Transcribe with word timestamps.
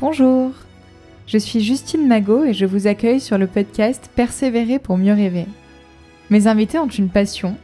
Bonjour, 0.00 0.52
je 1.26 1.38
suis 1.38 1.60
Justine 1.60 2.06
Magot 2.06 2.44
et 2.44 2.52
je 2.52 2.66
vous 2.66 2.86
accueille 2.86 3.18
sur 3.18 3.36
le 3.36 3.48
podcast 3.48 4.08
Persévérer 4.14 4.78
pour 4.78 4.96
mieux 4.96 5.12
rêver. 5.12 5.46
Mes 6.30 6.46
invités 6.46 6.78
ont 6.78 6.86
une 6.86 7.08
passion, 7.08 7.56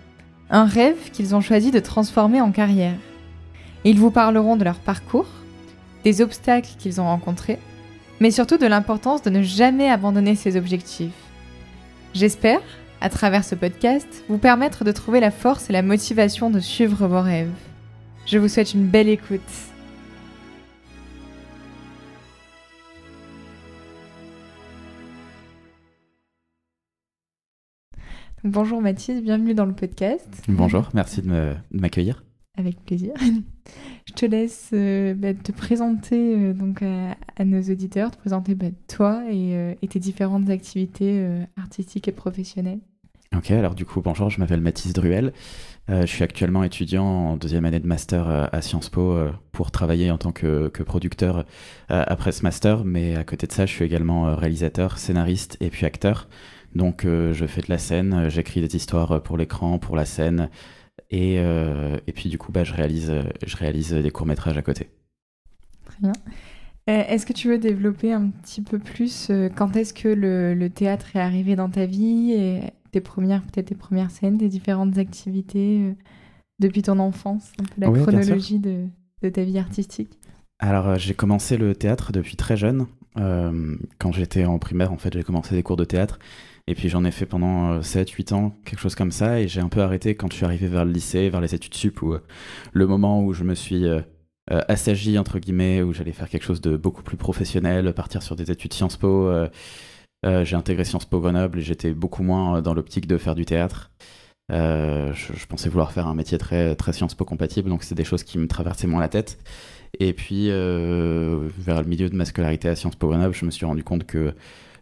un 0.51 0.65
rêve 0.65 1.13
qu'ils 1.13 1.37
ont 1.37 1.41
choisi 1.41 1.71
de 1.71 1.79
transformer 1.79 2.41
en 2.41 2.51
carrière. 2.51 2.97
Ils 3.85 4.01
vous 4.01 4.11
parleront 4.11 4.57
de 4.57 4.65
leur 4.65 4.81
parcours, 4.81 5.29
des 6.03 6.23
obstacles 6.23 6.71
qu'ils 6.77 7.01
ont 7.01 7.07
rencontrés, 7.07 7.61
mais 8.19 8.33
surtout 8.33 8.59
de 8.59 8.67
l'importance 8.67 9.23
de 9.23 9.31
ne 9.31 9.43
jamais 9.43 9.89
abandonner 9.89 10.35
ses 10.35 10.57
objectifs. 10.57 11.13
J'espère, 12.15 12.63
à 13.01 13.11
travers 13.11 13.45
ce 13.45 13.55
podcast, 13.55 14.09
vous 14.29 14.39
permettre 14.39 14.83
de 14.83 14.91
trouver 14.91 15.21
la 15.21 15.31
force 15.31 15.71
et 15.71 15.73
la 15.73 15.83
motivation 15.83 16.51
de 16.51 16.59
suivre 16.59 17.07
vos 17.07 17.23
rêves. 17.23 17.55
Je 18.27 18.39
vous 18.39 18.49
souhaite 18.49 18.75
une 18.75 18.89
belle 18.89 19.09
écoute. 19.09 19.41
Bonjour 28.45 28.83
Mathis, 28.83 29.23
bienvenue 29.23 29.55
dans 29.55 29.65
le 29.65 29.73
podcast. 29.73 30.29
Bonjour, 30.49 30.91
merci 30.93 31.23
de 31.23 31.55
m'accueillir. 31.71 32.23
Avec 32.59 32.79
plaisir. 32.85 33.15
Je 34.07 34.13
te 34.13 34.27
laisse 34.27 34.69
euh, 34.75 35.15
bah, 35.15 35.33
te 35.33 35.51
présenter 35.51 36.37
euh, 36.37 36.53
donc 36.53 36.83
à, 36.83 37.45
nos 37.47 37.63
auditeurs, 37.63 38.11
te 38.11 38.19
présenter 38.19 38.55
bah, 38.55 38.67
toi 38.87 39.23
euh, 39.33 39.75
et, 39.81 39.89
tes 39.89 39.99
différentes 39.99 40.51
activités 40.51 41.27
artistiques 41.57 42.07
et 42.07 42.13
professionnelles. 42.13 42.81
Ok, 43.35 43.51
alors 43.51 43.75
du 43.75 43.87
coup, 43.87 44.03
bonjour, 44.03 44.29
je 44.29 44.39
m'appelle 44.39 44.61
Mathis 44.61 44.93
Druel. 44.93 45.33
je 45.89 46.05
suis 46.05 46.23
actuellement 46.23 46.65
étudiant 46.65 47.07
en 47.07 47.37
deuxième 47.39 47.65
année 47.65 47.81
de 47.81 47.87
master 47.87 48.29
à 48.53 48.61
Sciences 48.61 48.91
Po 48.91 49.17
pour 49.53 49.71
travailler 49.71 50.11
en 50.11 50.19
tant 50.19 50.33
que, 50.33 50.69
que 50.69 50.83
producteur 50.83 51.45
après 51.89 52.31
ce 52.31 52.43
master, 52.43 52.85
mais 52.85 53.17
à 53.17 53.25
côté 53.25 53.49
de 53.49 53.53
ça, 53.53 53.67
je 53.67 53.73
suis 53.73 53.85
également 53.85 54.37
réalisateur, 54.37 54.99
scénariste 54.99 55.57
et 55.61 55.71
puis 55.71 55.85
acteur. 55.85 56.29
Donc 56.75 57.05
je 57.05 57.47
fais 57.47 57.61
de 57.61 57.69
la 57.69 57.79
scène, 57.79 58.29
j'écris 58.29 58.61
des 58.61 58.75
histoires 58.75 59.23
pour 59.23 59.37
l'écran, 59.37 59.79
pour 59.79 59.95
la 59.95 60.05
scène, 60.05 60.49
et, 61.11 61.37
euh, 61.39 61.97
et 62.07 62.13
puis 62.13 62.29
du 62.29 62.39
coup, 62.39 62.53
bah, 62.53 62.65
je, 62.65 62.73
réalise, 62.73 63.13
je 63.45 63.57
réalise 63.57 63.93
des 63.93 64.11
courts-métrages 64.11 64.59
à 64.59 64.63
côté. 64.63 64.89
Très 65.85 66.01
bien. 66.01 66.13
Euh, 66.91 67.03
est-ce 67.09 67.25
que 67.25 67.33
tu 67.33 67.49
veux 67.49 67.59
développer 67.59 68.13
un 68.13 68.29
petit 68.29 68.61
peu 68.61 68.79
plus 68.79 69.29
euh, 69.31 69.49
quand 69.49 69.75
est-ce 69.77 69.95
que 69.95 70.09
le, 70.09 70.55
le, 70.55 70.69
théâtre 70.69 71.17
est 71.17 71.21
arrivé 71.21 71.57
dans 71.57 71.71
ta 71.71 71.87
vie 71.87 72.33
et 72.33 72.61
tes 72.91 73.01
premières, 73.01 73.43
peut-être 73.43 73.67
tes 73.67 73.75
premières 73.75 74.11
scènes, 74.11 74.39
tes 74.39 74.49
différentes 74.49 74.99
activités 74.99 75.95
depuis 76.59 76.83
ton 76.83 76.99
enfance, 76.99 77.53
un 77.59 77.65
peu 77.65 77.81
la 77.81 77.91
chronologie 77.91 78.59
de, 78.59 78.87
de, 79.23 79.29
ta 79.29 79.45
vie 79.45 79.59
artistique? 79.59 80.19
Alors 80.59 80.99
j'ai 80.99 81.15
commencé 81.15 81.57
le 81.57 81.75
théâtre 81.75 82.13
depuis 82.13 82.37
très 82.37 82.57
jeune. 82.57 82.87
quand 83.15 84.13
j'étais 84.13 84.45
en 84.45 84.59
primaire, 84.59 84.93
en 84.93 84.99
fait, 84.99 85.13
j'ai 85.13 85.23
commencé 85.23 85.55
des 85.55 85.63
cours 85.63 85.77
de 85.77 85.85
théâtre 85.85 86.19
et 86.67 86.75
puis 86.75 86.89
j'en 86.89 87.05
ai 87.05 87.11
fait 87.11 87.27
pendant 87.27 87.81
7-8 87.81 88.33
euh, 88.33 88.37
ans, 88.37 88.57
quelque 88.65 88.79
chose 88.79 88.95
comme 88.95 89.13
ça, 89.13 89.41
et 89.41 89.49
j'ai 89.49 89.61
un 89.61 89.69
peu 89.69 89.83
arrêté 89.83 90.15
quand 90.15 90.31
je 90.31 90.37
suis 90.37 90.47
arrivé 90.47 90.67
vers 90.67 90.85
le 90.85 90.93
lycée, 90.93 91.29
vers 91.29 91.41
les 91.41 91.55
études 91.55 91.75
sup, 91.75 92.01
où 92.03 92.15
euh, 92.15 92.23
le 92.73 92.87
moment 92.87 93.23
où 93.23 93.35
je 93.35 93.45
me 93.45 93.55
suis 93.55 93.85
euh, 93.87 94.01
assagi, 94.49 95.19
entre 95.19 95.39
guillemets, 95.39 95.83
où 95.83 95.93
j'allais 95.93 96.13
faire 96.13 96.29
quelque 96.29 96.45
chose 96.45 96.63
de 96.63 96.77
beaucoup 96.77 97.03
plus 97.03 97.19
professionnel, 97.19 97.93
partir 97.93 98.23
sur 98.23 98.35
des 98.35 98.51
études 98.51 98.73
Sciences 98.73 98.97
Po. 98.97 99.31
j'ai 100.23 100.57
intégré 100.57 100.85
Sciences 100.85 101.07
Po 101.07 101.21
Grenoble 101.21 101.59
et 101.59 101.63
j'étais 101.63 101.93
beaucoup 101.93 102.23
moins 102.23 102.63
dans 102.63 102.75
l'optique 102.75 103.07
de 103.07 103.19
faire 103.19 103.35
du 103.35 103.45
théâtre. 103.47 103.91
je, 104.51 105.47
pensais 105.47 105.69
vouloir 105.71 105.93
faire 105.93 106.07
un 106.09 106.15
métier 106.15 106.39
très, 106.39 106.77
très 106.77 106.93
Sciences 106.93 107.15
Po 107.15 107.25
compatible, 107.25 107.71
donc 107.71 107.83
c'est 107.85 107.95
des 107.95 108.05
choses 108.05 108.23
qui 108.23 108.39
me 108.39 108.47
traversaient 108.47 108.87
moins 108.87 109.01
la 109.01 109.09
tête. 109.09 109.39
Et 109.99 110.13
puis, 110.13 110.49
vers 110.49 111.81
le 111.81 111.87
milieu 111.87 112.11
de 112.11 112.17
ma 112.17 112.27
scolarité 112.27 112.69
à 112.69 112.77
Sciences 112.77 112.97
Po 112.97 113.09
Grenoble, 113.09 113.35
je 113.35 113.47
me 113.47 113.51
suis 113.51 113.65
rendu 113.65 113.83
compte 113.83 114.05
que 114.05 114.35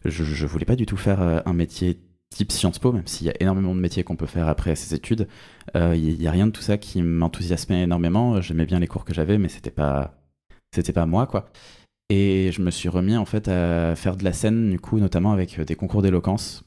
je, 0.04 0.24
je 0.24 0.46
voulais 0.46 0.64
pas 0.64 0.76
du 0.76 0.86
tout 0.86 0.96
faire 0.96 1.22
euh, 1.22 1.40
un 1.46 1.52
métier 1.52 2.00
type 2.30 2.50
Sciences 2.50 2.78
Po, 2.78 2.92
même 2.92 3.06
s'il 3.06 3.26
y 3.26 3.30
a 3.30 3.34
énormément 3.40 3.74
de 3.74 3.80
métiers 3.80 4.04
qu'on 4.04 4.16
peut 4.16 4.26
faire 4.26 4.48
après 4.48 4.74
ces 4.74 4.94
études. 4.94 5.28
Il 5.74 5.80
euh, 5.80 5.96
n'y 5.96 6.26
a 6.26 6.30
rien 6.30 6.46
de 6.46 6.52
tout 6.52 6.62
ça 6.62 6.78
qui 6.78 7.02
m'enthousiasmait 7.02 7.82
énormément. 7.82 8.40
J'aimais 8.40 8.64
bien 8.64 8.80
les 8.80 8.86
cours 8.86 9.04
que 9.04 9.14
j'avais, 9.14 9.38
mais 9.38 9.48
c'était 9.48 9.70
pas, 9.70 10.14
c'était 10.74 10.92
pas 10.92 11.06
moi, 11.06 11.26
quoi. 11.26 11.50
Et 12.08 12.50
je 12.52 12.62
me 12.62 12.70
suis 12.70 12.88
remis 12.88 13.16
en 13.16 13.24
fait 13.24 13.48
à 13.48 13.94
faire 13.96 14.16
de 14.16 14.24
la 14.24 14.32
scène, 14.32 14.70
du 14.70 14.78
coup, 14.80 14.98
notamment 14.98 15.32
avec 15.32 15.58
euh, 15.58 15.64
des 15.64 15.74
concours 15.74 16.02
d'éloquence. 16.02 16.64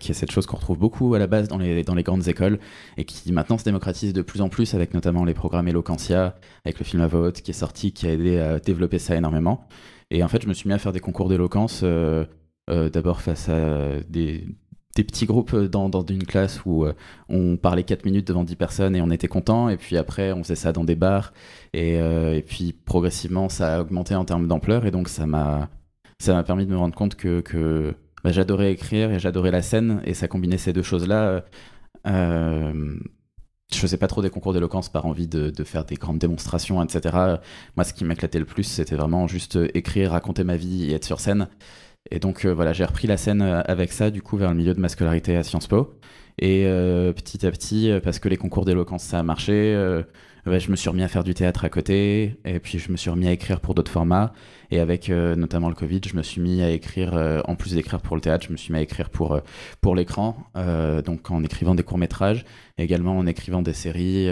qui 0.00 0.10
est 0.10 0.14
cette 0.14 0.32
chose 0.32 0.46
qu'on 0.46 0.56
retrouve 0.56 0.78
beaucoup 0.78 1.14
à 1.14 1.18
la 1.18 1.26
base 1.26 1.48
dans 1.48 1.58
les, 1.58 1.84
dans 1.84 1.94
les 1.94 2.02
grandes 2.02 2.26
écoles 2.28 2.58
et 2.96 3.04
qui 3.04 3.30
maintenant 3.30 3.58
se 3.58 3.64
démocratise 3.64 4.14
de 4.14 4.22
plus 4.22 4.40
en 4.40 4.48
plus 4.48 4.74
avec 4.74 4.94
notamment 4.94 5.24
les 5.26 5.34
programmes 5.34 5.68
Eloquentia, 5.68 6.34
avec 6.64 6.78
le 6.78 6.84
film 6.86 7.02
à 7.02 7.06
vote 7.06 7.42
qui 7.42 7.50
est 7.50 7.54
sorti, 7.54 7.92
qui 7.92 8.06
a 8.06 8.12
aidé 8.12 8.38
à 8.38 8.58
développer 8.58 8.98
ça 8.98 9.16
énormément. 9.16 9.68
Et 10.10 10.22
en 10.22 10.28
fait, 10.28 10.42
je 10.42 10.48
me 10.48 10.54
suis 10.54 10.68
mis 10.68 10.74
à 10.74 10.78
faire 10.78 10.92
des 10.92 11.00
concours 11.00 11.28
d'éloquence, 11.28 11.80
euh, 11.84 12.24
euh, 12.70 12.90
d'abord 12.90 13.20
face 13.20 13.48
à 13.48 14.00
des, 14.08 14.46
petits 14.94 15.24
groupes 15.24 15.56
dans, 15.56 15.88
dans 15.88 16.04
une 16.04 16.24
classe 16.24 16.60
où 16.66 16.84
euh, 16.84 16.92
on 17.30 17.56
parlait 17.56 17.84
4 17.84 18.04
minutes 18.04 18.26
devant 18.26 18.44
10 18.44 18.56
personnes 18.56 18.96
et 18.96 19.00
on 19.00 19.10
était 19.10 19.28
content. 19.28 19.68
Et 19.68 19.76
puis 19.76 19.96
après, 19.96 20.32
on 20.32 20.42
faisait 20.42 20.56
ça 20.56 20.72
dans 20.72 20.84
des 20.84 20.96
bars. 20.96 21.32
Et, 21.72 22.44
puis 22.46 22.72
progressivement, 22.72 23.48
ça 23.48 23.76
a 23.76 23.80
augmenté 23.80 24.14
en 24.14 24.24
termes 24.24 24.46
d'ampleur. 24.46 24.84
Et 24.86 24.90
donc, 24.90 25.08
ça 25.08 25.26
m'a 25.26 25.70
ça 26.18 26.34
m'a 26.34 26.42
permis 26.42 26.66
de 26.66 26.70
me 26.70 26.76
rendre 26.76 26.94
compte 26.94 27.14
que, 27.14 27.94
bah, 28.22 28.30
j'adorais 28.30 28.72
écrire 28.72 29.10
et 29.10 29.18
j'adorais 29.18 29.50
la 29.50 29.62
scène. 29.62 30.02
Et 30.04 30.12
ça 30.12 30.28
combinait 30.28 30.58
ces 30.58 30.74
deux 30.74 30.82
choses-là. 30.82 31.44
Euh, 32.06 32.98
je 33.72 33.78
faisais 33.78 33.96
pas 33.96 34.06
trop 34.06 34.22
des 34.22 34.30
concours 34.30 34.52
d'éloquence 34.52 34.88
par 34.88 35.06
envie 35.06 35.28
de, 35.28 35.52
faire 35.64 35.84
des 35.84 35.96
grandes 35.96 36.18
démonstrations, 36.18 36.82
etc. 36.82 37.16
Moi, 37.76 37.84
ce 37.84 37.92
qui 37.92 38.04
m'éclatait 38.04 38.38
le 38.38 38.44
plus, 38.44 38.64
c'était 38.64 38.96
vraiment 38.96 39.26
juste 39.26 39.56
euh, 39.56 39.68
écrire, 39.74 40.12
raconter 40.12 40.44
ma 40.44 40.56
vie 40.56 40.90
et 40.90 40.94
être 40.94 41.04
sur 41.04 41.20
scène. 41.20 41.48
Et 42.10 42.18
donc 42.18 42.44
euh, 42.44 42.54
voilà, 42.54 42.72
j'ai 42.72 42.84
repris 42.84 43.06
la 43.06 43.16
scène 43.16 43.42
euh, 43.42 43.62
avec 43.66 43.92
ça, 43.92 44.10
du 44.10 44.22
coup, 44.22 44.36
vers 44.36 44.50
le 44.50 44.56
milieu 44.56 44.74
de 44.74 44.80
ma 44.80 44.88
scolarité 44.88 45.36
à 45.36 45.42
Sciences 45.42 45.66
Po. 45.66 45.94
Et 46.42 46.64
petit 47.14 47.46
à 47.46 47.50
petit, 47.50 47.92
parce 48.02 48.18
que 48.18 48.30
les 48.30 48.38
concours 48.38 48.64
d'éloquence, 48.64 49.02
ça 49.02 49.18
a 49.18 49.22
marché, 49.22 49.76
je 50.46 50.70
me 50.70 50.76
suis 50.76 50.88
remis 50.88 51.02
à 51.02 51.08
faire 51.08 51.24
du 51.24 51.34
théâtre 51.34 51.64
à 51.64 51.68
côté, 51.68 52.38
et 52.44 52.60
puis 52.60 52.78
je 52.78 52.90
me 52.90 52.96
suis 52.96 53.10
remis 53.10 53.28
à 53.28 53.32
écrire 53.32 53.60
pour 53.60 53.74
d'autres 53.74 53.90
formats. 53.90 54.32
Et 54.70 54.78
avec 54.78 55.10
euh, 55.10 55.36
notamment 55.36 55.68
le 55.68 55.74
Covid, 55.74 56.00
je 56.06 56.16
me 56.16 56.22
suis 56.22 56.40
mis 56.40 56.62
à 56.62 56.70
écrire, 56.70 57.14
euh, 57.14 57.40
en 57.46 57.56
plus 57.56 57.74
d'écrire 57.74 58.00
pour 58.00 58.16
le 58.16 58.22
théâtre, 58.22 58.46
je 58.46 58.52
me 58.52 58.56
suis 58.56 58.72
mis 58.72 58.78
à 58.78 58.82
écrire 58.82 59.10
pour, 59.10 59.32
euh, 59.32 59.40
pour 59.80 59.94
l'écran, 59.94 60.36
donc 61.04 61.30
en 61.30 61.42
écrivant 61.42 61.74
des 61.74 61.82
courts-métrages, 61.82 62.44
également 62.78 63.16
en 63.18 63.26
écrivant 63.26 63.62
des 63.62 63.72
séries 63.72 64.28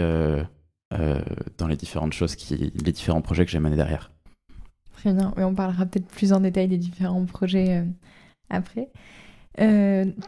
dans 0.91 1.67
les 1.67 1.75
différentes 1.75 2.13
choses, 2.13 2.35
qui, 2.35 2.55
les 2.55 2.91
différents 2.91 3.21
projets 3.21 3.45
que 3.45 3.51
j'ai 3.51 3.59
menés 3.59 3.75
derrière. 3.75 4.11
Très 4.93 5.13
bien, 5.13 5.33
on 5.37 5.53
parlera 5.53 5.85
peut-être 5.85 6.07
plus 6.07 6.33
en 6.33 6.41
détail 6.41 6.67
des 6.67 6.77
différents 6.77 7.25
projets 7.25 7.83
après. 8.49 8.89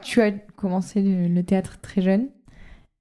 tu 0.02 0.22
as 0.22 0.32
commencé 0.56 1.02
le, 1.02 1.42
théâtre 1.44 1.80
très 1.82 2.02
jeune. 2.02 2.30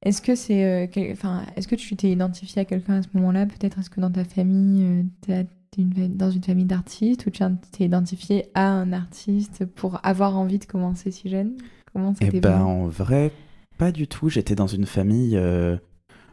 Est-ce 0.03 0.22
que 0.22 0.34
c'est, 0.34 0.88
enfin, 1.12 1.44
est-ce 1.56 1.69
que 1.69 1.75
tu 1.75 1.94
t'es 1.94 2.11
identifié 2.11 2.62
à 2.62 2.65
quelqu'un 2.65 2.94
à 2.94 3.03
ce 3.03 3.09
moment-là? 3.15 3.47
Peut-être 3.47 3.78
est-ce 3.78 3.91
que 3.91 4.00
dans 4.00 4.11
ta 4.11 4.25
famille, 4.25 5.05
tu 5.22 5.33
as 5.33 5.44
dans 5.78 6.31
une 6.31 6.43
famille 6.43 6.65
d'artistes 6.65 7.27
ou 7.27 7.31
tu 7.31 7.43
t'es 7.72 7.84
identifié 7.84 8.47
à 8.55 8.69
un 8.69 8.93
artiste 8.93 9.65
pour 9.65 10.05
avoir 10.05 10.37
envie 10.37 10.59
de 10.59 10.65
commencer 10.65 11.10
si 11.10 11.28
jeune? 11.28 11.56
Comment 11.93 12.15
c'était 12.15 12.37
Eh 12.37 12.41
ben, 12.41 12.62
en 12.62 12.87
vrai, 12.87 13.33
pas 13.78 13.93
du 13.93 14.06
tout. 14.06 14.28
J'étais 14.28 14.55
dans 14.55 14.66
une 14.66 14.87
famille 14.87 15.37
euh, 15.37 15.77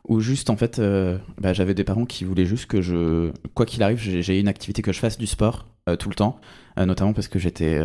où 0.08 0.20
juste, 0.20 0.50
en 0.50 0.58
fait, 0.58 0.80
euh, 0.80 1.18
bah, 1.40 1.54
j'avais 1.54 1.74
des 1.74 1.84
parents 1.84 2.06
qui 2.06 2.26
voulaient 2.26 2.46
juste 2.46 2.66
que 2.66 2.82
je, 2.82 3.32
quoi 3.54 3.66
qu'il 3.66 3.84
arrive, 3.84 4.00
j'ai 4.00 4.40
une 4.40 4.48
activité 4.48 4.82
que 4.82 4.92
je 4.92 5.00
fasse 5.00 5.18
du 5.18 5.28
sport 5.28 5.68
euh, 5.90 5.96
tout 5.96 6.10
le 6.10 6.16
temps, 6.16 6.40
notamment 6.78 7.14
parce 7.14 7.28
que 7.28 7.40
j'étais, 7.40 7.80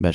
bah, 0.00 0.10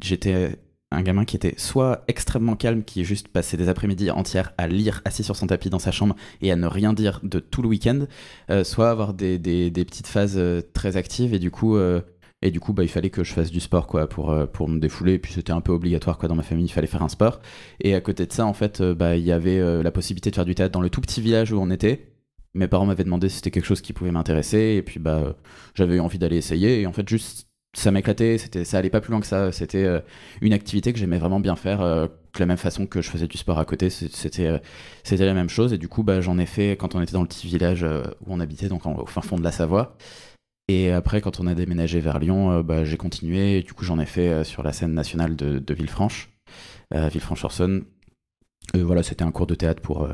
j'étais 0.00 0.58
un 0.90 1.02
gamin 1.02 1.24
qui 1.24 1.36
était 1.36 1.54
soit 1.58 2.04
extrêmement 2.08 2.56
calme, 2.56 2.82
qui 2.82 3.04
juste 3.04 3.28
passait 3.28 3.56
des 3.56 3.68
après-midi 3.68 4.10
entières 4.10 4.52
à 4.56 4.68
lire 4.68 5.02
assis 5.04 5.22
sur 5.22 5.36
son 5.36 5.46
tapis 5.46 5.70
dans 5.70 5.78
sa 5.78 5.90
chambre 5.90 6.16
et 6.40 6.50
à 6.50 6.56
ne 6.56 6.66
rien 6.66 6.92
dire 6.92 7.20
de 7.22 7.40
tout 7.40 7.62
le 7.62 7.68
week-end, 7.68 8.06
euh, 8.50 8.64
soit 8.64 8.90
avoir 8.90 9.12
des, 9.12 9.38
petites 9.38 10.06
phases 10.06 10.38
euh, 10.38 10.62
très 10.72 10.96
actives 10.96 11.34
et 11.34 11.38
du 11.38 11.50
coup, 11.50 11.76
euh, 11.76 12.00
et 12.40 12.50
du 12.50 12.60
coup 12.60 12.72
bah, 12.72 12.84
il 12.84 12.88
fallait 12.88 13.10
que 13.10 13.22
je 13.22 13.34
fasse 13.34 13.50
du 13.50 13.60
sport 13.60 13.86
quoi, 13.86 14.08
pour, 14.08 14.34
pour 14.52 14.68
me 14.68 14.78
défouler. 14.78 15.14
Et 15.14 15.18
puis 15.18 15.34
c'était 15.34 15.52
un 15.52 15.60
peu 15.60 15.72
obligatoire 15.72 16.16
quoi, 16.16 16.28
dans 16.28 16.36
ma 16.36 16.42
famille, 16.42 16.66
il 16.66 16.72
fallait 16.72 16.86
faire 16.86 17.02
un 17.02 17.08
sport. 17.08 17.40
Et 17.80 17.94
à 17.94 18.00
côté 18.00 18.26
de 18.26 18.32
ça, 18.32 18.46
en 18.46 18.54
fait, 18.54 18.80
bah, 18.82 19.16
il 19.16 19.24
y 19.24 19.32
avait 19.32 19.82
la 19.82 19.90
possibilité 19.90 20.30
de 20.30 20.36
faire 20.36 20.46
du 20.46 20.54
théâtre 20.54 20.72
dans 20.72 20.80
le 20.80 20.90
tout 20.90 21.00
petit 21.00 21.20
village 21.20 21.52
où 21.52 21.60
on 21.60 21.70
était. 21.70 22.14
Mes 22.54 22.66
parents 22.66 22.86
m'avaient 22.86 23.04
demandé 23.04 23.28
si 23.28 23.36
c'était 23.36 23.50
quelque 23.50 23.66
chose 23.66 23.82
qui 23.82 23.92
pouvait 23.92 24.10
m'intéresser 24.10 24.76
et 24.78 24.82
puis 24.82 24.98
bah 24.98 25.36
j'avais 25.74 25.96
eu 25.96 26.00
envie 26.00 26.18
d'aller 26.18 26.38
essayer 26.38 26.80
et 26.80 26.86
en 26.86 26.92
fait 26.92 27.06
juste 27.06 27.47
ça 27.74 27.90
m'éclatait, 27.90 28.38
c'était, 28.38 28.64
ça 28.64 28.78
allait 28.78 28.90
pas 28.90 29.00
plus 29.00 29.10
loin 29.10 29.20
que 29.20 29.26
ça. 29.26 29.52
C'était 29.52 29.84
euh, 29.84 30.00
une 30.40 30.52
activité 30.52 30.92
que 30.92 30.98
j'aimais 30.98 31.18
vraiment 31.18 31.40
bien 31.40 31.56
faire, 31.56 31.80
euh, 31.80 32.06
de 32.06 32.40
la 32.40 32.46
même 32.46 32.56
façon 32.56 32.86
que 32.86 33.02
je 33.02 33.10
faisais 33.10 33.26
du 33.26 33.36
sport 33.36 33.58
à 33.58 33.64
côté. 33.64 33.90
C'était, 33.90 34.46
euh, 34.46 34.58
c'était 35.04 35.26
la 35.26 35.34
même 35.34 35.48
chose. 35.48 35.72
Et 35.72 35.78
du 35.78 35.88
coup, 35.88 36.02
bah, 36.02 36.20
j'en 36.20 36.38
ai 36.38 36.46
fait 36.46 36.72
quand 36.72 36.94
on 36.94 37.00
était 37.02 37.12
dans 37.12 37.22
le 37.22 37.28
petit 37.28 37.46
village 37.46 37.84
où 37.84 38.32
on 38.32 38.40
habitait, 38.40 38.68
donc 38.68 38.86
au 38.86 39.06
fin 39.06 39.20
fond 39.20 39.36
de 39.36 39.44
la 39.44 39.52
Savoie. 39.52 39.96
Et 40.68 40.90
après, 40.92 41.20
quand 41.20 41.40
on 41.40 41.46
a 41.46 41.54
déménagé 41.54 42.00
vers 42.00 42.18
Lyon, 42.18 42.60
bah, 42.60 42.84
j'ai 42.84 42.96
continué. 42.96 43.58
Et 43.58 43.62
du 43.62 43.72
coup, 43.72 43.84
j'en 43.84 43.98
ai 43.98 44.06
fait 44.06 44.44
sur 44.44 44.62
la 44.62 44.72
scène 44.72 44.92
nationale 44.94 45.36
de, 45.36 45.74
Villefranche, 45.74 46.30
Villefranche-sur-Saône, 46.92 47.84
voilà, 48.74 49.02
c'était 49.02 49.22
un 49.22 49.30
cours 49.30 49.46
de 49.46 49.54
théâtre 49.54 49.80
pour, 49.80 50.04
euh, 50.04 50.12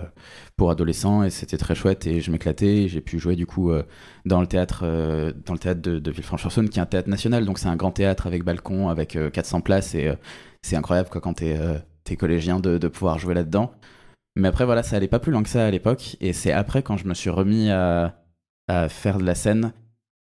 pour 0.56 0.70
adolescents 0.70 1.24
et 1.24 1.30
c'était 1.30 1.56
très 1.56 1.74
chouette 1.74 2.06
et 2.06 2.20
je 2.20 2.30
m'éclatais. 2.30 2.88
J'ai 2.88 3.00
pu 3.00 3.18
jouer 3.18 3.34
du 3.36 3.46
coup 3.46 3.72
euh, 3.72 3.82
dans 4.24 4.40
le 4.40 4.46
théâtre, 4.46 4.82
euh, 4.84 5.32
dans 5.44 5.54
le 5.54 5.58
théâtre 5.58 5.80
de, 5.82 6.10
Villefranche-sur-Saône 6.10 6.68
qui 6.68 6.78
est 6.78 6.82
un 6.82 6.86
théâtre 6.86 7.08
national, 7.08 7.44
donc 7.44 7.58
c'est 7.58 7.68
un 7.68 7.76
grand 7.76 7.90
théâtre 7.90 8.26
avec 8.26 8.44
balcon, 8.44 8.88
avec 8.88 9.18
400 9.32 9.60
places 9.60 9.94
et 9.94 10.12
c'est 10.62 10.76
incroyable 10.76 11.08
quoi, 11.08 11.20
quand 11.20 11.34
t'es 11.34 11.58
es 12.10 12.16
collégien 12.16 12.60
de, 12.60 12.78
de, 12.78 12.88
pouvoir 12.88 13.18
jouer 13.18 13.34
là-dedans. 13.34 13.72
Mais 14.36 14.48
après 14.48 14.64
voilà, 14.64 14.82
ça 14.82 14.96
allait 14.96 15.08
pas 15.08 15.20
plus 15.20 15.32
loin 15.32 15.42
que 15.42 15.48
ça 15.48 15.66
à 15.66 15.70
l'époque 15.70 16.16
et 16.20 16.32
c'est 16.32 16.52
après 16.52 16.82
quand 16.82 16.96
je 16.96 17.06
me 17.06 17.14
suis 17.14 17.30
remis 17.30 17.70
à, 17.70 18.24
à 18.68 18.88
faire 18.88 19.18
de 19.18 19.24
la 19.24 19.34
scène 19.34 19.72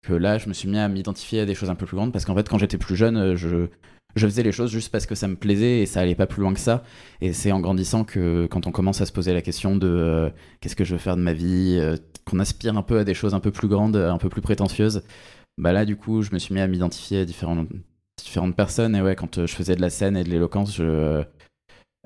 que 0.02 0.12
là 0.12 0.38
je 0.38 0.48
me 0.48 0.54
suis 0.54 0.68
mis 0.68 0.78
à 0.78 0.88
m'identifier 0.88 1.40
à 1.40 1.46
des 1.46 1.54
choses 1.54 1.70
un 1.70 1.74
peu 1.76 1.86
plus 1.86 1.96
grandes 1.96 2.12
parce 2.12 2.24
qu'en 2.24 2.34
fait 2.34 2.48
quand 2.48 2.58
j'étais 2.58 2.78
plus 2.78 2.96
jeune 2.96 3.36
je 3.36 3.68
je 4.16 4.26
faisais 4.26 4.42
les 4.42 4.52
choses 4.52 4.70
juste 4.70 4.90
parce 4.92 5.06
que 5.06 5.14
ça 5.14 5.28
me 5.28 5.36
plaisait 5.36 5.80
et 5.80 5.86
ça 5.86 6.00
allait 6.00 6.14
pas 6.14 6.26
plus 6.26 6.42
loin 6.42 6.54
que 6.54 6.60
ça. 6.60 6.84
Et 7.20 7.32
c'est 7.32 7.52
en 7.52 7.60
grandissant 7.60 8.04
que 8.04 8.46
quand 8.50 8.66
on 8.66 8.72
commence 8.72 9.00
à 9.00 9.06
se 9.06 9.12
poser 9.12 9.32
la 9.32 9.42
question 9.42 9.76
de 9.76 9.88
euh, 9.88 10.30
qu'est-ce 10.60 10.76
que 10.76 10.84
je 10.84 10.92
veux 10.92 10.98
faire 10.98 11.16
de 11.16 11.22
ma 11.22 11.32
vie, 11.32 11.76
euh, 11.80 11.96
qu'on 12.24 12.38
aspire 12.38 12.76
un 12.76 12.82
peu 12.82 12.98
à 12.98 13.04
des 13.04 13.14
choses 13.14 13.34
un 13.34 13.40
peu 13.40 13.50
plus 13.50 13.68
grandes, 13.68 13.96
un 13.96 14.18
peu 14.18 14.28
plus 14.28 14.40
prétentieuses, 14.40 15.02
bah 15.58 15.72
là 15.72 15.84
du 15.84 15.96
coup 15.96 16.22
je 16.22 16.32
me 16.32 16.38
suis 16.38 16.54
mis 16.54 16.60
à 16.60 16.66
m'identifier 16.66 17.20
à 17.20 17.24
différentes, 17.24 17.68
différentes 18.16 18.56
personnes. 18.56 18.96
Et 18.96 19.02
ouais, 19.02 19.16
quand 19.16 19.38
euh, 19.38 19.46
je 19.46 19.54
faisais 19.54 19.76
de 19.76 19.80
la 19.80 19.90
scène 19.90 20.16
et 20.16 20.24
de 20.24 20.30
l'éloquence, 20.30 20.76
je, 20.76 21.24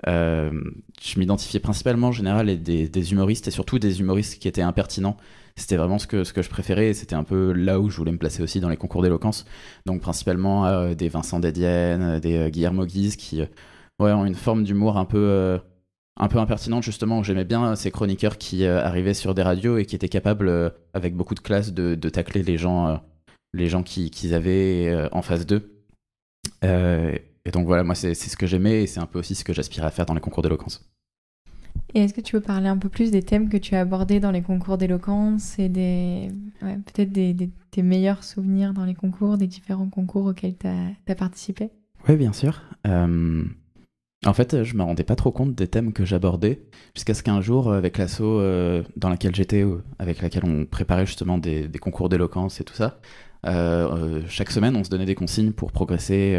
je 0.07 1.19
m'identifiais 1.19 1.61
principalement 1.61 2.09
en 2.09 2.13
général 2.13 2.63
des, 2.63 3.13
humoristes 3.13 3.49
et 3.49 3.51
surtout 3.51 3.79
des 3.79 4.01
humoristes 4.01 4.41
qui 4.41 4.49
étaient 4.49 4.63
impertinents 4.63 5.17
c'était 5.59 5.77
vraiment 5.77 5.99
ce 5.99 6.07
que, 6.07 6.25
ce 6.25 6.33
que 6.33 6.43
je 6.43 6.49
préférais 6.49 6.89
et 6.89 6.95
c'était 6.95 7.17
un 7.17 7.25
peu 7.25 7.53
là 7.53 7.81
où 7.81 7.91
je 7.91 7.97
voulais 7.97 8.13
me 8.13 8.19
placer 8.19 8.43
aussi 8.43 8.61
dans 8.61 8.69
les 8.69 8.77
concours 8.77 9.03
d'éloquence. 9.03 9.45
Donc 9.87 10.01
principalement 10.01 10.67
euh, 10.67 10.95
des 10.95 11.09
Vincent 11.09 11.41
Dedienne, 11.41 12.03
euh, 12.03 12.21
des 12.21 12.37
euh, 12.37 12.49
Guillermo 12.49 12.87
Guise 12.87 13.17
qui 13.17 13.43
ont 13.99 14.25
une 14.25 14.37
forme 14.37 14.63
d'humour 14.63 14.97
un 14.97 15.05
peu, 15.05 15.59
un 16.17 16.29
peu 16.29 16.39
impertinente 16.39 16.85
justement. 16.85 17.25
J'aimais 17.25 17.45
bien 17.45 17.75
ces 17.75 17.91
chroniqueurs 17.91 18.39
qui 18.39 18.65
arrivaient 18.65 19.15
sur 19.15 19.35
des 19.35 19.43
radios 19.43 19.77
et 19.77 19.87
qui 19.87 19.97
étaient 19.97 20.09
capables, 20.09 20.73
avec 20.95 21.17
beaucoup 21.17 21.35
de 21.35 21.41
classe, 21.41 21.73
de, 21.73 22.09
tacler 22.09 22.45
les 22.45 22.59
gens, 22.59 23.03
les 23.53 23.67
gens 23.67 23.83
qu'ils 23.83 24.11
qui 24.11 24.33
avaient 24.33 25.09
en 25.11 25.21
face 25.21 25.47
d'eux. 25.47 25.83
Et 27.49 27.51
donc 27.51 27.67
voilà, 27.67 27.83
moi 27.83 27.95
c'est 27.95 28.15
ce 28.15 28.37
que 28.37 28.47
j'aimais 28.47 28.83
et 28.83 28.87
c'est 28.87 29.01
un 29.01 29.07
peu 29.07 29.19
aussi 29.19 29.35
ce 29.35 29.43
que 29.43 29.55
j'aspirais 29.55 29.87
à 29.87 29.91
faire 29.91 30.05
dans 30.05 30.13
les 30.13 30.21
concours 30.21 30.43
d'éloquence. 30.43 30.87
Et 31.95 32.01
est-ce 32.01 32.13
que 32.13 32.21
tu 32.21 32.37
veux 32.37 32.43
parler 32.43 32.69
un 32.69 32.77
peu 32.77 32.91
plus 32.91 33.11
des 33.11 33.23
thèmes 33.23 33.49
que 33.49 33.57
tu 33.57 33.75
as 33.75 33.81
abordés 33.81 34.21
dans 34.21 34.31
les 34.31 34.43
concours 34.43 34.77
d'éloquence 34.77 35.59
et 35.59 35.71
des 35.71 36.29
peut-être 36.61 37.11
des, 37.11 37.51
tes 37.71 37.83
meilleurs 37.83 38.23
souvenirs 38.23 38.75
dans 38.75 38.85
les 38.85 38.95
concours, 38.95 39.39
des 39.39 39.47
différents 39.47 39.89
concours 39.89 40.27
auxquels 40.27 40.57
tu 40.59 40.67
as, 40.67 41.15
participé? 41.15 41.71
Oui, 42.07 42.17
bien 42.17 42.35
sûr. 42.35 42.61
Euh, 42.87 43.43
en 44.27 44.33
fait, 44.35 44.65
je 44.65 44.77
me 44.77 44.83
rendais 44.83 45.05
pas 45.05 45.17
trop 45.17 45.33
compte 45.33 45.55
des 45.55 45.69
thèmes 45.69 45.95
que 45.95 46.05
j'abordais 46.05 46.61
jusqu'à 46.95 47.15
ce 47.15 47.23
qu'un 47.23 47.41
jour, 47.41 47.73
avec 47.73 47.97
l'asso 47.97 48.21
euh, 48.21 48.83
dans 48.97 49.09
laquelle 49.09 49.35
j'étais, 49.35 49.65
avec 49.99 50.21
laquelle 50.21 50.45
on 50.45 50.67
préparait 50.67 51.07
justement 51.07 51.39
des, 51.39 51.69
des 51.69 51.79
concours 51.79 52.11
d'éloquence 52.11 52.61
et 52.61 52.65
tout 52.65 52.75
ça, 52.75 53.01
euh, 53.47 54.21
chaque 54.29 54.51
semaine, 54.51 54.77
on 54.77 54.85
se 54.85 54.91
donnait 54.91 55.07
des 55.07 55.15
consignes 55.15 55.53
pour 55.53 55.73
progresser. 55.73 56.37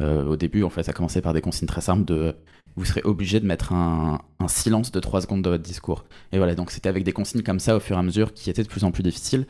Au 0.00 0.36
début, 0.36 0.62
en 0.62 0.70
fait, 0.70 0.82
ça 0.82 0.92
commençait 0.92 1.22
par 1.22 1.32
des 1.32 1.40
consignes 1.40 1.68
très 1.68 1.80
simples 1.80 2.04
de 2.04 2.34
vous 2.76 2.84
serez 2.84 3.00
obligé 3.04 3.40
de 3.40 3.46
mettre 3.46 3.72
un, 3.72 4.20
silence 4.48 4.92
de 4.92 5.00
3 5.00 5.22
secondes 5.22 5.42
de 5.42 5.50
votre 5.50 5.62
discours. 5.62 6.04
Et 6.32 6.38
voilà, 6.38 6.54
donc 6.54 6.70
c'était 6.70 6.88
avec 6.88 7.04
des 7.04 7.12
consignes 7.12 7.42
comme 7.42 7.58
ça 7.58 7.74
au 7.74 7.80
fur 7.80 7.96
et 7.96 7.98
à 7.98 8.02
mesure 8.02 8.32
qui 8.32 8.50
étaient 8.50 8.62
de 8.62 8.68
plus 8.68 8.84
en 8.84 8.92
plus 8.92 9.02
difficiles. 9.02 9.46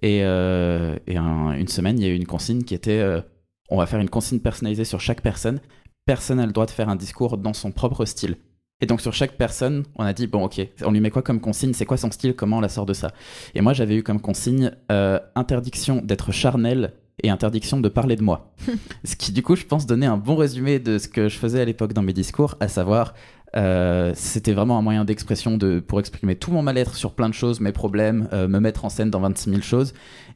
Et, 0.00 0.20
euh, 0.22 0.96
une 1.06 1.68
semaine, 1.68 1.98
il 1.98 2.06
y 2.06 2.08
a 2.08 2.12
eu 2.12 2.16
une 2.16 2.26
consigne 2.26 2.62
qui 2.62 2.74
était 2.74 3.00
euh, 3.00 3.20
on 3.68 3.76
va 3.76 3.86
faire 3.86 4.00
une 4.00 4.08
consigne 4.08 4.38
personnalisée 4.38 4.84
sur 4.84 5.00
chaque 5.00 5.20
personne. 5.20 5.60
Personne 6.06 6.38
n'a 6.38 6.46
le 6.46 6.52
droit 6.52 6.66
de 6.66 6.70
faire 6.70 6.88
un 6.88 6.96
discours 6.96 7.36
dans 7.36 7.52
son 7.52 7.72
propre 7.72 8.04
style. 8.04 8.36
Et 8.80 8.86
donc 8.86 9.00
sur 9.00 9.12
chaque 9.12 9.36
personne, 9.36 9.84
on 9.96 10.04
a 10.04 10.12
dit 10.12 10.28
bon 10.28 10.44
ok, 10.44 10.60
on 10.84 10.92
lui 10.92 11.00
met 11.00 11.10
quoi 11.10 11.22
comme 11.22 11.40
consigne, 11.40 11.72
c'est 11.74 11.84
quoi 11.84 11.96
son 11.96 12.12
style, 12.12 12.34
comment 12.34 12.58
on 12.58 12.60
la 12.60 12.68
sort 12.68 12.86
de 12.86 12.92
ça? 12.92 13.10
Et 13.56 13.60
moi 13.60 13.72
j'avais 13.72 13.96
eu 13.96 14.04
comme 14.04 14.20
consigne 14.20 14.70
euh, 14.92 15.18
interdiction 15.34 16.00
d'être 16.00 16.30
charnel 16.30 16.92
et 17.22 17.30
interdiction 17.30 17.80
de 17.80 17.88
parler 17.88 18.16
de 18.16 18.22
moi. 18.22 18.54
ce 19.04 19.16
qui, 19.16 19.32
du 19.32 19.42
coup, 19.42 19.56
je 19.56 19.64
pense, 19.64 19.86
donnait 19.86 20.06
un 20.06 20.16
bon 20.16 20.36
résumé 20.36 20.78
de 20.78 20.98
ce 20.98 21.08
que 21.08 21.28
je 21.28 21.36
faisais 21.36 21.60
à 21.60 21.64
l'époque 21.64 21.92
dans 21.92 22.02
mes 22.02 22.12
discours, 22.12 22.56
à 22.60 22.68
savoir, 22.68 23.14
euh, 23.56 24.12
c'était 24.14 24.52
vraiment 24.52 24.78
un 24.78 24.82
moyen 24.82 25.04
d'expression 25.04 25.56
de, 25.56 25.80
pour 25.80 26.00
exprimer 26.00 26.36
tout 26.36 26.50
mon 26.50 26.62
mal-être 26.62 26.94
sur 26.94 27.14
plein 27.14 27.28
de 27.28 27.34
choses, 27.34 27.60
mes 27.60 27.72
problèmes, 27.72 28.28
euh, 28.32 28.48
me 28.48 28.60
mettre 28.60 28.84
en 28.84 28.88
scène 28.88 29.10
dans 29.10 29.20
26 29.20 29.50
000 29.50 29.62
choses. 29.62 29.94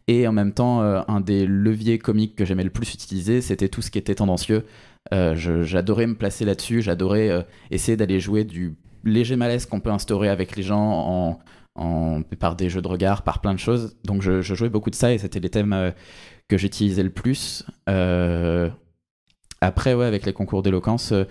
Et 0.08 0.26
en 0.26 0.32
même 0.32 0.52
temps, 0.52 0.82
euh, 0.82 1.02
un 1.08 1.20
des 1.20 1.46
leviers 1.46 1.98
comiques 1.98 2.36
que 2.36 2.44
j'aimais 2.44 2.64
le 2.64 2.70
plus 2.70 2.94
utiliser, 2.94 3.40
c'était 3.40 3.68
tout 3.68 3.82
ce 3.82 3.90
qui 3.90 3.98
était 3.98 4.14
tendancieux. 4.14 4.64
j'adorais 5.10 6.06
me 6.06 6.14
placer 6.14 6.44
là-dessus, 6.44 6.80
j'adorais 6.80 7.46
essayer 7.70 7.96
d'aller 7.96 8.20
jouer 8.20 8.44
du 8.44 8.76
léger 9.04 9.36
malaise 9.36 9.66
qu'on 9.66 9.80
peut 9.80 9.90
instaurer 9.90 10.28
avec 10.28 10.56
les 10.56 10.62
gens 10.62 10.80
en, 10.80 11.38
par 11.74 12.56
des 12.56 12.68
jeux 12.68 12.82
de 12.82 12.88
regard, 12.88 13.22
par 13.22 13.40
plein 13.40 13.54
de 13.54 13.58
choses. 13.58 13.96
Donc 14.04 14.22
je, 14.22 14.42
jouais 14.42 14.68
beaucoup 14.68 14.90
de 14.90 14.94
ça 14.94 15.12
et 15.12 15.18
c'était 15.18 15.40
les 15.40 15.50
thèmes 15.50 15.92
que 16.52 16.58
j'utilisais 16.58 17.02
le 17.02 17.10
plus. 17.10 17.64
Euh, 17.88 18.68
après, 19.60 19.94
ouais, 19.94 20.04
avec 20.04 20.26
les 20.26 20.34
concours 20.34 20.62
d'éloquence, 20.62 21.12
euh, 21.12 21.24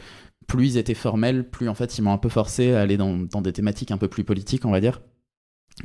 plus 0.47 0.73
ils 0.73 0.77
étaient 0.77 0.95
formels, 0.95 1.47
plus 1.49 1.69
en 1.69 1.75
fait 1.75 1.97
ils 1.97 2.01
m'ont 2.01 2.11
un 2.11 2.17
peu 2.17 2.29
forcé 2.29 2.73
à 2.73 2.81
aller 2.81 2.97
dans, 2.97 3.15
des 3.41 3.53
thématiques 3.53 3.91
un 3.91 3.97
peu 3.97 4.07
plus 4.07 4.23
politiques, 4.23 4.65
on 4.65 4.71
va 4.71 4.81
dire. 4.81 5.01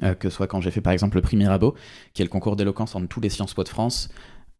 Euh, 0.02 0.14
que 0.14 0.30
ce 0.30 0.36
soit 0.36 0.46
quand 0.46 0.60
j'ai 0.60 0.70
fait 0.70 0.80
par 0.80 0.92
exemple 0.92 1.16
le 1.16 1.22
prix 1.22 1.36
Mirabeau, 1.36 1.74
qui 2.14 2.22
est 2.22 2.24
le 2.24 2.30
concours 2.30 2.56
d'éloquence 2.56 2.94
entre 2.94 3.08
tous 3.08 3.20
les 3.20 3.28
Sciences 3.28 3.54
Po 3.54 3.62
de 3.62 3.68
France. 3.68 4.08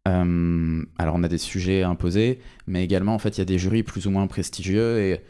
alors 0.04 1.16
on 1.16 1.22
a 1.22 1.28
des 1.28 1.38
sujets 1.38 1.82
imposés, 1.82 2.38
mais 2.66 2.84
également 2.84 3.14
en 3.14 3.18
fait 3.18 3.36
il 3.36 3.40
y 3.40 3.42
a 3.42 3.46
des 3.46 3.58
jurys 3.58 3.82
plus 3.82 4.06
ou 4.06 4.10
moins 4.10 4.26
prestigieux 4.26 5.00
et, 5.00 5.20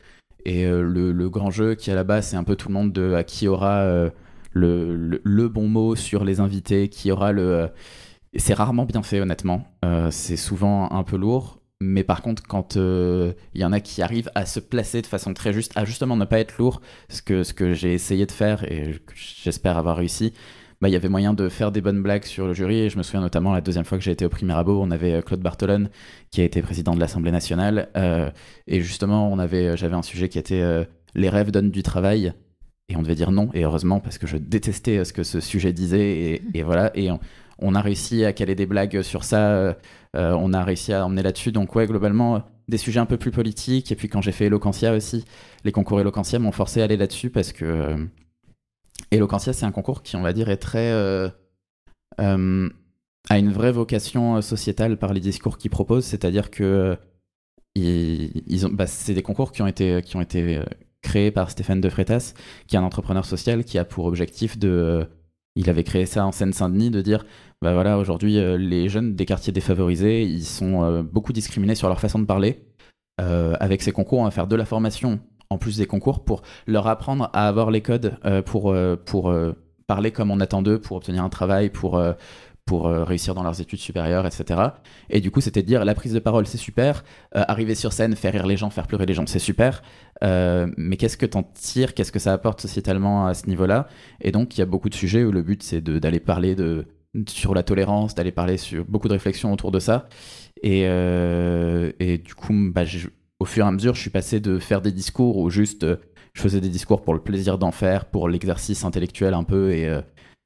et 0.45 0.67
le, 0.67 1.29
grand 1.31 1.51
jeu 1.51 1.75
qui 1.75 1.91
à 1.91 1.95
la 1.95 2.05
base 2.05 2.29
c'est 2.29 2.37
un 2.37 2.45
peu 2.45 2.57
tout 2.57 2.69
le 2.69 2.75
monde 2.75 2.93
de 2.93 3.15
à 3.15 3.25
qui 3.25 3.49
aura 3.49 4.11
le, 4.57 5.21
le, 5.23 5.49
bon 5.49 5.69
mot 5.69 5.97
sur 5.97 6.25
les 6.25 6.41
invités, 6.41 6.89
qui 6.89 7.11
aura 7.11 7.33
le 7.33 7.71
c'est 8.39 8.55
rarement 8.55 8.85
bien 8.85 9.03
fait, 9.03 9.21
honnêtement. 9.21 9.65
Euh, 9.85 10.11
c'est 10.11 10.37
souvent 10.37 10.91
un 10.93 11.03
peu 11.03 11.17
lourd. 11.17 11.61
Mais 11.81 12.05
par 12.05 12.23
contre, 12.23 12.43
quand 12.43 12.77
il 12.77 12.81
euh, 12.81 13.33
y 13.55 13.65
en 13.65 13.73
a 13.73 13.81
qui 13.81 14.01
arrivent 14.01 14.31
à 14.35 14.47
se 14.47 14.61
placer 14.61 15.03
de 15.03 15.07
façon 15.07 15.35
très 15.35 15.53
juste, 15.53 15.73
à 15.77 15.85
justement 15.85 16.17
ne 16.17 16.25
pas 16.25 16.39
être 16.39 16.57
lourd, 16.57 16.81
ce 17.11 17.21
que, 17.21 17.43
ce 17.43 17.53
que 17.53 17.75
j'ai 17.75 17.93
essayé 17.93 18.25
de 18.25 18.33
faire 18.33 18.65
et 18.65 18.95
j'espère 19.15 19.77
avoir 19.77 19.99
réussi, 19.99 20.33
bah, 20.81 20.89
il 20.89 20.93
y 20.93 20.97
avait 20.97 21.11
moyen 21.11 21.35
de 21.35 21.51
faire 21.51 21.73
des 21.73 21.83
bonnes 21.83 22.03
blagues 22.03 22.25
sur 22.25 22.47
le 22.47 22.55
jury. 22.55 22.79
Et 22.79 22.89
je 22.89 22.97
me 22.97 23.03
souviens 23.03 23.21
notamment 23.21 23.53
la 23.53 23.61
deuxième 23.61 23.85
fois 23.85 23.99
que 23.99 24.05
j'ai 24.05 24.13
été 24.13 24.25
au 24.25 24.31
prix 24.31 24.47
Mirabeau, 24.47 24.81
on 24.83 24.91
avait 24.91 25.15
euh, 25.15 25.23
Claude 25.23 25.41
Bartolone 25.41 25.91
qui 26.31 26.41
a 26.41 26.45
été 26.45 26.63
président 26.63 26.95
de 26.95 27.01
l'Assemblée 27.01 27.33
nationale. 27.33 27.91
et 28.67 28.81
justement, 28.81 29.31
on 29.31 29.39
avait, 29.39 29.77
j'avais 29.77 29.97
un 29.97 30.03
sujet 30.03 30.29
qui 30.29 30.39
était 30.39 30.87
Les 31.15 31.29
rêves 31.29 31.51
donnent 31.51 31.71
du 31.71 31.83
travail. 31.83 32.33
Et 32.89 32.97
on 32.97 33.03
devait 33.03 33.17
dire 33.17 33.33
non, 33.33 33.51
et 33.53 33.65
heureusement, 33.65 33.99
parce 33.99 34.17
que 34.19 34.27
je 34.27 34.37
détestais 34.37 35.05
ce 35.05 35.13
que 35.13 35.25
ce 35.25 35.41
sujet 35.41 35.73
disait. 35.73 36.41
Et, 36.55 36.63
voilà. 36.63 36.97
Et 36.97 37.09
on 37.59 37.75
a 37.75 37.81
réussi 37.81 38.25
à 38.25 38.33
caler 38.33 38.55
des 38.55 38.67
blagues 38.67 39.03
sur 39.03 39.25
ça, 39.25 39.51
euh, 39.51 39.75
euh, 40.15 40.37
on 40.39 40.53
a 40.53 40.63
réussi 40.63 40.93
à 40.93 41.05
emmener 41.05 41.23
là-dessus. 41.23 41.51
Donc 41.51 41.75
ouais, 41.75 41.87
globalement, 41.87 42.45
des 42.69 42.79
sujets 42.79 43.01
un 43.01 43.07
peu 43.07 43.17
plus 43.17 43.33
politiques. 43.33 43.91
Et 43.91 43.97
puis 43.97 44.09
quand 44.09 44.21
j'ai 44.21 44.33
fait 44.33 44.47
Eloquentia 44.47 44.95
aussi, 44.95 45.25
les 45.65 45.73
concours 45.73 46.01
Eloquentia 46.01 46.39
m'ont 46.39 46.53
forcé 46.53 46.81
à 46.81 46.85
aller 46.85 46.97
là-dessus 46.97 47.31
parce 47.31 47.53
que 47.53 47.65
euh, 47.65 48.05
Eloquentia, 49.11 49.53
c'est 49.53 49.67
un 49.67 49.73
concours 49.73 50.03
qui, 50.03 50.15
on 50.15 50.23
va 50.23 50.33
dire, 50.33 50.49
est 50.49 50.57
très... 50.59 50.93
a 52.19 52.37
une 53.39 53.53
vraie 53.53 53.73
vocation 53.73 54.41
sociétale 54.43 54.97
par 54.97 55.13
les 55.13 55.21
discours 55.21 55.59
qu'ils 55.59 55.73
proposent, 55.73 56.05
c'est-à-dire 56.05 56.53
que 56.53 56.97
ils, 57.75 58.31
bah, 58.73 58.87
c'est 58.87 59.13
des 59.13 59.23
concours 59.23 59.51
qui 59.51 59.63
ont 59.63 59.67
été 59.67 60.01
créés 61.07 61.31
par 61.31 61.51
Stéphane 61.51 61.81
De 61.81 61.89
Freitas, 61.89 62.35
qui 62.67 62.75
est 62.77 62.79
un 62.79 62.83
entrepreneur 62.83 63.25
social 63.25 63.65
qui 63.65 63.79
a 63.79 63.85
pour 63.85 64.07
objectif 64.07 64.59
de 64.59 65.09
il 65.57 65.71
avait 65.71 65.85
créé 65.85 66.05
ça 66.05 66.27
en 66.27 66.33
Seine-Saint-Denis, 66.33 66.91
de 66.91 67.01
dire, 67.01 67.25
bah 67.63 67.73
voilà, 67.73 67.99
aujourd'hui, 67.99 68.39
euh, 68.39 68.59
les 68.59 68.91
jeunes 68.91 69.17
des 69.17 69.25
quartiers 69.25 69.55
défavorisés, 69.55 70.23
ils 70.23 70.45
sont 70.45 70.85
euh, 70.85 71.03
beaucoup 71.03 71.33
discriminés 71.33 71.75
sur 71.75 71.89
leur 71.89 71.99
façon 71.99 72.19
de 72.19 72.27
parler. 72.27 72.67
Euh, 73.23 73.57
avec 73.59 73.81
ces 73.81 73.93
concours, 73.93 74.19
on 74.19 74.25
va 74.25 74.31
faire 74.31 74.47
de 74.47 74.55
la 74.55 74.67
formation 74.67 75.19
en 75.49 75.57
plus 75.57 75.79
des 75.79 75.87
concours 75.87 76.25
pour 76.25 76.43
leur 76.67 76.87
apprendre 76.87 77.31
à 77.33 77.49
avoir 77.49 77.71
les 77.71 77.81
codes 77.81 78.19
pour, 78.47 78.77
pour 79.05 79.35
parler 79.87 80.11
comme 80.11 80.33
on 80.33 80.41
attend 80.41 80.61
d'eux, 80.61 80.81
pour 80.81 80.97
obtenir 80.97 81.23
un 81.23 81.29
travail, 81.29 81.71
pour 81.71 82.03
pour 82.67 82.89
euh, 82.89 83.05
réussir 83.05 83.35
dans 83.35 83.45
leurs 83.45 83.61
études 83.61 83.79
supérieures, 83.79 84.27
etc. 84.27 84.61
Et 85.09 85.21
du 85.21 85.31
coup, 85.31 85.41
c'était 85.41 85.63
de 85.63 85.67
dire 85.67 85.85
la 85.85 85.95
prise 85.95 86.13
de 86.13 86.19
parole, 86.19 86.47
c'est 86.47 86.59
super, 86.59 87.05
euh, 87.37 87.45
arriver 87.47 87.77
sur 87.77 87.93
scène, 87.93 88.17
faire 88.17 88.33
rire 88.33 88.47
les 88.47 88.57
gens, 88.57 88.71
faire 88.71 88.89
pleurer 88.89 89.07
les 89.07 89.15
gens, 89.15 89.25
c'est 89.27 89.39
super, 89.39 89.83
euh, 90.25 90.67
mais 90.77 90.97
qu'est-ce 90.97 91.17
que 91.17 91.27
t'en 91.27 91.45
tires, 91.45 91.95
qu'est-ce 91.95 92.11
que 92.11 92.19
ça 92.19 92.33
apporte 92.33 92.61
sociétalement 92.61 93.29
à 93.29 93.35
ce 93.35 93.47
niveau-là? 93.47 93.87
Et 94.21 94.33
donc, 94.33 94.57
il 94.57 94.61
y 94.61 94.63
a 94.63 94.67
beaucoup 94.67 94.89
de 94.89 94.95
sujets 94.95 95.23
où 95.23 95.31
le 95.31 95.43
but, 95.43 95.63
c'est 95.63 95.81
d'aller 95.81 96.19
parler 96.19 96.57
de, 96.57 96.87
sur 97.29 97.55
la 97.55 97.63
tolérance, 97.63 98.17
d'aller 98.17 98.33
parler 98.33 98.57
sur 98.57 98.85
beaucoup 98.85 99.07
de 99.07 99.13
réflexions 99.13 99.53
autour 99.53 99.71
de 99.71 99.79
ça. 99.79 100.09
Et, 100.63 100.83
et 100.83 102.19
du 102.19 102.35
coup, 102.35 102.53
bah, 102.75 102.83
au 103.39 103.45
fur 103.45 103.65
et 103.65 103.69
à 103.69 103.71
mesure, 103.71 103.95
je 103.95 104.01
suis 104.01 104.11
passé 104.11 104.41
de 104.41 104.59
faire 104.59 104.83
des 104.83 104.91
discours 104.91 105.37
où 105.37 105.51
juste 105.51 105.87
je 106.33 106.43
faisais 106.43 106.61
des 106.61 106.69
discours 106.69 107.03
pour 107.03 107.15
le 107.15 107.21
plaisir 107.21 107.59
d'en 107.59 107.71
faire, 107.71 108.07
pour 108.07 108.29
l'exercice 108.29 108.85
intellectuel 108.85 109.35
un 109.35 109.45
peu 109.45 109.73
et 109.73 109.89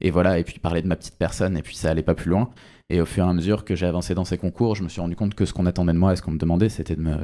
et 0.01 0.11
voilà, 0.11 0.39
et 0.39 0.43
puis 0.43 0.59
parler 0.59 0.81
de 0.81 0.87
ma 0.87 0.95
petite 0.95 1.17
personne, 1.17 1.57
et 1.57 1.61
puis 1.61 1.75
ça 1.75 1.89
allait 1.89 2.03
pas 2.03 2.15
plus 2.15 2.29
loin. 2.29 2.49
Et 2.89 3.01
au 3.01 3.05
fur 3.05 3.25
et 3.25 3.29
à 3.29 3.33
mesure 3.33 3.63
que 3.63 3.75
j'ai 3.75 3.85
avancé 3.85 4.13
dans 4.15 4.25
ces 4.25 4.37
concours, 4.37 4.75
je 4.75 4.83
me 4.83 4.89
suis 4.89 5.01
rendu 5.01 5.15
compte 5.15 5.35
que 5.35 5.45
ce 5.45 5.53
qu'on 5.53 5.65
attendait 5.65 5.93
de 5.93 5.97
moi 5.97 6.13
et 6.13 6.15
ce 6.15 6.21
qu'on 6.21 6.31
me 6.31 6.37
demandait, 6.37 6.69
c'était 6.69 6.95
de 6.95 7.01
me 7.01 7.15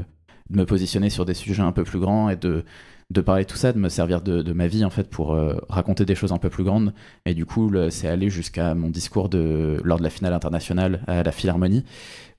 de 0.49 0.57
me 0.57 0.65
positionner 0.65 1.09
sur 1.09 1.25
des 1.25 1.33
sujets 1.33 1.61
un 1.61 1.71
peu 1.71 1.83
plus 1.83 1.99
grands 1.99 2.29
et 2.29 2.35
de, 2.35 2.63
de 3.09 3.21
parler 3.21 3.43
de 3.43 3.49
tout 3.49 3.57
ça, 3.57 3.71
de 3.71 3.79
me 3.79 3.89
servir 3.89 4.21
de, 4.21 4.53
ma 4.53 4.67
vie 4.67 4.83
en 4.83 4.89
fait 4.89 5.09
pour 5.09 5.33
euh, 5.33 5.55
raconter 5.69 6.05
des 6.05 6.15
choses 6.15 6.31
un 6.33 6.37
peu 6.37 6.49
plus 6.49 6.63
grandes. 6.63 6.93
Et 7.25 7.33
du 7.33 7.45
coup, 7.45 7.71
c'est 7.89 8.07
allé 8.07 8.29
jusqu'à 8.29 8.75
mon 8.75 8.89
discours 8.89 9.29
de, 9.29 9.79
lors 9.83 9.97
de 9.97 10.03
la 10.03 10.09
finale 10.09 10.33
internationale 10.33 11.03
à 11.07 11.23
la 11.23 11.31
Philharmonie, 11.31 11.83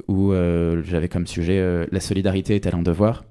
où 0.09 0.33
euh, 0.33 0.83
j'avais 0.85 1.09
comme 1.09 1.27
sujet 1.27 1.59
euh, 1.59 1.87
La 1.91 2.01
solidarité 2.01 2.57
est-elle 2.57 2.75
un 2.75 2.83
devoir 2.83 3.25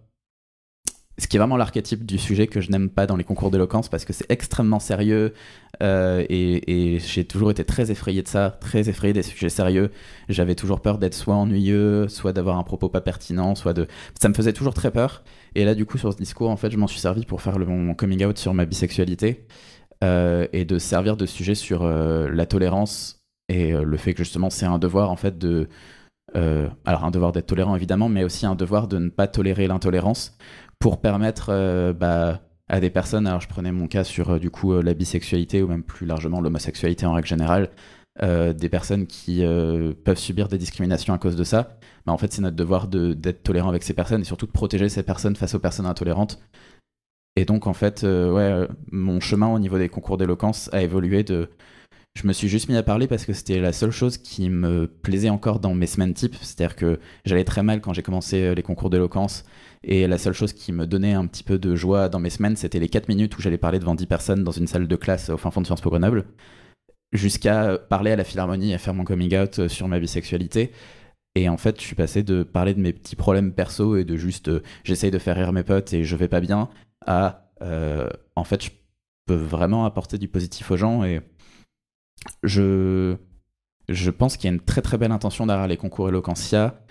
ce 1.19 1.27
qui 1.27 1.38
est 1.38 1.39
vraiment 1.39 1.57
l'archétype 1.57 2.05
du 2.05 2.19
sujet 2.19 2.45
que 2.45 2.62
je 2.62 2.69
n'aime 2.69 2.89
pas 2.89 3.07
dans 3.07 3.15
les 3.15 3.24
concours 3.24 3.50
d'éloquence 3.50 3.89
parce 3.89 4.05
que 4.05 4.13
c'est 4.13 4.29
extrêmement 4.29 4.79
sérieux 4.79 5.33
euh, 5.81 6.24
et, 6.29 7.00
j'ai 7.00 7.25
toujours 7.25 7.50
été 7.50 7.63
très 7.63 7.89
effrayé 7.91 8.21
de 8.21 8.27
ça, 8.27 8.55
très 8.59 8.89
effrayé 8.89 9.13
des 9.13 9.24
sujets 9.24 9.50
sérieux. 9.50 9.91
J'avais 10.29 10.53
toujours 10.53 10.79
peur 10.79 11.00
d'être 11.00 11.15
soit 11.15 11.36
ennuyeux, 11.36 12.07
soit 12.07 12.33
d'avoir 12.33 12.57
un 12.57 12.63
propos 12.63 12.89
pas 12.89 13.01
pertinent, 13.01 13.55
soit 13.55 13.74
de... 13.74 13.88
Ça 14.19 14.29
me 14.29 14.33
faisait 14.33 14.53
toujours 14.53 14.74
très 14.74 14.91
peur. 14.91 15.24
Et 15.55 15.65
là, 15.65 15.74
du 15.74 15.86
coup, 15.86 15.97
sur 15.97 16.13
ce 16.13 16.17
discours, 16.17 16.50
en 16.50 16.57
fait, 16.57 16.71
je 16.71 16.77
m'en 16.77 16.88
suis 16.88 17.00
servi 17.00 17.25
pour 17.25 17.41
faire 17.41 17.57
le, 17.57 17.65
mon 17.65 17.95
coming 17.95 18.24
out 18.25 18.38
sur 18.38 18.53
ma 18.53 18.65
bisexualité 18.65 19.45
euh, 20.03 20.47
et 20.53 20.65
de 20.65 20.77
servir 20.77 21.17
de 21.17 21.25
sujet 21.25 21.55
sur 21.55 21.83
euh, 21.83 22.29
la 22.29 22.45
tolérance 22.45 23.19
et 23.50 23.71
le 23.71 23.97
fait 23.97 24.13
que 24.13 24.25
justement 24.25 24.50
c'est 24.50 24.65
un 24.65 24.77
devoir 24.77 25.09
en 25.09 25.15
fait 25.15 25.38
de... 25.38 25.69
alors 26.33 27.05
un 27.05 27.12
devoir 27.12 27.31
d'être 27.31 27.45
tolérant 27.45 27.77
évidemment, 27.77 28.09
mais 28.09 28.25
aussi 28.25 28.45
un 28.45 28.55
devoir 28.55 28.89
de 28.89 28.97
ne 28.97 29.07
pas 29.07 29.27
tolérer 29.27 29.67
l'intolérance 29.67 30.38
pour 30.79 31.01
permettre 31.01 31.50
euh, 31.50 31.93
bah, 31.93 32.41
à 32.67 32.79
des 32.79 32.89
personnes, 32.89 33.27
alors 33.27 33.41
je 33.41 33.48
prenais 33.48 33.72
mon 33.72 33.88
cas 33.88 34.03
sur 34.03 34.31
euh, 34.31 34.39
du 34.39 34.50
coup 34.50 34.74
euh, 34.74 34.81
la 34.81 34.93
bisexualité 34.93 35.62
ou 35.62 35.67
même 35.67 35.84
plus 35.84 36.05
largement 36.05 36.41
l'homosexualité 36.41 37.05
en 37.05 37.13
règle 37.13 37.27
générale, 37.27 37.69
des 38.19 38.67
personnes 38.67 39.05
qui 39.05 39.43
peuvent 40.03 40.17
subir 40.17 40.48
des 40.48 40.57
discriminations 40.57 41.13
à 41.13 41.19
cause 41.19 41.36
de 41.36 41.43
ça, 41.43 41.77
bah, 42.07 42.13
en 42.13 42.17
fait 42.17 42.34
c'est 42.34 42.41
notre 42.41 42.55
devoir 42.55 42.88
d'être 42.88 43.43
tolérant 43.43 43.69
avec 43.69 43.84
ces 43.84 43.93
personnes 43.93 44.22
et 44.22 44.24
surtout 44.24 44.48
de 44.48 44.51
protéger 44.51 44.89
ces 44.89 45.03
personnes 45.03 45.36
face 45.36 45.53
aux 45.53 45.60
personnes 45.60 45.86
intolérantes. 45.86 46.39
Et 47.36 47.46
donc 47.46 47.67
en 47.67 47.74
fait, 47.74 48.01
ouais, 48.01 48.67
mon 48.91 49.19
chemin 49.19 49.53
au 49.53 49.60
niveau 49.60 49.77
des 49.77 49.88
concours 49.88 50.17
d'éloquence 50.17 50.67
a 50.74 50.81
évolué 50.81 51.22
de 51.22 51.51
je 52.17 52.25
me 52.25 52.33
suis 52.33 52.47
juste 52.47 52.67
mis 52.67 52.75
à 52.75 52.81
parler 52.81 53.05
parce 53.05 53.25
que 53.25 53.33
c'était 53.33 53.59
la 53.59 53.71
seule 53.71 53.91
chose 53.91 54.17
qui 54.17 54.50
me 54.50 54.88
plaisait 54.88 55.29
encore 55.29 55.59
dans 55.59 55.75
mes 55.75 55.86
semaines 55.86 56.15
type. 56.15 56.36
C'est-à-dire 56.41 56.75
que 56.75 57.00
j'allais 57.25 57.43
très 57.43 57.62
mal 57.62 57.79
quand 57.79 57.93
j'ai 57.93 58.01
commencé 58.01 58.55
les 58.55 58.63
concours 58.63 58.89
d'éloquence. 58.89 59.45
Et 59.83 60.07
la 60.07 60.17
seule 60.17 60.33
chose 60.33 60.51
qui 60.51 60.71
me 60.71 60.88
donnait 60.88 61.13
un 61.13 61.27
petit 61.27 61.43
peu 61.43 61.59
de 61.59 61.75
joie 61.75 62.09
dans 62.09 62.19
mes 62.19 62.31
semaines, 62.31 62.55
c'était 62.55 62.79
les 62.79 62.89
4 62.89 63.07
minutes 63.07 63.38
où 63.38 63.41
j'allais 63.41 63.59
parler 63.59 63.77
devant 63.77 63.93
10 63.93 64.07
personnes 64.07 64.43
dans 64.43 64.51
une 64.51 64.65
salle 64.65 64.88
de 64.88 64.95
classe 64.95 65.29
au 65.29 65.38
fin 65.38 65.51
fond 65.51 65.62
de 65.62 65.67
Sciences 65.67 65.81
Po 65.81 65.91
Grenoble, 65.91 66.25
jusqu'à 67.12 67.77
parler 67.77 68.12
à 68.12 68.15
la 68.15 68.24
Philharmonie 68.24 68.74
et 68.74 68.79
faire 68.79 68.95
mon 68.95 69.03
coming 69.03 69.38
out 69.38 69.67
sur 69.67 69.88
ma 69.88 70.00
bisexualité. 70.00 70.71
Et 71.36 71.50
en 71.50 71.57
fait, 71.57 71.79
je 71.79 71.86
suis 71.86 71.95
passé 71.95 72.24
de 72.24 72.41
parler 72.41 72.74
de 72.74 72.79
mes 72.79 72.93
petits 72.93 73.15
problèmes 73.15 73.53
perso 73.53 73.95
et 73.95 74.05
de 74.05 74.15
juste 74.15 74.47
euh, 74.47 74.63
j'essaye 74.83 75.12
de 75.12 75.19
faire 75.19 75.36
rire 75.36 75.53
mes 75.53 75.62
potes 75.62 75.93
et 75.93 76.03
je 76.03 76.15
vais 76.15 76.27
pas 76.27 76.41
bien 76.41 76.67
à 77.05 77.51
euh, 77.62 78.09
en 78.36 78.43
fait, 78.43 78.63
je 78.63 78.71
peux 79.27 79.36
vraiment 79.36 79.86
apporter 79.86 80.17
du 80.17 80.27
positif 80.27 80.71
aux 80.71 80.77
gens 80.77 81.03
et 81.03 81.21
je, 82.43 83.15
pense 84.12 84.38
qu'il 84.38 84.50
y 84.50 84.51
a 84.51 84.55
une 84.55 84.62
très 84.62 84.81
très 84.81 84.97
belle 84.97 85.12
intention 85.12 85.45
derrière 85.45 85.67
les 85.67 85.77
concours 85.77 86.09
Eloquentia 86.09 86.81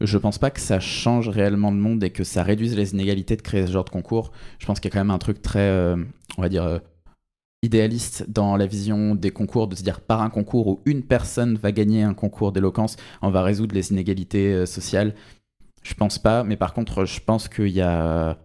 je 0.00 0.18
pense 0.18 0.38
pas 0.38 0.50
que 0.50 0.60
ça 0.60 0.80
change 0.80 1.28
réellement 1.28 1.70
le 1.70 1.76
monde 1.76 2.02
et 2.02 2.10
que 2.10 2.24
ça 2.24 2.42
réduise 2.42 2.74
les 2.74 2.92
inégalités 2.92 3.36
de 3.36 3.42
créer 3.42 3.66
ce 3.66 3.72
genre 3.72 3.84
de 3.84 3.90
concours. 3.90 4.32
Je 4.58 4.66
pense 4.66 4.80
qu'il 4.80 4.90
y 4.90 4.92
a 4.92 4.94
quand 4.94 5.04
même 5.04 5.10
un 5.14 5.18
truc 5.18 5.42
très, 5.42 5.60
euh, 5.60 5.96
on 6.38 6.42
va 6.42 6.48
dire, 6.48 6.64
euh, 6.64 6.78
idéaliste 7.62 8.24
dans 8.30 8.56
la 8.56 8.66
vision 8.66 9.14
des 9.14 9.30
concours, 9.30 9.68
de 9.68 9.76
se 9.76 9.82
dire 9.82 10.00
par 10.00 10.22
un 10.22 10.30
concours 10.30 10.66
où 10.68 10.80
une 10.86 11.02
personne 11.02 11.56
va 11.56 11.72
gagner 11.72 12.02
un 12.02 12.14
concours 12.14 12.52
d'éloquence, 12.52 12.96
on 13.20 13.30
va 13.30 13.42
résoudre 13.42 13.74
les 13.74 13.92
inégalités 13.92 14.52
euh, 14.52 14.66
sociales. 14.66 15.14
Je 15.82 15.94
pense 15.94 16.18
pas, 16.18 16.44
mais 16.44 16.56
par 16.56 16.72
contre, 16.72 17.04
je 17.04 17.20
pense 17.20 17.48
qu'il 17.48 17.68
y 17.68 17.80
a. 17.80 18.38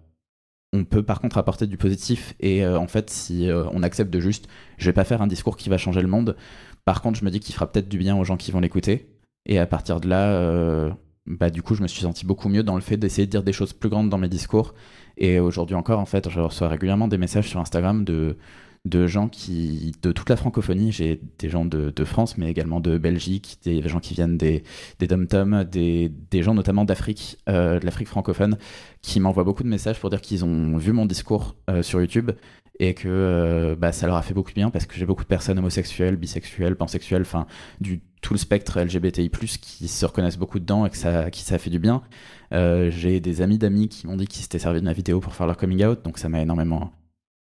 On 0.76 0.84
peut 0.84 1.04
par 1.04 1.22
contre 1.22 1.38
apporter 1.38 1.68
du 1.68 1.78
positif 1.78 2.36
et 2.40 2.66
en 2.66 2.88
fait, 2.88 3.10
si 3.10 3.50
on 3.72 3.82
accepte 3.82 4.12
de 4.12 4.20
juste, 4.20 4.48
je 4.78 4.86
vais 4.86 4.94
pas 4.94 5.06
faire 5.06 5.22
un 5.22 5.28
discours 5.28 5.58
qui 5.58 5.70
va 5.70 5.78
changer 5.78 6.02
le 6.02 6.08
monde. 6.08 6.36
Par 6.84 7.02
contre, 7.02 7.18
je 7.18 7.26
me 7.26 7.32
dis 7.32 7.40
qu'il 7.40 7.56
fera 7.56 7.72
peut-être 7.72 7.88
du 7.88 7.98
bien 7.98 8.18
aux 8.18 8.24
gens 8.24 8.38
qui 8.38 8.52
vont 8.52 8.60
l'écouter. 8.60 9.08
Et 9.46 9.58
à 9.58 9.66
partir 9.66 10.02
de 10.02 10.10
là, 10.10 10.92
bah, 11.28 11.50
du 11.50 11.62
coup, 11.62 11.76
je 11.76 11.82
me 11.82 11.88
suis 11.88 12.02
senti 12.02 12.26
beaucoup 12.26 12.50
mieux 12.50 12.64
dans 12.64 12.76
le 12.76 12.82
fait 12.82 12.98
d'essayer 12.98 13.26
de 13.26 13.32
dire 13.32 13.44
des 13.44 13.54
choses 13.54 13.74
plus 13.74 13.90
grandes 13.90 14.10
dans 14.10 14.18
mes 14.18 14.28
discours. 14.28 14.74
Et 15.18 15.40
aujourd'hui 15.40 15.76
encore, 15.76 16.00
en 16.00 16.06
fait, 16.06 16.30
je 16.30 16.40
reçois 16.40 16.68
régulièrement 16.68 17.08
des 17.08 17.18
messages 17.18 17.48
sur 17.48 17.60
Instagram 17.60 18.04
de, 18.04 18.38
de 18.86 19.08
gens 19.08 19.28
qui, 19.28 19.94
de 20.04 20.12
toute 20.12 20.30
la 20.30 20.36
francophonie, 20.36 20.92
j'ai 20.92 21.20
des 21.40 21.50
gens 21.50 21.66
de, 21.66 21.90
de, 21.90 22.06
France, 22.06 22.38
mais 22.38 22.50
également 22.52 22.80
de 22.80 23.00
Belgique, 23.00 23.58
des 23.64 23.88
gens 23.88 24.00
qui 24.00 24.14
viennent 24.14 24.38
des, 24.38 24.64
des 25.00 25.08
dom-toms, 25.08 25.64
des, 25.64 26.12
des, 26.30 26.44
gens 26.44 26.54
notamment 26.54 26.86
d'Afrique, 26.86 27.38
euh, 27.50 27.80
de 27.80 27.86
l'Afrique 27.86 28.08
francophone, 28.08 28.58
qui 29.02 29.20
m'envoient 29.20 29.44
beaucoup 29.44 29.64
de 29.64 29.68
messages 29.68 30.00
pour 30.00 30.12
dire 30.12 30.22
qu'ils 30.22 30.46
ont 30.46 30.78
vu 30.78 30.92
mon 30.92 31.08
discours 31.08 31.56
euh, 31.70 31.82
sur 31.82 32.00
YouTube 32.00 32.32
et 32.80 32.94
que 32.94 33.08
euh, 33.08 33.76
bah, 33.76 33.92
ça 33.92 34.06
leur 34.06 34.18
a 34.18 34.22
fait 34.22 34.36
beaucoup 34.36 34.52
de 34.52 34.56
bien 34.56 34.70
parce 34.70 34.86
que 34.86 34.96
j'ai 34.96 35.06
beaucoup 35.06 35.24
de 35.24 35.28
personnes 35.28 35.58
homosexuelles, 35.58 36.16
bisexuelles, 36.16 36.76
pansexuelles, 36.76 37.22
enfin 37.24 37.48
du 37.80 38.02
tout 38.22 38.34
le 38.34 38.40
spectre 38.40 38.80
LGBTI+ 38.80 39.30
qui 39.30 39.88
se 39.88 40.06
reconnaissent 40.06 40.38
beaucoup 40.38 40.60
dedans 40.60 40.86
et 40.86 40.90
que 40.90 40.98
ça, 40.98 41.32
qui 41.32 41.42
ça 41.42 41.58
fait 41.58 41.70
du 41.70 41.80
bien. 41.80 42.04
J'ai 42.52 43.20
des 43.20 43.42
amis 43.42 43.58
d'amis 43.58 43.88
qui 43.88 44.08
m'ont 44.08 44.18
dit 44.18 44.28
qu'ils 44.28 44.44
s'étaient 44.44 44.60
servis 44.60 44.80
de 44.80 44.86
ma 44.86 44.94
vidéo 44.94 45.20
pour 45.20 45.34
faire 45.34 45.48
leur 45.48 45.58
coming 45.58 45.86
out, 45.86 46.04
donc 46.04 46.18
ça 46.18 46.28
m'a 46.28 46.42
énormément, 46.42 46.92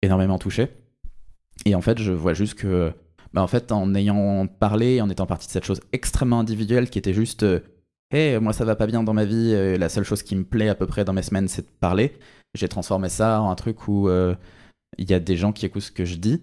énormément 0.01 0.38
touché. 0.38 0.69
Et 1.65 1.75
en 1.75 1.82
fait, 1.82 2.00
je 2.00 2.12
vois 2.12 2.34
juste 2.34 2.56
que, 2.56 2.91
bah, 3.34 3.41
en 3.41 3.48
fait, 3.48 3.72
en 3.72 3.94
ayant 3.96 4.48
parlé, 4.48 5.01
en 5.01 5.10
étant 5.10 5.25
parti 5.25 5.48
de 5.48 5.51
cette 5.51 5.65
chose 5.65 5.82
extrêmement 5.91 6.39
individuelle 6.39 6.89
qui 6.89 7.00
était 7.00 7.13
juste, 7.13 7.44
hé, 8.12 8.36
euh, 8.36 8.39
moi 8.39 8.53
ça 8.53 8.65
va 8.65 8.75
pas 8.75 8.88
bien 8.88 9.03
dans 9.03 9.13
ma 9.13 9.25
vie, 9.25 9.77
la 9.77 9.89
seule 9.89 10.03
chose 10.03 10.24
qui 10.24 10.36
me 10.36 10.44
plaît 10.44 10.70
à 10.70 10.75
peu 10.75 10.88
près 10.88 11.06
dans 11.06 11.13
mes 11.13 11.22
semaines, 11.22 11.48
c'est 11.48 11.62
de 11.62 11.72
parler. 11.80 12.18
J'ai 12.56 12.68
transformé 12.68 13.10
ça 13.10 13.41
en 13.41 13.51
un 13.51 13.56
truc 13.56 13.88
où 13.88 14.10
il 14.98 15.10
y 15.10 15.13
a 15.13 15.20
des 15.20 15.38
gens 15.38 15.51
qui 15.51 15.65
écoutent 15.65 15.84
ce 15.84 15.91
que 15.91 16.06
je 16.06 16.15
dis, 16.15 16.41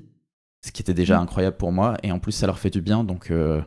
ce 0.65 0.73
qui 0.73 0.83
était 0.83 0.95
déjà 0.95 1.19
mm. 1.19 1.23
incroyable 1.23 1.57
pour 1.57 1.73
moi, 1.73 1.97
et 2.03 2.13
en 2.13 2.19
plus 2.19 2.33
ça 2.33 2.47
leur 2.47 2.59
fait 2.59 2.71
du 2.71 2.81
bien, 2.81 3.05
donc 3.05 3.31
euh, 3.31 3.61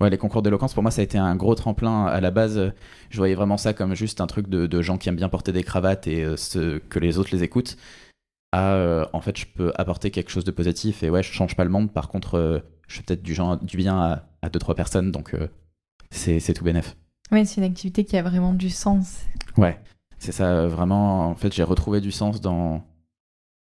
ouais, 0.00 0.10
les 0.10 0.18
concours 0.18 0.42
d'éloquence 0.42 0.74
pour 0.74 0.82
moi 0.82 0.90
ça 0.90 1.00
a 1.00 1.04
été 1.04 1.18
un 1.18 1.36
gros 1.36 1.54
tremplin. 1.54 2.06
À 2.06 2.20
la 2.20 2.30
base, 2.30 2.72
je 3.10 3.16
voyais 3.16 3.34
vraiment 3.34 3.56
ça 3.56 3.72
comme 3.72 3.94
juste 3.94 4.20
un 4.20 4.26
truc 4.26 4.48
de, 4.48 4.82
gens 4.82 4.98
qui 4.98 5.08
aiment 5.08 5.16
bien 5.16 5.28
porter 5.28 5.52
des 5.52 5.62
cravates 5.62 6.06
et 6.06 6.24
euh, 6.24 6.36
ce, 6.36 6.78
que 6.78 6.98
les 6.98 7.18
autres 7.18 7.30
les 7.32 7.42
écoutent. 7.42 7.76
À, 8.54 8.74
euh, 8.74 9.04
en 9.12 9.20
fait, 9.20 9.36
je 9.36 9.46
peux 9.46 9.72
apporter 9.74 10.10
quelque 10.12 10.30
chose 10.30 10.44
de 10.44 10.52
positif 10.52 11.02
et 11.02 11.10
ouais, 11.10 11.22
je 11.24 11.32
change 11.32 11.56
pas 11.56 11.64
le 11.64 11.70
monde. 11.70 11.92
Par 11.92 12.08
contre, 12.08 12.62
je 12.86 12.96
fais 12.96 13.02
peut-être 13.02 13.22
du, 13.22 13.36
du 13.62 13.76
bien 13.76 13.98
à, 13.98 14.28
à 14.42 14.48
deux 14.48 14.60
trois 14.60 14.74
personnes, 14.76 15.10
donc 15.10 15.34
c'est 16.10 16.54
tout 16.54 16.64
bénef. 16.64 16.96
Ouais, 17.32 17.44
c'est 17.44 17.60
une 17.60 17.66
activité 17.66 18.04
qui 18.04 18.16
a 18.16 18.22
vraiment 18.22 18.52
du 18.52 18.70
sens. 18.70 19.24
Ouais, 19.56 19.80
c'est 20.18 20.30
ça. 20.32 20.66
Vraiment, 20.68 21.26
en 21.30 21.34
fait, 21.34 21.52
j'ai 21.52 21.64
retrouvé 21.64 22.00
du 22.00 22.12
sens 22.12 22.40
dans 22.40 22.84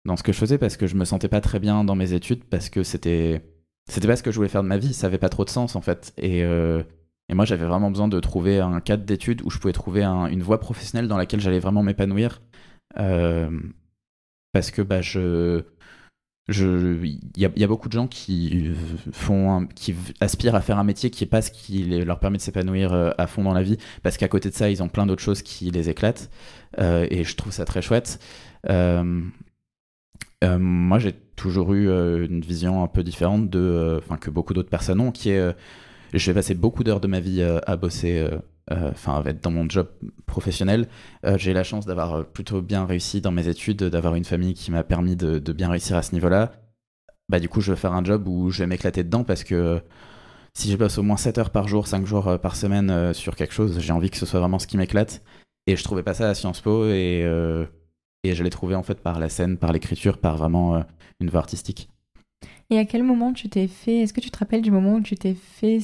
dans 0.05 0.17
ce 0.17 0.23
que 0.23 0.33
je 0.33 0.37
faisais 0.37 0.57
parce 0.57 0.75
que 0.77 0.85
je 0.85 0.95
me 0.95 1.05
sentais 1.05 1.29
pas 1.29 1.41
très 1.41 1.59
bien 1.59 1.83
dans 1.83 1.95
mes 1.95 2.13
études 2.13 2.43
parce 2.43 2.69
que 2.69 2.83
c'était 2.83 3.41
c'était 3.89 4.07
pas 4.07 4.15
ce 4.15 4.23
que 4.23 4.31
je 4.31 4.35
voulais 4.35 4.49
faire 4.49 4.63
de 4.63 4.67
ma 4.67 4.77
vie, 4.77 4.93
ça 4.93 5.07
avait 5.07 5.17
pas 5.17 5.29
trop 5.29 5.45
de 5.45 5.49
sens 5.49 5.75
en 5.75 5.81
fait. 5.81 6.13
Et, 6.17 6.43
euh, 6.43 6.83
et 7.29 7.33
moi 7.33 7.45
j'avais 7.45 7.65
vraiment 7.65 7.89
besoin 7.89 8.07
de 8.07 8.19
trouver 8.19 8.59
un 8.59 8.81
cadre 8.81 9.05
d'études 9.05 9.41
où 9.43 9.49
je 9.49 9.59
pouvais 9.59 9.73
trouver 9.73 10.03
une 10.03 10.43
voie 10.43 10.59
professionnelle 10.59 11.07
dans 11.07 11.17
laquelle 11.17 11.39
j'allais 11.39 11.59
vraiment 11.59 11.83
m'épanouir 11.83 12.41
euh, 12.99 13.49
parce 14.53 14.71
que 14.71 14.81
bah 14.81 15.01
je 15.01 15.63
il 16.49 17.19
y, 17.37 17.45
a 17.45 17.67
beaucoup 17.67 17.87
de 17.87 17.93
gens 17.93 18.07
qui 18.07 18.71
font 19.13 19.65
qui 19.75 19.95
aspirent 20.19 20.55
à 20.55 20.61
faire 20.61 20.77
un 20.77 20.83
métier 20.83 21.09
qui 21.09 21.23
est 21.23 21.27
pas 21.27 21.41
ce 21.41 21.51
qui 21.51 21.85
leur 21.85 22.19
permet 22.19 22.37
de 22.37 22.41
s'épanouir 22.41 22.91
euh, 22.91 23.11
à 23.17 23.27
fond 23.27 23.43
dans 23.43 23.53
la 23.53 23.63
vie 23.63 23.77
parce 24.01 24.17
qu'à 24.17 24.27
côté 24.27 24.49
de 24.49 24.53
ça 24.53 24.69
ils 24.69 24.83
ont 24.83 24.89
plein 24.89 25.05
d'autres 25.05 25.21
choses 25.21 25.41
qui 25.41 25.71
les 25.71 25.89
éclatent 25.89 26.29
et 26.77 27.23
je 27.23 27.35
trouve 27.35 27.53
ça 27.53 27.63
très 27.65 27.81
chouette. 27.81 28.19
Euh, 30.43 30.59
moi, 30.59 30.99
j'ai 30.99 31.13
toujours 31.35 31.73
eu 31.73 31.89
euh, 31.89 32.25
une 32.25 32.41
vision 32.41 32.83
un 32.83 32.87
peu 32.87 33.03
différente 33.03 33.49
de, 33.49 33.59
euh, 33.59 33.97
enfin, 33.99 34.17
que 34.17 34.29
beaucoup 34.29 34.53
d'autres 34.53 34.69
personnes 34.69 34.99
ont, 34.99 35.11
qui 35.11 35.29
est, 35.29 35.55
je 36.13 36.31
vais 36.31 36.35
passer 36.35 36.53
beaucoup 36.53 36.83
d'heures 36.83 36.99
de 36.99 37.07
ma 37.07 37.19
vie 37.19 37.41
à 37.41 37.75
bosser, 37.77 38.27
enfin, 38.71 39.23
être 39.25 39.43
dans 39.43 39.51
mon 39.51 39.67
job 39.69 39.87
professionnel. 40.25 40.87
j'ai 41.35 41.53
la 41.53 41.63
chance 41.63 41.85
d'avoir 41.85 42.25
plutôt 42.25 42.61
bien 42.61 42.85
réussi 42.85 43.21
dans 43.21 43.31
mes 43.31 43.47
études, 43.47 43.83
d'avoir 43.83 44.15
une 44.15 44.25
famille 44.25 44.53
qui 44.53 44.71
m'a 44.71 44.83
permis 44.83 45.15
de, 45.15 45.39
bien 45.51 45.69
réussir 45.69 45.97
à 45.97 46.01
ce 46.01 46.13
niveau-là. 46.13 46.53
Bah, 47.29 47.39
du 47.39 47.49
coup, 47.49 47.61
je 47.61 47.71
vais 47.71 47.77
faire 47.77 47.93
un 47.93 48.03
job 48.03 48.27
où 48.27 48.49
je 48.49 48.59
vais 48.59 48.67
m'éclater 48.67 49.03
dedans 49.03 49.23
parce 49.23 49.43
que 49.43 49.81
si 50.53 50.71
je 50.71 50.77
bosse 50.77 50.97
au 50.97 51.03
moins 51.03 51.17
7 51.17 51.37
heures 51.37 51.49
par 51.49 51.67
jour, 51.67 51.87
5 51.87 52.05
jours 52.05 52.39
par 52.39 52.55
semaine 52.55 53.13
sur 53.13 53.35
quelque 53.35 53.53
chose, 53.53 53.79
j'ai 53.79 53.93
envie 53.93 54.09
que 54.09 54.17
ce 54.17 54.25
soit 54.25 54.39
vraiment 54.39 54.59
ce 54.59 54.67
qui 54.67 54.77
m'éclate. 54.77 55.23
Et 55.67 55.75
je 55.75 55.83
trouvais 55.83 56.03
pas 56.03 56.13
ça 56.13 56.29
à 56.29 56.33
Sciences 56.33 56.61
Po 56.61 56.85
et 56.87 57.25
et 58.23 58.35
je 58.35 58.43
l'ai 58.43 58.49
trouvé 58.49 58.75
en 58.75 58.83
fait 58.83 59.01
par 59.01 59.19
la 59.19 59.29
scène, 59.29 59.57
par 59.57 59.73
l'écriture, 59.73 60.17
par 60.17 60.37
vraiment 60.37 60.75
euh, 60.75 60.81
une 61.19 61.29
voix 61.29 61.41
artistique. 61.41 61.89
Et 62.69 62.77
à 62.77 62.85
quel 62.85 63.03
moment 63.03 63.33
tu 63.33 63.49
t'es 63.49 63.67
fait, 63.67 63.97
est-ce 63.97 64.13
que 64.13 64.21
tu 64.21 64.31
te 64.31 64.39
rappelles 64.39 64.61
du 64.61 64.71
moment 64.71 64.95
où 64.95 65.01
tu 65.01 65.15
t'es 65.15 65.35
fait 65.35 65.79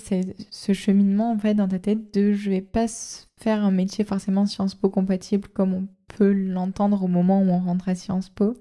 ce, 0.50 0.74
cheminement 0.74 1.32
en 1.32 1.38
fait 1.38 1.54
dans 1.54 1.68
ta 1.68 1.80
tête 1.80 2.14
de 2.14 2.34
je 2.34 2.50
vais 2.50 2.62
pas 2.62 2.86
faire 3.40 3.64
un 3.64 3.72
métier 3.72 4.04
forcément 4.04 4.46
Sciences 4.46 4.76
Po 4.76 4.90
compatible 4.90 5.48
comme 5.50 5.74
on 5.74 5.88
peut 6.08 6.32
l'entendre 6.32 7.04
au 7.04 7.08
moment 7.08 7.42
où 7.42 7.50
on 7.50 7.60
rentre 7.60 7.90
à 7.90 7.96
Sciences 7.96 8.30
Po, 8.30 8.56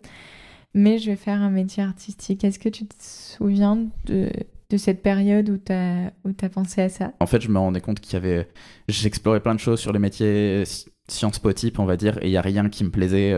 mais 0.75 0.99
je 0.99 1.11
vais 1.11 1.17
faire 1.17 1.41
un 1.41 1.51
métier 1.51 1.83
artistique. 1.83 2.45
Est-ce 2.45 2.59
que 2.59 2.69
tu 2.69 2.87
te 2.87 2.95
souviens 2.99 3.87
de, 4.07 4.31
cette 4.77 5.03
période 5.03 5.49
où 5.49 5.57
tu 5.57 5.73
as, 5.73 6.49
pensé 6.51 6.83
à 6.83 6.89
ça? 6.89 7.13
En 7.21 7.27
fait, 7.27 7.41
je 7.41 7.49
me 7.49 7.59
rendais 7.59 7.81
compte 7.81 8.01
qu'il 8.01 8.15
y 8.15 8.17
avait. 8.17 8.49
J'explorais 8.89 9.41
plein 9.41 9.55
de 9.55 9.61
choses 9.61 9.81
sur 9.81 9.93
les 9.93 9.99
métiers 9.99 10.65
Sciences 11.09 11.39
Po 11.39 11.53
type, 11.53 11.79
on 11.79 11.87
va 11.87 11.97
dire, 11.97 12.19
et 12.23 12.27
il 12.27 12.33
y 12.33 12.37
a 12.37 12.43
rien 12.43 12.69
qui 12.69 12.85
me 12.85 12.91
plaisait, 12.91 13.35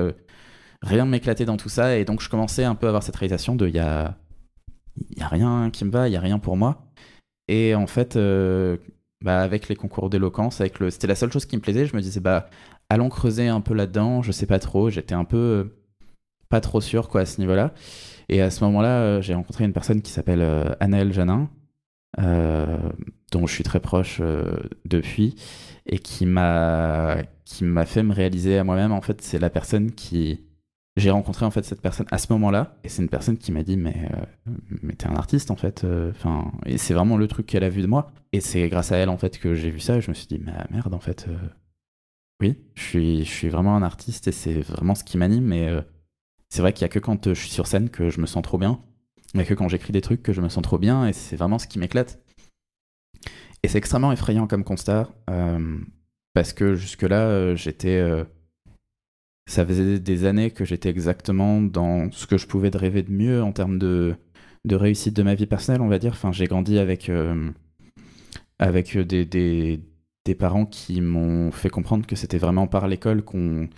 rien 0.82 1.04
ne 1.04 1.10
m'éclatait 1.10 1.44
dans 1.44 1.56
tout 1.56 1.68
ça, 1.68 1.96
et 1.96 2.04
donc 2.04 2.20
je 2.20 2.28
commençais 2.28 2.64
un 2.64 2.74
peu 2.74 2.86
à 2.86 2.90
avoir 2.90 3.02
cette 3.02 3.16
réalisation 3.16 3.54
de 3.54 3.68
il 3.68 3.74
y 3.74 3.78
a, 3.78 4.16
y 5.16 5.22
a 5.22 5.28
rien 5.28 5.70
qui 5.70 5.84
me 5.84 5.90
va, 5.90 6.08
il 6.08 6.12
y 6.12 6.16
a 6.16 6.20
rien 6.20 6.38
pour 6.38 6.56
moi. 6.56 6.82
Et 7.48 7.74
en 7.74 7.86
fait, 7.86 8.16
bah, 9.22 9.40
avec 9.42 9.68
les 9.68 9.76
concours 9.76 10.08
d'éloquence, 10.08 10.60
avec 10.60 10.78
le, 10.78 10.90
c'était 10.90 11.06
la 11.06 11.14
seule 11.14 11.30
chose 11.30 11.44
qui 11.44 11.56
me 11.56 11.60
plaisait. 11.60 11.86
Je 11.86 11.94
me 11.94 12.00
disais, 12.00 12.20
bah, 12.20 12.48
allons 12.88 13.10
creuser 13.10 13.48
un 13.48 13.60
peu 13.60 13.74
là-dedans. 13.74 14.22
Je 14.22 14.32
sais 14.32 14.46
pas 14.46 14.58
trop. 14.58 14.88
J'étais 14.90 15.14
un 15.14 15.24
peu 15.24 15.36
euh, 15.36 15.64
pas 16.48 16.60
trop 16.60 16.80
sûr 16.80 17.08
quoi 17.08 17.22
à 17.22 17.26
ce 17.26 17.40
niveau-là. 17.40 17.74
Et 18.28 18.40
à 18.40 18.50
ce 18.50 18.64
moment-là, 18.64 19.00
euh, 19.00 19.22
j'ai 19.22 19.34
rencontré 19.34 19.64
une 19.64 19.72
personne 19.72 20.02
qui 20.02 20.10
s'appelle 20.10 20.40
euh, 20.42 20.74
Annelle 20.80 21.12
Janin, 21.12 21.50
dont 22.18 23.46
je 23.46 23.52
suis 23.54 23.64
très 23.64 23.80
proche 23.80 24.20
depuis, 24.84 25.36
et 25.86 25.98
qui 25.98 26.26
m'a 26.26 27.18
qui 27.44 27.64
m'a 27.64 27.86
fait 27.86 28.02
me 28.02 28.12
réaliser 28.12 28.58
à 28.58 28.64
moi-même. 28.64 28.92
En 28.92 29.00
fait, 29.00 29.22
c'est 29.22 29.38
la 29.38 29.50
personne 29.50 29.92
qui 29.92 30.40
j'ai 30.96 31.10
rencontré 31.10 31.46
en 31.46 31.50
fait 31.50 31.64
cette 31.64 31.80
personne 31.80 32.06
à 32.10 32.18
ce 32.18 32.32
moment-là 32.32 32.76
et 32.84 32.88
c'est 32.88 33.02
une 33.02 33.08
personne 33.08 33.38
qui 33.38 33.52
m'a 33.52 33.62
dit 33.62 33.76
mais 33.76 34.08
euh, 34.12 34.52
mais 34.82 34.94
t'es 34.94 35.06
un 35.06 35.14
artiste 35.14 35.50
en 35.50 35.56
fait 35.56 35.84
euh, 35.84 36.10
enfin 36.10 36.52
et 36.66 36.78
c'est 36.78 36.94
vraiment 36.94 37.16
le 37.16 37.28
truc 37.28 37.46
qu'elle 37.46 37.64
a 37.64 37.68
vu 37.68 37.82
de 37.82 37.86
moi 37.86 38.12
et 38.32 38.40
c'est 38.40 38.68
grâce 38.68 38.92
à 38.92 38.96
elle 38.96 39.08
en 39.08 39.16
fait 39.16 39.38
que 39.38 39.54
j'ai 39.54 39.70
vu 39.70 39.80
ça 39.80 39.96
et 39.96 40.00
je 40.00 40.10
me 40.10 40.14
suis 40.14 40.26
dit 40.26 40.40
mais 40.42 40.52
merde 40.70 40.92
en 40.92 41.00
fait 41.00 41.26
euh, 41.28 41.38
oui 42.40 42.58
je 42.74 42.82
suis 42.82 43.24
je 43.24 43.30
suis 43.30 43.48
vraiment 43.48 43.76
un 43.76 43.82
artiste 43.82 44.28
et 44.28 44.32
c'est 44.32 44.60
vraiment 44.60 44.94
ce 44.94 45.04
qui 45.04 45.16
m'anime 45.16 45.44
mais 45.44 45.70
c'est 46.48 46.62
vrai 46.62 46.72
qu'il 46.72 46.82
y 46.82 46.86
a 46.86 46.88
que 46.88 46.98
quand 46.98 47.28
je 47.28 47.40
suis 47.40 47.50
sur 47.50 47.66
scène 47.66 47.88
que 47.88 48.10
je 48.10 48.20
me 48.20 48.26
sens 48.26 48.42
trop 48.42 48.58
bien 48.58 48.80
a 49.34 49.44
que 49.44 49.54
quand 49.54 49.68
j'écris 49.68 49.92
des 49.92 50.00
trucs 50.00 50.22
que 50.22 50.32
je 50.32 50.40
me 50.40 50.48
sens 50.48 50.62
trop 50.62 50.78
bien 50.78 51.06
et 51.06 51.12
c'est 51.12 51.36
vraiment 51.36 51.60
ce 51.60 51.68
qui 51.68 51.78
m'éclate. 51.78 52.18
Et 53.62 53.68
c'est 53.68 53.78
extrêmement 53.78 54.10
effrayant 54.10 54.48
comme 54.48 54.64
constat 54.64 55.08
parce 56.34 56.52
que 56.52 56.74
jusque 56.74 57.02
là 57.02 57.54
j'étais 57.54 58.02
ça 59.50 59.66
faisait 59.66 59.98
des 59.98 60.24
années 60.26 60.52
que 60.52 60.64
j'étais 60.64 60.88
exactement 60.88 61.60
dans 61.60 62.10
ce 62.12 62.26
que 62.28 62.38
je 62.38 62.46
pouvais 62.46 62.70
rêver 62.72 63.02
de 63.02 63.10
mieux 63.10 63.42
en 63.42 63.50
termes 63.50 63.80
de, 63.80 64.14
réussite 64.70 65.16
de 65.16 65.24
ma 65.24 65.34
vie 65.34 65.46
personnelle, 65.46 65.82
on 65.82 65.88
va 65.88 65.98
dire. 65.98 66.12
Enfin, 66.12 66.30
j'ai 66.30 66.46
grandi 66.46 66.78
avec, 66.78 67.08
euh, 67.08 67.50
avec 68.60 68.96
des, 68.96 69.80
parents 70.38 70.66
qui 70.66 71.00
m'ont 71.00 71.50
fait 71.50 71.70
comprendre 71.70 72.06
que 72.06 72.14
c'était 72.14 72.38
vraiment 72.38 72.68
par 72.68 72.86
l'école 72.86 73.24
qu'on 73.24 73.68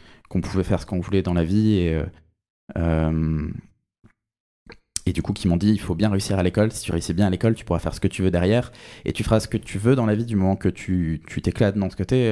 pouvait 0.42 0.64
faire 0.64 0.78
ce 0.78 0.84
qu'on 0.84 1.00
voulait 1.00 1.22
dans 1.22 1.32
la 1.32 1.44
vie 1.44 1.78
et, 1.78 1.94
euh, 1.94 2.04
euh, 2.76 3.48
et 5.06 5.14
du 5.14 5.22
coup 5.22 5.32
qui 5.32 5.48
m'ont 5.48 5.56
dit 5.56 5.70
il 5.70 5.80
faut 5.80 5.94
bien 5.94 6.10
réussir 6.10 6.38
à 6.38 6.42
l'école. 6.42 6.70
Si 6.70 6.84
tu 6.84 6.92
réussis 6.92 7.14
bien 7.14 7.28
à 7.28 7.30
l'école, 7.30 7.54
tu 7.54 7.64
pourras 7.64 7.78
faire 7.78 7.94
ce 7.94 8.00
que 8.00 8.08
tu 8.08 8.20
veux 8.20 8.30
derrière 8.30 8.72
et 9.06 9.14
tu 9.14 9.24
feras 9.24 9.40
ce 9.40 9.48
que 9.48 9.56
tu 9.56 9.78
veux 9.78 9.96
dans 9.96 10.04
la 10.04 10.14
vie 10.14 10.26
du 10.26 10.36
moment 10.36 10.56
que 10.56 10.68
tu 10.68 11.22
t'éclates 11.42 11.78
dans 11.78 11.88
ce 11.88 11.96
côté. 11.96 12.30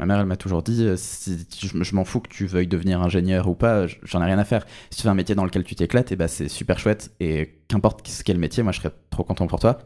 Ma 0.00 0.06
mère, 0.06 0.20
elle 0.20 0.26
m'a 0.26 0.36
toujours 0.36 0.62
dit 0.62 0.84
euh, 0.84 0.94
si, 0.96 1.44
je, 1.60 1.94
m'en 1.96 2.04
fous 2.04 2.20
que 2.20 2.28
tu 2.28 2.46
veuilles 2.46 2.68
devenir 2.68 3.02
ingénieur 3.02 3.48
ou 3.48 3.56
pas, 3.56 3.86
j'en 4.04 4.22
ai 4.22 4.26
rien 4.26 4.38
à 4.38 4.44
faire. 4.44 4.64
Si 4.90 4.98
tu 4.98 5.02
fais 5.02 5.08
un 5.08 5.14
métier 5.14 5.34
dans 5.34 5.44
lequel 5.44 5.64
tu 5.64 5.74
t'éclates, 5.74 6.12
et 6.12 6.14
eh 6.14 6.16
ben, 6.16 6.28
c'est 6.28 6.46
super 6.46 6.78
chouette. 6.78 7.10
Et 7.18 7.58
qu'importe 7.66 8.06
ce 8.06 8.22
qu'est 8.22 8.32
le 8.32 8.38
métier, 8.38 8.62
moi 8.62 8.70
je 8.70 8.78
serais 8.78 8.92
trop 9.10 9.24
content 9.24 9.48
pour 9.48 9.58
toi. 9.58 9.78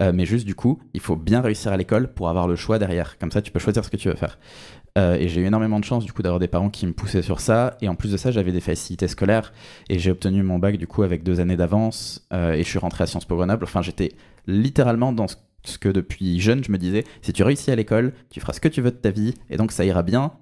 Euh, 0.00 0.12
mais 0.14 0.24
juste 0.24 0.46
du 0.46 0.54
coup, 0.54 0.78
il 0.94 1.00
faut 1.00 1.16
bien 1.16 1.40
réussir 1.40 1.72
à 1.72 1.76
l'école 1.76 2.12
pour 2.14 2.28
avoir 2.28 2.46
le 2.46 2.54
choix 2.54 2.78
derrière. 2.78 3.18
Comme 3.18 3.32
ça, 3.32 3.42
tu 3.42 3.50
peux 3.50 3.58
choisir 3.58 3.84
ce 3.84 3.90
que 3.90 3.96
tu 3.96 4.08
veux 4.08 4.14
faire. 4.14 4.38
Euh, 4.98 5.16
et 5.16 5.26
j'ai 5.26 5.40
eu 5.40 5.46
énormément 5.46 5.80
de 5.80 5.84
chance 5.84 6.04
du 6.04 6.12
coup 6.12 6.22
d'avoir 6.22 6.38
des 6.38 6.48
parents 6.48 6.70
qui 6.70 6.86
me 6.86 6.92
poussaient 6.92 7.22
sur 7.22 7.40
ça. 7.40 7.76
Et 7.80 7.88
en 7.88 7.96
plus 7.96 8.12
de 8.12 8.16
ça, 8.16 8.30
j'avais 8.30 8.52
des 8.52 8.60
facilités 8.60 9.08
scolaires 9.08 9.52
et 9.88 9.98
j'ai 9.98 10.12
obtenu 10.12 10.44
mon 10.44 10.60
bac 10.60 10.76
du 10.76 10.86
coup 10.86 11.02
avec 11.02 11.24
deux 11.24 11.40
années 11.40 11.56
d'avance. 11.56 12.24
et 12.32 12.62
je 12.62 12.68
suis 12.68 12.78
rentré 12.78 13.02
à 13.02 13.08
Sciences 13.08 13.24
Po 13.24 13.34
Grenoble. 13.34 13.64
Enfin, 13.64 13.82
j'étais 13.82 14.12
littéralement 14.46 15.12
dans 15.12 15.26
ce 15.26 15.36
parce 15.66 15.78
que 15.78 15.88
depuis 15.88 16.40
jeune, 16.40 16.62
je 16.62 16.70
me 16.70 16.78
disais, 16.78 17.04
si 17.22 17.32
tu 17.32 17.42
réussis 17.42 17.72
à 17.72 17.76
l'école, 17.76 18.12
tu 18.30 18.40
feras 18.40 18.52
ce 18.52 18.60
que 18.60 18.68
tu 18.68 18.80
veux 18.80 18.92
de 18.92 18.96
ta 18.96 19.10
vie, 19.10 19.34
et 19.50 19.56
donc 19.56 19.72
ça 19.72 19.84
ira 19.84 20.04
bien. 20.04 20.32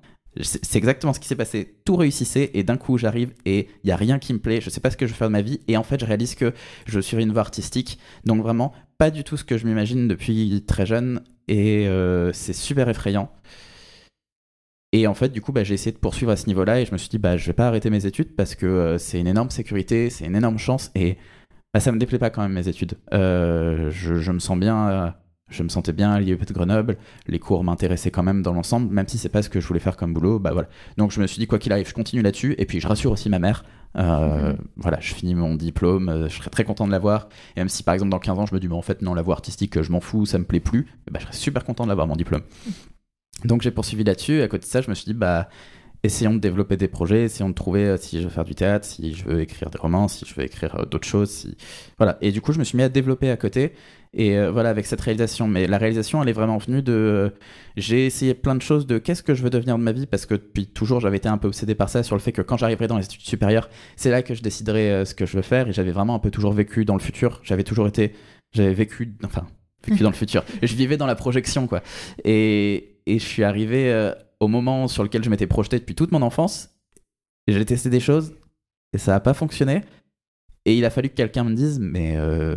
C'est 0.43 0.77
exactement 0.77 1.13
ce 1.13 1.21
qui 1.21 1.29
s'est 1.29 1.37
passé. 1.37 1.77
Tout 1.85 1.97
réussissait, 1.97 2.51
et 2.53 2.63
d'un 2.63 2.77
coup, 2.77 2.99
j'arrive, 2.99 3.33
et 3.47 3.69
il 3.83 3.87
n'y 3.87 3.93
a 3.93 3.97
rien 3.97 4.19
qui 4.19 4.35
me 4.35 4.39
plaît, 4.39 4.61
je 4.61 4.69
sais 4.69 4.81
pas 4.81 4.91
ce 4.91 4.97
que 4.99 5.07
je 5.07 5.13
veux 5.13 5.17
faire 5.17 5.29
de 5.29 5.33
ma 5.33 5.41
vie, 5.41 5.61
et 5.67 5.79
en 5.79 5.83
fait, 5.83 5.99
je 5.99 6.05
réalise 6.05 6.35
que 6.35 6.53
je 6.87 7.01
suis 7.01 7.17
une 7.17 7.33
voie 7.33 7.41
artistique. 7.41 7.99
Donc 8.27 8.43
vraiment, 8.43 8.73
pas 8.99 9.11
du 9.11 9.25
tout 9.25 9.39
ce 9.39 9.45
que 9.45 9.57
je 9.57 9.67
m'imagine 9.67 10.09
depuis 10.09 10.63
très 10.67 10.85
jeune, 10.85 11.23
et 11.49 11.89
euh, 11.89 12.33
c'est 12.35 12.53
super 12.53 12.89
effrayant. 12.91 13.31
Et 14.93 15.07
en 15.07 15.15
fait, 15.15 15.31
du 15.31 15.41
coup, 15.41 15.53
bah, 15.53 15.65
j'ai 15.65 15.75
essayé 15.75 15.93
de 15.93 15.99
poursuivre 15.99 16.33
à 16.33 16.37
ce 16.37 16.49
niveau-là, 16.49 16.81
et 16.81 16.85
je 16.85 16.93
me 16.93 16.99
suis 16.99 17.09
dit, 17.09 17.19
bah, 17.19 17.39
je 17.39 17.47
vais 17.47 17.55
pas 17.55 17.69
arrêter 17.69 17.89
mes 17.89 18.05
études, 18.05 18.37
parce 18.37 18.55
que 18.55 18.67
euh, 18.67 18.99
c'est 18.99 19.19
une 19.19 19.27
énorme 19.27 19.51
sécurité, 19.51 20.11
c'est 20.11 20.27
une 20.27 20.37
énorme 20.37 20.59
chance, 20.59 20.91
et 20.95 21.17
bah, 21.75 21.81
ça 21.81 21.91
me 21.91 21.99
déplaît 21.99 22.21
pas 22.21 22.31
quand 22.31 22.43
même 22.43 22.53
mes 22.53 22.69
études. 22.69 22.95
Euh, 23.13 23.91
je, 23.91 24.31
me 24.31 24.39
sens 24.39 24.57
bien, 24.57 25.15
je 25.51 25.63
me 25.63 25.69
sentais 25.69 25.93
bien 25.93 26.13
à 26.13 26.21
l'IEP 26.21 26.47
de 26.47 26.53
Grenoble. 26.53 26.97
Les 27.27 27.39
cours 27.39 27.65
m'intéressaient 27.65 28.11
quand 28.11 28.23
même 28.23 28.43
dans 28.43 28.53
l'ensemble, 28.53 28.93
même 28.93 29.07
si 29.07 29.19
c'est 29.19 29.29
pas 29.29 29.43
ce 29.43 29.51
que 29.51 29.61
je 29.61 29.67
voulais 29.67 29.81
faire 29.81 29.97
comme 29.97 30.15
boulot. 30.15 30.39
Bah 30.39 30.53
voilà. 30.53 30.69
Donc 30.97 31.13
je 31.13 31.21
me 31.21 31.27
suis 31.27 31.39
dit 31.39 31.47
quoi 31.47 31.59
qu'il 31.59 31.73
arrive, 31.73 31.89
je 31.89 31.95
continue 31.95 32.23
là-dessus. 32.23 32.55
Et 32.59 32.67
puis 32.67 32.81
je 32.81 32.89
rassure 32.89 33.13
aussi 33.13 33.29
ma 33.29 33.39
mère. 33.39 33.65
Euh, 33.97 34.53
mhm. 34.53 34.59
Voilà, 34.77 34.99
je 35.01 35.15
finis 35.15 35.35
mon 35.35 35.55
diplôme, 35.55 36.09
euh, 36.09 36.29
je 36.29 36.37
serais 36.37 36.51
très 36.51 36.65
content 36.65 36.87
de 36.87 36.93
l'avoir. 36.93 37.29
Et 37.57 37.61
même 37.61 37.69
si 37.69 37.83
par 37.83 37.95
exemple 37.95 38.11
dans 38.11 38.19
15 38.19 38.39
ans 38.39 38.47
je 38.47 38.55
me 38.55 38.61
dis, 38.61 38.69
bah, 38.69 38.77
en 38.77 38.83
fait 38.83 39.03
non, 39.03 39.15
la 39.15 39.23
voie 39.23 39.35
artistique, 39.35 39.81
je 39.81 39.93
m'en 39.93 40.01
fous, 40.01 40.27
ça 40.27 40.39
me 40.39 40.45
plaît 40.45 40.61
plus, 40.61 40.87
bah, 41.11 41.21
je 41.21 41.27
serais 41.27 41.37
super 41.37 41.65
content 41.65 41.85
de 41.85 41.89
l'avoir 41.89 42.07
mon 42.07 42.17
diplôme. 42.17 42.43
Mhm. 42.67 42.73
Donc 43.45 43.63
j'ai 43.63 43.71
poursuivi 43.71 44.05
là-dessus. 44.05 44.43
À 44.43 44.49
côté 44.49 44.63
de 44.63 44.71
ça, 44.71 44.81
je 44.81 44.89
me 44.89 44.95
suis 44.95 45.07
dit, 45.07 45.15
bah 45.15 45.49
essayons 46.05 46.35
de 46.35 46.39
développer 46.39 46.77
des 46.77 46.87
projets, 46.87 47.23
essayons 47.25 47.49
de 47.49 47.55
trouver 47.55 47.87
euh, 47.87 47.97
si 47.97 48.19
je 48.21 48.25
veux 48.25 48.31
faire 48.31 48.45
du 48.45 48.55
théâtre, 48.55 48.85
si 48.85 49.15
je 49.15 49.25
veux 49.25 49.41
écrire 49.41 49.71
des 49.71 49.79
romans, 49.79 50.07
si 50.07 50.25
je 50.27 50.35
veux 50.35 50.45
écrire 50.45 50.77
euh, 50.77 50.85
d'autres 50.85 51.09
choses. 51.09 51.31
Si... 51.31 51.57
Voilà. 51.97 52.19
Et 52.21 52.31
du 52.31 52.43
coup, 52.43 52.53
je 52.53 52.59
me 52.59 52.65
suis 52.65 52.77
mis 52.77 52.83
à 52.83 52.91
développer 52.91 53.31
à 53.31 53.37
côté. 53.37 53.73
Et 54.13 54.37
euh, 54.37 54.53
voilà, 54.53 54.69
avec 54.69 54.87
cette 54.87 55.01
réalisation. 55.01 55.49
Mais 55.49 55.67
la 55.67 55.79
réalisation, 55.79 56.23
elle 56.23 56.29
est 56.29 56.35
vraiment 56.35 56.59
venue 56.59 56.83
de. 56.83 57.33
J'ai 57.77 58.07
essayé 58.07 58.35
plein 58.35 58.55
de 58.55 58.63
choses 58.63 58.87
de 58.87 58.99
qu'est-ce 58.99 59.23
que 59.23 59.35
je 59.35 59.43
veux 59.43 59.51
devenir 59.51 59.79
de 59.79 59.83
ma 59.83 59.93
vie, 59.93 60.07
parce 60.07 60.27
que 60.27 60.35
depuis 60.35 60.67
toujours, 60.67 61.01
j'avais 61.01 61.17
été 61.17 61.29
un 61.29 61.39
peu 61.39 61.49
obsédé 61.49 61.75
par 61.75 61.89
ça, 61.89 62.03
sur 62.03 62.15
le 62.15 62.21
fait 62.21 62.33
que 62.33 62.43
quand 62.43 62.59
j'arriverai 62.59 62.87
dans 62.87 62.99
les 62.99 63.07
études 63.07 63.23
supérieures, 63.23 63.69
c'est 63.97 64.11
là 64.11 64.23
que 64.23 64.35
je 64.35 64.43
déciderai 64.43 65.05
ce 65.05 65.15
que 65.15 65.27
je 65.27 65.37
veux 65.37 65.43
faire. 65.43 65.69
Et 65.69 65.73
j'avais 65.73 65.91
vraiment 65.91 66.15
un 66.15 66.21
peu 66.21 66.31
toujours 66.31 66.53
vécu 66.53 66.85
dans 66.85 66.95
le 66.95 67.01
futur. 67.01 67.41
J'avais 67.43 67.65
toujours 67.65 67.89
été. 67.89 68.13
J'avais 68.53 68.75
vécu. 68.75 69.17
Enfin, 69.25 69.47
vécu 69.85 70.03
dans 70.03 70.11
le 70.11 70.15
futur. 70.15 70.45
Je 70.63 70.75
vivais 70.75 70.97
dans 70.97 71.07
la 71.07 71.17
projection, 71.17 71.67
quoi. 71.67 71.83
Et, 72.25 72.99
et 73.07 73.19
je 73.19 73.25
suis 73.25 73.43
arrivé 73.43 74.13
au 74.41 74.49
moment 74.49 74.89
sur 74.89 75.03
lequel 75.03 75.25
je 75.25 75.31
m'étais 75.31 75.47
projeté 75.47 75.79
depuis 75.79 75.95
toute 75.95 76.13
mon 76.13 76.23
enfance. 76.23 76.71
J'ai 77.47 77.65
testé 77.65 77.91
des 77.91 78.01
choses 78.01 78.35
et 78.93 78.99
ça 78.99 79.13
n'a 79.13 79.21
pas 79.21 79.35
fonctionné. 79.35 79.83
Et 80.65 80.77
il 80.77 80.85
a 80.85 80.91
fallu 80.91 81.11
que 81.11 81.15
quelqu'un 81.15 81.45
me 81.45 81.55
dise, 81.55 81.79
mais 81.79 82.17
euh, 82.17 82.57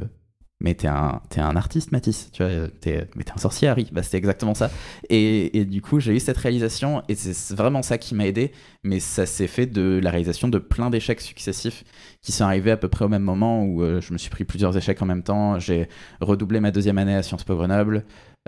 mais 0.60 0.74
t'es 0.74 0.88
un, 0.88 1.22
un 1.36 1.56
artiste, 1.56 1.92
Mathis, 1.92 2.32
tu 2.32 2.42
vois, 2.42 2.52
es, 2.52 3.08
mais 3.16 3.24
t'es 3.24 3.32
un 3.32 3.38
sorcier, 3.38 3.68
Harry. 3.68 3.88
Bah, 3.92 4.02
c'était 4.02 4.18
exactement 4.18 4.56
ça. 4.56 4.72
Et, 5.10 5.60
et 5.60 5.66
du 5.66 5.82
coup, 5.82 6.00
j'ai 6.00 6.16
eu 6.16 6.20
cette 6.20 6.38
réalisation, 6.38 7.04
et 7.08 7.16
c'est 7.16 7.56
vraiment 7.56 7.84
ça 7.84 8.00
qui 8.00 8.16
m'a 8.16 8.26
aidé, 8.26 8.52
mais 8.84 9.00
ça 9.00 9.28
s'est 9.28 9.48
fait 9.48 9.68
de 9.68 10.00
la 10.02 10.10
réalisation 10.10 10.48
de 10.48 10.58
plein 10.58 10.90
d'échecs 10.90 11.22
successifs 11.22 11.84
qui 12.24 12.32
sont 12.32 12.46
arrivés 12.46 12.72
à 12.72 12.78
peu 12.78 12.88
près 12.88 13.06
au 13.06 13.10
même 13.10 13.22
moment 13.22 13.64
où 13.64 13.84
euh, 13.84 14.02
je 14.02 14.14
me 14.14 14.18
suis 14.18 14.32
pris 14.32 14.46
plusieurs 14.46 14.76
échecs 14.76 15.02
en 15.02 15.06
même 15.06 15.22
temps. 15.22 15.60
J'ai 15.60 15.90
redoublé 16.22 16.60
ma 16.60 16.72
deuxième 16.72 16.98
année 16.98 17.16
à 17.16 17.22
Sciences 17.22 17.44
Po 17.44 17.56
Grenoble. 17.56 18.04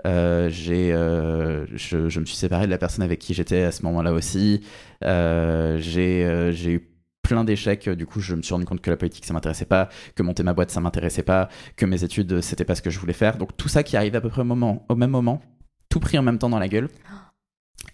Euh, 0.06 0.48
j'ai, 0.50 0.92
euh, 0.92 1.66
je, 1.76 2.20
me 2.20 2.24
suis 2.24 2.36
séparé 2.36 2.66
de 2.66 2.70
la 2.70 2.78
personne 2.78 3.02
avec 3.02 3.18
qui 3.18 3.34
j'étais 3.34 3.62
à 3.62 3.72
ce 3.72 3.82
moment-là 3.82 4.12
aussi. 4.12 4.62
j'ai, 5.02 6.50
j'ai 6.52 6.72
eu 6.72 6.90
plein 7.22 7.44
d'échecs. 7.44 7.88
Du 7.88 8.06
coup, 8.06 8.20
je 8.20 8.34
me 8.34 8.42
suis 8.42 8.52
rendu 8.52 8.66
compte 8.66 8.80
que 8.80 8.90
la 8.90 8.96
politique, 8.96 9.24
ça 9.24 9.32
m'intéressait 9.32 9.64
pas, 9.64 9.88
que 10.14 10.22
monter 10.22 10.42
ma 10.42 10.52
boîte, 10.52 10.70
ça 10.70 10.80
m'intéressait 10.80 11.22
pas, 11.22 11.48
que 11.76 11.86
mes 11.86 12.02
études, 12.02 12.40
c'était 12.40 12.64
pas 12.64 12.74
ce 12.74 12.82
que 12.82 12.90
je 12.90 12.98
voulais 12.98 13.12
faire. 13.12 13.38
Donc 13.38 13.56
tout 13.56 13.68
ça 13.68 13.82
qui 13.82 13.96
arrive 13.96 14.16
à 14.16 14.20
peu 14.20 14.28
près 14.28 14.42
au, 14.42 14.44
même 14.44 15.10
moment, 15.10 15.40
tout 15.88 16.00
pris 16.00 16.18
en 16.18 16.22
même 16.22 16.38
temps 16.38 16.48
dans 16.48 16.58
la 16.58 16.68
gueule. 16.68 16.88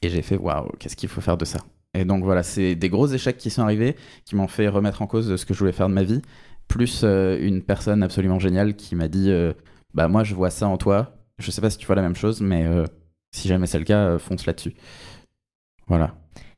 Et 0.02 0.08
j'ai 0.08 0.22
fait, 0.22 0.36
waouh, 0.36 0.70
qu'est-ce 0.78 0.96
qu'il 0.96 1.08
faut 1.08 1.20
faire 1.20 1.36
de 1.36 1.44
ça? 1.44 1.60
Et 1.94 2.04
donc 2.04 2.24
voilà, 2.24 2.42
c'est 2.42 2.74
des 2.74 2.88
gros 2.88 3.06
échecs 3.06 3.38
qui 3.38 3.50
sont 3.50 3.62
arrivés, 3.62 3.96
qui 4.24 4.36
m'ont 4.36 4.48
fait 4.48 4.68
remettre 4.68 5.02
en 5.02 5.06
cause 5.06 5.36
ce 5.36 5.46
que 5.46 5.54
je 5.54 5.58
voulais 5.58 5.72
faire 5.72 5.88
de 5.88 5.94
ma 5.94 6.02
vie, 6.02 6.20
plus 6.68 7.02
euh, 7.04 7.38
une 7.40 7.62
personne 7.62 8.02
absolument 8.02 8.38
géniale 8.38 8.76
qui 8.76 8.94
m'a 8.96 9.08
dit, 9.08 9.30
euh, 9.30 9.52
bah 9.94 10.08
moi 10.08 10.24
je 10.24 10.34
vois 10.34 10.50
ça 10.50 10.68
en 10.68 10.76
toi, 10.76 11.15
je 11.38 11.50
sais 11.50 11.60
pas 11.60 11.70
si 11.70 11.78
tu 11.78 11.86
vois 11.86 11.96
la 11.96 12.02
même 12.02 12.16
chose, 12.16 12.40
mais 12.40 12.64
euh, 12.64 12.84
si 13.32 13.48
jamais 13.48 13.66
c'est 13.66 13.78
le 13.78 13.84
cas, 13.84 14.18
fonce 14.18 14.46
là-dessus. 14.46 14.74
Voilà. 15.86 16.16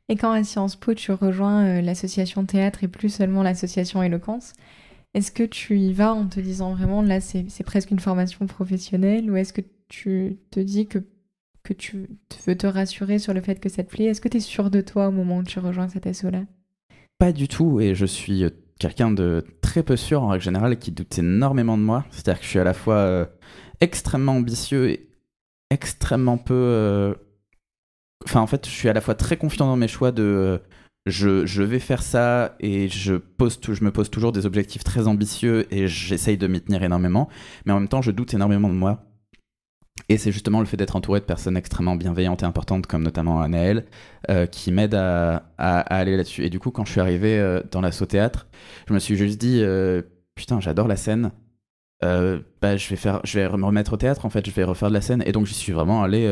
Et 0.09 0.17
quand 0.17 0.31
à 0.31 0.43
Sciences 0.43 0.77
Po, 0.77 0.95
tu 0.95 1.13
rejoins 1.13 1.65
euh, 1.65 1.81
l'association 1.83 2.45
théâtre 2.47 2.83
et 2.83 2.89
plus 2.89 3.11
seulement 3.11 3.43
l'association 3.43 4.03
éloquence, 4.03 4.55
est-ce 5.15 5.31
que 5.31 5.43
tu 5.43 5.79
y 5.79 5.93
vas 5.93 6.15
en 6.15 6.27
te 6.27 6.41
disant 6.41 6.75
vraiment 6.75 7.03
là 7.03 7.21
c'est 7.21 7.65
presque 7.65 7.91
une 7.91 7.99
formation 7.99 8.47
professionnelle 8.47 9.31
ou 9.31 9.37
est-ce 9.37 9.53
que 9.53 9.63
tu 9.89 10.39
te 10.51 10.61
dis 10.61 10.87
que, 10.87 10.99
que 11.63 11.73
tu 11.73 12.09
veux 12.47 12.57
te 12.57 12.67
rassurer 12.67 13.19
sur 13.19 13.35
le 13.35 13.41
fait 13.41 13.61
que 13.61 13.69
ça 13.69 13.85
te 13.85 13.91
plaît? 13.91 14.05
Est-ce 14.05 14.21
que 14.21 14.29
tu 14.29 14.39
es 14.39 14.41
sûr 14.41 14.71
de 14.71 14.81
toi 14.81 15.09
au 15.09 15.11
moment 15.11 15.39
où 15.39 15.45
tu 15.45 15.59
rejoins 15.59 15.89
cet 15.89 16.07
asso-là 16.07 16.43
Pas 17.19 17.33
du 17.33 17.49
tout 17.49 17.81
et 17.81 17.95
je 17.95 18.07
suis 18.07 18.45
euh, 18.45 18.51
quelqu'un 18.79 19.11
de 19.11 19.45
très 19.61 19.83
peu 19.83 19.97
sûr 19.97 20.23
en 20.23 20.29
règle 20.29 20.45
générale 20.45 20.79
qui 20.79 20.93
doute 20.93 21.19
énormément 21.19 21.77
de 21.77 21.83
moi. 21.83 22.05
C'est-à-dire 22.11 22.41
que 22.41 22.45
je 22.45 22.51
suis 22.51 22.59
à 22.59 22.65
la 22.65 22.75
fois 22.75 22.97
euh, 22.97 23.27
extrêmement 23.81 24.37
ambitieux 24.37 24.91
et 24.91 25.09
extrêmement 25.71 26.39
peu 26.39 27.15
Enfin, 28.25 28.41
en 28.41 28.47
fait, 28.47 28.67
je 28.67 28.71
suis 28.71 28.89
à 28.89 28.93
la 28.93 29.01
fois 29.01 29.15
très 29.15 29.37
confiant 29.37 29.67
dans 29.67 29.77
mes 29.77 29.89
choix 29.89 30.13
de. 30.13 30.61
Je, 31.07 31.47
je 31.47 31.63
vais 31.63 31.79
faire 31.79 32.03
ça 32.03 32.57
et 32.61 32.89
je, 32.89 33.15
pose 33.15 33.59
je 33.67 33.83
me 33.83 33.91
pose 33.91 34.11
toujours 34.11 34.31
des 34.33 34.45
objectifs 34.45 34.85
très 34.85 35.09
ambitieux 35.09 35.67
et 35.73 35.87
j'essaye 35.89 36.37
de 36.37 36.47
m'y 36.47 36.61
tenir 36.61 36.83
énormément. 36.83 37.29
Mais 37.65 37.73
en 37.73 37.81
même 37.81 37.89
temps, 37.89 38.03
je 38.03 38.11
doute 38.11 38.35
énormément 38.35 38.69
de 38.69 38.75
moi. 38.75 39.05
Et 40.11 40.19
c'est 40.19 40.33
justement 40.33 40.61
le 40.61 40.67
fait 40.67 40.77
d'être 40.77 40.97
entouré 40.97 41.21
de 41.21 41.25
personnes 41.25 41.57
extrêmement 41.57 41.97
bienveillantes 41.97 42.43
et 42.43 42.47
importantes, 42.47 42.87
comme 42.87 43.03
notamment 43.03 43.41
Anaël, 43.41 43.87
euh, 44.31 44.47
qui 44.47 44.71
m'aide 44.71 44.95
à, 44.95 45.45
aller 45.57 46.17
là-dessus. 46.17 46.45
Et 46.45 46.51
du 46.51 46.59
coup, 46.61 46.71
quand 46.71 46.85
je 46.85 46.93
suis 46.93 47.01
arrivé 47.01 47.39
euh, 47.39 47.63
dans 47.71 47.81
l'assaut 47.81 48.07
théâtre, 48.07 48.47
je 48.87 48.95
me 48.95 48.99
suis 48.99 49.17
juste 49.17 49.41
dit, 49.41 49.61
euh, 49.63 50.03
putain, 50.35 50.61
j'adore 50.61 50.89
la 50.89 50.97
scène. 50.97 51.33
Bah, 52.03 52.77
je 52.77 52.89
vais 52.89 52.97
faire, 52.97 53.21
je 53.25 53.39
vais 53.39 53.49
me 53.57 53.65
remettre 53.65 53.93
au 53.93 53.97
théâtre 53.97 54.25
en 54.27 54.31
fait, 54.31 54.47
je 54.47 54.51
vais 54.53 54.65
refaire 54.65 54.89
de 54.89 54.95
la 54.95 55.01
scène. 55.01 55.23
Et 55.27 55.33
donc, 55.33 55.47
j'y 55.47 55.55
suis 55.55 55.73
vraiment 55.73 56.03
allé 56.03 56.29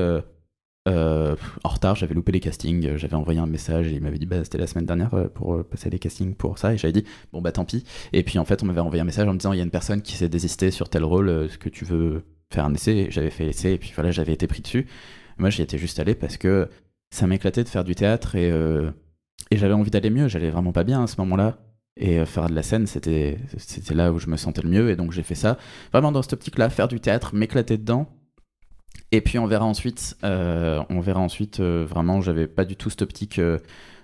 en 0.86 1.68
retard. 1.68 1.96
J'avais 1.96 2.14
loupé 2.14 2.32
les 2.32 2.40
castings, 2.40 2.96
j'avais 2.96 3.16
envoyé 3.16 3.40
un 3.40 3.46
message 3.46 3.88
et 3.88 3.94
il 3.94 4.00
m'avait 4.00 4.18
dit, 4.18 4.26
bah, 4.26 4.44
c'était 4.44 4.58
la 4.58 4.66
semaine 4.66 4.86
dernière 4.86 5.10
pour 5.34 5.64
passer 5.64 5.90
les 5.90 5.98
castings 5.98 6.34
pour 6.34 6.58
ça. 6.58 6.74
Et 6.74 6.78
j'avais 6.78 6.92
dit, 6.92 7.04
bon 7.32 7.40
bah 7.40 7.52
tant 7.52 7.64
pis. 7.64 7.84
Et 8.12 8.22
puis 8.22 8.38
en 8.38 8.44
fait, 8.44 8.62
on 8.62 8.66
m'avait 8.66 8.80
envoyé 8.80 9.00
un 9.00 9.04
message 9.04 9.28
en 9.28 9.32
me 9.32 9.38
disant, 9.38 9.52
il 9.52 9.58
y 9.58 9.60
a 9.60 9.64
une 9.64 9.70
personne 9.70 10.02
qui 10.02 10.14
s'est 10.14 10.28
désistée 10.28 10.70
sur 10.70 10.88
tel 10.88 11.04
rôle, 11.04 11.28
est-ce 11.28 11.58
que 11.58 11.68
tu 11.68 11.84
veux 11.84 12.22
faire 12.52 12.64
un 12.64 12.74
essai, 12.74 13.08
j'avais 13.10 13.30
fait 13.30 13.44
l'essai 13.44 13.72
et 13.72 13.78
puis 13.78 13.92
voilà, 13.94 14.10
j'avais 14.10 14.32
été 14.32 14.46
pris 14.46 14.62
dessus. 14.62 14.86
Moi, 15.38 15.50
j'y 15.50 15.62
étais 15.62 15.78
juste 15.78 15.98
allé 15.98 16.14
parce 16.14 16.36
que 16.36 16.68
ça 17.10 17.26
m'éclatait 17.26 17.64
de 17.64 17.68
faire 17.68 17.84
du 17.84 17.94
théâtre 17.94 18.36
et, 18.36 18.50
euh, 18.50 18.90
et 19.50 19.56
j'avais 19.56 19.74
envie 19.74 19.90
d'aller 19.90 20.10
mieux. 20.10 20.28
J'allais 20.28 20.50
vraiment 20.50 20.72
pas 20.72 20.84
bien 20.84 21.02
à 21.02 21.06
ce 21.06 21.16
moment-là. 21.20 21.58
Et 21.98 22.18
euh, 22.18 22.26
faire 22.26 22.48
de 22.48 22.54
la 22.54 22.62
scène, 22.62 22.86
c'était 22.86 23.38
là 23.90 24.12
où 24.12 24.18
je 24.18 24.28
me 24.28 24.36
sentais 24.36 24.62
le 24.62 24.68
mieux. 24.68 24.90
Et 24.90 24.96
donc, 24.96 25.12
j'ai 25.12 25.22
fait 25.22 25.34
ça 25.34 25.58
vraiment 25.92 26.12
dans 26.12 26.22
cette 26.22 26.34
optique-là, 26.34 26.68
faire 26.68 26.88
du 26.88 27.00
théâtre, 27.00 27.34
m'éclater 27.34 27.78
dedans. 27.78 28.06
Et 29.12 29.20
puis, 29.20 29.38
on 29.38 29.46
verra 29.46 29.64
ensuite. 29.64 30.16
Euh, 30.24 30.82
on 30.90 31.00
verra 31.00 31.20
ensuite. 31.20 31.60
vraiment, 31.60 32.20
j'avais 32.20 32.46
pas 32.46 32.64
du 32.64 32.76
tout 32.76 32.90
cette 32.90 33.02
optique 33.02 33.40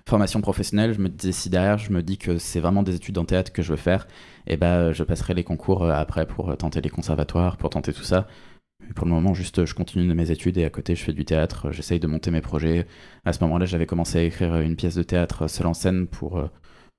formation 0.07 0.41
professionnelle, 0.41 0.93
je 0.93 0.99
me 0.99 1.09
si 1.31 1.49
derrière 1.49 1.77
je 1.77 1.91
me 1.91 2.03
dis 2.03 2.17
que 2.17 2.37
c'est 2.37 2.59
vraiment 2.59 2.83
des 2.83 2.95
études 2.95 3.17
en 3.17 3.25
théâtre 3.25 3.51
que 3.51 3.61
je 3.61 3.71
veux 3.71 3.77
faire, 3.77 4.07
et 4.47 4.53
eh 4.53 4.57
ben 4.57 4.91
je 4.91 5.03
passerai 5.03 5.33
les 5.33 5.43
concours 5.43 5.83
euh, 5.83 5.91
après 5.91 6.25
pour 6.25 6.55
tenter 6.57 6.81
les 6.81 6.89
conservatoires, 6.89 7.57
pour 7.57 7.69
tenter 7.69 7.93
tout 7.93 8.03
ça. 8.03 8.27
Pour 8.95 9.05
le 9.05 9.11
moment, 9.13 9.33
juste 9.33 9.63
je 9.65 9.73
continue 9.73 10.13
mes 10.13 10.31
études 10.31 10.57
et 10.57 10.65
à 10.65 10.69
côté 10.69 10.95
je 10.95 11.03
fais 11.03 11.13
du 11.13 11.23
théâtre, 11.23 11.71
j'essaye 11.71 11.99
de 11.99 12.07
monter 12.07 12.31
mes 12.31 12.41
projets. 12.41 12.85
À 13.23 13.31
ce 13.31 13.41
moment-là, 13.43 13.65
j'avais 13.65 13.85
commencé 13.85 14.19
à 14.19 14.23
écrire 14.23 14.57
une 14.57 14.75
pièce 14.75 14.95
de 14.95 15.03
théâtre 15.03 15.47
seule 15.47 15.67
en 15.67 15.73
scène 15.73 16.07
pour, 16.07 16.37
euh, 16.37 16.47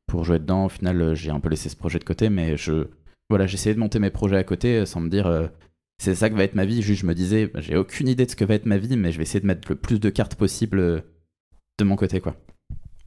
pour 0.06 0.24
jouer 0.24 0.38
dedans. 0.38 0.66
Au 0.66 0.68
final, 0.68 1.14
j'ai 1.14 1.30
un 1.30 1.40
peu 1.40 1.48
laissé 1.48 1.68
ce 1.68 1.76
projet 1.76 1.98
de 1.98 2.04
côté, 2.04 2.30
mais 2.30 2.56
je 2.56 2.88
voilà, 3.30 3.46
j'essayais 3.46 3.74
de 3.74 3.80
monter 3.80 3.98
mes 3.98 4.10
projets 4.10 4.36
à 4.36 4.44
côté 4.44 4.78
euh, 4.78 4.86
sans 4.86 5.00
me 5.00 5.08
dire 5.08 5.50
c'est 5.98 6.14
ça 6.14 6.28
que 6.28 6.34
va 6.34 6.44
être 6.44 6.54
ma 6.54 6.66
vie. 6.66 6.82
Juste, 6.82 7.02
je 7.02 7.06
me 7.06 7.14
disais, 7.14 7.46
bah, 7.46 7.60
j'ai 7.60 7.76
aucune 7.76 8.08
idée 8.08 8.26
de 8.26 8.30
ce 8.30 8.36
que 8.36 8.44
va 8.44 8.54
être 8.54 8.66
ma 8.66 8.76
vie, 8.76 8.96
mais 8.96 9.12
je 9.12 9.18
vais 9.18 9.22
essayer 9.22 9.40
de 9.40 9.46
mettre 9.46 9.68
le 9.68 9.76
plus 9.76 10.00
de 10.00 10.10
cartes 10.10 10.34
possible 10.34 11.04
de 11.78 11.84
mon 11.84 11.96
côté, 11.96 12.20
quoi. 12.20 12.36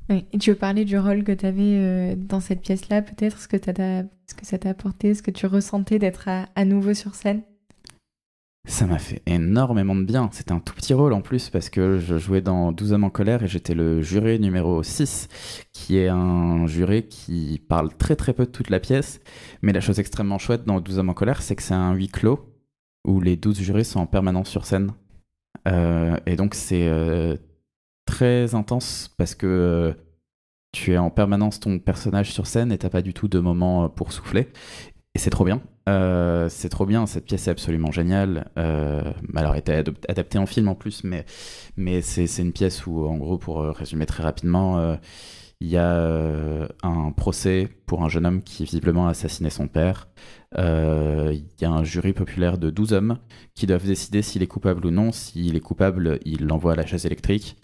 Et 0.10 0.38
tu 0.39 0.51
veux 0.51 0.55
parler 0.55 0.86
du 0.86 0.97
rôle 0.97 1.23
que 1.23 1.33
tu 1.33 1.45
avais 1.45 1.75
euh, 1.75 2.15
dans 2.15 2.39
cette 2.39 2.62
pièce-là, 2.62 3.01
peut-être? 3.01 3.39
Ce, 3.39 3.47
que 3.47 3.57
ce 3.57 4.36
que 4.36 4.45
ça 4.45 4.57
t'a 4.57 4.69
apporté, 4.69 5.13
ce 5.13 5.21
que 5.21 5.31
tu 5.31 5.47
ressentais 5.47 5.99
d'être 5.99 6.29
à, 6.29 6.65
nouveau 6.65 6.93
sur 6.93 7.13
scène? 7.13 7.41
Ça 8.67 8.86
m'a 8.86 8.99
fait 8.99 9.21
énormément 9.25 9.95
de 9.95 10.03
bien. 10.03 10.30
C'était 10.34 10.51
un 10.51 10.60
tout 10.60 10.73
petit 10.73 10.93
rôle 10.93 11.13
en 11.13 11.21
plus 11.21 11.49
parce 11.49 11.69
que 11.69 11.99
je 11.99 12.17
jouais 12.17 12.41
dans 12.41 12.73
12 12.73 12.91
hommes 12.91 13.06
en 13.06 13.10
colère 13.10 13.41
et 13.41 13.47
j'étais 13.47 13.73
le 13.73 14.01
juré 14.01 14.39
numéro 14.39 14.84
6, 14.84 15.30
qui 15.71 15.97
est 15.97 16.10
un 16.10 16.67
juré 16.67 17.03
qui 17.03 17.62
parle 17.69 17.95
très 17.95 18.17
très 18.17 18.34
peu 18.34 18.45
de 18.45 18.51
toute 18.51 18.69
la 18.69 18.82
pièce. 18.82 19.21
Mais 19.62 19.71
la 19.71 19.80
chose 19.80 19.99
extrêmement 19.99 20.38
chouette 20.38 20.65
dans 20.65 20.82
12 20.82 20.99
hommes 20.99 21.10
en 21.10 21.13
colère, 21.13 21.41
c'est 21.41 21.56
que 21.56 21.63
c'est 21.63 21.73
un 21.73 21.93
huis 21.93 22.10
clos 22.10 22.53
où 23.08 23.21
les 23.21 23.38
12 23.38 23.58
jurés 23.62 23.86
sont 23.86 24.01
en 24.01 24.06
permanence 24.06 24.49
sur 24.49 24.65
scène. 24.65 24.91
Euh, 25.69 26.17
et 26.25 26.36
donc 26.36 26.53
c'est 26.53 26.89
euh, 26.89 27.38
très 28.06 28.53
intense 28.53 29.15
parce 29.17 29.34
que 29.34 29.47
euh, 29.47 29.93
tu 30.73 30.91
es 30.91 30.97
en 30.97 31.10
permanence 31.10 31.62
ton 31.62 31.80
personnage 31.80 32.34
sur 32.34 32.47
scène 32.47 32.73
et 32.73 32.77
t'as 32.77 32.89
pas 32.89 33.01
du 33.01 33.13
tout 33.13 33.30
de 33.30 33.39
moment 33.39 33.88
pour 33.88 34.12
souffler. 34.12 34.49
Et 35.15 35.19
c'est 35.19 35.30
trop 35.30 35.45
bien. 35.45 35.62
Euh, 35.88 36.50
c'est 36.50 36.69
trop 36.69 36.86
bien, 36.86 37.06
cette 37.06 37.26
pièce 37.26 37.47
est 37.47 37.52
absolument 37.52 37.91
géniale. 37.91 38.50
Euh, 38.58 39.13
alors, 39.36 39.54
elle 39.54 39.60
était 39.60 39.84
adaptée 40.10 40.38
en 40.38 40.45
film 40.45 40.67
en 40.67 40.76
plus, 40.76 41.04
mais, 41.04 41.26
c'est 42.02 42.41
une 42.41 42.52
pièce 42.52 42.86
où, 42.86 43.06
en 43.06 43.17
gros, 43.17 43.38
pour 43.38 43.62
résumer 43.63 44.06
très 44.06 44.23
rapidement, 44.23 44.97
il 45.60 45.67
y 45.69 45.78
a 45.78 46.67
un 46.84 47.12
procès 47.12 47.69
pour 47.86 48.04
un 48.04 48.10
jeune 48.10 48.26
homme 48.26 48.43
qui 48.43 48.63
visiblement 48.65 49.08
a 49.08 49.12
assassiné 49.12 49.50
son 49.50 49.67
père. 49.67 50.10
Il 50.58 51.43
y 51.62 51.65
a 51.65 51.71
un 51.71 51.84
jury 51.84 52.13
populaire 52.13 52.58
de 52.58 52.69
12 52.69 52.93
hommes 52.93 53.17
qui 53.56 53.65
doivent 53.65 53.86
décider 53.86 54.21
s'il 54.21 54.43
est 54.43 54.47
coupable 54.47 54.86
ou 54.86 54.91
non. 54.91 55.12
S'il 55.12 55.56
est 55.56 55.62
coupable, 55.62 56.19
il 56.26 56.45
l'envoie 56.47 56.73
à 56.73 56.76
la 56.76 56.86
chaise 56.86 57.06
électrique. 57.06 57.58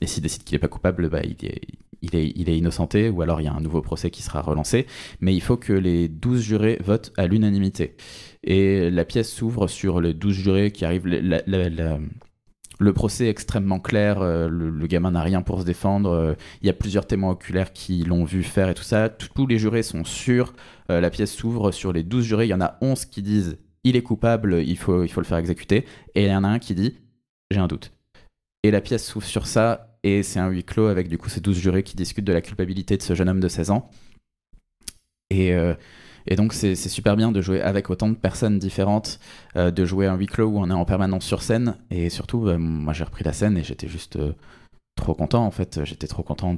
Euh, 0.00 0.04
et 0.04 0.06
s'il 0.06 0.22
décide 0.22 0.44
qu'il 0.44 0.54
n'est 0.54 0.60
pas 0.60 0.68
coupable, 0.68 1.08
bah, 1.08 1.20
il, 1.22 2.14
est, 2.14 2.58
innocenté, 2.58 3.10
ou 3.10 3.22
alors 3.22 3.40
il 3.40 3.44
y 3.44 3.48
a 3.48 3.52
un 3.52 3.60
nouveau 3.60 3.82
procès 3.82 4.10
qui 4.10 4.22
sera 4.22 4.40
relancé. 4.40 4.86
Mais 5.20 5.34
il 5.34 5.40
faut 5.40 5.56
que 5.56 5.72
les 5.72 6.08
12 6.08 6.40
jurés 6.40 6.78
votent 6.84 7.12
à 7.16 7.26
l'unanimité. 7.26 7.96
Et 8.44 8.90
la 8.90 9.04
pièce 9.04 9.32
s'ouvre 9.32 9.66
sur 9.66 10.00
les 10.00 10.14
12 10.14 10.34
jurés 10.34 10.70
qui 10.70 10.84
arrivent. 10.84 11.06
le 12.80 12.92
procès 12.92 13.26
est 13.26 13.30
extrêmement 13.30 13.80
clair, 13.80 14.22
euh, 14.22 14.48
le, 14.48 14.86
gamin 14.86 15.10
n'a 15.10 15.22
rien 15.22 15.42
pour 15.42 15.60
se 15.60 15.66
défendre, 15.66 16.10
euh, 16.10 16.34
il 16.62 16.68
y 16.68 16.70
a 16.70 16.74
plusieurs 16.74 17.06
témoins 17.06 17.32
oculaires 17.32 17.72
qui 17.72 18.04
l'ont 18.04 18.24
vu 18.24 18.44
faire 18.44 18.68
et 18.68 18.74
tout 18.74 18.84
ça, 18.84 19.08
tous 19.08 19.46
les 19.48 19.58
jurés 19.58 19.82
sont 19.82 20.04
sûrs, 20.04 20.52
la 20.88 21.10
pièce 21.10 21.32
s'ouvre 21.32 21.72
sur 21.72 21.92
les 21.92 22.04
12 22.04 22.24
jurés, 22.24 22.46
il 22.46 22.50
y 22.50 22.54
en 22.54 22.60
a 22.60 22.78
11 22.80 23.04
qui 23.06 23.20
disent 23.20 23.58
il 23.82 23.96
est 23.96 24.02
coupable, 24.02 24.62
il 24.62 24.78
faut 24.78 25.02
le 25.02 25.24
faire 25.24 25.38
exécuter, 25.38 25.84
et 26.14 26.24
il 26.24 26.30
y 26.30 26.34
en 26.34 26.44
a 26.44 26.48
un 26.48 26.60
qui 26.60 26.74
dit 26.74 26.94
j'ai 27.50 27.58
un 27.58 27.66
doute. 27.66 27.92
Et 28.62 28.70
la 28.70 28.80
pièce 28.80 29.06
s'ouvre 29.06 29.26
sur 29.26 29.46
ça, 29.46 29.87
et 30.02 30.22
c'est 30.22 30.38
un 30.38 30.48
huis 30.48 30.64
clos 30.64 30.86
avec 30.86 31.08
du 31.08 31.18
coup 31.18 31.28
ces 31.28 31.40
12 31.40 31.58
jurés 31.58 31.82
qui 31.82 31.96
discutent 31.96 32.24
de 32.24 32.32
la 32.32 32.40
culpabilité 32.40 32.96
de 32.96 33.02
ce 33.02 33.14
jeune 33.14 33.28
homme 33.28 33.40
de 33.40 33.48
16 33.48 33.70
ans. 33.70 33.90
Et, 35.30 35.52
euh, 35.54 35.74
donc 36.36 36.52
c'est 36.52 36.74
super 36.74 37.16
bien 37.16 37.32
de 37.32 37.40
jouer 37.40 37.62
avec 37.62 37.88
autant 37.90 38.08
de 38.08 38.14
personnes 38.14 38.58
différentes, 38.58 39.18
euh, 39.56 39.70
de 39.70 39.84
jouer 39.84 40.06
un 40.06 40.16
huis 40.16 40.26
clos 40.26 40.48
où 40.48 40.58
on 40.58 40.68
est 40.68 40.74
en 40.74 40.84
permanence 40.84 41.24
sur 41.24 41.42
scène. 41.42 41.76
Et 41.90 42.10
surtout, 42.10 42.40
bah, 42.40 42.58
moi 42.58 42.92
j'ai 42.92 43.04
repris 43.04 43.24
la 43.24 43.32
scène 43.32 43.56
et 43.56 43.62
j'étais 43.62 43.88
juste 43.88 44.16
euh, 44.16 44.32
trop 44.96 45.14
content 45.14 45.44
en 45.44 45.50
fait. 45.50 45.84
J'étais 45.84 46.06
trop 46.06 46.22
content 46.22 46.54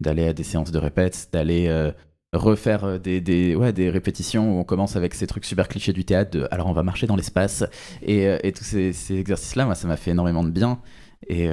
d'aller 0.00 0.28
à 0.28 0.32
des 0.32 0.42
séances 0.42 0.70
de 0.72 0.78
répètes, 0.78 1.28
d'aller 1.32 1.92
refaire 2.32 2.98
des, 2.98 3.20
des, 3.20 3.54
ouais, 3.54 3.72
des 3.72 3.90
répétitions 3.90 4.56
où 4.56 4.60
on 4.60 4.64
commence 4.64 4.96
avec 4.96 5.14
ces 5.14 5.26
trucs 5.26 5.44
super 5.44 5.68
clichés 5.68 5.92
du 5.92 6.04
théâtre 6.04 6.48
alors 6.50 6.66
on 6.66 6.72
va 6.72 6.82
marcher 6.82 7.06
dans 7.06 7.14
l'espace 7.14 7.62
et, 8.02 8.52
tous 8.56 8.64
ces, 8.64 8.92
ces 8.92 9.16
exercices-là, 9.20 9.66
moi 9.66 9.76
ça 9.76 9.86
m'a 9.86 9.96
fait 9.96 10.10
énormément 10.10 10.42
de 10.42 10.50
bien. 10.50 10.80
Et 11.28 11.48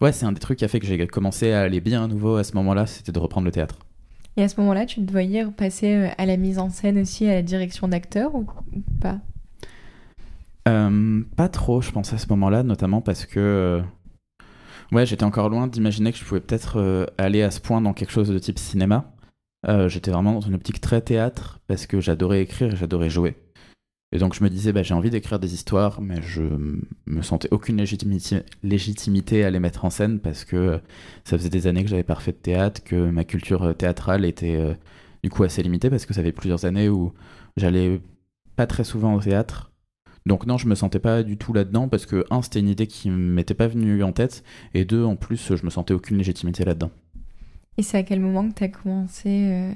ouais, 0.00 0.12
c'est 0.12 0.26
un 0.26 0.32
des 0.32 0.40
trucs 0.40 0.58
qui 0.58 0.64
a 0.64 0.68
fait 0.68 0.80
que 0.80 0.86
j'ai 0.86 1.06
commencé 1.06 1.52
à 1.52 1.62
aller 1.62 1.80
bien 1.80 2.04
à 2.04 2.06
nouveau 2.06 2.36
à 2.36 2.44
ce 2.44 2.54
moment-là, 2.54 2.86
c'était 2.86 3.12
de 3.12 3.18
reprendre 3.18 3.44
le 3.44 3.52
théâtre. 3.52 3.78
Et 4.36 4.42
à 4.42 4.48
ce 4.48 4.60
moment-là, 4.60 4.84
tu 4.84 5.04
te 5.04 5.10
voyais 5.10 5.46
passer 5.46 5.94
euh, 5.94 6.08
à 6.18 6.26
la 6.26 6.36
mise 6.36 6.58
en 6.58 6.68
scène 6.68 6.98
aussi, 6.98 7.26
à 7.26 7.34
la 7.34 7.42
direction 7.42 7.88
d'acteur 7.88 8.34
ou 8.34 8.46
pas? 9.00 9.18
Euh, 10.68 11.22
Pas 11.36 11.48
trop, 11.48 11.80
je 11.80 11.90
pense, 11.90 12.12
à 12.12 12.18
ce 12.18 12.26
moment-là, 12.28 12.62
notamment 12.62 13.00
parce 13.00 13.24
que 13.24 13.82
ouais, 14.92 15.06
j'étais 15.06 15.24
encore 15.24 15.48
loin 15.48 15.68
d'imaginer 15.68 16.12
que 16.12 16.18
je 16.18 16.24
pouvais 16.24 16.40
peut-être 16.40 17.06
aller 17.18 17.42
à 17.42 17.50
ce 17.50 17.60
point 17.60 17.80
dans 17.80 17.94
quelque 17.94 18.10
chose 18.12 18.28
de 18.28 18.38
type 18.38 18.58
cinéma. 18.58 19.12
j'étais 19.86 20.10
vraiment 20.10 20.32
dans 20.34 20.40
une 20.40 20.54
optique 20.54 20.80
très 20.80 21.00
théâtre 21.00 21.60
parce 21.66 21.86
que 21.86 22.00
j'adorais 22.00 22.42
écrire 22.42 22.72
et 22.72 22.76
j'adorais 22.76 23.10
jouer. 23.10 23.36
Et 24.16 24.18
donc 24.18 24.32
je 24.32 24.42
me 24.42 24.48
disais, 24.48 24.72
bah, 24.72 24.82
j'ai 24.82 24.94
envie 24.94 25.10
d'écrire 25.10 25.38
des 25.38 25.52
histoires, 25.52 26.00
mais 26.00 26.22
je 26.22 26.40
me 27.04 27.20
sentais 27.20 27.48
aucune 27.50 27.76
légitimité, 27.76 29.44
à 29.44 29.50
les 29.50 29.60
mettre 29.60 29.84
en 29.84 29.90
scène 29.90 30.20
parce 30.20 30.46
que 30.46 30.80
ça 31.24 31.36
faisait 31.36 31.50
des 31.50 31.66
années 31.66 31.84
que 31.84 31.90
j'avais 31.90 32.02
pas 32.02 32.14
fait 32.14 32.32
de 32.32 32.38
théâtre, 32.38 32.82
que 32.82 33.10
ma 33.10 33.24
culture 33.24 33.62
euh, 33.62 33.72
théâtrale 33.74 34.24
était 34.24 34.56
euh, 34.56 34.72
du 35.22 35.28
coup 35.28 35.44
assez 35.44 35.62
limitée 35.62 35.90
parce 35.90 36.06
que 36.06 36.14
ça 36.14 36.22
fait 36.22 36.32
plusieurs 36.32 36.64
années 36.64 36.88
où 36.88 37.12
j'allais 37.58 38.00
pas 38.56 38.66
très 38.66 38.84
souvent 38.84 39.12
au 39.12 39.20
théâtre. 39.20 39.70
Donc 40.24 40.46
non, 40.46 40.56
je 40.56 40.66
me 40.66 40.74
sentais 40.74 40.98
pas 40.98 41.22
du 41.22 41.36
tout 41.36 41.52
là-dedans 41.52 41.88
parce 41.88 42.06
que 42.06 42.24
un, 42.30 42.40
c'était 42.40 42.60
une 42.60 42.70
idée 42.70 42.86
qui 42.86 43.10
m'était 43.10 43.52
pas 43.52 43.68
venue 43.68 44.02
en 44.02 44.12
tête, 44.12 44.44
et 44.72 44.86
deux, 44.86 45.04
en 45.04 45.16
plus, 45.16 45.54
je 45.54 45.62
me 45.62 45.68
sentais 45.68 45.92
aucune 45.92 46.16
légitimité 46.16 46.64
là-dedans. 46.64 46.90
Et 47.76 47.82
c'est 47.82 47.98
à 47.98 48.02
quel 48.02 48.20
moment 48.20 48.48
que 48.48 48.54
tu 48.54 48.64
as 48.64 48.68
commencé 48.68 49.28
euh, 49.28 49.72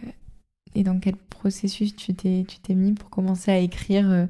et 0.74 0.82
dans 0.82 0.98
quel 0.98 1.16
processus 1.16 1.96
tu 1.96 2.14
t'es, 2.14 2.44
mis 2.74 2.92
pour 2.92 3.10
commencer 3.10 3.50
à 3.50 3.58
écrire 3.58 4.10
euh, 4.10 4.26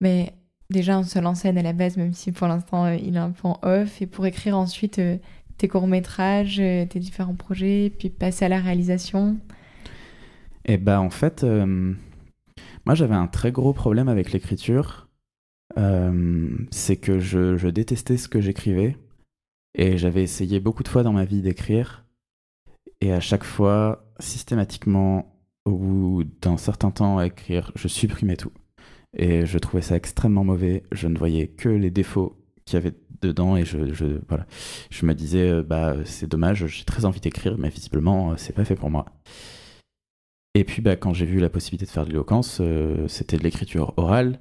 mais 0.00 0.32
déjà 0.70 0.96
un 0.96 1.02
seul 1.02 1.26
en 1.26 1.34
scène 1.34 1.58
à 1.58 1.62
la 1.62 1.72
base, 1.72 1.96
même 1.96 2.12
si 2.12 2.32
pour 2.32 2.48
l'instant 2.48 2.86
euh, 2.86 2.94
il 2.94 3.16
est 3.16 3.20
un 3.20 3.30
peu 3.30 3.48
en 3.48 3.58
off, 3.62 4.00
et 4.00 4.06
pour 4.06 4.26
écrire 4.26 4.56
ensuite 4.56 4.98
euh, 4.98 5.16
tes 5.58 5.68
courts-métrages, 5.68 6.56
tes 6.56 6.98
différents 6.98 7.34
projets, 7.34 7.92
puis 7.98 8.10
passer 8.10 8.44
à 8.44 8.48
la 8.48 8.60
réalisation? 8.60 9.38
Eh 10.66 10.76
bah 10.76 11.00
en 11.00 11.08
fait, 11.08 11.46
moi 12.84 12.94
j'avais 12.94 13.14
un 13.14 13.26
très 13.26 13.52
gros 13.52 13.72
problème 13.72 14.08
avec 14.08 14.32
l'écriture. 14.32 15.08
c'est 16.72 16.96
que 16.96 17.20
je 17.20 17.68
détestais 17.68 18.18
ce 18.18 18.28
que 18.28 18.42
j'écrivais. 18.42 18.96
Et 19.76 19.98
j'avais 19.98 20.22
essayé 20.22 20.58
beaucoup 20.58 20.82
de 20.82 20.88
fois 20.88 21.02
dans 21.02 21.12
ma 21.12 21.26
vie 21.26 21.42
d'écrire. 21.42 22.06
Et 23.02 23.12
à 23.12 23.20
chaque 23.20 23.44
fois, 23.44 24.10
systématiquement, 24.18 25.35
au 25.66 25.76
bout 25.76 26.24
d'un 26.40 26.56
certain 26.56 26.90
temps 26.90 27.18
à 27.18 27.26
écrire, 27.26 27.72
je 27.74 27.88
supprimais 27.88 28.36
tout. 28.36 28.52
Et 29.16 29.44
je 29.46 29.58
trouvais 29.58 29.82
ça 29.82 29.96
extrêmement 29.96 30.44
mauvais. 30.44 30.84
Je 30.92 31.08
ne 31.08 31.18
voyais 31.18 31.48
que 31.48 31.68
les 31.68 31.90
défauts 31.90 32.36
qu'il 32.64 32.74
y 32.74 32.76
avait 32.78 32.94
dedans 33.20 33.56
et 33.56 33.64
je, 33.64 33.76
me 33.76 35.14
disais, 35.14 35.50
euh, 35.50 35.62
bah, 35.62 35.96
c'est 36.04 36.28
dommage, 36.28 36.66
j'ai 36.66 36.84
très 36.84 37.04
envie 37.04 37.20
d'écrire, 37.20 37.56
mais 37.58 37.68
visiblement, 37.68 38.32
euh, 38.32 38.34
c'est 38.36 38.52
pas 38.52 38.64
fait 38.64 38.74
pour 38.76 38.90
moi. 38.90 39.06
Et 40.54 40.64
puis, 40.64 40.82
bah, 40.82 40.96
quand 40.96 41.12
j'ai 41.12 41.26
vu 41.26 41.40
la 41.40 41.50
possibilité 41.50 41.86
de 41.86 41.90
faire 41.90 42.04
de 42.04 42.10
l'éloquence, 42.10 42.58
euh, 42.60 43.08
c'était 43.08 43.36
de 43.36 43.42
l'écriture 43.42 43.94
orale. 43.96 44.40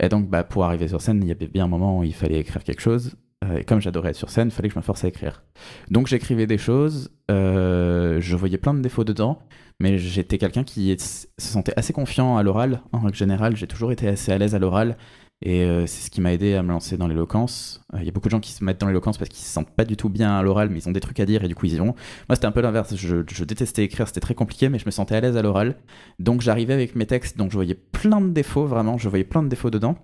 Et 0.00 0.08
donc, 0.08 0.28
bah, 0.28 0.44
pour 0.44 0.64
arriver 0.64 0.88
sur 0.88 1.00
scène, 1.00 1.22
il 1.22 1.28
y 1.28 1.32
avait 1.32 1.48
bien 1.48 1.64
un 1.64 1.68
moment 1.68 1.98
où 1.98 2.04
il 2.04 2.14
fallait 2.14 2.40
écrire 2.40 2.64
quelque 2.64 2.80
chose. 2.80 3.16
Euh, 3.44 3.58
et 3.58 3.64
comme 3.64 3.80
j'adorais 3.80 4.10
être 4.10 4.16
sur 4.16 4.30
scène, 4.30 4.48
il 4.48 4.50
fallait 4.50 4.68
que 4.68 4.74
je 4.74 4.78
me 4.78 4.84
force 4.84 5.04
à 5.04 5.08
écrire. 5.08 5.44
Donc 5.90 6.06
j'écrivais 6.06 6.46
des 6.46 6.58
choses, 6.58 7.10
euh, 7.30 8.20
je 8.20 8.36
voyais 8.36 8.58
plein 8.58 8.74
de 8.74 8.80
défauts 8.80 9.04
dedans, 9.04 9.38
mais 9.80 9.98
j'étais 9.98 10.38
quelqu'un 10.38 10.64
qui 10.64 10.96
se 10.98 11.26
sentait 11.38 11.74
assez 11.76 11.92
confiant 11.92 12.36
à 12.36 12.42
l'oral. 12.42 12.82
En 12.92 13.00
règle 13.00 13.16
générale, 13.16 13.56
j'ai 13.56 13.66
toujours 13.66 13.92
été 13.92 14.08
assez 14.08 14.32
à 14.32 14.38
l'aise 14.38 14.54
à 14.54 14.58
l'oral. 14.58 14.96
Et 15.40 15.62
euh, 15.62 15.86
c'est 15.86 16.04
ce 16.04 16.10
qui 16.10 16.20
m'a 16.20 16.32
aidé 16.32 16.54
à 16.54 16.64
me 16.64 16.70
lancer 16.70 16.96
dans 16.96 17.06
l'éloquence. 17.06 17.80
Il 17.96 18.02
y 18.02 18.08
a 18.08 18.10
beaucoup 18.10 18.26
de 18.26 18.32
gens 18.32 18.40
qui 18.40 18.50
se 18.50 18.64
mettent 18.64 18.80
dans 18.80 18.88
l'éloquence 18.88 19.18
parce 19.18 19.28
qu'ils 19.28 19.44
se 19.44 19.52
sentent 19.52 19.70
pas 19.70 19.84
du 19.84 19.96
tout 19.96 20.08
bien 20.08 20.36
à 20.36 20.42
l'oral, 20.42 20.68
mais 20.68 20.80
ils 20.80 20.88
ont 20.88 20.92
des 20.92 20.98
trucs 20.98 21.20
à 21.20 21.26
dire 21.26 21.44
et 21.44 21.48
du 21.48 21.54
coup 21.54 21.66
ils 21.66 21.74
y 21.74 21.78
vont. 21.78 21.94
Moi 22.28 22.34
c'était 22.34 22.46
un 22.46 22.52
peu 22.52 22.60
l'inverse. 22.60 22.96
Je, 22.96 23.18
je, 23.30 23.44
détestais 23.44 23.84
écrire, 23.84 24.08
c'était 24.08 24.18
très 24.18 24.34
compliqué, 24.34 24.68
mais 24.68 24.80
je 24.80 24.86
me 24.86 24.90
sentais 24.90 25.14
à 25.14 25.20
l'aise 25.20 25.36
à 25.36 25.42
l'oral. 25.42 25.76
Donc 26.18 26.40
j'arrivais 26.40 26.74
avec 26.74 26.96
mes 26.96 27.06
textes, 27.06 27.36
donc 27.38 27.52
je 27.52 27.56
voyais 27.56 27.76
plein 27.76 28.20
de 28.20 28.30
défauts, 28.30 28.66
vraiment, 28.66 28.98
je 28.98 29.08
voyais 29.08 29.24
plein 29.24 29.44
de 29.44 29.48
défauts 29.48 29.70
dedans. 29.70 29.96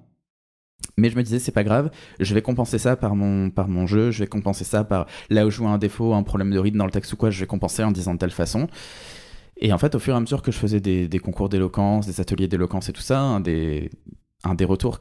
Mais 0.96 1.10
je 1.10 1.16
me 1.16 1.22
disais, 1.22 1.38
c'est 1.38 1.52
pas 1.52 1.64
grave, 1.64 1.90
je 2.20 2.34
vais 2.34 2.42
compenser 2.42 2.78
ça 2.78 2.94
par 2.94 3.16
mon, 3.16 3.50
par 3.50 3.68
mon 3.68 3.86
jeu, 3.86 4.10
je 4.10 4.20
vais 4.20 4.28
compenser 4.28 4.64
ça 4.64 4.84
par 4.84 5.06
là 5.28 5.44
où 5.44 5.50
je 5.50 5.58
vois 5.58 5.70
un 5.70 5.78
défaut, 5.78 6.14
un 6.14 6.22
problème 6.22 6.50
de 6.50 6.58
rythme 6.58 6.78
dans 6.78 6.84
le 6.84 6.92
texte 6.92 7.12
ou 7.12 7.16
quoi, 7.16 7.30
je 7.30 7.40
vais 7.40 7.46
compenser 7.46 7.82
en 7.82 7.90
disant 7.90 8.14
de 8.14 8.18
telle 8.18 8.30
façon. 8.30 8.68
Et 9.56 9.72
en 9.72 9.78
fait, 9.78 9.94
au 9.94 9.98
fur 9.98 10.14
et 10.14 10.16
à 10.16 10.20
mesure 10.20 10.42
que 10.42 10.52
je 10.52 10.58
faisais 10.58 10.80
des, 10.80 11.18
concours 11.18 11.48
d'éloquence, 11.48 12.06
des 12.06 12.20
ateliers 12.20 12.48
d'éloquence 12.48 12.88
et 12.88 12.92
tout 12.92 13.02
ça, 13.02 13.20
un 13.20 13.40
des, 13.40 13.90
un 14.44 14.54
des 14.54 14.64
retours 14.64 15.00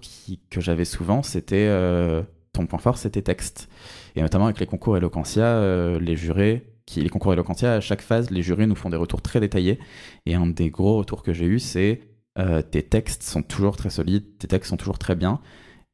que 0.50 0.62
j'avais 0.62 0.86
souvent, 0.86 1.22
c'était 1.22 1.68
euh, 1.68 2.24
ton 2.54 2.66
point 2.66 2.80
fort, 2.80 2.98
c'était 2.98 3.22
texte. 3.22 3.70
Et 4.16 4.22
notamment 4.22 4.46
avec 4.46 4.60
les 4.60 4.68
concours 4.68 4.98
Eloquentia, 4.98 5.44
euh, 5.44 6.00
les 6.00 6.16
jurés, 6.16 6.72
qui, 6.86 7.02
les 7.02 7.10
concours 7.10 7.34
Eloquentia, 7.34 7.74
à 7.74 7.82
chaque 7.82 8.02
phase, 8.02 8.30
les 8.30 8.42
jurés 8.42 8.68
nous 8.68 8.76
font 8.76 8.90
des 8.90 8.98
retours 8.98 9.22
très 9.22 9.40
détaillés. 9.40 9.80
Et 10.26 10.36
un 10.36 10.48
des 10.48 10.70
gros 10.70 10.98
retours 10.98 11.24
que 11.24 11.34
j'ai 11.34 11.46
eu, 11.46 11.60
c'est 11.60 12.02
euh, 12.40 12.62
tes 12.62 12.84
textes 12.84 13.24
sont 13.24 13.44
toujours 13.44 13.78
très 13.78 13.90
solides, 13.90 14.38
tes 14.38 14.48
textes 14.48 14.70
sont 14.70 14.78
toujours 14.78 15.00
très 15.00 15.16
bien. 15.16 15.40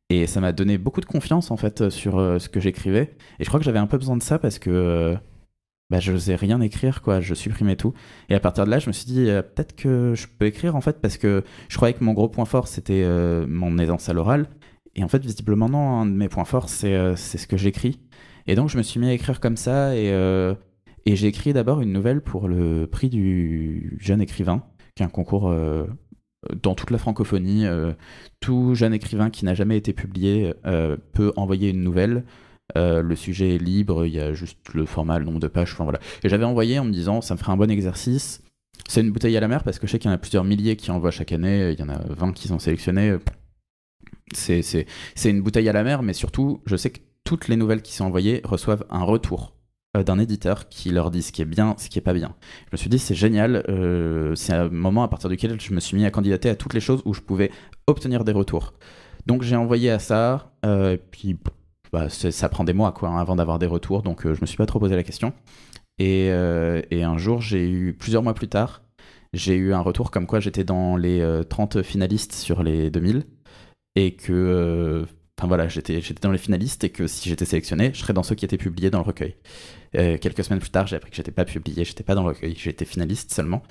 Et 0.09 0.25
ça 0.27 0.41
m'a 0.41 0.51
donné 0.51 0.77
beaucoup 0.77 1.01
de 1.01 1.05
confiance 1.05 1.51
en 1.51 1.57
fait 1.57 1.89
sur 1.89 2.17
ce 2.39 2.49
que 2.49 2.59
j'écrivais. 2.59 3.15
Et 3.39 3.43
je 3.43 3.45
crois 3.45 3.59
que 3.59 3.65
j'avais 3.65 3.79
un 3.79 3.87
peu 3.87 3.97
besoin 3.97 4.17
de 4.17 4.23
ça 4.23 4.39
parce 4.39 4.57
que 4.57 5.15
bah, 5.89 5.99
je 5.99 6.11
n'osais 6.11 6.35
rien 6.35 6.61
écrire, 6.61 7.01
quoi. 7.01 7.19
Je 7.19 7.33
supprimais 7.33 7.75
tout. 7.75 7.93
Et 8.29 8.35
à 8.35 8.39
partir 8.39 8.65
de 8.65 8.71
là, 8.71 8.79
je 8.79 8.87
me 8.87 8.93
suis 8.93 9.05
dit, 9.05 9.25
peut-être 9.25 9.75
que 9.75 10.13
je 10.15 10.27
peux 10.27 10.45
écrire, 10.45 10.75
en 10.75 10.81
fait, 10.81 11.01
parce 11.01 11.17
que 11.17 11.43
je 11.67 11.75
croyais 11.77 11.93
que 11.93 12.03
mon 12.03 12.13
gros 12.13 12.29
point 12.29 12.45
fort, 12.45 12.67
c'était 12.67 13.05
mon 13.47 13.77
aisance 13.77 14.09
à 14.09 14.13
l'oral. 14.13 14.47
Et 14.95 15.03
en 15.03 15.07
fait, 15.07 15.19
visiblement, 15.23 15.69
non, 15.69 16.01
un 16.01 16.05
de 16.05 16.11
mes 16.11 16.29
points 16.29 16.45
forts, 16.45 16.69
c'est 16.69 17.15
ce 17.15 17.47
que 17.47 17.57
j'écris. 17.57 17.99
Et 18.47 18.55
donc, 18.55 18.69
je 18.69 18.77
me 18.77 18.83
suis 18.83 18.99
mis 18.99 19.09
à 19.09 19.13
écrire 19.13 19.39
comme 19.39 19.57
ça. 19.57 19.95
Et, 19.95 20.07
et 21.05 21.15
j'ai 21.15 21.27
écrit 21.27 21.53
d'abord 21.53 21.81
une 21.81 21.91
nouvelle 21.91 22.21
pour 22.21 22.47
le 22.47 22.85
prix 22.85 23.09
du 23.09 23.97
jeune 23.99 24.21
écrivain, 24.21 24.63
qui 24.95 25.03
est 25.03 25.05
un 25.05 25.09
concours 25.09 25.51
dans 26.61 26.75
toute 26.75 26.91
la 26.91 26.97
francophonie, 26.97 27.65
euh, 27.65 27.93
tout 28.39 28.75
jeune 28.75 28.93
écrivain 28.93 29.29
qui 29.29 29.45
n'a 29.45 29.53
jamais 29.53 29.77
été 29.77 29.93
publié 29.93 30.53
euh, 30.65 30.97
peut 31.13 31.33
envoyer 31.35 31.69
une 31.69 31.83
nouvelle. 31.83 32.23
Euh, 32.77 33.01
le 33.01 33.15
sujet 33.15 33.55
est 33.55 33.57
libre, 33.57 34.05
il 34.05 34.13
y 34.13 34.19
a 34.19 34.33
juste 34.33 34.73
le 34.73 34.85
format, 34.85 35.19
le 35.19 35.25
nombre 35.25 35.39
de 35.39 35.47
pages. 35.47 35.75
Voilà. 35.77 35.99
Et 36.23 36.29
j'avais 36.29 36.45
envoyé 36.45 36.79
en 36.79 36.85
me 36.85 36.91
disant, 36.91 37.21
ça 37.21 37.33
me 37.33 37.39
ferait 37.39 37.51
un 37.51 37.57
bon 37.57 37.69
exercice. 37.69 38.41
C'est 38.87 39.01
une 39.01 39.11
bouteille 39.11 39.35
à 39.35 39.39
la 39.39 39.47
mer 39.47 39.63
parce 39.63 39.79
que 39.79 39.87
je 39.87 39.91
sais 39.91 39.99
qu'il 39.99 40.09
y 40.09 40.11
en 40.11 40.15
a 40.15 40.19
plusieurs 40.19 40.43
milliers 40.43 40.75
qui 40.75 40.91
envoient 40.91 41.11
chaque 41.11 41.31
année. 41.31 41.71
Il 41.71 41.79
y 41.79 41.83
en 41.83 41.89
a 41.89 41.99
20 42.09 42.33
qui 42.33 42.47
sont 42.47 42.59
sélectionnés. 42.59 43.17
C'est 44.33 44.85
une 45.25 45.41
bouteille 45.41 45.67
à 45.67 45.73
la 45.73 45.83
mer, 45.83 46.03
mais 46.03 46.13
surtout, 46.13 46.61
je 46.65 46.75
sais 46.75 46.91
que 46.91 46.99
toutes 47.23 47.47
les 47.47 47.57
nouvelles 47.57 47.81
qui 47.81 47.93
sont 47.93 48.05
envoyées 48.05 48.41
reçoivent 48.43 48.85
un 48.89 49.03
retour 49.03 49.58
d'un 49.95 50.19
éditeur 50.19 50.69
qui 50.69 50.91
leur 50.91 51.09
dit 51.09 51.23
ce 51.23 51.31
qui 51.31 51.41
est 51.41 51.45
bien, 51.45 51.75
ce 51.77 51.89
qui 51.89 51.97
est 51.97 52.01
pas 52.03 52.13
bien. 52.13 52.35
Je 52.67 52.69
me 52.73 52.77
suis 52.77 52.89
dit 52.89 52.99
c'est 52.99 53.15
génial, 53.15 53.63
euh, 53.69 54.35
c'est 54.35 54.53
un 54.53 54.69
moment 54.69 55.03
à 55.03 55.07
partir 55.07 55.29
duquel 55.29 55.59
je 55.59 55.73
me 55.73 55.79
suis 55.79 55.97
mis 55.97 56.05
à 56.05 56.11
candidater 56.11 56.49
à 56.49 56.55
toutes 56.55 56.73
les 56.73 56.79
choses 56.79 57.01
où 57.05 57.13
je 57.13 57.21
pouvais 57.21 57.51
obtenir 57.87 58.23
des 58.23 58.31
retours. 58.31 58.73
Donc 59.25 59.41
j'ai 59.41 59.55
envoyé 59.55 59.89
à 59.89 59.97
ça, 59.97 60.53
euh, 60.63 60.97
puis 61.11 61.37
bah, 61.91 62.07
ça 62.09 62.49
prend 62.49 62.63
des 62.63 62.73
mois 62.73 62.91
quoi, 62.91 63.09
hein, 63.09 63.17
avant 63.19 63.35
d'avoir 63.35 63.57
des 63.57 63.65
retours, 63.65 64.03
donc 64.03 64.21
je 64.23 64.39
me 64.39 64.45
suis 64.45 64.57
pas 64.57 64.67
trop 64.67 64.79
posé 64.79 64.95
la 64.95 65.03
question. 65.03 65.33
Et, 65.97 66.27
et 66.27 67.03
un 67.03 67.17
jour, 67.17 67.41
j'ai 67.41 67.69
eu, 67.69 67.93
plusieurs 67.93 68.23
mois 68.23 68.33
plus 68.33 68.47
tard, 68.47 68.83
j'ai 69.33 69.55
eu 69.55 69.73
un 69.73 69.81
retour 69.81 70.11
comme 70.11 70.27
quoi 70.27 70.39
j'étais 70.39 70.63
dans 70.63 70.95
les 70.95 71.41
30 71.49 71.81
finalistes 71.81 72.33
sur 72.33 72.63
les 72.63 72.89
2000 72.89 73.25
et 73.95 74.15
que 74.15 75.05
Enfin 75.39 75.47
voilà, 75.47 75.69
j'étais 75.69 76.01
dans 76.21 76.31
les 76.31 76.37
finalistes 76.37 76.83
et 76.83 76.89
que 76.89 77.07
si 77.07 77.29
j'étais 77.29 77.45
sélectionné, 77.45 77.91
je 77.93 77.99
serais 77.99 78.11
dans 78.11 78.23
ceux 78.23 78.35
qui 78.35 78.43
étaient 78.43 78.57
publiés 78.57 78.89
dans 78.89 78.97
le 78.97 79.05
recueil. 79.05 79.35
Euh, 79.95 80.17
quelques 80.17 80.43
semaines 80.43 80.59
plus 80.59 80.69
tard, 80.69 80.85
j'ai 80.85 80.97
appris 80.97 81.11
que 81.11 81.15
j'étais 81.15 81.31
pas 81.31 81.45
publié, 81.45 81.85
j'étais 81.85 82.03
pas 82.03 82.13
dans 82.13 82.23
le 82.23 82.29
recueil, 82.29 82.55
j'étais 82.57 82.83
finaliste 82.83 83.31
seulement. 83.31 83.63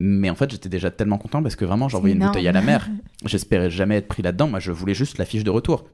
Mais 0.00 0.30
en 0.30 0.34
fait, 0.34 0.50
j'étais 0.50 0.68
déjà 0.68 0.90
tellement 0.90 1.18
content 1.18 1.44
parce 1.44 1.54
que 1.54 1.64
vraiment, 1.64 1.88
j'envoyais 1.88 2.16
une 2.16 2.26
bouteille 2.26 2.48
à 2.48 2.52
la 2.52 2.60
mer. 2.60 2.88
J'espérais 3.24 3.70
jamais 3.70 3.98
être 3.98 4.08
pris 4.08 4.22
là-dedans. 4.22 4.48
Moi, 4.48 4.58
je 4.58 4.72
voulais 4.72 4.94
juste 4.94 5.18
la 5.18 5.24
fiche 5.24 5.44
de 5.44 5.50
retour. 5.50 5.84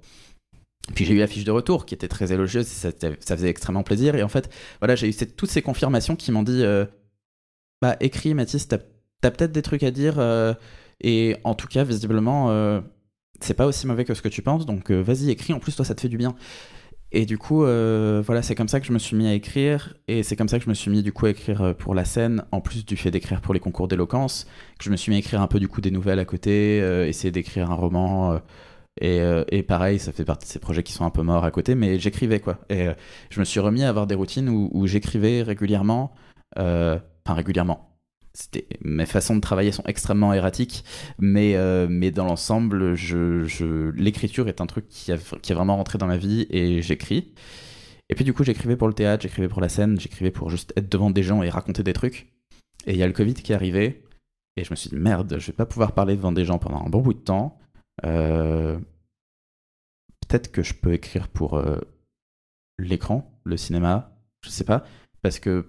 Puis 0.94 1.04
j'ai 1.04 1.12
eu 1.12 1.18
la 1.18 1.26
fiche 1.26 1.44
de 1.44 1.50
retour 1.50 1.84
qui 1.84 1.94
était 1.94 2.08
très 2.08 2.32
élogieuse, 2.32 2.66
ça, 2.66 2.90
ça 2.98 3.36
faisait 3.36 3.50
extrêmement 3.50 3.82
plaisir. 3.82 4.14
Et 4.14 4.22
en 4.22 4.28
fait, 4.28 4.48
voilà, 4.80 4.94
j'ai 4.94 5.10
eu 5.10 5.14
toutes 5.14 5.50
ces 5.50 5.60
confirmations 5.60 6.16
qui 6.16 6.32
m'ont 6.32 6.44
dit 6.44 6.62
euh, 6.62 6.86
Bah, 7.82 7.96
écris, 8.00 8.32
Mathis, 8.32 8.66
t'as 8.66 8.78
as, 9.24 9.30
peut-être 9.30 9.52
des 9.52 9.62
trucs 9.62 9.82
à 9.82 9.90
dire. 9.90 10.14
Euh, 10.18 10.54
et 11.02 11.36
en 11.44 11.54
tout 11.54 11.66
cas, 11.66 11.84
visiblement, 11.84 12.80
c'est 13.40 13.54
pas 13.54 13.66
aussi 13.66 13.86
mauvais 13.86 14.04
que 14.04 14.14
ce 14.14 14.22
que 14.22 14.28
tu 14.28 14.42
penses, 14.42 14.66
donc 14.66 14.90
vas-y, 14.90 15.30
écris. 15.30 15.52
En 15.52 15.58
plus, 15.58 15.74
toi, 15.76 15.84
ça 15.84 15.94
te 15.94 16.00
fait 16.00 16.08
du 16.08 16.16
bien. 16.16 16.34
Et 17.12 17.24
du 17.24 17.38
coup, 17.38 17.64
euh, 17.64 18.22
voilà, 18.24 18.42
c'est 18.42 18.54
comme 18.54 18.68
ça 18.68 18.80
que 18.80 18.86
je 18.86 18.92
me 18.92 18.98
suis 18.98 19.16
mis 19.16 19.28
à 19.28 19.32
écrire, 19.32 19.94
et 20.08 20.22
c'est 20.22 20.34
comme 20.34 20.48
ça 20.48 20.58
que 20.58 20.64
je 20.64 20.68
me 20.68 20.74
suis 20.74 20.90
mis 20.90 21.02
du 21.02 21.12
coup 21.12 21.26
à 21.26 21.30
écrire 21.30 21.62
euh, 21.62 21.72
pour 21.72 21.94
la 21.94 22.04
scène, 22.04 22.44
en 22.50 22.60
plus 22.60 22.84
du 22.84 22.96
fait 22.96 23.12
d'écrire 23.12 23.40
pour 23.40 23.54
les 23.54 23.60
concours 23.60 23.86
d'éloquence, 23.86 24.46
que 24.78 24.84
je 24.84 24.90
me 24.90 24.96
suis 24.96 25.10
mis 25.10 25.16
à 25.16 25.18
écrire 25.20 25.40
un 25.40 25.46
peu 25.46 25.60
du 25.60 25.68
coup 25.68 25.80
des 25.80 25.92
nouvelles 25.92 26.18
à 26.18 26.24
côté, 26.24 26.80
euh, 26.82 27.06
essayer 27.06 27.30
d'écrire 27.30 27.70
un 27.70 27.74
roman, 27.74 28.40
et, 29.00 29.20
et, 29.50 29.62
pareil, 29.62 29.98
ça 29.98 30.10
fait 30.12 30.24
partie 30.24 30.46
de 30.46 30.52
ces 30.52 30.58
projets 30.58 30.82
qui 30.82 30.92
sont 30.92 31.04
un 31.04 31.10
peu 31.10 31.22
morts 31.22 31.44
à 31.44 31.50
côté, 31.50 31.74
mais 31.74 31.98
j'écrivais 31.98 32.40
quoi. 32.40 32.58
Et 32.70 32.88
je 33.30 33.40
me 33.40 33.44
suis 33.44 33.60
remis 33.60 33.82
à 33.82 33.90
avoir 33.90 34.06
des 34.06 34.14
routines 34.14 34.48
où 34.48 34.86
j'écrivais 34.86 35.42
régulièrement, 35.42 36.14
enfin 36.56 37.34
régulièrement, 37.34 37.95
mes 38.82 39.06
façons 39.06 39.36
de 39.36 39.40
travailler 39.40 39.72
sont 39.72 39.82
extrêmement 39.84 40.32
erratiques, 40.32 40.84
mais, 41.18 41.56
euh, 41.56 41.86
mais 41.88 42.10
dans 42.10 42.24
l'ensemble, 42.24 42.94
l'écriture 43.96 44.48
est 44.48 44.60
un 44.60 44.66
truc 44.66 44.88
qui 44.88 45.12
a, 45.12 45.16
vraiment 45.54 45.76
rentré 45.76 45.98
dans 45.98 46.06
ma 46.06 46.16
vie 46.16 46.46
et 46.50 46.82
j'écris. 46.82 47.34
Et 48.08 48.14
puis 48.14 48.24
du 48.24 48.32
coup, 48.32 48.44
j'écrivais 48.44 48.76
pour 48.76 48.88
le 48.88 48.94
théâtre, 48.94 49.22
j'écrivais 49.22 49.48
pour 49.48 49.60
la 49.60 49.68
scène, 49.68 49.98
j'écrivais 49.98 50.30
pour 50.30 50.50
juste 50.50 50.72
être 50.76 50.88
devant 50.88 51.10
des 51.10 51.22
gens 51.22 51.42
et 51.42 51.48
raconter 51.48 51.82
des 51.82 51.92
trucs. 51.92 52.32
Et 52.86 52.92
il 52.92 52.98
y 52.98 53.02
a 53.02 53.06
le 53.06 53.12
Covid 53.12 53.34
qui 53.34 53.52
est 53.52 53.54
arrivé, 53.54 54.04
et 54.56 54.64
je 54.64 54.70
me 54.70 54.76
suis 54.76 54.90
dit, 54.90 54.96
merde, 54.96 55.36
je 55.38 55.46
vais 55.46 55.52
pas 55.52 55.66
pouvoir 55.66 55.92
parler 55.92 56.16
devant 56.16 56.32
des 56.32 56.44
gens 56.44 56.58
pendant 56.58 56.84
un 56.84 56.88
bon 56.88 57.00
bout 57.00 57.14
de 57.14 57.18
temps. 57.18 57.58
Euh, 58.04 58.78
peut-être 60.28 60.52
que 60.52 60.62
je 60.62 60.74
peux 60.74 60.92
écrire 60.92 61.28
pour 61.28 61.54
euh, 61.54 61.78
l'écran, 62.78 63.38
le 63.44 63.56
cinéma, 63.56 64.16
je 64.42 64.50
sais 64.50 64.64
pas, 64.64 64.84
parce 65.22 65.40
que 65.40 65.66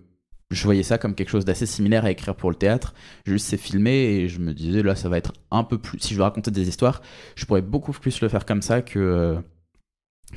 je 0.50 0.64
voyais 0.64 0.84
ça 0.84 0.98
comme 0.98 1.14
quelque 1.14 1.30
chose 1.30 1.46
d'assez 1.46 1.66
similaire 1.66 2.06
à 2.06 2.12
écrire 2.12 2.36
pour 2.36 2.50
le 2.50 2.56
théâtre. 2.56 2.94
Juste 3.26 3.48
c'est 3.48 3.58
filmé 3.58 3.92
et 3.92 4.30
je 4.30 4.40
me 4.40 4.54
disais 4.54 4.82
là 4.82 4.96
ça 4.96 5.10
va 5.10 5.18
être 5.18 5.34
un 5.52 5.64
peu 5.64 5.78
plus. 5.78 6.00
Si 6.00 6.14
je 6.14 6.18
veux 6.18 6.24
raconter 6.24 6.52
des 6.52 6.68
histoires, 6.70 7.02
je 7.36 7.46
pourrais 7.46 7.62
beaucoup 7.62 7.92
plus 7.92 8.22
le 8.22 8.30
faire 8.30 8.46
comme 8.46 8.62
ça 8.62 8.82
que 8.82 9.00
euh, 9.00 9.40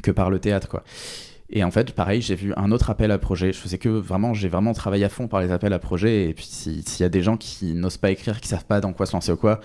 que 0.02 0.10
par 0.10 0.30
le 0.30 0.38
théâtre 0.38 0.68
quoi. 0.68 0.84
Et 1.52 1.64
en 1.64 1.70
fait, 1.72 1.92
pareil, 1.92 2.22
j'ai 2.22 2.36
vu 2.36 2.52
un 2.56 2.70
autre 2.70 2.90
appel 2.90 3.10
à 3.10 3.18
projet. 3.18 3.52
Je 3.52 3.58
faisais 3.58 3.78
que 3.78 3.88
vraiment, 3.88 4.34
j'ai 4.34 4.48
vraiment 4.48 4.72
travaillé 4.72 5.04
à 5.04 5.08
fond 5.08 5.26
par 5.26 5.40
les 5.40 5.50
appels 5.50 5.72
à 5.72 5.80
projet. 5.80 6.28
Et 6.28 6.34
puis, 6.34 6.44
s'il 6.44 7.00
y 7.00 7.02
a 7.02 7.08
des 7.08 7.22
gens 7.22 7.36
qui 7.36 7.74
n'osent 7.74 7.96
pas 7.96 8.12
écrire, 8.12 8.40
qui 8.40 8.46
savent 8.46 8.66
pas 8.66 8.80
dans 8.80 8.92
quoi 8.92 9.06
se 9.06 9.14
lancer 9.14 9.32
ou 9.32 9.36
quoi, 9.36 9.60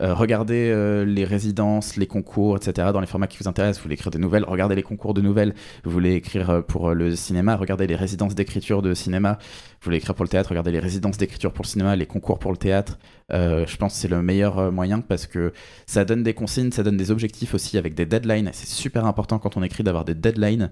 euh, 0.00 0.14
regardez 0.14 0.70
euh, 0.70 1.04
les 1.04 1.24
résidences, 1.24 1.96
les 1.96 2.06
concours, 2.06 2.56
etc. 2.56 2.90
dans 2.92 3.00
les 3.00 3.08
formats 3.08 3.26
qui 3.26 3.38
vous 3.38 3.48
intéressent. 3.48 3.78
Vous 3.78 3.84
voulez 3.84 3.94
écrire 3.94 4.12
des 4.12 4.20
nouvelles, 4.20 4.44
regardez 4.44 4.76
les 4.76 4.84
concours 4.84 5.14
de 5.14 5.20
nouvelles. 5.20 5.52
Vous 5.82 5.90
voulez 5.90 6.14
écrire 6.14 6.48
euh, 6.48 6.60
pour 6.62 6.94
le 6.94 7.16
cinéma, 7.16 7.56
regardez 7.56 7.88
les 7.88 7.96
résidences 7.96 8.36
d'écriture 8.36 8.82
de 8.82 8.94
cinéma. 8.94 9.38
Vous 9.80 9.86
voulez 9.86 9.96
écrire 9.96 10.14
pour 10.14 10.24
le 10.24 10.28
théâtre, 10.28 10.50
regardez 10.50 10.70
les 10.70 10.78
résidences 10.78 11.18
d'écriture 11.18 11.52
pour 11.52 11.64
le 11.64 11.68
cinéma, 11.68 11.96
les 11.96 12.06
concours 12.06 12.38
pour 12.38 12.52
le 12.52 12.56
théâtre. 12.56 12.98
je 13.30 13.76
pense 13.76 13.94
que 13.94 13.98
c'est 13.98 14.08
le 14.08 14.22
meilleur 14.22 14.70
moyen 14.70 15.00
parce 15.00 15.26
que 15.26 15.52
ça 15.86 16.04
donne 16.04 16.22
des 16.22 16.34
consignes, 16.34 16.70
ça 16.70 16.82
donne 16.82 16.98
des 16.98 17.10
objectifs 17.10 17.54
aussi 17.54 17.78
avec 17.78 17.94
des 17.94 18.04
deadlines. 18.04 18.50
C'est 18.52 18.68
super 18.68 19.06
important 19.06 19.38
quand 19.38 19.56
on 19.56 19.62
écrit 19.62 19.82
d'avoir 19.82 20.04
des 20.04 20.14
deadlines 20.14 20.70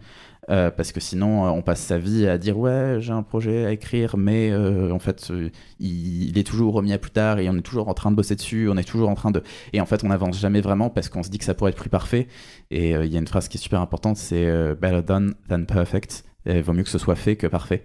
parce 0.48 0.92
que 0.92 1.00
sinon 1.00 1.46
on 1.46 1.62
passe 1.62 1.80
sa 1.80 1.98
vie 1.98 2.26
à 2.26 2.38
dire 2.38 2.58
ouais 2.58 2.96
j'ai 3.00 3.12
un 3.12 3.22
projet 3.22 3.66
à 3.66 3.72
écrire 3.72 4.16
mais 4.16 4.54
en 4.54 4.98
fait 4.98 5.30
il, 5.78 6.38
est 6.38 6.46
toujours 6.46 6.74
remis 6.74 6.92
à 6.92 6.98
plus 6.98 7.10
tard 7.10 7.38
et 7.38 7.48
on 7.48 7.56
est 7.56 7.62
toujours 7.62 7.88
en 7.88 7.94
train 7.94 8.10
de 8.10 8.16
bosser 8.16 8.34
dessus, 8.34 8.68
on 8.70 8.76
est 8.76 8.88
toujours 8.88 9.08
en 9.08 9.14
train 9.14 9.30
de 9.30 9.42
et 9.72 9.80
en 9.80 9.86
fait 9.86 10.04
on 10.04 10.08
n'avance 10.08 10.38
jamais 10.38 10.60
vraiment 10.60 10.90
parce 10.90 11.08
qu'on 11.08 11.22
se 11.22 11.30
dit 11.30 11.38
que 11.38 11.44
ça 11.44 11.54
pourrait 11.54 11.70
être 11.70 11.78
plus 11.78 11.90
parfait. 11.90 12.28
Et 12.70 12.96
euh, 12.96 13.04
il 13.04 13.12
y 13.12 13.16
a 13.16 13.18
une 13.18 13.26
phrase 13.26 13.48
qui 13.48 13.58
est 13.58 13.60
super 13.60 13.80
importante 13.80 14.16
c'est 14.16 14.46
euh, 14.46 14.74
better 14.74 15.02
done 15.02 15.34
than 15.48 15.64
perfect. 15.64 16.24
Il 16.46 16.62
vaut 16.62 16.72
mieux 16.72 16.84
que 16.84 16.90
ce 16.90 16.98
soit 16.98 17.16
fait 17.16 17.36
que 17.36 17.46
parfait. 17.46 17.84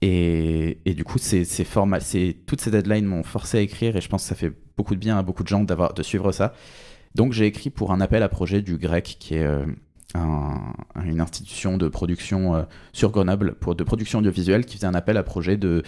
Et, 0.00 0.80
du 0.84 1.04
coup 1.04 1.18
toutes 1.18 2.60
ces 2.60 2.70
deadlines 2.70 3.06
m'ont 3.06 3.22
forcé 3.22 3.58
à 3.58 3.60
écrire 3.60 3.96
et 3.96 4.00
je 4.00 4.08
pense 4.08 4.22
que 4.22 4.28
ça 4.28 4.34
fait 4.34 4.52
beaucoup 4.76 4.94
de 4.94 5.00
bien 5.00 5.18
à 5.18 5.22
beaucoup 5.22 5.42
de 5.42 5.48
gens 5.48 5.64
de 5.64 6.02
suivre 6.02 6.32
ça. 6.32 6.54
Donc 7.14 7.32
j'ai 7.32 7.46
écrit 7.46 7.70
pour 7.70 7.92
un 7.92 8.00
appel 8.00 8.22
à 8.22 8.28
projet 8.28 8.60
du 8.60 8.76
grec 8.76 9.16
qui 9.18 9.34
est 9.36 9.46
euh, 10.16 11.02
une 11.04 11.20
institution 11.20 11.76
de 11.76 11.88
production 11.88 12.54
euh, 12.54 12.62
sur 12.92 13.10
Grenoble 13.10 13.56
pour 13.56 13.74
de 13.74 13.82
production 13.82 14.20
audiovisuelle 14.20 14.64
qui 14.64 14.76
faisait 14.76 14.86
un 14.86 14.94
appel 14.94 15.16
à 15.16 15.24
projet 15.24 15.56
de, 15.56 15.82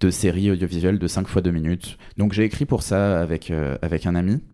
de 0.00 0.10
séries 0.10 0.52
audiovisuelles 0.52 1.00
de 1.00 1.06
5 1.08 1.26
fois 1.26 1.42
2 1.42 1.50
minutes. 1.50 1.98
Donc 2.16 2.32
j'ai 2.32 2.44
écrit 2.44 2.66
pour 2.66 2.84
ça 2.84 3.20
avec, 3.20 3.50
euh, 3.50 3.76
avec 3.82 4.06
un 4.06 4.14
ami. 4.14 4.44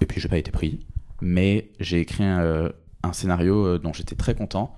Et 0.00 0.06
puis 0.06 0.20
j'ai 0.20 0.28
pas 0.28 0.38
été 0.38 0.50
pris, 0.50 0.84
mais 1.20 1.70
j'ai 1.78 2.00
écrit 2.00 2.24
un, 2.24 2.72
un 3.04 3.12
scénario 3.12 3.78
dont 3.78 3.92
j'étais 3.92 4.16
très 4.16 4.34
content, 4.34 4.76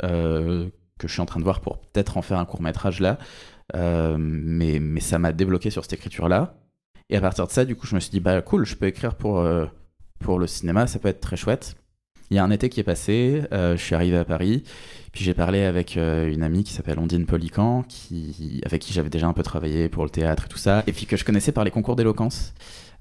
que 0.00 0.70
je 1.02 1.12
suis 1.12 1.20
en 1.20 1.26
train 1.26 1.38
de 1.38 1.44
voir 1.44 1.60
pour 1.60 1.80
peut-être 1.80 2.16
en 2.16 2.22
faire 2.22 2.38
un 2.38 2.46
court 2.46 2.62
métrage 2.62 3.00
là. 3.00 3.18
mais, 3.74 4.78
mais 4.80 5.00
ça 5.00 5.18
m'a 5.18 5.32
débloqué 5.32 5.70
sur 5.70 5.84
cette 5.84 5.92
écriture 5.92 6.28
là. 6.28 6.54
Et 7.10 7.16
à 7.16 7.20
partir 7.20 7.46
de 7.46 7.52
ça, 7.52 7.64
du 7.64 7.76
coup, 7.76 7.86
je 7.86 7.94
me 7.94 8.00
suis 8.00 8.10
dit, 8.10 8.20
bah 8.20 8.40
cool, 8.42 8.64
je 8.64 8.74
peux 8.74 8.86
écrire 8.86 9.14
pour, 9.14 9.46
pour 10.18 10.38
le 10.38 10.46
cinéma, 10.46 10.86
ça 10.86 10.98
peut 10.98 11.08
être 11.08 11.20
très 11.20 11.36
chouette. 11.36 11.76
Il 12.30 12.36
y 12.36 12.38
a 12.38 12.44
un 12.44 12.50
été 12.50 12.68
qui 12.68 12.80
est 12.80 12.84
passé, 12.84 13.42
euh, 13.52 13.76
je 13.76 13.82
suis 13.82 13.94
arrivé 13.94 14.18
à 14.18 14.24
Paris, 14.24 14.62
puis 15.12 15.24
j'ai 15.24 15.32
parlé 15.32 15.64
avec 15.64 15.96
euh, 15.96 16.30
une 16.30 16.42
amie 16.42 16.62
qui 16.62 16.74
s'appelle 16.74 16.98
Ondine 16.98 17.24
Polican, 17.24 17.84
avec 18.66 18.82
qui 18.82 18.92
j'avais 18.92 19.08
déjà 19.08 19.26
un 19.26 19.32
peu 19.32 19.42
travaillé 19.42 19.88
pour 19.88 20.04
le 20.04 20.10
théâtre 20.10 20.44
et 20.44 20.48
tout 20.48 20.58
ça, 20.58 20.84
et 20.86 20.92
puis 20.92 21.06
que 21.06 21.16
je 21.16 21.24
connaissais 21.24 21.52
par 21.52 21.64
les 21.64 21.70
concours 21.70 21.96
d'éloquence, 21.96 22.52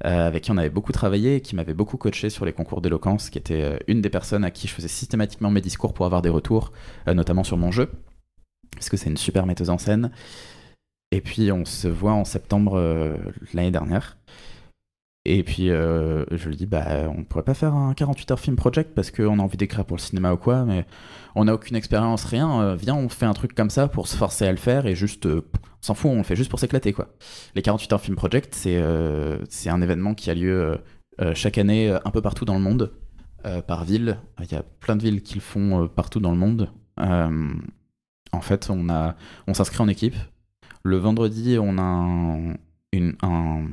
euh, 0.06 0.28
avec 0.28 0.44
qui 0.44 0.52
on 0.52 0.58
avait 0.58 0.70
beaucoup 0.70 0.94
travaillé 0.94 1.36
et 1.36 1.42
qui 1.42 1.58
m'avait 1.58 1.74
beaucoup 1.74 1.98
coaché 1.98 2.30
sur 2.30 2.46
les 2.46 2.54
concours 2.54 2.80
d'éloquence, 2.80 3.30
qui 3.30 3.38
était 3.38 3.78
une 3.88 4.02
des 4.02 4.10
personnes 4.10 4.46
à 4.46 4.52
qui 4.52 4.70
je 4.70 4.74
faisais 4.74 4.88
systématiquement 4.88 5.52
mes 5.52 5.62
discours 5.62 5.94
pour 5.94 6.06
avoir 6.06 6.22
des 6.22 6.30
retours, 6.30 6.72
notamment 7.08 7.44
sur 7.44 7.58
mon 7.58 7.72
jeu, 7.72 7.92
parce 8.72 8.88
que 8.88 8.96
c'est 8.96 9.10
une 9.10 9.18
super 9.18 9.46
metteuse 9.46 9.70
en 9.70 9.78
scène. 9.78 10.12
Et 11.12 11.20
puis 11.20 11.52
on 11.52 11.66
se 11.66 11.90
voit 11.90 12.14
en 12.14 12.24
septembre 12.24 13.18
l'année 13.54 13.72
dernière. 13.72 14.17
Et 15.30 15.44
puis 15.44 15.72
euh, 15.72 16.24
je 16.32 16.48
lui 16.48 16.56
dis, 16.56 16.66
bah, 16.66 16.86
on 17.14 17.26
pourrait 17.26 17.44
pas 17.44 17.54
faire 17.54 17.74
un 17.74 17.94
48 17.94 18.32
heures 18.32 18.40
film 18.40 18.56
project 18.56 18.94
parce 18.96 19.12
qu'on 19.12 19.40
a 19.40 19.42
envie 19.42 19.58
d'écrire 19.58 19.84
pour 19.84 19.98
le 19.98 20.02
cinéma 20.02 20.32
ou 20.32 20.38
quoi, 20.38 20.64
mais 20.64 20.86
on 21.36 21.44
n'a 21.44 21.54
aucune 21.54 21.76
expérience, 21.76 22.24
rien. 22.24 22.62
Euh, 22.62 22.76
viens, 22.78 22.96
on 22.96 23.10
fait 23.10 23.26
un 23.26 23.34
truc 23.34 23.54
comme 23.54 23.70
ça 23.70 23.90
pour 23.90 24.08
se 24.08 24.16
forcer 24.16 24.46
à 24.48 24.52
le 24.52 24.58
faire 24.58 24.86
et 24.86 24.96
juste, 24.96 25.26
euh, 25.26 25.46
on 25.54 25.86
s'en 25.86 25.96
fout, 25.96 26.12
on 26.12 26.18
le 26.20 26.24
fait 26.24 26.38
juste 26.38 26.50
pour 26.50 26.62
s'éclater, 26.62 26.94
quoi. 26.94 27.10
Les 27.56 27.62
48 27.62 27.92
heures 27.92 28.00
film 28.00 28.16
project, 28.16 28.56
c'est 28.56 28.82
c'est 29.50 29.70
un 29.70 29.82
événement 29.82 30.14
qui 30.14 30.30
a 30.32 30.34
lieu 30.34 30.78
chaque 31.34 31.58
année 31.58 31.90
un 31.90 32.12
peu 32.12 32.22
partout 32.22 32.46
dans 32.46 32.56
le 32.56 32.62
monde, 32.62 32.94
par 33.68 33.84
ville. 33.84 34.20
Il 34.40 34.50
y 34.50 34.56
a 34.56 34.64
plein 34.64 34.96
de 34.96 35.04
villes 35.04 35.22
qui 35.22 35.36
le 35.36 35.42
font 35.42 35.90
partout 35.90 36.22
dans 36.22 36.32
le 36.32 36.38
monde. 36.38 36.70
en 36.98 38.42
fait, 38.42 38.70
on, 38.70 38.90
a, 38.90 39.16
on 39.48 39.54
s'inscrit 39.54 39.82
en 39.82 39.90
équipe. 39.90 40.16
Le 40.84 40.96
vendredi, 40.98 41.58
on 41.60 41.78
a 41.78 41.82
un 41.82 43.66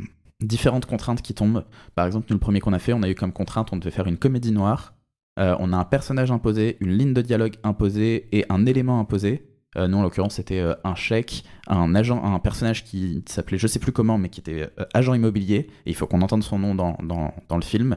différentes 0.46 0.86
contraintes 0.86 1.22
qui 1.22 1.34
tombent. 1.34 1.64
Par 1.94 2.06
exemple, 2.06 2.26
nous, 2.30 2.34
le 2.34 2.40
premier 2.40 2.60
qu'on 2.60 2.72
a 2.72 2.78
fait, 2.78 2.92
on 2.92 3.02
a 3.02 3.08
eu 3.08 3.14
comme 3.14 3.32
contrainte, 3.32 3.72
on 3.72 3.76
devait 3.76 3.90
faire 3.90 4.06
une 4.06 4.18
comédie 4.18 4.52
noire. 4.52 4.94
Euh, 5.38 5.56
on 5.58 5.72
a 5.72 5.76
un 5.76 5.84
personnage 5.84 6.30
imposé, 6.30 6.76
une 6.80 6.92
ligne 6.92 7.12
de 7.12 7.22
dialogue 7.22 7.54
imposée 7.64 8.28
et 8.32 8.44
un 8.48 8.66
élément 8.66 9.00
imposé. 9.00 9.50
Euh, 9.76 9.88
nous, 9.88 9.98
en 9.98 10.02
l'occurrence, 10.02 10.34
c'était 10.34 10.60
euh, 10.60 10.74
un 10.84 10.94
chèque, 10.94 11.44
un 11.66 11.94
agent, 11.96 12.22
un 12.22 12.38
personnage 12.38 12.84
qui 12.84 13.24
s'appelait 13.26 13.58
je 13.58 13.66
sais 13.66 13.80
plus 13.80 13.90
comment, 13.90 14.18
mais 14.18 14.28
qui 14.28 14.40
était 14.40 14.68
agent 14.92 15.14
immobilier. 15.14 15.68
Et 15.86 15.90
il 15.90 15.94
faut 15.94 16.06
qu'on 16.06 16.22
entende 16.22 16.44
son 16.44 16.58
nom 16.58 16.74
dans, 16.74 16.96
dans, 17.02 17.34
dans 17.48 17.56
le 17.56 17.62
film. 17.62 17.96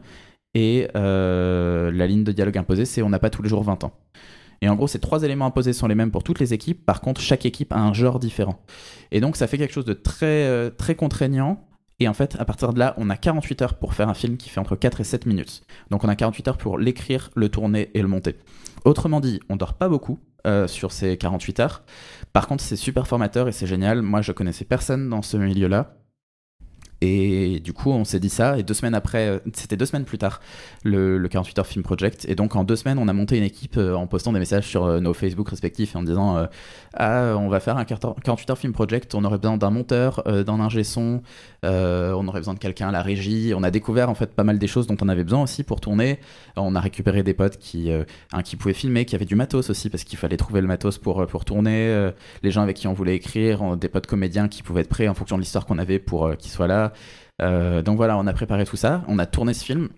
Et 0.55 0.87
la 0.95 2.07
ligne 2.07 2.23
de 2.23 2.31
dialogue 2.31 2.57
imposée, 2.57 2.85
c'est 2.85 3.03
on 3.03 3.09
n'a 3.09 3.19
pas 3.19 3.29
tous 3.29 3.43
les 3.43 3.49
jours 3.49 3.63
20 3.63 3.83
ans. 3.83 3.93
Et 4.61 4.69
en 4.69 4.75
gros, 4.75 4.87
ces 4.87 4.99
trois 4.99 5.21
éléments 5.21 5.45
imposés 5.45 5.71
sont 5.71 5.85
les 5.85 5.93
mêmes 5.93 6.09
pour 6.09 6.23
toutes 6.23 6.39
les 6.39 6.55
équipes. 6.55 6.83
Par 6.83 6.99
contre, 7.01 7.21
chaque 7.21 7.45
équipe 7.45 7.71
a 7.71 7.79
un 7.79 7.93
genre 7.93 8.17
différent. 8.17 8.59
Et 9.11 9.19
donc, 9.19 9.35
ça 9.35 9.45
fait 9.45 9.59
quelque 9.59 9.73
chose 9.73 9.85
de 9.85 9.93
très, 9.93 10.71
très 10.71 10.95
contraignant 10.95 11.66
et 11.99 12.07
en 12.07 12.13
fait, 12.13 12.35
à 12.39 12.45
partir 12.45 12.73
de 12.73 12.79
là, 12.79 12.93
on 12.97 13.09
a 13.09 13.17
48 13.17 13.61
heures 13.63 13.73
pour 13.73 13.93
faire 13.93 14.07
un 14.07 14.13
film 14.13 14.37
qui 14.37 14.49
fait 14.49 14.59
entre 14.59 14.75
4 14.75 15.01
et 15.01 15.03
7 15.03 15.25
minutes. 15.25 15.63
Donc 15.89 16.03
on 16.03 16.09
a 16.09 16.15
48 16.15 16.47
heures 16.47 16.57
pour 16.57 16.77
l'écrire, 16.77 17.31
le 17.35 17.49
tourner 17.49 17.89
et 17.95 18.01
le 18.01 18.07
monter. 18.07 18.35
Autrement 18.85 19.19
dit, 19.19 19.39
on 19.49 19.55
dort 19.55 19.73
pas 19.73 19.89
beaucoup 19.89 20.19
euh, 20.45 20.67
sur 20.67 20.91
ces 20.91 21.17
48 21.17 21.59
heures. 21.59 21.83
Par 22.33 22.47
contre, 22.47 22.63
c'est 22.63 22.75
super 22.75 23.07
formateur 23.07 23.47
et 23.47 23.51
c'est 23.51 23.67
génial. 23.67 24.01
Moi, 24.01 24.21
je 24.21 24.31
connaissais 24.31 24.65
personne 24.65 25.09
dans 25.09 25.23
ce 25.23 25.37
milieu-là. 25.37 25.96
Et 27.01 27.59
du 27.59 27.73
coup, 27.73 27.91
on 27.91 28.05
s'est 28.05 28.19
dit 28.19 28.29
ça. 28.29 28.57
Et 28.57 28.63
deux 28.63 28.73
semaines 28.73 28.95
après, 28.95 29.27
euh, 29.27 29.39
c'était 29.53 29.77
deux 29.77 29.85
semaines 29.85 30.05
plus 30.05 30.17
tard, 30.17 30.41
le, 30.83 31.25
48 31.27 31.59
heures 31.59 31.67
film 31.67 31.83
project. 31.83 32.25
Et 32.27 32.35
donc, 32.35 32.55
en 32.55 32.63
deux 32.63 32.75
semaines, 32.75 32.97
on 32.97 33.07
a 33.07 33.13
monté 33.13 33.37
une 33.37 33.43
équipe 33.43 33.77
euh, 33.77 33.93
en 33.93 34.07
postant 34.07 34.33
des 34.33 34.39
messages 34.39 34.65
sur 34.65 34.85
euh, 34.85 34.99
nos 34.99 35.13
Facebook 35.13 35.49
respectifs 35.49 35.93
et 35.93 35.97
en 35.97 36.03
disant 36.03 36.47
Ah, 36.93 37.35
on 37.37 37.49
va 37.49 37.59
faire 37.59 37.77
un 37.77 37.85
48 37.85 38.49
heures 38.49 38.57
film 38.57 38.73
project. 38.73 39.13
On 39.13 39.23
aurait 39.23 39.37
besoin 39.37 39.57
d'un 39.57 39.69
monteur, 39.69 40.23
d'un 40.23 40.59
ingé 40.59 40.83
son. 40.83 41.21
on 41.63 42.27
aurait 42.27 42.39
besoin 42.39 42.53
de 42.53 42.59
quelqu'un 42.59 42.89
à 42.89 42.91
la 42.91 43.01
régie. 43.01 43.53
On 43.55 43.63
a 43.63 43.71
découvert 43.71 44.09
en 44.09 44.15
fait 44.15 44.33
pas 44.33 44.43
mal 44.43 44.57
des 44.57 44.67
choses 44.67 44.87
dont 44.87 44.97
on 45.01 45.09
avait 45.09 45.23
besoin 45.23 45.43
aussi 45.43 45.63
pour 45.63 45.79
tourner. 45.81 46.19
On 46.57 46.75
a 46.75 46.79
récupéré 46.79 47.23
des 47.23 47.33
potes 47.33 47.57
qui, 47.57 47.89
qui 48.43 48.55
pouvaient 48.55 48.73
filmer, 48.73 49.05
qui 49.05 49.15
avaient 49.15 49.25
du 49.25 49.35
matos 49.35 49.69
aussi 49.69 49.89
parce 49.89 50.03
qu'il 50.03 50.17
fallait 50.17 50.37
trouver 50.37 50.61
le 50.61 50.67
matos 50.67 50.97
pour, 50.97 51.25
pour 51.27 51.45
tourner. 51.45 52.11
les 52.43 52.51
gens 52.51 52.61
avec 52.61 52.75
qui 52.75 52.87
on 52.87 52.93
voulait 52.93 53.15
écrire, 53.15 53.77
des 53.77 53.89
potes 53.89 54.07
comédiens 54.07 54.47
qui 54.47 54.63
pouvaient 54.63 54.81
être 54.81 54.89
prêts 54.89 55.07
en 55.07 55.13
fonction 55.13 55.37
de 55.37 55.41
l'histoire 55.41 55.65
qu'on 55.65 55.77
avait 55.77 55.99
pour 55.99 56.35
qu'ils 56.37 56.51
soient 56.51 56.67
là. 56.67 56.93
Euh, 57.41 57.81
donc 57.81 57.97
voilà, 57.97 58.17
on 58.17 58.27
a 58.27 58.33
préparé 58.33 58.65
tout 58.65 58.77
ça, 58.77 59.03
on 59.07 59.19
a 59.19 59.25
tourné 59.25 59.53
ce 59.53 59.63
film, 59.63 59.89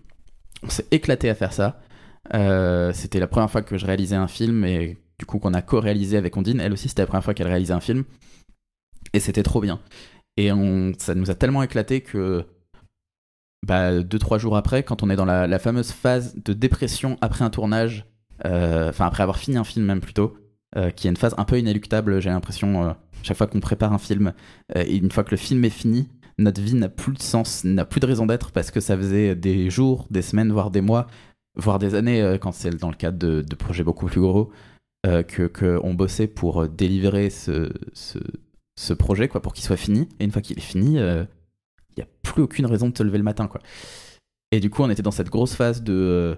on 0.62 0.68
s'est 0.68 0.86
éclaté 0.90 1.30
à 1.30 1.34
faire 1.34 1.52
ça. 1.52 1.80
Euh, 2.34 2.92
c'était 2.92 3.20
la 3.20 3.26
première 3.26 3.50
fois 3.50 3.62
que 3.62 3.78
je 3.78 3.86
réalisais 3.86 4.16
un 4.16 4.28
film 4.28 4.64
et 4.64 4.98
du 5.18 5.26
coup 5.26 5.38
qu'on 5.38 5.54
a 5.54 5.62
co-réalisé 5.62 6.16
avec 6.16 6.36
Ondine. 6.36 6.60
Elle 6.60 6.72
aussi, 6.72 6.88
c'était 6.88 7.02
la 7.02 7.06
première 7.06 7.24
fois 7.24 7.34
qu'elle 7.34 7.48
réalisait 7.48 7.72
un 7.72 7.80
film 7.80 8.04
et 9.12 9.20
c'était 9.20 9.42
trop 9.42 9.60
bien. 9.60 9.80
Et 10.36 10.50
ça 10.98 11.14
nous 11.14 11.30
a 11.30 11.34
tellement 11.34 11.62
éclaté 11.62 12.00
que 12.02 12.46
bah, 13.66 14.02
deux 14.02 14.18
trois 14.18 14.38
jours 14.38 14.56
après, 14.56 14.82
quand 14.82 15.02
on 15.02 15.10
est 15.10 15.16
dans 15.16 15.24
la, 15.24 15.58
fameuse 15.58 15.92
phase 15.92 16.34
de 16.36 16.52
dépression 16.52 17.16
après 17.20 17.44
un 17.44 17.50
tournage, 17.50 18.06
euh, 18.46 18.88
enfin 18.88 19.06
après 19.06 19.22
avoir 19.22 19.38
fini 19.38 19.56
un 19.56 19.64
film 19.64 19.84
même 19.84 20.00
plutôt, 20.00 20.36
qui 20.94 21.08
est 21.08 21.10
une 21.10 21.16
phase 21.16 21.34
un 21.36 21.44
peu 21.44 21.58
inéluctable, 21.58 22.20
j'ai 22.20 22.30
l'impression 22.30 22.94
chaque 23.22 23.36
fois 23.36 23.48
qu'on 23.48 23.58
prépare 23.58 23.92
un 23.92 23.98
film, 23.98 24.32
et 24.74 24.96
une 24.96 25.10
fois 25.10 25.24
que 25.24 25.32
le 25.32 25.36
film 25.36 25.64
est 25.64 25.70
fini, 25.70 26.08
notre 26.38 26.60
vie 26.60 26.74
n'a 26.74 26.88
plus 26.88 27.12
de 27.12 27.22
sens, 27.22 27.64
n'a 27.64 27.84
plus 27.84 28.00
de 28.00 28.06
raison 28.06 28.26
d'être 28.26 28.50
parce 28.52 28.70
que 28.70 28.80
ça 28.80 28.96
faisait 28.96 29.34
des 29.34 29.68
jours, 29.68 30.06
des 30.10 30.22
semaines, 30.22 30.52
voire 30.52 30.70
des 30.70 30.80
mois, 30.80 31.06
voire 31.56 31.78
des 31.78 31.94
années, 31.94 32.22
euh, 32.22 32.38
quand 32.38 32.52
c'est 32.52 32.70
dans 32.70 32.90
le 32.90 32.96
cadre 32.96 33.18
de, 33.18 33.54
projets 33.54 33.84
beaucoup 33.84 34.06
plus 34.06 34.20
gros, 34.20 34.50
euh, 35.06 35.22
que 35.22 35.46
qu'on 35.46 35.94
bossait 35.94 36.26
pour 36.26 36.68
délivrer 36.68 37.30
ce, 37.30 37.72
ce, 37.94 38.92
projet, 38.94 39.28
quoi, 39.28 39.40
pour 39.42 39.52
qu'il 39.52 39.64
soit 39.64 39.76
fini. 39.76 40.08
Et 40.18 40.24
une 40.24 40.32
fois 40.32 40.42
qu'il 40.42 40.58
est 40.58 40.62
fini, 40.62 40.98
euh, 40.98 41.24
il 41.96 42.00
n'y 42.00 42.02
a 42.04 42.08
plus 42.22 42.42
aucune 42.42 42.66
raison 42.66 42.88
de 42.88 42.96
se 42.96 43.02
lever 43.02 43.18
le 43.18 43.24
matin, 43.24 43.46
quoi. 43.46 43.60
Et 44.52 44.60
du 44.60 44.70
coup, 44.70 44.82
on 44.82 44.90
était 44.90 45.02
dans 45.02 45.10
cette 45.10 45.30
grosse 45.30 45.54
phase 45.54 45.82
de 45.82 46.36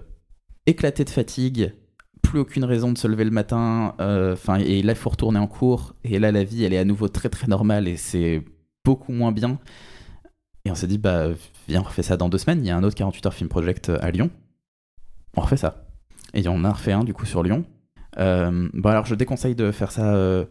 éclater 0.65 1.03
de 1.03 1.09
fatigue, 1.09 1.73
plus 2.21 2.39
aucune 2.39 2.63
raison 2.63 2.91
de 2.91 2.97
se 2.97 3.07
lever 3.07 3.23
le 3.23 3.31
matin. 3.31 3.95
Enfin, 3.99 4.57
et 4.59 4.81
là, 4.83 4.93
il 4.93 4.97
faut 4.97 5.09
retourner 5.09 5.39
en 5.39 5.47
cours. 5.47 5.95
Et 6.03 6.19
là, 6.19 6.31
la 6.31 6.43
vie, 6.43 6.63
elle 6.63 6.73
est 6.73 6.77
à 6.77 6.85
nouveau 6.85 7.07
très 7.07 7.29
très 7.29 7.47
normale 7.47 7.87
et 7.87 7.97
c'est 7.97 8.43
beaucoup 8.85 9.11
moins 9.11 9.31
bien. 9.31 9.59
Et 10.65 10.71
on 10.71 10.75
s'est 10.75 10.87
dit, 10.87 10.97
bah, 10.97 11.27
viens, 11.67 11.81
on 11.81 11.83
refait 11.83 12.03
ça 12.03 12.17
dans 12.17 12.29
deux 12.29 12.37
semaines. 12.37 12.63
Il 12.63 12.67
y 12.67 12.71
a 12.71 12.77
un 12.77 12.83
autre 12.83 12.95
48 12.95 13.25
heures 13.25 13.33
film 13.33 13.49
project 13.49 13.89
à 13.89 14.11
Lyon. 14.11 14.29
On 15.35 15.41
refait 15.41 15.57
ça. 15.57 15.85
Et 16.33 16.47
on 16.47 16.63
a 16.63 16.71
refait 16.71 16.93
un, 16.93 17.03
du 17.03 17.13
coup, 17.13 17.25
sur 17.25 17.43
Lyon. 17.43 17.65
Euh, 18.17 18.69
bon, 18.73 18.89
alors, 18.89 19.05
je 19.05 19.15
déconseille 19.15 19.55
de 19.55 19.71
faire 19.71 19.91
ça 19.91 20.15
euh, 20.15 20.45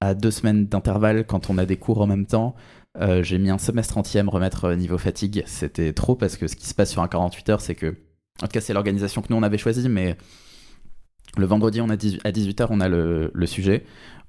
à 0.00 0.14
deux 0.14 0.30
semaines 0.30 0.66
d'intervalle 0.66 1.26
quand 1.26 1.50
on 1.50 1.58
a 1.58 1.66
des 1.66 1.76
cours 1.76 2.00
en 2.00 2.06
même 2.06 2.26
temps. 2.26 2.54
Euh, 3.00 3.22
j'ai 3.22 3.38
mis 3.38 3.50
un 3.50 3.58
semestre 3.58 3.96
entier 3.96 4.20
à 4.20 4.22
me 4.22 4.30
remettre 4.30 4.72
niveau 4.74 4.98
fatigue. 4.98 5.42
C'était 5.46 5.92
trop 5.92 6.14
parce 6.14 6.36
que 6.36 6.46
ce 6.46 6.56
qui 6.56 6.66
se 6.66 6.74
passe 6.74 6.90
sur 6.90 7.02
un 7.02 7.08
48 7.08 7.48
heures, 7.48 7.60
c'est 7.60 7.74
que. 7.74 7.96
En 8.42 8.46
tout 8.46 8.52
cas, 8.52 8.60
c'est 8.60 8.72
l'organisation 8.72 9.22
que 9.22 9.28
nous, 9.30 9.36
on 9.36 9.42
avait 9.42 9.58
choisie, 9.58 9.88
mais 9.88 10.16
le 11.36 11.46
vendredi, 11.46 11.80
on 11.80 11.88
a 11.88 11.94
à 11.94 11.96
18h, 11.96 12.66
on 12.70 12.80
a 12.80 12.88
le, 12.88 13.46
sujet. 13.46 13.84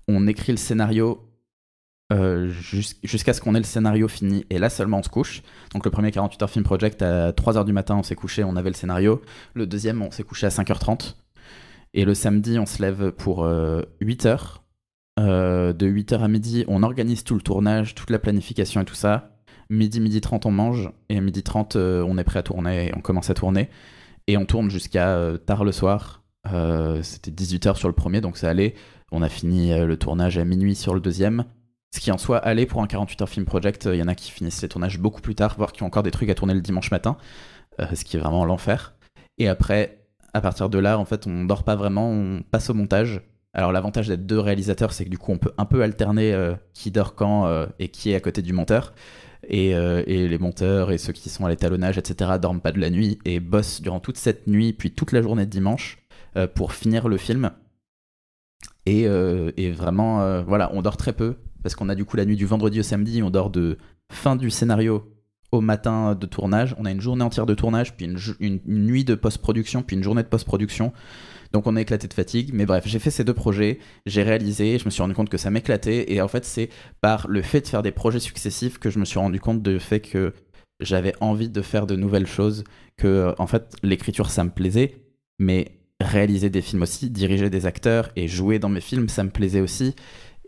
On 0.07 0.27
écrit 0.27 0.51
le 0.51 0.57
scénario 0.57 1.29
euh, 2.11 2.51
jusqu'à 3.03 3.33
ce 3.33 3.41
qu'on 3.41 3.55
ait 3.55 3.59
le 3.59 3.65
scénario 3.65 4.07
fini. 4.07 4.45
Et 4.49 4.59
là 4.59 4.69
seulement 4.69 4.99
on 4.99 5.03
se 5.03 5.09
couche. 5.09 5.41
Donc 5.73 5.85
le 5.85 5.91
premier 5.91 6.11
48 6.11 6.41
heures 6.43 6.49
film 6.49 6.63
project 6.63 7.01
à 7.01 7.31
3h 7.31 7.65
du 7.65 7.73
matin 7.73 7.95
on 7.95 8.03
s'est 8.03 8.15
couché, 8.15 8.43
on 8.43 8.55
avait 8.55 8.69
le 8.69 8.75
scénario. 8.75 9.21
Le 9.53 9.65
deuxième 9.65 10.01
on 10.01 10.11
s'est 10.11 10.23
couché 10.23 10.45
à 10.45 10.49
5h30. 10.49 11.15
Et 11.93 12.05
le 12.05 12.13
samedi 12.13 12.59
on 12.59 12.65
se 12.65 12.81
lève 12.81 13.11
pour 13.11 13.45
8h. 13.47 14.62
Euh, 15.19 15.43
euh, 15.69 15.73
de 15.73 15.87
8h 15.87 16.19
à 16.19 16.27
midi 16.27 16.65
on 16.67 16.83
organise 16.83 17.23
tout 17.23 17.35
le 17.35 17.41
tournage, 17.41 17.95
toute 17.95 18.09
la 18.09 18.19
planification 18.19 18.81
et 18.81 18.85
tout 18.85 18.95
ça. 18.95 19.37
Midi, 19.69 19.99
midi 19.99 20.21
30 20.21 20.45
on 20.45 20.51
mange. 20.51 20.91
Et 21.09 21.19
midi 21.21 21.43
30 21.43 21.75
on 21.75 22.17
est 22.17 22.23
prêt 22.23 22.39
à 22.39 22.43
tourner 22.43 22.87
et 22.87 22.91
on 22.95 23.01
commence 23.01 23.29
à 23.29 23.33
tourner. 23.33 23.69
Et 24.27 24.37
on 24.37 24.45
tourne 24.45 24.69
jusqu'à 24.69 25.19
tard 25.45 25.63
le 25.63 25.71
soir. 25.71 26.23
C'était 27.01 27.31
18h 27.31 27.75
sur 27.75 27.87
le 27.87 27.93
premier 27.93 28.21
donc 28.21 28.37
ça 28.37 28.49
allait. 28.49 28.75
On 29.11 29.21
a 29.21 29.29
fini 29.29 29.77
le 29.77 29.97
tournage 29.97 30.37
à 30.37 30.45
minuit 30.45 30.75
sur 30.75 30.93
le 30.93 30.99
deuxième. 30.99 31.45
Ce 31.93 31.99
qui 31.99 32.11
en 32.11 32.17
soit 32.17 32.39
allé 32.39 32.65
pour 32.65 32.81
un 32.81 32.87
48 32.87 33.21
heures 33.21 33.29
film 33.29 33.45
project, 33.45 33.87
il 33.91 33.99
y 33.99 34.01
en 34.01 34.07
a 34.07 34.15
qui 34.15 34.31
finissent 34.31 34.63
les 34.63 34.67
tournages 34.67 34.99
beaucoup 34.99 35.21
plus 35.21 35.35
tard, 35.35 35.53
voire 35.57 35.71
qui 35.71 35.83
ont 35.83 35.85
encore 35.85 36.01
des 36.01 36.09
trucs 36.09 36.29
à 36.29 36.33
tourner 36.33 36.55
le 36.55 36.61
dimanche 36.61 36.89
matin, 36.89 37.17
euh, 37.79 37.85
ce 37.93 38.03
qui 38.03 38.17
est 38.17 38.19
vraiment 38.19 38.45
l'enfer. 38.45 38.95
Et 39.37 39.47
après, 39.47 40.03
à 40.33 40.41
partir 40.41 40.69
de 40.69 40.79
là, 40.79 40.97
en 40.97 41.05
fait, 41.05 41.27
on 41.27 41.45
dort 41.45 41.63
pas 41.63 41.75
vraiment, 41.75 42.09
on 42.09 42.41
passe 42.41 42.71
au 42.71 42.73
montage. 42.73 43.21
Alors 43.53 43.71
l'avantage 43.71 44.07
d'être 44.07 44.25
deux 44.25 44.39
réalisateurs, 44.39 44.93
c'est 44.93 45.05
que 45.05 45.09
du 45.09 45.17
coup, 45.17 45.31
on 45.31 45.37
peut 45.37 45.53
un 45.57 45.65
peu 45.65 45.83
alterner 45.83 46.33
euh, 46.33 46.55
qui 46.73 46.89
dort 46.91 47.15
quand 47.15 47.45
euh, 47.45 47.67
et 47.79 47.89
qui 47.89 48.11
est 48.11 48.15
à 48.15 48.19
côté 48.19 48.41
du 48.41 48.53
monteur. 48.53 48.93
Et, 49.49 49.71
et, 49.71 50.29
les 50.29 50.37
monteurs 50.37 50.89
et 50.89 50.97
ceux 50.97 51.11
qui 51.11 51.27
sont 51.27 51.45
à 51.45 51.49
l'étalonnage, 51.49 51.97
etc., 51.97 52.31
dorment 52.41 52.61
pas 52.61 52.71
de 52.71 52.79
la 52.79 52.89
nuit 52.89 53.19
et 53.25 53.41
bossent 53.41 53.81
durant 53.81 53.99
toute 53.99 54.15
cette 54.15 54.47
nuit, 54.47 54.71
puis 54.71 54.91
toute 54.91 55.11
la 55.11 55.21
journée 55.21 55.45
de 55.45 55.51
dimanche 55.51 55.97
pour 56.55 56.71
finir 56.71 57.09
le 57.09 57.17
film. 57.17 57.51
Et 58.85 59.05
vraiment, 59.71 60.41
voilà, 60.43 60.71
on 60.73 60.81
dort 60.81 60.95
très 60.95 61.11
peu 61.11 61.35
parce 61.61 61.75
qu'on 61.75 61.89
a 61.89 61.95
du 61.95 62.05
coup 62.05 62.15
la 62.15 62.23
nuit 62.23 62.37
du 62.37 62.45
vendredi 62.45 62.79
au 62.79 62.83
samedi, 62.83 63.21
on 63.21 63.29
dort 63.29 63.49
de 63.49 63.77
fin 64.11 64.37
du 64.37 64.49
scénario 64.49 65.11
au 65.53 65.61
matin 65.61 66.15
de 66.15 66.25
tournage, 66.25 66.75
on 66.79 66.85
a 66.85 66.91
une 66.91 66.99
journée 66.99 67.23
entière 67.23 67.45
de 67.45 67.53
tournage, 67.53 67.95
puis 67.95 68.09
une, 68.39 68.59
nuit 68.65 69.05
de 69.05 69.13
post-production, 69.13 69.83
puis 69.83 69.95
une 69.95 70.01
journée 70.01 70.23
de 70.23 70.27
post-production. 70.27 70.93
Donc 71.51 71.67
on 71.67 71.75
est 71.75 71.83
éclaté 71.83 72.07
de 72.07 72.13
fatigue. 72.13 72.49
Mais 72.53 72.65
bref, 72.65 72.85
j'ai 72.87 72.97
fait 72.97 73.11
ces 73.11 73.23
deux 73.23 73.35
projets, 73.35 73.77
j'ai 74.07 74.23
réalisé, 74.23 74.79
je 74.79 74.85
me 74.85 74.89
suis 74.89 75.03
rendu 75.03 75.13
compte 75.13 75.29
que 75.29 75.37
ça 75.37 75.51
m'éclatait. 75.51 76.11
Et 76.11 76.21
en 76.21 76.27
fait, 76.27 76.43
c'est 76.43 76.69
par 77.01 77.27
le 77.27 77.43
fait 77.43 77.61
de 77.61 77.67
faire 77.67 77.83
des 77.83 77.91
projets 77.91 78.19
successifs 78.19 78.79
que 78.79 78.89
je 78.89 78.97
me 78.97 79.05
suis 79.05 79.19
rendu 79.19 79.39
compte 79.39 79.61
du 79.61 79.79
fait 79.79 79.99
que 79.99 80.33
j'avais 80.79 81.13
envie 81.21 81.49
de 81.49 81.61
faire 81.61 81.85
de 81.85 81.95
nouvelles 81.95 82.25
choses, 82.25 82.63
que 82.97 83.35
en 83.37 83.45
fait 83.45 83.75
l'écriture 83.83 84.31
ça 84.31 84.43
me 84.43 84.49
plaisait, 84.49 85.03
mais 85.37 85.77
réaliser 86.01 86.49
des 86.49 86.61
films 86.61 86.81
aussi, 86.81 87.11
diriger 87.11 87.51
des 87.51 87.67
acteurs 87.67 88.09
et 88.15 88.27
jouer 88.27 88.57
dans 88.57 88.69
mes 88.69 88.81
films 88.81 89.07
ça 89.07 89.23
me 89.23 89.29
plaisait 89.29 89.61
aussi. 89.61 89.93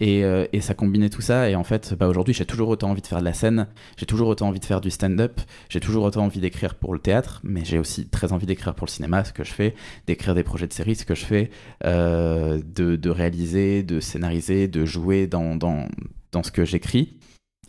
Euh, 0.02 0.48
et, 0.52 0.62
ça 0.62 0.74
combinait 0.74 1.10
tout 1.10 1.22
ça. 1.22 1.50
Et 1.50 1.56
en 1.56 1.64
fait, 1.64 1.94
bah, 1.94 2.08
aujourd'hui, 2.08 2.34
j'ai 2.34 2.46
toujours 2.46 2.70
autant 2.70 2.90
envie 2.90 3.02
de 3.02 3.08
faire 3.08 3.20
de 3.20 3.26
la 3.26 3.34
scène, 3.34 3.68
j'ai 3.98 4.06
toujours 4.06 4.28
autant 4.28 4.48
envie 4.48 4.60
de 4.60 4.66
faire 4.66 4.82
du 4.82 4.92
stand-up, 4.92 5.40
j'ai 5.70 5.80
toujours 5.80 6.04
autant 6.04 6.26
envie 6.26 6.40
d'écrire 6.40 6.76
pour 6.76 6.94
le 6.94 7.00
théâtre, 7.00 7.40
mais 7.44 7.64
j'ai 7.64 7.80
aussi 7.80 8.08
très 8.08 8.34
envie 8.34 8.46
d'écrire 8.46 8.76
pour 8.76 8.88
le 8.88 8.92
cinéma, 8.92 9.24
ce 9.24 9.34
que 9.34 9.44
je 9.44 9.54
fais, 9.54 9.76
d'écrire 10.08 10.36
des 10.36 10.44
projets 10.44 10.68
de 10.68 10.74
séries, 10.74 10.96
ce 10.96 11.06
que 11.06 11.16
je 11.16 11.26
fais, 11.26 11.50
euh, 11.86 12.62
de, 12.66 13.10
réaliser, 13.10 13.84
de 13.84 14.00
scénariser, 14.00 14.68
de 14.68 14.86
jouer 14.86 15.28
dans, 15.28 15.56
dans, 15.56 15.88
dans 16.32 16.44
ce 16.44 16.52
que 16.52 16.66
j'écris. 16.66 17.18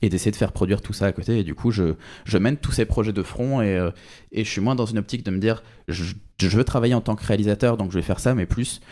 Et 0.03 0.11
d'essayer 0.11 0.31
de 0.31 0.37
faire 0.37 0.53
produire 0.53 0.83
tout 0.83 0.93
ça 0.93 1.07
à 1.07 1.13
côté. 1.13 1.39
Et 1.39 1.43
du 1.43 1.55
coup, 1.55 1.71
je, 1.71 1.95
je 2.27 2.37
mène 2.37 2.59
tous 2.59 2.71
ces 2.71 2.85
projets 2.85 3.15
de 3.15 3.23
front. 3.23 3.63
Et, 3.63 3.79
euh, 3.79 3.91
et 4.31 4.45
je 4.45 4.51
suis 4.51 4.61
moins 4.61 4.75
dans 4.75 4.85
une 4.85 4.99
optique 4.99 5.25
de 5.25 5.31
me 5.31 5.39
dire 5.39 5.63
je, 5.89 6.13
je, 6.39 6.49
veux 6.49 6.65
travailler 6.65 6.93
en 6.93 7.01
tant 7.01 7.17
que 7.17 7.25
réalisateur, 7.25 7.79
donc 7.79 7.93
je 7.93 7.97
vais 7.97 8.03
faire 8.03 8.21
ça, 8.21 8.35
mais 8.35 8.45
plus 8.45 8.83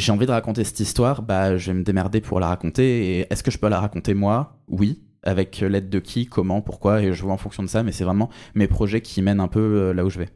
j'ai 0.00 0.12
envie 0.12 0.26
de 0.26 0.32
raconter 0.32 0.64
cette 0.64 0.80
histoire, 0.80 1.22
bah, 1.22 1.56
je 1.56 1.70
vais 1.70 1.78
me 1.78 1.84
démerder 1.84 2.20
pour 2.20 2.40
la 2.40 2.48
raconter. 2.48 3.18
Et 3.18 3.26
est-ce 3.30 3.42
que 3.42 3.50
je 3.50 3.58
peux 3.58 3.68
la 3.68 3.80
raconter 3.80 4.14
moi? 4.14 4.58
Oui. 4.68 5.02
Avec 5.22 5.60
l'aide 5.60 5.88
de 5.88 6.00
qui, 6.00 6.26
comment, 6.26 6.60
pourquoi, 6.60 7.02
et 7.02 7.14
je 7.14 7.22
vois 7.22 7.32
en 7.32 7.38
fonction 7.38 7.62
de 7.62 7.68
ça, 7.68 7.82
mais 7.82 7.92
c'est 7.92 8.04
vraiment 8.04 8.28
mes 8.54 8.66
projets 8.66 9.00
qui 9.00 9.22
mènent 9.22 9.40
un 9.40 9.48
peu 9.48 9.60
euh, 9.60 9.94
là 9.94 10.04
où 10.04 10.10
je 10.10 10.18
vais. 10.18 10.28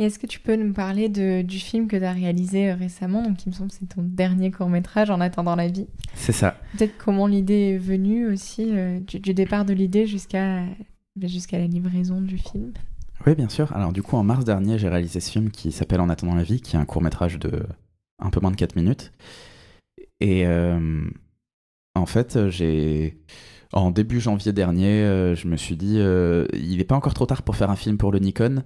Et 0.00 0.04
est-ce 0.04 0.18
que 0.18 0.26
tu 0.26 0.40
peux 0.40 0.56
nous 0.56 0.72
parler 0.72 1.10
de, 1.10 1.42
du 1.42 1.58
film 1.58 1.86
que 1.86 1.96
tu 1.96 2.04
as 2.04 2.12
réalisé 2.12 2.70
euh, 2.70 2.74
récemment? 2.74 3.22
Donc, 3.22 3.44
il 3.44 3.50
me 3.50 3.54
semble 3.54 3.70
que 3.70 3.76
c'est 3.78 3.94
ton 3.94 4.02
dernier 4.02 4.50
court-métrage 4.50 5.10
en 5.10 5.20
attendant 5.20 5.56
la 5.56 5.68
vie. 5.68 5.88
C'est 6.14 6.32
ça. 6.32 6.56
Peut-être 6.78 6.96
comment 6.96 7.26
l'idée 7.26 7.74
est 7.74 7.78
venue 7.78 8.26
aussi, 8.26 8.70
euh, 8.70 8.98
du, 9.00 9.34
départ 9.34 9.66
de 9.66 9.74
l'idée 9.74 10.06
jusqu'à 10.06 10.62
jusqu'à 11.20 11.58
la 11.58 11.66
livraison 11.66 12.22
du 12.22 12.38
film? 12.38 12.72
Oui, 13.26 13.34
bien 13.34 13.50
sûr. 13.50 13.76
Alors, 13.76 13.92
du 13.92 14.02
coup, 14.02 14.16
en 14.16 14.22
mars 14.22 14.46
dernier, 14.46 14.78
j'ai 14.78 14.88
réalisé 14.88 15.20
ce 15.20 15.30
film 15.30 15.50
qui 15.50 15.70
s'appelle 15.70 16.00
En 16.00 16.08
attendant 16.08 16.34
la 16.34 16.44
vie, 16.44 16.62
qui 16.62 16.76
est 16.76 16.78
un 16.78 16.86
court-métrage 16.86 17.38
de 17.38 17.66
un 18.20 18.30
peu 18.30 18.40
moins 18.40 18.50
de 18.50 18.56
4 18.56 18.76
minutes. 18.76 19.12
Et 20.20 20.46
euh, 20.46 21.00
en 21.94 22.06
fait, 22.06 22.48
j'ai. 22.48 23.16
En 23.72 23.92
début 23.92 24.20
janvier 24.20 24.52
dernier, 24.52 25.04
euh, 25.04 25.36
je 25.36 25.46
me 25.46 25.56
suis 25.56 25.76
dit, 25.76 25.98
euh, 25.98 26.44
il 26.52 26.78
n'est 26.78 26.84
pas 26.84 26.96
encore 26.96 27.14
trop 27.14 27.26
tard 27.26 27.42
pour 27.42 27.54
faire 27.54 27.70
un 27.70 27.76
film 27.76 27.98
pour 27.98 28.10
le 28.10 28.18
Nikon. 28.18 28.64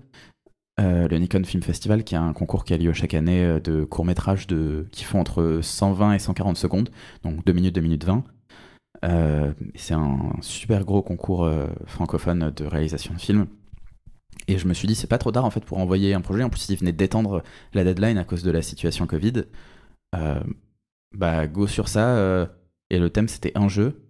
le 0.79 1.19
Nikon 1.19 1.45
Film 1.45 1.63
Festival, 1.63 2.05
qui 2.05 2.15
est 2.15 2.19
un 2.19 2.33
concours 2.33 2.65
qui 2.65 2.73
a 2.73 2.79
lieu 2.79 2.93
chaque 2.95 3.13
année 3.13 3.61
de 3.63 3.85
courts-métrages 3.85 4.47
qui 4.91 5.05
font 5.05 5.21
entre 5.21 5.61
120 5.63 6.15
et 6.15 6.19
140 6.19 6.57
secondes, 6.57 6.91
donc 7.23 7.45
2 7.45 7.53
minutes, 7.53 7.75
2 7.75 7.81
minutes 7.83 8.05
20. 8.05 8.25
c'est 9.75 9.95
un 9.95 10.19
super 10.41 10.85
gros 10.85 11.03
concours 11.03 11.49
francophone 11.87 12.51
de 12.51 12.65
réalisation 12.65 13.15
de 13.15 13.21
films. 13.21 13.47
Et 14.49 14.59
je 14.59 14.67
me 14.67 14.75
suis 14.75 14.87
dit, 14.89 14.95
c'est 14.95 15.07
pas 15.07 15.19
trop 15.19 15.33
tard 15.33 15.45
en 15.45 15.51
fait 15.51 15.65
pour 15.65 15.79
envoyer 15.79 16.15
un 16.15 16.21
projet. 16.21 16.43
En 16.43 16.51
plus, 16.51 16.69
il 16.69 16.77
venait 16.77 16.93
d'étendre 16.93 17.43
la 17.73 17.85
deadline 17.85 18.19
à 18.19 18.25
cause 18.25 18.43
de 18.43 18.51
la 18.51 18.63
situation 18.63 19.07
Covid. 19.07 19.45
Euh, 20.15 20.41
bah, 21.15 21.47
go 21.47 21.67
sur 21.67 21.89
ça. 21.89 22.17
Euh, 22.17 22.47
et 22.91 22.99
le 22.99 23.11
thème, 23.11 23.29
c'était 23.29 23.53
un 23.55 23.69
jeu. 23.69 24.01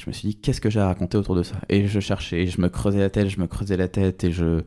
Je 0.00 0.06
me 0.06 0.12
suis 0.12 0.28
dit, 0.28 0.40
qu'est-ce 0.40 0.60
que 0.60 0.70
j'ai 0.70 0.78
à 0.78 0.86
raconter 0.86 1.18
autour 1.18 1.34
de 1.34 1.42
ça? 1.42 1.56
Et 1.68 1.88
je 1.88 1.98
cherchais, 1.98 2.46
je 2.46 2.60
me 2.60 2.68
creusais 2.68 3.00
la 3.00 3.10
tête, 3.10 3.28
je 3.28 3.40
me 3.40 3.48
creusais 3.48 3.76
la 3.76 3.88
tête, 3.88 4.22
et 4.22 4.30
je, 4.30 4.62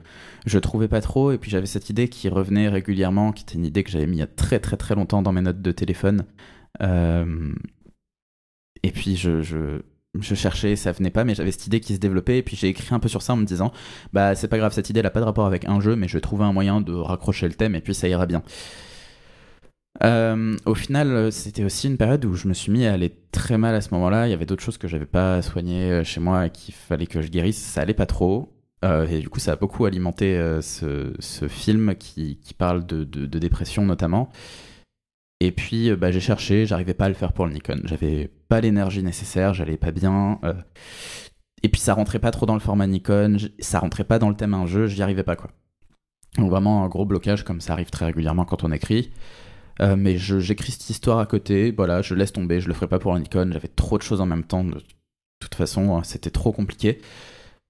je 0.45 0.59
trouvais 0.59 0.89
pas 0.89 0.99
trop. 0.99 1.31
Et 1.31 1.37
puis 1.37 1.49
j'avais 1.49 1.67
cette 1.67 1.89
idée 1.89 2.09
qui 2.09 2.27
revenait 2.27 2.67
régulièrement, 2.67 3.31
qui 3.31 3.43
était 3.43 3.55
une 3.55 3.65
idée 3.65 3.83
que 3.83 3.91
j'avais 3.91 4.07
mis 4.07 4.17
il 4.17 4.19
y 4.19 4.23
a 4.23 4.27
très 4.27 4.59
très 4.59 4.75
très 4.75 4.93
longtemps 4.95 5.21
dans 5.21 5.31
mes 5.31 5.41
notes 5.41 5.61
de 5.61 5.71
téléphone. 5.71 6.25
Euh, 6.81 7.53
et 8.83 8.91
puis 8.91 9.15
je, 9.15 9.81
je 10.19 10.35
cherchais, 10.35 10.75
ça 10.75 10.91
venait 10.91 11.09
pas, 11.09 11.23
mais 11.23 11.35
j'avais 11.35 11.51
cette 11.51 11.67
idée 11.67 11.79
qui 11.79 11.95
se 11.95 11.99
développait, 11.99 12.39
et 12.39 12.43
puis 12.43 12.55
j'ai 12.57 12.67
écrit 12.67 12.93
un 12.93 12.99
peu 12.99 13.07
sur 13.07 13.21
ça 13.21 13.33
en 13.33 13.37
me 13.37 13.45
disant, 13.45 13.71
bah 14.13 14.35
c'est 14.35 14.47
pas 14.47 14.57
grave, 14.57 14.73
cette 14.73 14.89
idée 14.89 14.99
elle 14.99 15.05
a 15.05 15.11
pas 15.11 15.21
de 15.21 15.25
rapport 15.25 15.45
avec 15.45 15.65
un 15.65 15.79
jeu, 15.79 15.95
mais 15.95 16.07
je 16.07 16.13
vais 16.17 16.21
trouver 16.21 16.43
un 16.43 16.53
moyen 16.53 16.81
de 16.81 16.93
raccrocher 16.93 17.47
le 17.47 17.53
thème, 17.53 17.75
et 17.75 17.81
puis 17.81 17.93
ça 17.93 18.07
ira 18.07 18.25
bien. 18.25 18.43
Euh, 20.03 20.55
au 20.65 20.73
final, 20.73 21.31
c'était 21.31 21.63
aussi 21.63 21.87
une 21.87 21.97
période 21.97 22.25
où 22.25 22.33
je 22.33 22.47
me 22.47 22.53
suis 22.53 22.71
mis 22.71 22.85
à 22.85 22.93
aller 22.93 23.13
très 23.31 23.57
mal 23.57 23.75
à 23.75 23.81
ce 23.81 23.93
moment-là. 23.93 24.27
Il 24.27 24.31
y 24.31 24.33
avait 24.33 24.45
d'autres 24.45 24.63
choses 24.63 24.77
que 24.77 24.87
j'avais 24.87 25.05
pas 25.05 25.41
soignées 25.41 25.91
euh, 25.91 26.03
chez 26.03 26.19
moi 26.19 26.47
et 26.47 26.49
qu'il 26.49 26.73
fallait 26.73 27.05
que 27.07 27.21
je 27.21 27.27
guérisse. 27.27 27.57
Ça 27.57 27.81
allait 27.81 27.93
pas 27.93 28.05
trop. 28.05 28.53
Euh, 28.83 29.07
et 29.07 29.19
du 29.19 29.29
coup, 29.29 29.39
ça 29.39 29.51
a 29.53 29.55
beaucoup 29.55 29.85
alimenté 29.85 30.39
ce, 30.61 31.47
film 31.47 31.95
qui, 31.95 32.37
parle 32.57 32.85
de, 32.85 33.03
dépression 33.25 33.85
notamment. 33.85 34.29
Et 35.43 35.51
puis, 35.51 35.89
euh, 35.89 35.95
bah, 35.95 36.11
j'ai 36.11 36.19
cherché, 36.19 36.67
j'arrivais 36.67 36.93
pas 36.93 37.05
à 37.05 37.09
le 37.09 37.15
faire 37.15 37.33
pour 37.33 37.47
le 37.47 37.51
Nikon. 37.51 37.81
J'avais 37.85 38.29
pas 38.47 38.61
l'énergie 38.61 39.01
nécessaire, 39.01 39.55
j'allais 39.55 39.75
pas 39.75 39.91
bien. 39.91 40.39
Euh. 40.43 40.53
Et 41.63 41.69
puis, 41.69 41.81
ça 41.81 41.95
rentrait 41.95 42.19
pas 42.19 42.29
trop 42.29 42.45
dans 42.45 42.53
le 42.53 42.59
format 42.59 42.85
Nikon, 42.85 43.37
ça 43.57 43.79
rentrait 43.79 44.03
pas 44.03 44.19
dans 44.19 44.29
le 44.29 44.35
thème 44.35 44.53
un 44.53 44.67
jeu, 44.67 44.85
j'y 44.85 45.01
arrivais 45.01 45.23
pas, 45.23 45.35
quoi. 45.35 45.49
Donc, 46.37 46.51
vraiment, 46.51 46.85
un 46.85 46.89
gros 46.89 47.05
blocage, 47.05 47.43
comme 47.43 47.59
ça 47.59 47.73
arrive 47.73 47.89
très 47.89 48.05
régulièrement 48.05 48.45
quand 48.45 48.63
on 48.63 48.71
écrit. 48.71 49.09
Euh, 49.81 49.95
mais 49.95 50.15
j'écris 50.17 50.73
cette 50.73 50.91
histoire 50.91 51.17
à 51.17 51.25
côté, 51.25 51.71
voilà, 51.71 52.03
je 52.03 52.13
laisse 52.13 52.33
tomber, 52.33 52.61
je 52.61 52.67
le 52.67 52.75
ferai 52.75 52.87
pas 52.87 52.99
pour 52.99 53.13
le 53.15 53.19
Nikon, 53.19 53.49
j'avais 53.51 53.67
trop 53.67 53.97
de 53.97 54.03
choses 54.03 54.21
en 54.21 54.27
même 54.27 54.43
temps, 54.43 54.63
de 54.63 54.79
toute 55.39 55.55
façon, 55.55 56.03
c'était 56.03 56.29
trop 56.29 56.51
compliqué. 56.51 57.01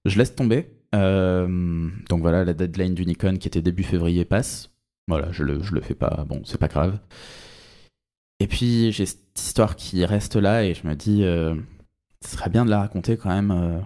Je 0.04 0.18
laisse 0.18 0.34
tomber. 0.34 0.68
donc 0.92 2.20
voilà, 2.20 2.44
la 2.44 2.52
deadline 2.52 2.94
du 2.94 3.06
Nikon 3.06 3.38
qui 3.38 3.48
était 3.48 3.62
début 3.62 3.82
février 3.82 4.26
passe. 4.26 4.68
Voilà, 5.08 5.32
je 5.32 5.42
le, 5.42 5.62
je 5.62 5.72
le 5.74 5.80
fais 5.80 5.94
pas, 5.94 6.26
bon, 6.28 6.42
c'est 6.44 6.58
pas 6.58 6.68
grave. 6.68 6.98
Et 8.42 8.48
puis 8.48 8.90
j'ai 8.90 9.06
cette 9.06 9.38
histoire 9.38 9.76
qui 9.76 10.04
reste 10.04 10.34
là 10.34 10.64
et 10.64 10.74
je 10.74 10.84
me 10.84 10.96
dis, 10.96 11.22
euh, 11.22 11.54
ce 12.24 12.32
serait 12.32 12.50
bien 12.50 12.64
de 12.64 12.70
la 12.70 12.80
raconter 12.80 13.16
quand 13.16 13.28
même, 13.28 13.52
euh, 13.52 13.78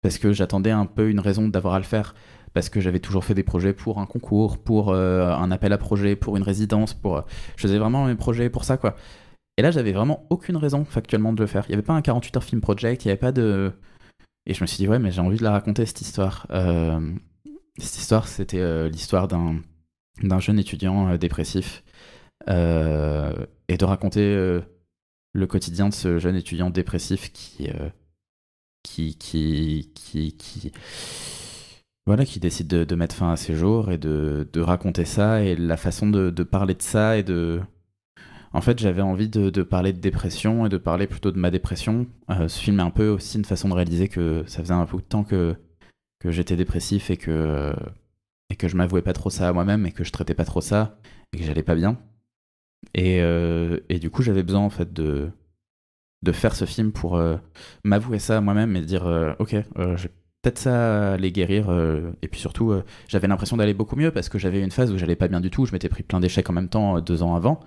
parce 0.00 0.16
que 0.16 0.32
j'attendais 0.32 0.70
un 0.70 0.86
peu 0.86 1.10
une 1.10 1.20
raison 1.20 1.48
d'avoir 1.48 1.74
à 1.74 1.78
le 1.78 1.84
faire, 1.84 2.14
parce 2.54 2.70
que 2.70 2.80
j'avais 2.80 2.98
toujours 2.98 3.26
fait 3.26 3.34
des 3.34 3.42
projets 3.42 3.74
pour 3.74 3.98
un 3.98 4.06
concours, 4.06 4.56
pour 4.56 4.88
euh, 4.88 5.34
un 5.34 5.50
appel 5.50 5.74
à 5.74 5.76
projet, 5.76 6.16
pour 6.16 6.38
une 6.38 6.44
résidence, 6.44 6.94
pour... 6.94 7.22
Je 7.56 7.60
faisais 7.60 7.76
vraiment 7.76 8.06
mes 8.06 8.14
projets 8.14 8.48
pour 8.48 8.64
ça, 8.64 8.78
quoi. 8.78 8.96
Et 9.58 9.62
là, 9.62 9.70
j'avais 9.70 9.92
vraiment 9.92 10.24
aucune 10.30 10.56
raison 10.56 10.86
factuellement 10.86 11.34
de 11.34 11.40
le 11.42 11.46
faire. 11.46 11.66
Il 11.66 11.72
n'y 11.72 11.74
avait 11.74 11.82
pas 11.82 11.92
un 11.92 12.00
48 12.00 12.38
heures 12.38 12.44
film 12.44 12.62
project, 12.62 13.04
il 13.04 13.08
n'y 13.08 13.12
avait 13.12 13.20
pas 13.20 13.32
de... 13.32 13.74
Et 14.46 14.54
je 14.54 14.64
me 14.64 14.66
suis 14.66 14.78
dit, 14.78 14.88
ouais, 14.88 14.98
mais 14.98 15.10
j'ai 15.10 15.20
envie 15.20 15.36
de 15.36 15.44
la 15.44 15.50
raconter, 15.50 15.84
cette 15.84 16.00
histoire. 16.00 16.46
cette 17.76 17.98
histoire, 17.98 18.28
c'était 18.28 18.88
l'histoire 18.88 19.28
d'un 19.28 19.60
jeune 20.40 20.58
étudiant 20.58 21.18
dépressif 21.18 21.84
euh, 22.48 23.46
et 23.68 23.76
de 23.76 23.84
raconter 23.84 24.22
euh, 24.22 24.60
le 25.32 25.46
quotidien 25.46 25.88
de 25.88 25.94
ce 25.94 26.18
jeune 26.18 26.36
étudiant 26.36 26.70
dépressif 26.70 27.32
qui, 27.32 27.68
euh, 27.68 27.90
qui, 28.82 29.16
qui, 29.16 29.90
qui, 29.94 30.72
voilà, 32.06 32.24
qui 32.24 32.40
décide 32.40 32.68
de, 32.68 32.94
mettre 32.94 33.14
fin 33.14 33.32
à 33.32 33.36
ses 33.36 33.54
jours 33.54 33.90
et 33.90 33.98
de, 33.98 34.48
de 34.52 34.60
raconter 34.60 35.04
ça 35.04 35.42
et 35.42 35.56
la 35.56 35.76
façon 35.76 36.08
de, 36.08 36.30
parler 36.42 36.74
de 36.74 36.82
ça 36.82 37.18
et 37.18 37.22
de. 37.22 37.60
En 38.54 38.62
fait, 38.62 38.78
j'avais 38.78 39.02
envie 39.02 39.28
de, 39.28 39.50
de, 39.50 39.62
parler 39.62 39.92
de 39.92 40.00
dépression 40.00 40.64
et 40.64 40.68
de 40.70 40.78
parler 40.78 41.06
plutôt 41.06 41.32
de 41.32 41.38
ma 41.38 41.50
dépression. 41.50 42.06
ce 42.30 42.58
film 42.58 42.80
est 42.80 42.82
un 42.82 42.90
peu 42.90 43.08
aussi 43.08 43.36
une 43.36 43.44
façon 43.44 43.68
de 43.68 43.74
réaliser 43.74 44.08
que 44.08 44.42
ça 44.46 44.60
faisait 44.60 44.72
un 44.72 44.86
peu 44.86 44.96
de 44.96 45.02
temps 45.02 45.24
que, 45.24 45.54
que 46.18 46.30
j'étais 46.30 46.56
dépressif 46.56 47.10
et 47.10 47.18
que, 47.18 47.74
et 48.48 48.56
que 48.56 48.68
je 48.68 48.76
m'avouais 48.76 49.02
pas 49.02 49.12
trop 49.12 49.28
ça 49.28 49.48
à 49.48 49.52
moi-même 49.52 49.84
et 49.84 49.92
que 49.92 50.04
je 50.04 50.12
traitais 50.12 50.34
pas 50.34 50.46
trop 50.46 50.62
ça 50.62 50.98
et 51.34 51.38
que 51.38 51.44
j'allais 51.44 51.62
pas 51.62 51.74
bien. 51.74 51.98
Et, 52.94 53.20
euh, 53.20 53.80
et 53.88 53.98
du 53.98 54.10
coup, 54.10 54.22
j'avais 54.22 54.42
besoin 54.42 54.68
de, 54.90 55.30
faire 56.32 56.54
ce 56.54 56.64
film 56.64 56.92
pour 56.92 57.16
euh, 57.16 57.36
m'avouer 57.84 58.18
ça 58.18 58.38
à 58.38 58.40
moi-même 58.40 58.76
et 58.76 58.80
dire 58.82 59.06
euh, 59.06 59.32
ok, 59.38 59.56
peut-être 60.42 60.58
ça 60.58 61.12
à 61.14 61.18
guérir. 61.18 61.70
et 62.22 62.28
puis 62.28 62.40
surtout, 62.40 62.74
j'avais 63.08 63.28
l'impression 63.28 63.56
d'aller 63.56 63.74
beaucoup 63.74 63.96
mieux 63.96 64.10
parce 64.10 64.28
que 64.28 64.38
j'avais 64.38 64.62
une 64.62 64.70
phase 64.70 64.92
où 64.92 64.98
j'allais 64.98 65.16
pas 65.16 65.28
bien 65.28 65.40
du 65.40 65.50
tout. 65.50 65.66
Je 65.66 65.72
m'étais 65.72 65.88
pris 65.88 66.02
plein 66.02 66.20
d'échecs 66.20 66.48
en 66.48 66.52
même 66.52 66.68
temps 66.68 67.00
deux 67.00 67.22
ans 67.22 67.34
avant 67.34 67.60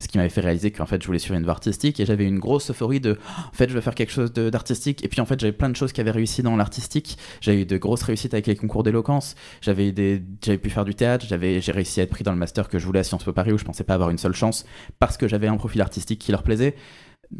ce 0.00 0.06
qui 0.06 0.16
m'avait 0.16 0.30
fait 0.30 0.40
réaliser 0.40 0.70
qu'en 0.70 0.86
fait 0.86 1.02
je 1.02 1.06
voulais 1.08 1.18
suivre 1.18 1.36
une 1.36 1.42
voie 1.42 1.52
artistique 1.52 1.98
et 1.98 2.06
j'avais 2.06 2.24
une 2.24 2.38
grosse 2.38 2.70
euphorie 2.70 3.00
de 3.00 3.18
en 3.38 3.52
fait 3.52 3.68
je 3.68 3.74
veux 3.74 3.80
faire 3.80 3.96
quelque 3.96 4.12
chose 4.12 4.32
d'artistique. 4.32 5.04
Et 5.04 5.08
puis 5.08 5.20
en 5.20 5.26
fait 5.26 5.40
j'avais 5.40 5.52
plein 5.52 5.68
de 5.68 5.76
choses 5.76 5.92
qui 5.92 6.00
avaient 6.00 6.12
réussi 6.12 6.42
dans 6.42 6.56
l'artistique. 6.56 7.18
J'avais 7.40 7.62
eu 7.62 7.66
de 7.66 7.76
grosses 7.78 8.04
réussites 8.04 8.32
avec 8.32 8.46
les 8.46 8.54
concours 8.54 8.84
d'éloquence. 8.84 9.34
J'avais 9.60 9.90
des 9.90 10.22
j'avais 10.44 10.58
pu 10.58 10.70
faire 10.70 10.84
du 10.84 10.94
théâtre. 10.94 11.26
J'avais 11.28 11.60
j'ai 11.60 11.72
réussi 11.72 11.98
à 11.98 12.04
être 12.04 12.10
pris 12.10 12.22
dans 12.22 12.32
le 12.32 12.38
master 12.38 12.68
que 12.68 12.78
je 12.78 12.86
voulais 12.86 13.00
à 13.00 13.04
Sciences 13.04 13.24
Po 13.24 13.32
Paris 13.32 13.52
où 13.52 13.58
je 13.58 13.64
pensais 13.64 13.84
pas 13.84 13.94
avoir 13.94 14.10
une 14.10 14.18
seule 14.18 14.34
chance 14.34 14.66
parce 15.00 15.16
que 15.16 15.26
j'avais 15.26 15.48
un 15.48 15.56
profil 15.56 15.80
artistique 15.80 16.20
qui 16.20 16.30
leur 16.30 16.44
plaisait. 16.44 16.76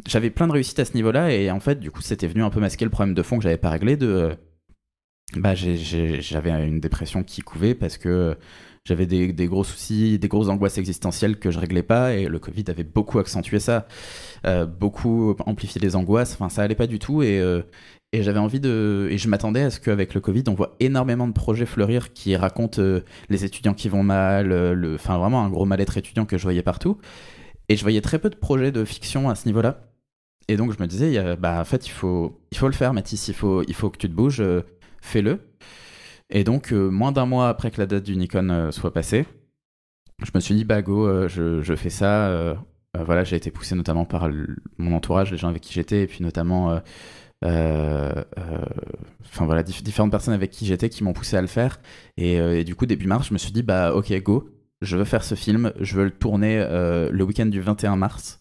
J'avais 0.05 0.29
plein 0.29 0.47
de 0.47 0.51
réussites 0.51 0.79
à 0.79 0.85
ce 0.85 0.93
niveau-là 0.95 1.31
et 1.31 1.49
en 1.51 1.61
fait 1.61 1.79
du 1.79 1.91
coup 1.91 2.01
c'était 2.01 2.27
venu 2.27 2.43
un 2.43 2.49
peu 2.49 2.59
masquer 2.59 2.83
le 2.83 2.91
problème 2.91 3.15
de 3.15 3.23
fond 3.23 3.37
que 3.37 3.43
j'avais 3.43 3.57
pas 3.57 3.69
réglé 3.69 3.95
de 3.95 4.35
bah, 5.35 5.53
j'avais 5.53 6.51
une 6.67 6.79
dépression 6.79 7.23
qui 7.23 7.41
couvait 7.41 7.75
parce 7.75 7.97
que 7.97 8.35
j'avais 8.85 9.05
des, 9.05 9.47
gros 9.47 9.63
soucis, 9.63 10.17
des 10.17 10.27
grosses 10.27 10.47
angoisses 10.47 10.77
existentielles 10.79 11.37
que 11.37 11.51
je 11.51 11.59
réglais 11.59 11.83
pas 11.83 12.13
et 12.13 12.25
le 12.25 12.39
Covid 12.39 12.63
avait 12.69 12.83
beaucoup 12.83 13.19
accentué 13.19 13.59
ça, 13.59 13.87
euh, 14.47 14.65
beaucoup 14.65 15.35
amplifié 15.45 15.79
les 15.79 15.95
angoisses. 15.95 16.33
Enfin, 16.33 16.49
ça 16.49 16.63
allait 16.63 16.75
pas 16.75 16.87
du 16.87 16.97
tout 16.97 17.21
et, 17.21 17.39
euh, 17.39 17.61
et 18.13 18.23
j'avais 18.23 18.39
envie 18.39 18.59
de. 18.59 19.07
Et 19.11 19.19
je 19.19 19.27
m'attendais 19.27 19.61
à 19.61 19.69
ce 19.69 19.79
qu'avec 19.79 20.15
le 20.15 20.21
Covid, 20.21 20.43
on 20.47 20.55
voit 20.55 20.75
énormément 20.79 21.27
de 21.27 21.33
projets 21.33 21.67
fleurir 21.67 22.13
qui 22.13 22.35
racontent 22.35 22.81
euh, 22.81 23.01
les 23.29 23.45
étudiants 23.45 23.75
qui 23.75 23.89
vont 23.89 24.01
mal, 24.01 24.47
le... 24.47 24.95
enfin 24.95 25.19
vraiment 25.19 25.43
un 25.43 25.49
gros 25.49 25.65
mal-être 25.65 25.97
étudiant 25.97 26.25
que 26.25 26.39
je 26.39 26.43
voyais 26.43 26.63
partout. 26.63 26.97
Et 27.67 27.75
je 27.75 27.83
voyais 27.83 28.01
très 28.01 28.17
peu 28.17 28.31
de 28.31 28.35
projets 28.35 28.71
de 28.71 28.83
fiction 28.85 29.29
à 29.29 29.35
ce 29.35 29.45
niveau-là. 29.45 29.81
Et 30.47 30.57
donc 30.57 30.73
je 30.75 30.81
me 30.81 30.87
disais, 30.87 31.35
bah, 31.35 31.59
en 31.61 31.65
fait, 31.65 31.85
il 31.85 31.91
faut, 31.91 32.41
il 32.51 32.57
faut 32.57 32.65
le 32.65 32.73
faire, 32.73 32.91
Mathis, 32.91 33.27
il 33.27 33.35
faut, 33.35 33.61
il 33.67 33.75
faut 33.75 33.91
que 33.91 33.99
tu 33.99 34.09
te 34.09 34.15
bouges, 34.15 34.41
fais-le. 35.09 35.39
Et 36.29 36.43
donc, 36.43 36.71
euh, 36.71 36.89
moins 36.89 37.11
d'un 37.11 37.25
mois 37.25 37.49
après 37.49 37.71
que 37.71 37.79
la 37.79 37.87
date 37.87 38.03
du 38.03 38.15
Nikon 38.15 38.49
euh, 38.49 38.71
soit 38.71 38.93
passée, 38.93 39.25
je 40.23 40.31
me 40.35 40.39
suis 40.39 40.55
dit, 40.55 40.65
bah 40.65 40.81
go, 40.81 41.07
euh, 41.07 41.27
je, 41.27 41.75
fais 41.75 41.89
ça. 41.89 42.55
voilà, 42.95 43.23
j'ai 43.23 43.35
été 43.35 43.51
poussé 43.51 43.75
notamment 43.75 44.05
par 44.05 44.29
mon 44.77 44.95
entourage, 44.95 45.31
les 45.31 45.37
gens 45.37 45.49
avec 45.49 45.61
qui 45.61 45.73
j'étais, 45.73 46.03
et 46.03 46.07
puis 46.07 46.23
notamment, 46.23 46.81
enfin 47.43 48.25
voilà, 49.45 49.63
différentes 49.63 50.11
personnes 50.11 50.33
avec 50.33 50.51
qui 50.51 50.65
j'étais 50.65 50.89
qui 50.89 51.03
m'ont 51.03 51.13
poussé 51.13 51.37
à 51.37 51.41
le 51.41 51.47
faire. 51.47 51.79
Et, 52.17 52.63
du 52.63 52.75
coup, 52.75 52.85
début 52.85 53.07
mars, 53.07 53.29
je 53.29 53.33
me 53.33 53.37
suis 53.37 53.51
dit, 53.51 53.63
bah 53.63 53.93
ok, 53.95 54.11
go, 54.21 54.49
je 54.81 54.97
veux 54.97 55.05
faire 55.05 55.23
ce 55.23 55.35
film, 55.35 55.71
je 55.79 55.95
veux 55.95 56.03
le 56.05 56.11
tourner 56.11 56.57
le 56.59 57.23
week-end 57.23 57.45
du 57.47 57.61
21 57.61 57.95
mars. 57.95 58.38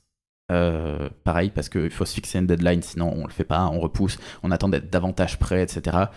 Pareil, 0.48 1.50
parce 1.54 1.68
qu'il 1.68 1.90
faut 1.90 2.04
se 2.04 2.14
fixer 2.14 2.38
une 2.38 2.46
deadline, 2.46 2.82
sinon 2.82 3.12
on 3.16 3.26
le 3.26 3.32
fait 3.32 3.44
pas, 3.44 3.66
on 3.66 3.80
repousse, 3.80 4.18
on 4.42 4.50
attend 4.50 4.68
d'être 4.68 4.90
davantage 4.90 5.38
prêt, 5.38 5.62
etc. 5.62 6.08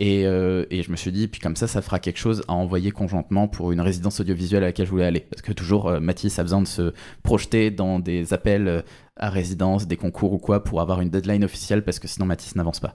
Euh, 0.00 0.64
et, 0.70 0.82
je 0.82 0.90
me 0.90 0.96
suis 0.96 1.10
dit, 1.12 1.28
puis 1.28 1.40
comme 1.40 1.56
ça, 1.56 1.66
ça 1.66 1.82
fera 1.82 1.98
quelque 1.98 2.18
chose 2.18 2.42
à 2.48 2.52
envoyer 2.52 2.90
conjointement 2.90 3.48
pour 3.48 3.72
une 3.72 3.80
résidence 3.80 4.20
audiovisuelle 4.20 4.62
à 4.62 4.66
laquelle 4.66 4.86
je 4.86 4.90
voulais 4.90 5.04
aller. 5.04 5.20
Parce 5.20 5.42
que 5.42 5.52
toujours, 5.52 5.88
euh, 5.88 6.00
Mathis 6.00 6.38
a 6.38 6.42
besoin 6.42 6.62
de 6.62 6.68
se 6.68 6.92
projeter 7.22 7.70
dans 7.70 7.98
des 7.98 8.32
appels 8.32 8.68
euh, 8.68 8.82
à 9.16 9.30
résidence, 9.30 9.88
des 9.88 9.96
concours 9.96 10.32
ou 10.32 10.38
quoi, 10.38 10.62
pour 10.62 10.80
avoir 10.80 11.00
une 11.00 11.10
deadline 11.10 11.44
officielle, 11.44 11.82
parce 11.82 11.98
que 11.98 12.06
sinon 12.06 12.26
Mathis 12.26 12.54
n'avance 12.54 12.78
pas. 12.78 12.94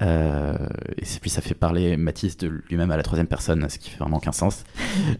et 0.00 1.06
puis 1.22 1.30
ça 1.30 1.40
fait 1.40 1.54
parler 1.54 1.96
Mathis 1.96 2.36
de 2.36 2.48
lui-même 2.48 2.90
à 2.90 2.98
la 2.98 3.02
troisième 3.02 3.26
personne, 3.26 3.66
ce 3.70 3.78
qui 3.78 3.88
fait 3.88 3.98
vraiment 3.98 4.18
aucun 4.18 4.32
sens. 4.32 4.64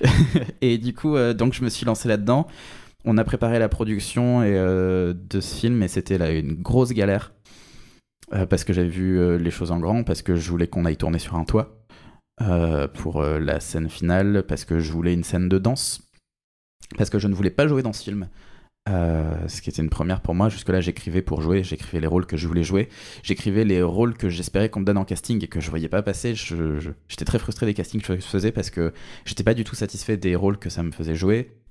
et 0.60 0.76
du 0.76 0.92
coup, 0.92 1.16
donc 1.32 1.54
je 1.54 1.64
me 1.64 1.70
suis 1.70 1.86
lancé 1.86 2.08
là-dedans. 2.08 2.46
On 3.04 3.18
a 3.18 3.24
préparé 3.24 3.58
la 3.58 3.68
production 3.68 4.42
et, 4.42 4.52
de 4.52 5.40
ce 5.40 5.54
film, 5.56 5.82
et 5.82 5.88
c'était 5.88 6.18
là 6.18 6.30
une 6.30 6.54
grosse 6.54 6.92
galère 6.92 7.32
euh, 8.32 8.46
parce 8.46 8.64
que 8.64 8.72
j'avais 8.72 8.88
vu 8.88 9.18
euh, 9.18 9.36
les 9.36 9.50
choses 9.50 9.70
en 9.70 9.78
grand, 9.78 10.02
parce 10.02 10.22
que 10.22 10.36
je 10.36 10.50
voulais 10.50 10.66
qu'on 10.66 10.84
aille 10.84 10.96
tourner 10.96 11.18
sur 11.18 11.36
un 11.36 11.44
toit 11.44 11.84
euh, 12.40 12.88
pour 12.88 13.22
la 13.22 13.60
scène 13.60 13.88
finale, 13.88 14.44
parce 14.48 14.64
que 14.64 14.78
je 14.78 14.92
voulais 14.92 15.12
une 15.12 15.24
scène 15.24 15.48
de 15.48 15.58
danse, 15.58 16.08
parce 16.96 17.10
que 17.10 17.18
je 17.18 17.28
ne 17.28 17.34
voulais 17.34 17.50
pas 17.50 17.68
jouer 17.68 17.82
dans 17.82 17.92
ce 17.92 18.02
film. 18.02 18.28
ce 18.86 19.60
qui 19.60 19.70
était 19.70 19.82
une 19.82 19.90
première 19.90 20.20
pour 20.20 20.34
moi. 20.34 20.48
Jusque-là, 20.48 20.80
j'écrivais 20.80 21.22
pour 21.22 21.42
jouer, 21.42 21.62
j'écrivais 21.62 22.00
les 22.00 22.06
rôles 22.06 22.26
que 22.26 22.36
je 22.36 22.48
voulais 22.48 22.64
jouer, 22.64 22.88
j'écrivais 23.22 23.64
les 23.64 23.82
rôles 23.82 24.16
que 24.16 24.28
j'espérais 24.28 24.68
qu'on 24.70 24.80
me 24.80 24.84
donne 24.84 24.98
en 24.98 25.04
casting 25.04 25.42
et 25.44 25.48
que 25.48 25.60
je 25.60 25.70
voyais 25.70 25.88
pas 25.88 26.02
passer. 26.02 26.34
J'étais 26.34 27.24
très 27.24 27.38
frustré 27.38 27.66
des 27.66 27.74
castings 27.74 28.02
que 28.02 28.16
je 28.16 28.20
faisais 28.20 28.52
parce 28.52 28.70
que 28.70 28.92
j'étais 29.24 29.44
pas 29.44 29.54
du 29.54 29.64
tout 29.64 29.74
satisfait 29.74 30.16
des 30.16 30.34
rôles 30.34 30.58
que 30.58 30.70
ça 30.70 30.82
me 30.82 30.92
faisait 30.92 31.14
jouer. 31.14 31.63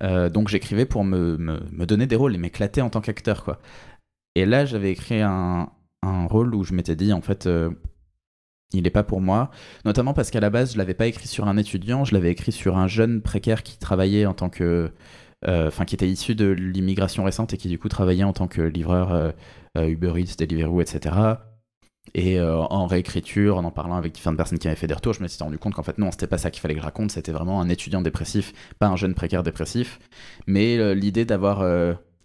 Donc 0.00 0.48
j'écrivais 0.48 0.86
pour 0.86 1.04
me, 1.04 1.36
me, 1.36 1.86
donner 1.86 2.06
des 2.06 2.16
rôles 2.16 2.34
et 2.34 2.38
m'éclater 2.38 2.80
en 2.80 2.90
tant 2.90 3.00
qu'acteur, 3.00 3.44
quoi. 3.44 3.60
Et 4.34 4.46
là, 4.46 4.64
j'avais 4.64 4.92
écrit 4.92 5.20
un, 5.20 5.70
un 6.02 6.26
rôle 6.26 6.54
où 6.54 6.64
je 6.64 6.74
m'étais 6.74 6.96
dit, 6.96 7.12
en 7.12 7.20
fait, 7.20 7.46
euh, 7.46 7.70
il 8.72 8.82
n'est 8.82 8.90
pas 8.90 9.02
pour 9.02 9.20
moi. 9.20 9.50
Notamment 9.84 10.14
parce 10.14 10.30
qu'à 10.30 10.40
la 10.40 10.50
base, 10.50 10.72
je 10.72 10.78
l'avais 10.78 10.94
pas 10.94 11.06
écrit 11.06 11.26
sur 11.26 11.48
un 11.48 11.56
étudiant, 11.56 12.04
je 12.04 12.14
l'avais 12.14 12.30
écrit 12.30 12.52
sur 12.52 12.78
un 12.78 12.86
jeune 12.86 13.22
précaire 13.22 13.62
qui 13.62 13.78
travaillait 13.78 14.26
en 14.26 14.34
tant 14.34 14.48
que. 14.48 14.92
Euh, 15.48 15.68
enfin, 15.68 15.86
qui 15.86 15.94
était 15.94 16.08
issu 16.08 16.34
de 16.34 16.46
l'immigration 16.46 17.24
récente 17.24 17.54
et 17.54 17.56
qui 17.56 17.68
du 17.68 17.78
coup 17.78 17.88
travaillait 17.88 18.24
en 18.24 18.34
tant 18.34 18.46
que 18.46 18.60
livreur 18.60 19.12
euh, 19.12 19.32
Uber 19.86 20.12
Eats, 20.20 20.36
Deliveroo, 20.38 20.82
etc. 20.82 21.16
Et 22.14 22.40
en 22.40 22.86
réécriture, 22.86 23.56
en 23.56 23.64
en 23.64 23.70
parlant 23.70 23.96
avec 23.96 24.12
différentes 24.12 24.36
personnes 24.36 24.58
qui 24.58 24.66
avaient 24.66 24.76
fait 24.76 24.88
des 24.88 24.94
retours, 24.94 25.12
je 25.12 25.22
me 25.22 25.28
suis 25.28 25.42
rendu 25.42 25.58
compte 25.58 25.74
qu'en 25.74 25.82
fait, 25.82 25.98
non, 25.98 26.10
c'était 26.10 26.26
pas 26.26 26.38
ça 26.38 26.50
qu'il 26.50 26.60
fallait 26.60 26.74
que 26.74 26.80
je 26.80 26.84
raconte, 26.84 27.12
c'était 27.12 27.30
vraiment 27.30 27.60
un 27.60 27.68
étudiant 27.68 28.02
dépressif, 28.02 28.52
pas 28.78 28.88
un 28.88 28.96
jeune 28.96 29.14
précaire 29.14 29.44
dépressif. 29.44 30.00
Mais 30.48 30.94
l'idée 30.94 31.24
d'avoir 31.24 31.64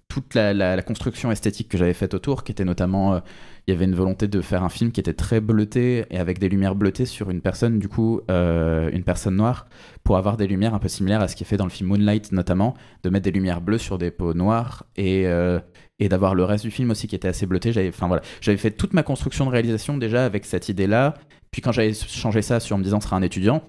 toute 0.08 0.34
la, 0.34 0.82
construction 0.82 1.32
esthétique 1.32 1.70
que 1.70 1.78
j'avais 1.78 1.94
faite 1.94 2.14
autour, 2.14 2.44
qui 2.44 2.52
était 2.52 2.66
notamment 2.66 3.22
il 3.68 3.72
y 3.72 3.74
avait 3.74 3.86
une 3.86 3.96
volonté 3.96 4.28
de 4.28 4.42
faire 4.42 4.64
un 4.64 4.70
film 4.70 4.92
qui 4.92 5.00
était 5.00 5.14
très 5.14 5.42
bleuté 5.42 6.06
et 6.12 6.20
avec 6.20 6.38
des 6.38 6.50
lumières 6.50 6.76
bleutées 6.76 7.06
sur 7.06 7.32
une 7.32 7.42
personne, 7.42 7.80
du 7.80 7.88
coup, 7.88 8.22
euh, 8.30 8.92
une 8.94 9.04
personne 9.04 9.36
noire, 9.36 9.68
pour 10.04 10.18
avoir 10.18 10.38
des 10.38 10.46
lumières 10.46 10.76
un 10.76 10.80
peu 10.80 10.88
similaires 10.88 11.22
à 11.22 11.28
ce 11.28 11.36
qui 11.36 11.44
est 11.44 11.48
fait 11.48 11.58
dans 11.58 11.66
le 11.66 11.72
film 11.72 11.90
Moonlight 11.90 12.32
notamment, 12.32 12.76
de 13.04 13.10
mettre 13.10 13.24
des 13.24 13.32
lumières 13.32 13.62
bleues 13.62 13.80
sur 13.80 13.98
des 13.98 14.12
peaux 14.12 14.36
noires 14.36 14.84
et, 14.96 15.26
euh, 15.26 15.60
et 15.98 16.10
d'avoir 16.10 16.36
le 16.36 16.44
reste 16.44 16.64
du 16.64 16.72
film 16.72 16.92
aussi 16.92 17.08
qui 17.08 17.16
était 17.16 17.28
assez 17.28 17.48
bleuté. 17.48 17.72
J'avais, 17.72 18.58
fait 18.58 18.72
toute 18.72 18.94
ma 18.94 19.02
construction 19.02 19.46
de 19.46 19.50
réalisation 19.50 19.98
déjà 19.98 20.26
avec 20.26 20.46
cette 20.46 20.70
idée-là. 20.70 21.16
Puis 21.50 21.64
quand 21.64 21.72
j'avais 21.72 21.94
changé 21.94 22.44
ça 22.44 22.60
sur 22.60 22.78
me 22.78 22.84
disant 22.84 23.00
ce 23.00 23.08
sera 23.08 23.16
un 23.16 23.24
étudiant, 23.24 23.64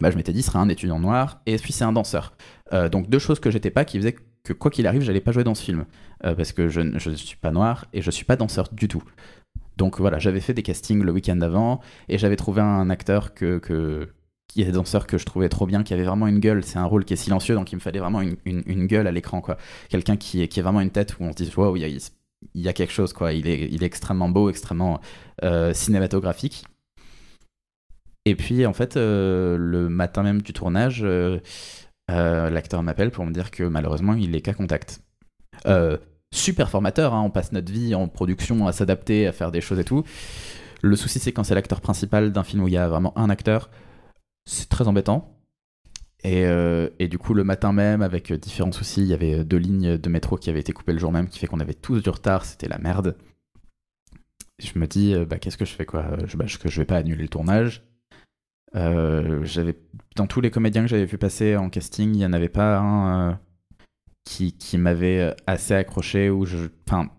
bah, 0.00 0.10
je 0.10 0.16
m'étais 0.16 0.32
dit 0.32 0.40
ce 0.40 0.48
sera 0.48 0.60
un 0.60 0.68
étudiant 0.70 0.98
noir 0.98 1.42
et 1.44 1.56
puis 1.56 1.74
c'est 1.74 1.84
un 1.84 1.92
danseur. 1.92 2.32
Euh, 2.72 2.88
donc 2.88 3.10
deux 3.10 3.18
choses 3.18 3.40
que 3.40 3.50
j'étais 3.50 3.70
pas 3.70 3.84
qui 3.84 3.98
faisaient 3.98 4.16
que 4.44 4.52
quoi 4.52 4.70
qu'il 4.70 4.86
arrive, 4.86 5.02
j'allais 5.02 5.20
pas 5.20 5.32
jouer 5.32 5.44
dans 5.44 5.54
ce 5.54 5.62
film. 5.62 5.84
Euh, 6.24 6.34
parce 6.34 6.52
que 6.52 6.68
je 6.68 6.80
ne 6.80 6.98
suis 6.98 7.36
pas 7.36 7.50
noir 7.50 7.86
et 7.92 8.02
je 8.02 8.10
suis 8.10 8.24
pas 8.24 8.36
danseur 8.36 8.68
du 8.72 8.88
tout. 8.88 9.02
Donc 9.78 9.98
voilà, 9.98 10.18
j'avais 10.18 10.40
fait 10.40 10.52
des 10.52 10.62
castings 10.62 11.02
le 11.02 11.12
week-end 11.12 11.36
d'avant 11.36 11.80
et 12.08 12.18
j'avais 12.18 12.36
trouvé 12.36 12.60
un 12.60 12.90
acteur 12.90 13.32
que, 13.32 13.58
que, 13.58 14.08
qui 14.46 14.60
est 14.60 14.72
danseur 14.72 15.06
que 15.06 15.16
je 15.16 15.24
trouvais 15.24 15.48
trop 15.48 15.64
bien, 15.66 15.82
qui 15.82 15.94
avait 15.94 16.04
vraiment 16.04 16.26
une 16.26 16.40
gueule. 16.40 16.62
C'est 16.62 16.78
un 16.78 16.84
rôle 16.84 17.06
qui 17.06 17.14
est 17.14 17.16
silencieux, 17.16 17.54
donc 17.54 17.72
il 17.72 17.76
me 17.76 17.80
fallait 17.80 18.00
vraiment 18.00 18.20
une, 18.20 18.36
une, 18.44 18.86
gueule 18.86 19.06
à 19.06 19.12
l'écran, 19.12 19.40
quoi. 19.40 19.56
Quelqu'un 19.88 20.16
qui 20.16 20.46
qui 20.48 20.60
est 20.60 20.62
vraiment 20.62 20.82
une 20.82 20.90
tête 20.90 21.18
où 21.18 21.24
on 21.24 21.32
se 21.32 21.36
dit, 21.36 21.50
wow, 21.56 21.76
il 21.76 22.00
il 22.54 22.62
y 22.62 22.68
a 22.68 22.72
quelque 22.72 22.92
chose, 22.92 23.12
quoi. 23.12 23.32
Il 23.32 23.48
est, 23.48 23.68
il 23.70 23.82
est 23.82 23.86
extrêmement 23.86 24.28
beau, 24.28 24.50
extrêmement 24.50 25.00
euh, 25.44 25.72
cinématographique. 25.72 26.64
Et 28.26 28.34
puis, 28.34 28.66
en 28.66 28.72
fait, 28.74 28.96
euh, 28.96 29.56
le 29.56 29.88
matin 29.88 30.22
même 30.22 30.42
du 30.42 30.52
tournage, 30.52 31.06
l'acteur 32.50 32.82
m'appelle 32.82 33.10
pour 33.10 33.24
me 33.24 33.32
dire 33.32 33.50
que 33.50 33.64
malheureusement, 33.64 34.14
il 34.14 34.34
est 34.34 34.40
qu'à 34.40 34.54
contact. 34.54 35.02
Euh, 35.66 35.98
super 36.32 36.70
formateur, 36.70 37.14
hein, 37.14 37.22
on 37.22 37.30
passe 37.30 37.52
notre 37.52 37.72
vie 37.72 37.94
en 37.94 38.08
production 38.08 38.66
à 38.66 38.72
s'adapter, 38.72 39.26
à 39.26 39.32
faire 39.32 39.50
des 39.50 39.60
choses 39.60 39.78
et 39.78 39.84
tout. 39.84 40.04
Le 40.82 40.96
souci, 40.96 41.18
c'est 41.18 41.32
quand 41.32 41.44
c'est 41.44 41.54
l'acteur 41.54 41.80
principal 41.80 42.32
d'un 42.32 42.44
film 42.44 42.62
où 42.62 42.68
il 42.68 42.74
y 42.74 42.78
a 42.78 42.88
vraiment 42.88 43.16
un 43.18 43.28
acteur, 43.28 43.70
c'est 44.46 44.68
très 44.68 44.88
embêtant. 44.88 45.36
Et, 46.22 46.44
euh, 46.44 46.88
et, 46.98 47.08
du 47.08 47.18
coup, 47.18 47.32
le 47.32 47.44
matin 47.44 47.72
même, 47.72 48.02
avec 48.02 48.32
différents 48.32 48.72
soucis, 48.72 49.00
il 49.00 49.06
y 49.06 49.14
avait 49.14 49.42
deux 49.44 49.56
lignes 49.56 49.96
de 49.96 50.08
métro 50.10 50.36
qui 50.36 50.50
avaient 50.50 50.60
été 50.60 50.72
coupées 50.72 50.92
le 50.92 50.98
jour 50.98 51.12
même, 51.12 51.28
qui 51.28 51.38
fait 51.38 51.46
qu'on 51.46 51.60
avait 51.60 51.74
tous 51.74 52.02
du 52.02 52.10
retard, 52.10 52.44
c'était 52.44 52.68
la 52.68 52.78
merde. 52.78 53.16
Je 54.62 54.78
me 54.78 54.86
dis, 54.86 55.14
euh, 55.14 55.24
bah, 55.24 55.38
qu'est-ce 55.38 55.56
que 55.56 55.64
je 55.64 55.72
fais 55.72 55.86
quoi? 55.86 56.04
Je, 56.26 56.36
bah, 56.36 56.44
je 56.46 56.80
vais 56.80 56.84
pas 56.84 56.96
annuler 56.96 57.22
le 57.22 57.28
tournage. 57.28 57.82
Euh, 58.76 59.44
j'avais 59.44 59.76
dans 60.16 60.26
tous 60.26 60.40
les 60.40 60.50
comédiens 60.50 60.82
que 60.82 60.88
j'avais 60.88 61.04
vu 61.04 61.18
passer 61.18 61.56
en 61.56 61.70
casting, 61.70 62.14
il 62.14 62.18
n'y 62.18 62.26
en 62.26 62.32
avait 62.32 62.48
pas 62.48 62.78
un 62.78 63.40
qui, 64.24 64.52
qui 64.56 64.78
m'avait 64.78 65.20
euh, 65.20 65.34
assez 65.46 65.74
accroché 65.74 66.30
je. 66.44 66.68
Enfin, 66.88 67.10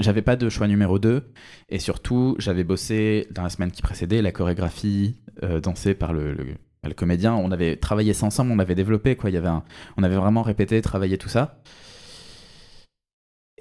j'avais 0.00 0.22
pas 0.22 0.36
de 0.36 0.48
choix 0.48 0.68
numéro 0.68 0.98
2 0.98 1.32
et 1.70 1.78
surtout 1.78 2.36
j'avais 2.38 2.64
bossé 2.64 3.26
dans 3.30 3.42
la 3.42 3.48
semaine 3.48 3.70
qui 3.70 3.82
précédait 3.82 4.22
la 4.22 4.32
chorégraphie 4.32 5.20
euh, 5.42 5.60
dansée 5.60 5.94
par 5.94 6.12
le, 6.12 6.34
le, 6.34 6.94
comédien. 6.94 7.34
On 7.34 7.50
avait 7.50 7.76
travaillé 7.76 8.14
ça 8.14 8.26
ensemble 8.26 8.50
on 8.52 8.58
avait 8.58 8.74
développé 8.74 9.16
quoi. 9.16 9.30
Il 9.30 9.34
y 9.34 9.36
avait 9.36 9.50
on 9.96 10.02
avait 10.02 10.16
vraiment 10.16 10.42
répété 10.42 10.80
travaillé 10.82 11.18
tout 11.18 11.28
ça. 11.28 11.62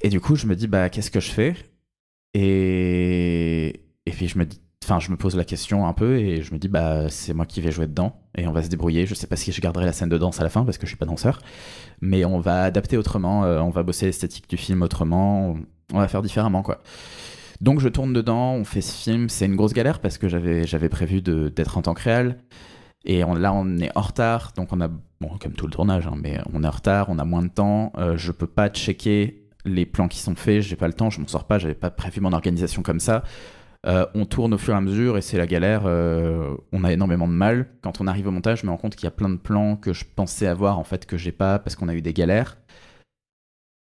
Et 0.02 0.10
du 0.10 0.22
coup 0.22 0.36
je 0.36 0.48
me 0.48 0.56
dis 0.56 0.68
bah 0.68 0.90
qu'est-ce 0.90 1.12
que 1.12 1.20
je 1.20 1.32
fais? 1.32 1.56
Et 2.34 3.82
et 4.06 4.12
puis 4.12 4.28
je 4.28 4.38
me 4.38 4.46
dis 4.46 4.62
Enfin, 4.88 5.02
je 5.02 5.12
me 5.12 5.18
pose 5.18 5.36
la 5.36 5.44
question 5.44 5.86
un 5.86 5.92
peu 5.92 6.18
et 6.18 6.42
je 6.42 6.54
me 6.54 6.60
dis, 6.60 6.70
bah, 6.70 7.10
c'est 7.10 7.34
moi 7.34 7.46
qui 7.46 7.60
vais 7.60 7.72
jouer 7.72 7.88
dedans 7.88 8.22
et 8.38 8.48
on 8.48 8.54
va 8.54 8.64
se 8.64 8.70
débrouiller. 8.70 9.06
Je 9.06 9.16
sais 9.16 9.28
pas 9.28 9.36
si 9.36 9.52
je 9.52 9.60
garderai 9.60 9.84
la 9.84 9.92
scène 9.92 10.08
de 10.08 10.18
danse 10.18 10.40
à 10.40 10.44
la 10.44 10.50
fin 10.50 10.64
parce 10.64 10.78
que 10.78 10.86
je 10.86 10.92
suis 10.92 10.98
pas 10.98 11.06
danseur, 11.06 11.42
mais 12.00 12.24
on 12.24 12.40
va 12.40 12.64
adapter 12.64 12.96
autrement, 12.96 13.44
euh, 13.44 13.60
on 13.60 13.70
va 13.70 13.84
bosser 13.84 14.06
l'esthétique 14.06 14.50
du 14.50 14.56
film 14.56 14.82
autrement, 14.84 15.58
on 15.92 16.00
va 16.00 16.08
faire 16.08 16.22
différemment, 16.22 16.62
quoi. 16.62 16.82
Donc 17.60 17.82
je 17.82 17.90
tourne 17.90 18.14
dedans, 18.14 18.54
on 18.54 18.64
fait 18.64 18.80
ce 18.80 18.94
film. 18.94 19.28
C'est 19.28 19.46
une 19.46 19.58
grosse 19.58 19.74
galère 19.74 20.00
parce 20.00 20.18
que 20.18 20.30
j'avais, 20.30 20.66
j'avais 20.66 20.88
prévu 20.88 21.22
d'être 21.22 21.78
en 21.78 21.82
tant 21.82 21.94
que 21.94 22.04
réel. 22.04 22.38
Et 23.04 23.24
là, 23.24 23.52
on 23.52 23.78
est 23.80 23.92
en 23.94 24.02
retard, 24.02 24.54
donc 24.56 24.72
on 24.72 24.80
a, 24.80 24.88
bon, 24.88 25.32
comme 25.42 25.52
tout 25.52 25.66
le 25.66 25.74
tournage, 25.74 26.08
hein, 26.08 26.16
mais 26.16 26.40
on 26.54 26.64
est 26.64 26.68
en 26.68 26.72
retard, 26.72 27.08
on 27.10 27.20
a 27.20 27.26
moins 27.26 27.44
de 27.44 27.50
temps. 27.50 27.92
Euh, 27.98 28.16
je 28.16 28.32
peux 28.32 28.48
pas 28.48 28.70
checker 28.70 29.44
les 29.66 29.86
plans 29.86 30.08
qui 30.08 30.20
sont 30.20 30.36
faits, 30.36 30.62
j'ai 30.62 30.78
pas 30.78 30.88
le 30.88 30.94
temps, 30.94 31.10
je 31.10 31.20
m'en 31.20 31.28
sors 31.28 31.46
pas, 31.46 31.60
j'avais 31.60 31.74
pas 31.74 31.90
prévu 31.90 32.22
mon 32.22 32.32
organisation 32.32 32.84
comme 32.84 33.02
ça. 33.02 33.24
Euh, 33.86 34.06
on 34.16 34.26
tourne 34.26 34.54
au 34.54 34.58
fur 34.58 34.74
et 34.74 34.78
à 34.78 34.82
mesure 34.82 35.18
et 35.18 35.22
c'est 35.22 35.38
la 35.38 35.48
galère. 35.48 35.84
Euh, 35.86 36.56
on 36.72 36.84
a 36.84 36.92
énormément 36.92 37.28
de 37.28 37.34
mal. 37.34 37.68
Quand 37.82 38.02
on 38.02 38.08
arrive 38.08 38.28
au 38.28 38.32
montage, 38.32 38.62
je 38.62 38.66
me 38.66 38.72
rends 38.72 38.78
compte 38.78 38.96
qu'il 38.96 39.06
y 39.06 39.08
a 39.08 39.12
plein 39.12 39.30
de 39.30 39.38
plans 39.38 39.76
que 39.76 39.94
je 39.94 40.04
pensais 40.04 40.48
avoir 40.48 40.80
en 40.80 40.84
fait 40.84 41.06
que 41.06 41.18
j'ai 41.18 41.32
pas 41.32 41.60
parce 41.60 41.76
qu'on 41.76 41.88
a 41.88 41.94
eu 41.94 42.02
des 42.02 42.14
galères. 42.14 42.58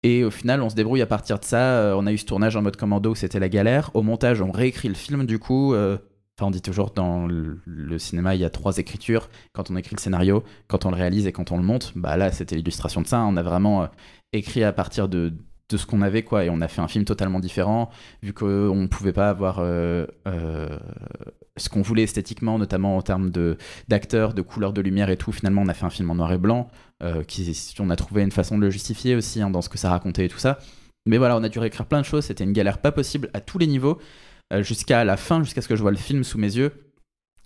Et 0.03 0.24
au 0.24 0.31
final, 0.31 0.62
on 0.62 0.70
se 0.70 0.74
débrouille 0.74 1.03
à 1.03 1.07
partir 1.07 1.39
de 1.39 1.45
ça. 1.45 1.78
Euh, 1.78 1.95
on 1.97 2.07
a 2.07 2.12
eu 2.12 2.18
ce 2.18 2.24
tournage 2.24 2.57
en 2.57 2.62
mode 2.62 2.76
commando, 2.76 3.14
c'était 3.14 3.41
la 3.41 3.49
galère. 3.49 3.91
Au 3.95 4.03
montage, 4.03 4.41
on 4.41 4.51
réécrit 4.51 4.89
le 4.89 4.95
film 4.95 5.26
du 5.26 5.39
coup. 5.39 5.74
on 5.74 6.51
dit 6.51 6.62
toujours 6.62 6.91
dans 6.93 7.26
le, 7.26 7.99
cinéma, 7.99 8.35
il 8.35 8.41
y 8.41 8.45
a 8.45 8.51
trois 8.51 8.78
écritures. 8.78 9.28
Quand 9.53 9.70
on 9.70 9.76
écrit 9.76 9.95
le 9.95 10.01
scénario, 10.01 10.43
quand 10.68 10.87
on 10.87 10.91
le 10.91 10.97
réalise 10.97 11.26
et 11.26 11.33
quand 11.33 11.53
on 11.53 11.57
le 11.57 11.62
monte, 11.62 11.93
bah 11.97 12.16
là, 12.16 12.33
c'était 12.33 12.57
l'illustration 12.57 13.03
de 13.03 13.07
ça. 13.07 13.20
On 13.22 13.37
a 13.37 13.43
vraiment 13.43 13.89
écrit 14.33 14.64
à 14.64 14.72
partir 14.72 15.09
de, 15.09 15.35
de 15.71 15.77
ce 15.77 15.87
qu'on 15.87 16.03
avait, 16.03 16.23
quoi. 16.23 16.45
Et 16.45 16.51
on 16.51 16.61
a 16.61 16.68
fait 16.68 16.81
un 16.81 16.89
film 16.89 17.05
totalement 17.05 17.41
différent, 17.41 17.91
vu 18.23 18.33
qu'on 18.33 18.75
ne 18.75 18.87
pouvait 18.87 19.12
pas 19.12 19.31
avoir 19.31 19.59
euh, 19.61 20.07
euh, 20.27 20.79
ce 21.57 21.68
qu'on 21.68 21.83
voulait 21.83 22.03
esthétiquement, 22.03 22.59
notamment 22.59 22.97
en 22.97 23.03
termes 23.03 23.31
d'acteurs, 23.89 24.35
de, 24.35 24.43
couleurs 24.43 24.73
de 24.73 24.81
lumière 24.81 25.11
et 25.11 25.16
tout. 25.16 25.33
Finalement, 25.33 25.62
on 25.62 25.68
a 25.68 25.75
fait 25.75 25.87
un 25.87 25.91
film 25.91 26.11
en 26.11 26.16
noir 26.16 26.33
et 26.33 26.39
blanc, 26.39 26.68
qui, 27.27 27.75
on 27.79 27.89
a 27.89 27.97
trouvé 27.97 28.23
une 28.23 28.33
façon 28.33 28.59
de 28.59 28.62
le 28.62 28.71
justifier 28.71 29.16
aussi, 29.16 29.41
hein, 29.41 29.51
dans 29.51 29.62
ce 29.62 29.68
que 29.68 29.79
ça 29.79 29.89
racontait 29.91 30.27
et 30.27 30.29
tout 30.29 30.39
ça. 30.39 30.59
Mais 31.07 31.16
voilà, 31.16 31.37
on 31.37 31.43
a 31.43 31.49
dû 31.49 31.59
réécrire 31.59 31.87
plein 31.87 32.01
de 32.01 32.07
choses. 32.07 32.27
C'était 32.27 32.45
une 32.45 32.53
galère 32.53 32.79
pas 32.79 32.93
possible 32.93 33.31
à 33.33 33.41
tous 33.41 33.59
les 33.59 33.66
niveaux. 33.66 33.99
Euh, 34.53 34.62
jusqu'à 34.62 35.05
la 35.05 35.16
fin, 35.16 35.43
jusqu'à 35.43 35.62
ce 35.62 35.68
que 35.68 35.77
je 35.77 35.83
vois 35.83 35.93
le 35.93 35.97
film 35.97 36.25
sous 36.25 36.39
mes 36.39 36.57
yeux. 36.57 36.73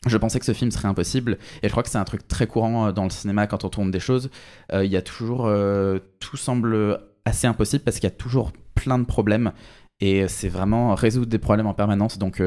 Je 0.07 0.17
pensais 0.19 0.39
que 0.39 0.45
ce 0.45 0.53
film 0.53 0.71
serait 0.71 0.89
impossible, 0.89 1.39
et 1.63 1.69
je 1.69 1.71
crois 1.71 1.83
que 1.83 1.89
c'est 1.89 1.99
un 1.99 2.05
truc 2.05 2.29
très 2.29 2.47
courant 2.47 2.89
euh, 2.89 2.93
dans 2.93 3.05
le 3.05 3.11
cinéma 3.11 3.47
quand 3.47 3.65
on 3.65 3.71
tourne 3.71 3.91
des 3.91 4.01
choses. 4.01 4.31
Euh, 4.73 4.85
il 4.85 4.91
y 4.91 4.97
a 4.97 5.03
toujours. 5.03 5.51
tout 6.21 6.37
semble 6.37 7.01
assez 7.25 7.47
impossible 7.47 7.85
parce 7.85 7.97
qu'il 7.97 8.05
y 8.05 8.13
a 8.13 8.17
toujours 8.17 8.53
plein 8.75 8.99
de 8.99 9.05
problèmes, 9.05 9.53
et 10.01 10.29
c'est 10.29 10.49
vraiment 10.49 10.95
résoudre 10.95 11.27
des 11.27 11.39
problèmes 11.39 11.67
en 11.67 11.75
permanence. 11.75 12.19
Donc. 12.19 12.43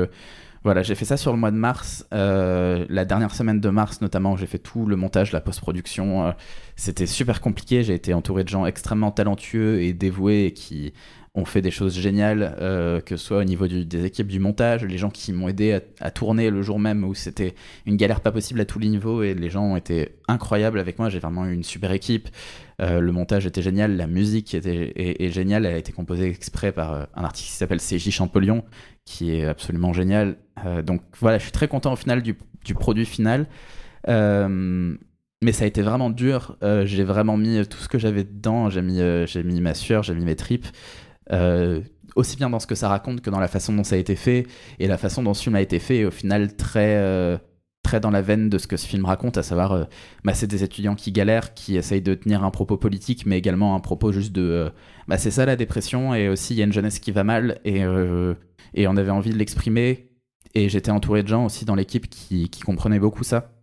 Voilà, 0.64 0.82
j'ai 0.84 0.96
fait 0.96 1.06
ça 1.06 1.16
sur 1.16 1.32
le 1.32 1.38
mois 1.38 1.52
de 1.52 1.56
mars, 1.56 2.06
la 2.12 3.06
dernière 3.06 3.34
semaine 3.34 3.62
de 3.62 3.70
mars 3.70 4.02
notamment, 4.02 4.36
j'ai 4.36 4.48
fait 4.48 4.58
tout 4.58 4.86
le 4.86 4.98
montage, 4.98 5.32
la 5.32 5.40
post-production. 5.40 6.34
C'était 6.76 7.06
super 7.06 7.40
compliqué, 7.40 7.84
j'ai 7.84 7.94
été 7.94 8.14
entouré 8.14 8.44
de 8.44 8.50
gens 8.50 8.66
extrêmement 8.66 9.12
talentueux 9.12 9.82
et 9.82 9.94
dévoués 9.94 10.52
qui 10.54 10.94
on 11.38 11.46
fait 11.46 11.62
des 11.62 11.70
choses 11.70 11.96
géniales, 11.96 12.56
euh, 12.60 13.00
que 13.00 13.16
ce 13.16 13.24
soit 13.28 13.38
au 13.38 13.44
niveau 13.44 13.68
des 13.68 14.06
équipes 14.06 14.28
du 14.28 14.40
montage, 14.40 14.84
les 14.84 14.98
gens 14.98 15.12
qui 15.12 15.32
m'ont 15.32 15.48
aidé 15.48 15.80
à, 16.00 16.10
tourner 16.10 16.50
le 16.50 16.64
jour 16.64 16.80
même 16.80 17.04
où 17.04 17.14
c'était 17.14 17.54
une 17.86 17.96
galère 17.96 18.22
pas 18.22 18.32
possible 18.32 18.60
à 18.60 18.66
tous 18.66 18.80
les 18.80 18.90
niveaux 18.90 19.22
et 19.22 19.36
les 19.36 19.52
gens 19.52 19.64
ont 19.64 19.78
été 19.78 20.16
incroyables 20.28 20.80
avec 20.80 20.98
moi. 20.98 21.10
J'ai 21.10 21.20
vraiment 21.20 21.46
eu 21.46 21.54
une 21.54 21.64
super 21.64 21.92
équipe. 21.92 22.28
Euh, 22.82 23.00
le 23.00 23.12
montage 23.12 23.46
était 23.46 23.62
génial, 23.62 23.96
la 23.98 24.08
musique 24.08 24.56
était 24.56 24.94
est, 24.96 25.30
géniale. 25.30 25.68
Elle 25.68 25.76
a 25.76 25.78
été 25.78 25.92
composée 25.92 26.28
exprès 26.28 26.72
par 26.72 26.94
euh, 26.94 27.04
un 27.14 27.24
artiste 27.24 27.50
qui 27.50 27.56
s'appelle 27.56 27.82
CJ 27.82 28.10
Champollion, 28.10 28.64
qui 29.06 29.36
est 29.36 29.46
absolument 29.46 29.94
génial. 29.94 30.38
donc 30.84 31.02
voilà, 31.20 31.38
je 31.38 31.44
suis 31.44 31.52
très 31.52 31.68
content 31.68 31.94
au 31.94 31.98
final 31.98 32.24
du, 32.24 32.36
produit 32.74 33.06
final. 33.06 33.46
mais 34.08 35.52
ça 35.52 35.66
a 35.66 35.68
été 35.68 35.84
vraiment 35.84 36.10
dur. 36.10 36.58
j'ai 36.84 37.04
vraiment 37.04 37.38
mis 37.38 37.64
tout 37.68 37.78
ce 37.78 37.88
que 37.88 38.00
j'avais 38.00 38.24
dedans. 38.24 38.72
J'ai 38.72 38.82
mis, 38.82 39.00
j'ai 39.28 39.44
mis 39.44 39.62
ma 39.62 39.76
sueur, 39.76 40.02
j'ai 40.02 40.16
mis 40.16 40.26
mes 40.26 40.36
tripes. 40.36 40.66
Euh, 41.32 41.82
aussi 42.16 42.36
bien 42.36 42.50
dans 42.50 42.60
ce 42.60 42.68
que 42.68 42.76
ça 42.76 42.90
raconte 42.90 43.22
que 43.22 43.30
dans 43.30 43.40
la 43.40 43.48
façon 43.48 43.74
dont 43.74 43.84
ça 43.84 43.96
a 43.96 43.98
été 43.98 44.16
fait. 44.16 44.48
Et 44.80 44.88
la 44.88 44.98
façon 44.98 45.24
dont 45.24 45.34
ce 45.34 45.44
film 45.44 45.56
a 45.56 45.62
été 45.62 45.80
fait 45.80 45.98
est 46.00 46.06
au 46.06 46.12
final 46.12 46.56
très, 46.56 46.96
euh, 46.98 47.38
très 47.84 48.00
dans 48.00 48.10
la 48.10 48.22
veine 48.22 48.50
de 48.50 48.58
ce 48.58 48.68
que 48.68 48.78
ce 48.78 48.88
film 48.88 49.06
raconte, 49.06 49.38
à 49.38 49.44
savoir, 49.44 49.72
euh, 49.74 49.84
c'est 50.34 50.48
des 50.48 50.64
étudiants 50.64 50.96
qui 50.96 51.12
galèrent, 51.12 51.54
qui 51.54 51.78
essayent 51.78 52.02
de 52.02 52.16
tenir 52.16 52.44
un 52.44 52.52
propos 52.52 52.78
politique, 52.78 53.26
mais 53.26 53.38
également 53.38 53.76
un 53.76 53.80
propos 53.80 54.12
juste 54.12 54.32
de... 54.32 54.72
bah, 55.08 55.18
c'est 55.18 55.32
ça 55.32 55.46
la 55.46 55.56
dépression, 55.56 56.16
et 56.16 56.30
aussi 56.30 56.54
il 56.54 56.58
y 56.58 56.62
a 56.62 56.66
une 56.66 56.74
jeunesse 56.74 57.00
qui 57.00 57.12
va 57.12 57.24
mal, 57.24 57.60
et, 57.66 57.86
on 57.86 58.98
avait 58.98 59.12
envie 59.12 59.32
de 59.32 59.38
l'exprimer. 59.38 60.10
Et 60.56 60.70
j'étais 60.70 60.92
entouré 60.92 61.24
de 61.24 61.28
gens 61.28 61.46
aussi 61.46 61.66
dans 61.66 61.76
l'équipe 61.76 62.10
qui, 62.10 62.50
qui 62.50 62.62
comprenaient 62.62 63.00
beaucoup 63.00 63.24
ça. 63.24 63.57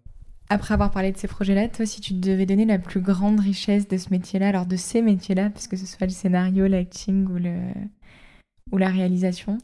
Après 0.50 0.74
avoir 0.74 0.90
parlé 0.90 1.10
de 1.10 1.16
ces 1.16 1.26
projets-là, 1.26 1.68
toi, 1.68 1.86
si 1.86 2.00
tu 2.00 2.14
devais 2.14 2.46
donner 2.46 2.66
la 2.66 2.78
plus 2.78 3.00
grande 3.00 3.40
richesse 3.40 3.88
de 3.88 3.96
ce 3.96 4.10
métier-là, 4.10 4.48
alors 4.48 4.66
de 4.66 4.76
ces 4.76 5.02
métiers-là, 5.02 5.50
puisque 5.50 5.78
ce 5.78 5.86
soit 5.86 6.06
le 6.06 6.12
scénario, 6.12 6.66
l'acting 6.66 7.26
ou, 7.26 7.38
le... 7.38 7.58
ou 8.70 8.76
la 8.76 8.88
réalisation, 8.88 9.58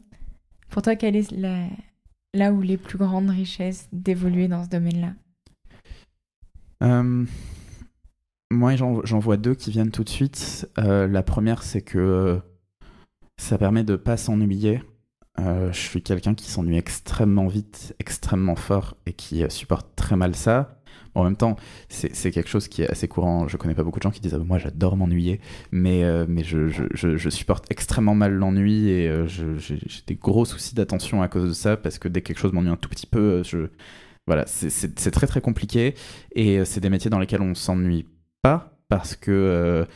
pour 0.69 0.81
toi, 0.81 0.95
quelle 0.95 1.15
est 1.15 1.31
la... 1.31 1.67
là 2.33 2.51
où 2.51 2.61
les 2.61 2.77
plus 2.77 2.97
grandes 2.97 3.29
richesses 3.29 3.87
d'évoluer 3.93 4.47
dans 4.47 4.63
ce 4.63 4.69
domaine-là? 4.69 5.13
Euh, 6.83 7.25
Moi, 8.51 8.75
j'en 8.75 9.19
vois 9.19 9.37
deux 9.37 9.55
qui 9.55 9.71
viennent 9.71 9.91
tout 9.91 10.03
de 10.03 10.09
suite. 10.09 10.67
Euh, 10.77 11.07
la 11.07 11.23
première, 11.23 11.63
c'est 11.63 11.81
que 11.81 12.41
ça 13.37 13.57
permet 13.57 13.83
de 13.83 13.95
pas 13.95 14.17
s'ennuyer. 14.17 14.83
Euh, 15.39 15.71
je 15.71 15.79
suis 15.79 16.01
quelqu'un 16.01 16.33
qui 16.33 16.49
s'ennuie 16.49 16.77
extrêmement 16.77 17.47
vite, 17.47 17.95
extrêmement 17.99 18.55
fort 18.55 18.95
et 19.05 19.13
qui 19.13 19.43
supporte 19.49 19.87
très 19.95 20.15
mal 20.15 20.35
ça. 20.35 20.77
en 21.15 21.23
même 21.23 21.37
temps, 21.37 21.55
c'est 21.89 22.31
quelque 22.31 22.49
chose 22.49 22.67
qui 22.67 22.81
est 22.83 22.89
assez 22.89 23.07
courant. 23.07 23.47
Je 23.47 23.57
connais 23.57 23.73
pas 23.73 23.83
beaucoup 23.83 23.99
de 23.99 24.03
gens 24.03 24.11
qui 24.11 24.19
disent 24.19 24.33
ah, 24.35 24.39
Moi, 24.39 24.57
j'adore 24.57 24.97
m'ennuyer, 24.97 25.39
mais, 25.71 26.03
euh, 26.03 26.25
mais 26.27 26.43
je, 26.43 26.67
je, 26.69 27.29
supporte 27.29 27.65
extrêmement 27.71 28.15
mal 28.15 28.33
l'ennui 28.33 28.89
et 28.89 29.07
euh, 29.07 29.27
j'ai 29.27 29.79
des 30.05 30.15
gros 30.15 30.45
soucis 30.45 30.75
d'attention 30.75 31.21
à 31.21 31.27
cause 31.27 31.47
de 31.47 31.53
ça 31.53 31.77
parce 31.77 31.97
que 31.97 32.07
dès 32.07 32.21
que 32.21 32.27
quelque 32.27 32.39
chose 32.39 32.53
m'ennuie 32.53 32.69
un 32.69 32.77
tout 32.77 32.89
petit 32.89 33.07
peu, 33.07 33.43
je. 33.43 33.69
Voilà, 34.27 34.45
c'est 34.45 35.11
très 35.11 35.25
très 35.25 35.41
compliqué 35.41 35.95
et 36.35 36.63
c'est 36.63 36.79
des 36.79 36.89
métiers 36.89 37.09
dans 37.09 37.19
lesquels 37.19 37.41
on 37.41 37.55
s'ennuie 37.55 38.05
pas 38.43 38.77
parce 38.87 39.15
que 39.15 39.87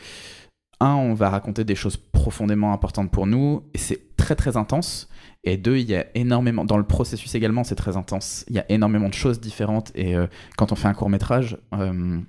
un, 0.80 0.96
on 0.96 1.14
va 1.14 1.30
raconter 1.30 1.64
des 1.64 1.76
choses 1.76 1.96
profondément 1.96 2.74
importantes 2.74 3.12
pour 3.12 3.28
nous 3.28 3.64
et 3.74 3.78
c'est 3.78 4.16
très 4.18 4.36
très 4.36 4.58
intense. 4.58 5.10
Et 5.46 5.58
deux, 5.58 5.78
il 5.78 5.90
y 5.90 5.96
a 5.96 6.06
énormément, 6.16 6.66
dans 6.66 6.78
le 6.78 6.84
processus 6.84 7.34
également, 7.36 7.64
c'est 7.64 7.76
très 7.76 7.98
intense. 7.98 8.46
Il 8.50 8.56
y 8.56 8.60
a 8.60 8.66
énormément 8.70 9.10
de 9.10 9.14
choses 9.14 9.40
différentes. 9.40 9.92
Et 9.96 10.16
euh, 10.16 10.28
quand 10.58 10.72
on 10.72 10.76
fait 10.76 10.88
un 10.88 10.94
court 10.94 11.10
métrage, 11.10 11.58
euh, 11.74 12.20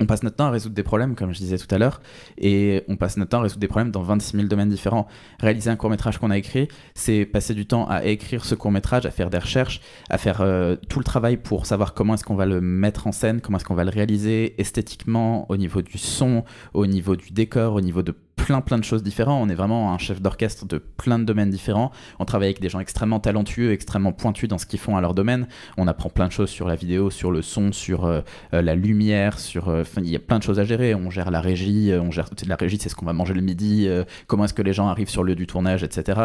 on 0.00 0.06
passe 0.06 0.22
notre 0.22 0.36
temps 0.36 0.46
à 0.46 0.50
résoudre 0.50 0.74
des 0.74 0.82
problèmes, 0.82 1.14
comme 1.14 1.32
je 1.32 1.38
disais 1.38 1.58
tout 1.58 1.72
à 1.74 1.78
l'heure, 1.78 2.00
et 2.38 2.84
on 2.88 2.96
passe 2.96 3.16
notre 3.16 3.30
temps 3.30 3.38
à 3.38 3.42
résoudre 3.42 3.60
des 3.60 3.68
problèmes 3.68 3.90
dans 3.90 4.02
26 4.02 4.36
000 4.36 4.48
domaines 4.48 4.68
différents. 4.68 5.06
Réaliser 5.40 5.70
un 5.70 5.76
court 5.76 5.90
métrage 5.90 6.18
qu'on 6.18 6.30
a 6.30 6.36
écrit, 6.38 6.68
c'est 6.94 7.24
passer 7.24 7.54
du 7.54 7.66
temps 7.66 7.88
à 7.88 8.04
écrire 8.04 8.44
ce 8.44 8.54
court 8.54 8.70
métrage, 8.70 9.06
à 9.06 9.10
faire 9.10 9.30
des 9.30 9.38
recherches, 9.38 9.80
à 10.10 10.18
faire 10.18 10.40
euh, 10.40 10.76
tout 10.88 10.98
le 10.98 11.04
travail 11.04 11.36
pour 11.38 11.66
savoir 11.66 11.94
comment 11.94 12.14
est-ce 12.14 12.24
qu'on 12.24 12.34
va 12.34 12.46
le 12.46 12.60
mettre 12.60 13.06
en 13.06 13.12
scène, 13.12 13.40
comment 13.40 13.58
est-ce 13.58 13.64
qu'on 13.64 13.74
va 13.74 13.84
le 13.84 13.90
réaliser 13.90 14.60
esthétiquement, 14.60 15.50
au 15.50 15.56
niveau 15.56 15.82
du 15.82 15.98
son, 15.98 16.44
au 16.74 16.86
niveau 16.86 17.16
du 17.16 17.30
décor, 17.30 17.74
au 17.74 17.80
niveau 17.80 18.02
de 18.02 18.14
plein 18.36 18.60
plein 18.60 18.78
de 18.78 18.84
choses 18.84 19.02
différentes. 19.02 19.44
On 19.44 19.48
est 19.48 19.54
vraiment 19.54 19.92
un 19.92 19.98
chef 19.98 20.22
d'orchestre 20.22 20.66
de 20.66 20.78
plein 20.78 21.18
de 21.18 21.24
domaines 21.24 21.50
différents. 21.50 21.90
On 22.18 22.24
travaille 22.24 22.48
avec 22.48 22.60
des 22.60 22.68
gens 22.68 22.78
extrêmement 22.78 23.18
talentueux, 23.18 23.72
extrêmement 23.72 24.12
pointus 24.12 24.48
dans 24.48 24.58
ce 24.58 24.66
qu'ils 24.66 24.78
font 24.78 24.96
à 24.96 25.00
leur 25.00 25.14
domaine. 25.14 25.48
On 25.76 25.88
apprend 25.88 26.10
plein 26.10 26.28
de 26.28 26.32
choses 26.32 26.50
sur 26.50 26.68
la 26.68 26.76
vidéo, 26.76 27.10
sur 27.10 27.32
le 27.32 27.42
son, 27.42 27.72
sur 27.72 28.04
euh, 28.04 28.20
euh, 28.54 28.62
la 28.62 28.74
lumière, 28.74 29.38
sur. 29.38 29.68
Euh, 29.68 29.82
il 29.96 30.08
y 30.08 30.16
a 30.16 30.20
plein 30.20 30.38
de 30.38 30.44
choses 30.44 30.60
à 30.60 30.64
gérer. 30.64 30.94
On 30.94 31.10
gère 31.10 31.30
la 31.30 31.40
régie, 31.40 31.92
on 32.00 32.10
gère 32.10 32.28
la 32.46 32.56
régie, 32.56 32.78
c'est 32.80 32.88
ce 32.88 32.94
qu'on 32.94 33.06
va 33.06 33.12
manger 33.12 33.34
le 33.34 33.40
midi, 33.40 33.88
comment 34.26 34.44
est-ce 34.44 34.54
que 34.54 34.62
les 34.62 34.72
gens 34.72 34.88
arrivent 34.88 35.08
sur 35.08 35.24
le 35.24 35.30
lieu 35.30 35.34
du 35.34 35.46
tournage, 35.46 35.82
etc. 35.82 36.20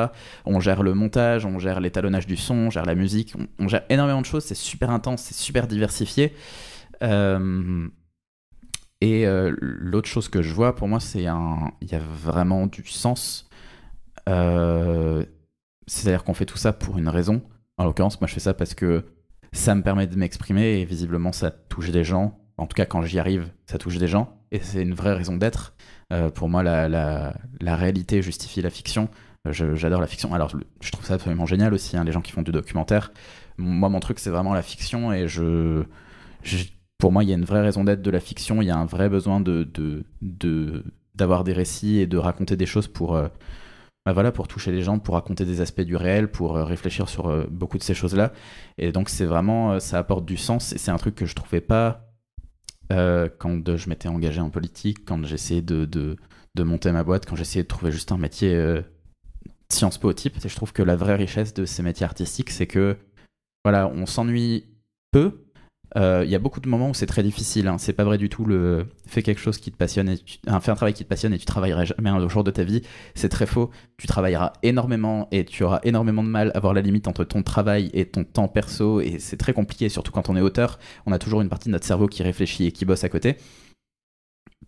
On 0.45 0.59
gère 0.59 0.83
le 0.83 0.93
montage, 0.93 1.45
on 1.45 1.57
gère 1.57 1.79
l'étalonnage 1.79 2.27
du 2.27 2.37
son, 2.37 2.55
on 2.55 2.69
gère 2.69 2.85
la 2.85 2.95
musique, 2.95 3.33
on, 3.59 3.67
gère 3.67 3.83
énormément 3.89 4.21
de 4.21 4.25
choses. 4.25 4.43
C'est 4.43 4.55
super 4.55 4.91
intense, 4.91 5.21
c'est 5.21 5.35
super 5.35 5.67
diversifié. 5.67 6.33
Et 9.01 9.25
euh, 9.25 9.55
l'autre 9.59 10.07
chose 10.07 10.29
que 10.29 10.43
je 10.43 10.53
vois, 10.53 10.75
pour 10.75 10.87
moi, 10.87 10.99
c'est 10.99 11.25
un. 11.25 11.71
Il 11.81 11.91
y 11.91 11.95
a 11.95 11.99
vraiment 11.99 12.67
du 12.67 12.85
sens. 12.85 13.49
Euh, 14.29 15.25
c'est-à-dire 15.87 16.23
qu'on 16.23 16.35
fait 16.35 16.45
tout 16.45 16.57
ça 16.57 16.71
pour 16.71 16.99
une 16.99 17.09
raison. 17.09 17.41
En 17.77 17.85
l'occurrence, 17.85 18.21
moi, 18.21 18.27
je 18.27 18.35
fais 18.35 18.39
ça 18.39 18.53
parce 18.53 18.75
que 18.75 19.03
ça 19.53 19.73
me 19.73 19.81
permet 19.81 20.05
de 20.05 20.15
m'exprimer 20.15 20.79
et 20.79 20.85
visiblement, 20.85 21.31
ça 21.31 21.49
touche 21.49 21.89
des 21.89 22.03
gens. 22.03 22.37
En 22.57 22.67
tout 22.67 22.75
cas, 22.75 22.85
quand 22.85 23.01
j'y 23.01 23.17
arrive, 23.17 23.51
ça 23.65 23.79
touche 23.79 23.97
des 23.97 24.07
gens. 24.07 24.37
Et 24.51 24.59
c'est 24.59 24.83
une 24.83 24.93
vraie 24.93 25.13
raison 25.13 25.35
d'être. 25.35 25.73
Euh, 26.13 26.29
pour 26.29 26.47
moi, 26.47 26.61
la, 26.61 26.87
la, 26.87 27.33
la, 27.59 27.75
réalité 27.75 28.21
justifie 28.21 28.61
la 28.61 28.69
fiction. 28.69 29.09
J'adore 29.45 30.01
la 30.01 30.07
fiction. 30.07 30.31
Alors, 30.35 30.55
je 30.81 30.91
trouve 30.91 31.05
ça 31.05 31.15
absolument 31.15 31.47
génial 31.47 31.73
aussi, 31.73 31.97
hein, 31.97 32.03
les 32.03 32.11
gens 32.11 32.21
qui 32.21 32.31
font 32.31 32.43
du 32.43 32.51
documentaire. 32.51 33.11
Moi, 33.57 33.89
mon 33.89 33.99
truc, 33.99 34.19
c'est 34.19 34.29
vraiment 34.29 34.53
la 34.53 34.61
fiction 34.61 35.11
et 35.11 35.27
je, 35.27 35.83
je 36.43 36.65
pour 37.01 37.11
moi, 37.11 37.23
il 37.23 37.29
y 37.29 37.33
a 37.33 37.35
une 37.35 37.45
vraie 37.45 37.61
raison 37.61 37.83
d'être 37.83 38.03
de 38.03 38.11
la 38.11 38.19
fiction. 38.19 38.61
Il 38.61 38.67
y 38.67 38.69
a 38.69 38.77
un 38.77 38.85
vrai 38.85 39.09
besoin 39.09 39.41
de, 39.41 39.67
d'avoir 41.15 41.43
des 41.43 41.51
récits 41.51 41.97
et 41.97 42.05
de 42.05 42.17
raconter 42.17 42.55
des 42.55 42.67
choses 42.67 42.87
pour, 42.87 43.15
euh, 43.15 43.27
bah 44.05 44.13
voilà, 44.13 44.31
pour 44.31 44.47
toucher 44.47 44.71
les 44.71 44.83
gens, 44.83 44.99
pour 44.99 45.15
raconter 45.15 45.43
des 45.43 45.61
aspects 45.61 45.81
du 45.81 45.95
réel, 45.95 46.29
pour 46.29 46.55
euh, 46.55 46.63
réfléchir 46.63 47.09
sur 47.09 47.27
euh, 47.27 47.47
beaucoup 47.49 47.79
de 47.79 47.83
ces 47.83 47.95
choses-là. 47.95 48.33
Et 48.77 48.91
donc, 48.91 49.09
c'est 49.09 49.25
vraiment, 49.25 49.79
ça 49.79 49.97
apporte 49.97 50.25
du 50.25 50.37
sens. 50.37 50.73
Et 50.73 50.77
c'est 50.77 50.91
un 50.91 50.97
truc 50.97 51.15
que 51.15 51.25
je 51.25 51.35
trouvais 51.35 51.59
pas 51.59 52.07
quand 52.89 53.77
je 53.77 53.89
m'étais 53.89 54.09
engagé 54.09 54.41
en 54.41 54.49
politique, 54.49 55.05
quand 55.05 55.25
j'essayais 55.25 55.61
de, 55.61 56.17
monter 56.59 56.91
ma 56.91 57.05
boîte, 57.05 57.25
quand 57.25 57.37
j'essayais 57.37 57.63
de 57.63 57.67
trouver 57.69 57.89
juste 57.89 58.11
un 58.11 58.17
métier 58.17 58.81
Sciences 59.69 59.97
Po 59.97 60.11
type. 60.13 60.35
Et 60.45 60.49
je 60.49 60.55
trouve 60.55 60.73
que 60.73 60.83
la 60.83 60.97
vraie 60.97 61.15
richesse 61.15 61.53
de 61.53 61.65
ces 61.65 61.83
métiers 61.83 62.05
artistiques, 62.05 62.49
c'est 62.49 62.67
que 62.67 62.97
voilà, 63.63 63.87
on 63.87 64.05
s'ennuie 64.05 64.65
peu, 65.11 65.45
il 65.95 66.01
euh, 66.01 66.23
y 66.23 66.35
a 66.35 66.39
beaucoup 66.39 66.61
de 66.61 66.69
moments 66.69 66.89
où 66.89 66.93
c'est 66.93 67.05
très 67.05 67.21
difficile. 67.21 67.67
Hein. 67.67 67.77
C'est 67.77 67.91
pas 67.91 68.05
vrai 68.05 68.17
du 68.17 68.29
tout. 68.29 68.45
Le 68.45 68.85
fais 69.07 69.21
quelque 69.21 69.41
chose 69.41 69.57
qui 69.57 69.71
te 69.71 69.77
passionne, 69.77 70.07
et 70.07 70.17
tu... 70.17 70.37
un 70.47 70.59
travail 70.59 70.93
qui 70.93 71.03
te 71.03 71.09
passionne 71.09 71.33
et 71.33 71.37
tu 71.37 71.45
travailleras 71.45 71.83
jamais 71.83 72.09
un 72.09 72.27
jour 72.29 72.45
de 72.45 72.51
ta 72.51 72.63
vie. 72.63 72.81
C'est 73.13 73.27
très 73.27 73.45
faux. 73.45 73.71
Tu 73.97 74.07
travailleras 74.07 74.53
énormément 74.63 75.27
et 75.31 75.43
tu 75.43 75.63
auras 75.63 75.81
énormément 75.83 76.23
de 76.23 76.29
mal 76.29 76.51
à 76.55 76.59
voir 76.61 76.73
la 76.73 76.81
limite 76.81 77.09
entre 77.09 77.25
ton 77.25 77.43
travail 77.43 77.89
et 77.93 78.05
ton 78.05 78.23
temps 78.23 78.47
perso. 78.47 79.01
Et 79.01 79.19
c'est 79.19 79.35
très 79.35 79.51
compliqué, 79.51 79.89
surtout 79.89 80.13
quand 80.13 80.29
on 80.29 80.37
est 80.37 80.41
auteur. 80.41 80.79
On 81.05 81.11
a 81.11 81.19
toujours 81.19 81.41
une 81.41 81.49
partie 81.49 81.67
de 81.67 81.73
notre 81.73 81.85
cerveau 81.85 82.07
qui 82.07 82.23
réfléchit 82.23 82.67
et 82.67 82.71
qui 82.71 82.85
bosse 82.85 83.03
à 83.03 83.09
côté. 83.09 83.35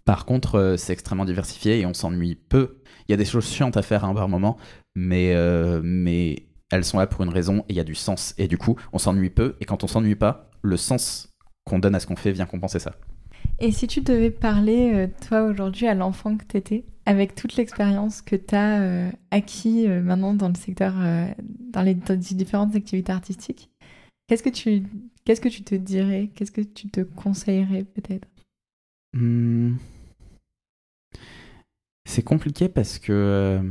Par 0.04 0.26
contre, 0.26 0.56
euh, 0.56 0.78
c'est 0.78 0.92
extrêmement 0.92 1.24
diversifié 1.24 1.80
et 1.80 1.86
on 1.86 1.94
s'ennuie 1.94 2.36
peu. 2.36 2.80
Il 3.08 3.12
y 3.12 3.14
a 3.14 3.18
des 3.18 3.26
choses 3.26 3.48
chiantes 3.48 3.78
à 3.78 3.82
faire 3.82 4.04
à 4.04 4.08
un 4.08 4.28
moment, 4.28 4.58
mais, 4.96 5.34
euh, 5.34 5.80
mais 5.84 6.48
elles 6.70 6.84
sont 6.84 7.00
là 7.00 7.08
pour 7.08 7.24
une 7.24 7.30
raison 7.30 7.60
et 7.70 7.74
il 7.74 7.76
y 7.76 7.80
a 7.80 7.86
du 7.86 7.96
sens. 7.96 8.34
Et 8.38 8.50
du 8.50 8.58
coup, 8.58 8.78
on 8.92 8.98
s'ennuie 8.98 9.30
peu. 9.30 9.56
Et 9.62 9.66
quand 9.66 9.86
on 9.86 9.88
s'ennuie 9.88 10.16
pas, 10.16 10.50
le 10.64 10.78
sens 10.78 11.30
qu'on 11.66 11.80
donne 11.80 11.96
à 11.96 12.00
ce 12.00 12.08
qu'on 12.08 12.16
fait 12.16 12.32
vient 12.32 12.46
compenser 12.46 12.80
ça. 12.80 12.94
Et 13.60 13.72
si 13.72 13.88
tu 13.88 14.02
devais 14.02 14.32
parler, 14.32 14.92
euh, 14.94 15.08
toi, 15.28 15.44
aujourd'hui, 15.44 15.88
à 15.88 15.94
l'enfant 15.94 16.38
que 16.38 16.44
tu 16.46 16.58
étais, 16.58 16.86
avec 17.06 17.36
toute 17.36 17.56
l'expérience 17.56 18.22
que 18.22 18.36
tu 18.36 18.56
as 18.56 18.82
euh, 18.82 19.12
acquis 19.32 19.88
euh, 19.88 20.02
maintenant 20.02 20.34
dans 20.34 20.48
le 20.48 20.56
secteur, 20.56 20.96
dans 21.72 21.82
les 21.82 21.94
différentes 21.94 22.76
activités 22.76 23.12
artistiques, 23.12 23.70
qu'est-ce 24.28 24.44
que 24.44 24.50
tu, 24.50 24.84
qu'est-ce 25.26 25.42
que 25.42 25.50
tu 25.50 25.64
te 25.64 25.76
dirais 25.76 26.30
Qu'est-ce 26.34 26.52
que 26.52 26.62
tu 26.62 26.90
te 26.90 27.02
conseillerais 27.02 27.84
peut-être? 27.84 28.28
Hmm. 29.14 29.76
C'est 32.06 32.24
compliqué 32.24 32.70
parce 32.70 33.00
que, 33.00 33.62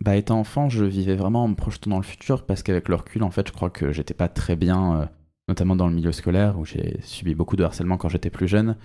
bah, 0.00 0.16
étant 0.16 0.38
enfant, 0.40 0.68
je 0.68 0.84
vivais 0.84 1.16
vraiment 1.16 1.44
en 1.44 1.48
me 1.48 1.54
projetant 1.54 1.90
dans 1.90 1.96
le 1.96 2.02
futur 2.02 2.44
parce 2.44 2.62
qu'avec 2.62 2.88
le 2.88 2.96
recul, 2.96 3.22
en 3.22 3.30
fait, 3.30 3.48
je 3.48 3.52
crois 3.52 3.70
que 3.70 3.92
j'étais 3.92 4.14
pas 4.14 4.28
très 4.28 4.56
bien 4.56 5.08
notamment 5.48 5.76
dans 5.76 5.86
le 5.86 5.94
milieu 5.94 6.12
scolaire 6.12 6.58
où 6.58 6.64
j'ai 6.64 6.98
subi 7.02 7.34
beaucoup 7.34 7.56
de 7.56 7.64
harcèlement 7.64 7.96
quand 7.96 8.08
j'étais 8.08 8.30
plus 8.30 8.48
jeune. 8.48 8.76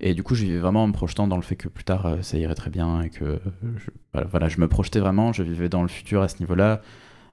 Et 0.00 0.14
du 0.14 0.22
coup, 0.22 0.34
je 0.34 0.44
vivais 0.44 0.58
vraiment 0.58 0.84
en 0.84 0.86
me 0.86 0.92
projetant 0.92 1.26
dans 1.26 1.36
le 1.36 1.42
fait 1.42 1.56
que 1.56 1.68
plus 1.68 1.84
tard, 1.84 2.06
euh, 2.06 2.22
ça 2.22 2.38
irait 2.38 2.54
très 2.54 2.70
bien 2.70 3.02
et 3.02 3.10
que 3.10 3.40
je, 3.76 3.90
voilà, 4.30 4.48
je 4.48 4.60
me 4.60 4.68
projetais 4.68 5.00
vraiment, 5.00 5.32
je 5.32 5.42
vivais 5.42 5.68
dans 5.68 5.82
le 5.82 5.88
futur 5.88 6.22
à 6.22 6.28
ce 6.28 6.38
niveau-là. 6.38 6.82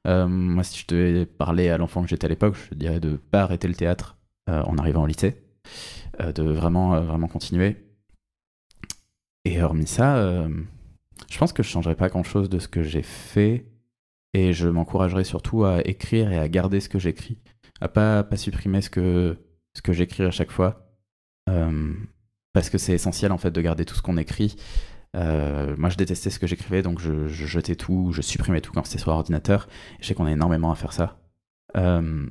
Euh, 0.08 0.28
moi, 0.28 0.64
si 0.64 0.80
je 0.80 0.88
devais 0.88 1.26
parler 1.26 1.70
à 1.70 1.78
l'enfant 1.78 2.02
que 2.02 2.10
j'étais 2.10 2.26
à 2.26 2.30
l'époque, 2.30 2.56
je 2.70 2.76
dirais 2.76 3.00
de 3.00 3.18
pas 3.18 3.44
arrêter 3.44 3.68
le 3.68 3.76
théâtre 3.76 4.18
euh, 4.50 4.62
en 4.64 4.78
arrivant 4.78 5.04
au 5.04 5.08
lycée, 5.08 5.42
de 6.20 6.44
vraiment, 6.44 7.02
vraiment 7.02 7.28
continuer. 7.28 7.78
Et 9.46 9.62
hormis 9.62 9.88
ça, 9.88 10.48
je 11.30 11.38
pense 11.38 11.54
que 11.54 11.62
je 11.62 11.68
changerais 11.68 11.96
pas 11.96 12.10
grand-chose 12.10 12.50
de 12.50 12.58
ce 12.58 12.68
que 12.68 12.82
j'ai 12.82 13.04
fait 13.04 13.66
et 14.34 14.54
je 14.54 14.68
m'encouragerais 14.68 15.24
surtout 15.24 15.66
à 15.66 15.82
écrire 15.88 16.32
et 16.32 16.38
à 16.38 16.48
garder 16.50 16.80
ce 16.80 16.90
que 16.90 17.00
j'écris 17.00 17.38
à 17.82 17.88
pas, 17.88 18.24
pas 18.24 18.38
supprimer 18.38 18.82
ce 18.82 18.90
que, 18.90 19.38
ce 19.74 19.82
que 19.82 19.94
j'écris 19.94 20.24
à 20.24 20.32
chaque 20.32 20.52
fois. 20.52 20.88
Euh, 21.50 21.94
parce 22.54 22.70
que 22.70 22.78
c'est 22.78 22.94
essentiel 22.94 23.32
en 23.32 23.38
fait 23.38 23.52
de 23.52 23.62
garder 23.62 23.86
tout 23.86 23.96
ce 23.96 24.02
qu'on 24.02 24.18
écrit. 24.18 24.56
Euh, 25.16 25.76
moi 25.78 25.90
je 25.90 25.96
détestais 25.96 26.30
ce 26.30 26.40
que 26.40 26.48
j'écrivais 26.48 26.82
donc 26.82 27.00
je, 27.00 27.28
jetais 27.28 27.76
tout, 27.76 28.12
je 28.12 28.22
supprimais 28.22 28.62
tout 28.62 28.72
quand 28.72 28.86
c'était 28.86 29.00
sur 29.00 29.12
ordinateur. 29.12 29.68
Je 30.00 30.08
sais 30.08 30.14
qu'on 30.14 30.26
a 30.26 30.32
énormément 30.32 30.72
à 30.72 30.76
faire 30.76 30.94
ça. 30.94 31.20
Euh, 31.78 32.26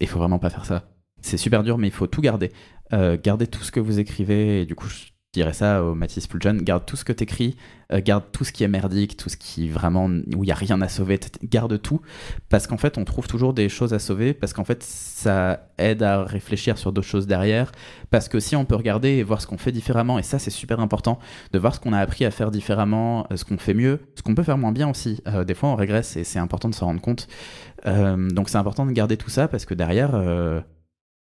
il 0.00 0.06
faut 0.06 0.18
vraiment 0.18 0.38
pas 0.38 0.50
faire 0.50 0.64
ça. 0.66 0.90
C'est 1.22 1.36
super 1.36 1.62
dur 1.62 1.78
mais 1.78 1.88
il 1.88 1.92
faut 1.92 2.06
tout 2.06 2.20
garder. 2.20 2.52
Euh, 2.92 3.16
garder 3.22 3.46
tout 3.46 3.62
ce 3.62 3.72
que 3.72 3.80
vous 3.80 4.00
écrivez 4.00 4.62
et 4.62 4.66
du 4.66 4.74
coup 4.74 4.88
je 5.32 5.40
dirais 5.40 5.52
ça 5.52 5.84
au 5.84 5.94
Mathis 5.94 6.26
jeune, 6.42 6.60
garde 6.60 6.84
tout 6.84 6.96
ce 6.96 7.04
que 7.04 7.12
t'écris, 7.12 7.56
euh, 7.92 8.00
garde 8.04 8.24
tout 8.32 8.42
ce 8.42 8.50
qui 8.50 8.64
est 8.64 8.68
merdique, 8.68 9.16
tout 9.16 9.28
ce 9.28 9.36
qui 9.36 9.68
vraiment 9.68 10.06
où 10.06 10.42
il 10.42 10.48
y 10.48 10.50
a 10.50 10.56
rien 10.56 10.80
à 10.80 10.88
sauver, 10.88 11.20
garde 11.44 11.80
tout 11.80 12.00
parce 12.48 12.66
qu'en 12.66 12.78
fait 12.78 12.98
on 12.98 13.04
trouve 13.04 13.28
toujours 13.28 13.54
des 13.54 13.68
choses 13.68 13.94
à 13.94 14.00
sauver 14.00 14.34
parce 14.34 14.52
qu'en 14.52 14.64
fait 14.64 14.82
ça 14.82 15.68
aide 15.78 16.02
à 16.02 16.24
réfléchir 16.24 16.78
sur 16.78 16.92
d'autres 16.92 17.06
choses 17.06 17.28
derrière 17.28 17.70
parce 18.10 18.28
que 18.28 18.40
si 18.40 18.56
on 18.56 18.64
peut 18.64 18.74
regarder 18.74 19.10
et 19.10 19.22
voir 19.22 19.40
ce 19.40 19.46
qu'on 19.46 19.56
fait 19.56 19.70
différemment 19.70 20.18
et 20.18 20.24
ça 20.24 20.40
c'est 20.40 20.50
super 20.50 20.80
important 20.80 21.20
de 21.52 21.60
voir 21.60 21.76
ce 21.76 21.78
qu'on 21.78 21.92
a 21.92 22.00
appris 22.00 22.24
à 22.24 22.32
faire 22.32 22.50
différemment, 22.50 23.28
euh, 23.30 23.36
ce 23.36 23.44
qu'on 23.44 23.58
fait 23.58 23.74
mieux, 23.74 24.00
ce 24.16 24.22
qu'on 24.22 24.34
peut 24.34 24.42
faire 24.42 24.58
moins 24.58 24.72
bien 24.72 24.90
aussi. 24.90 25.22
Euh, 25.28 25.44
des 25.44 25.54
fois 25.54 25.68
on 25.68 25.76
régresse 25.76 26.16
et 26.16 26.24
c'est 26.24 26.40
important 26.40 26.68
de 26.68 26.74
s'en 26.74 26.86
rendre 26.86 27.00
compte. 27.00 27.28
donc 27.84 28.48
c'est 28.48 28.58
important 28.58 28.84
de 28.84 28.90
garder 28.90 29.16
tout 29.16 29.30
ça 29.30 29.46
parce 29.46 29.64
que 29.64 29.74
derrière, 29.74 30.10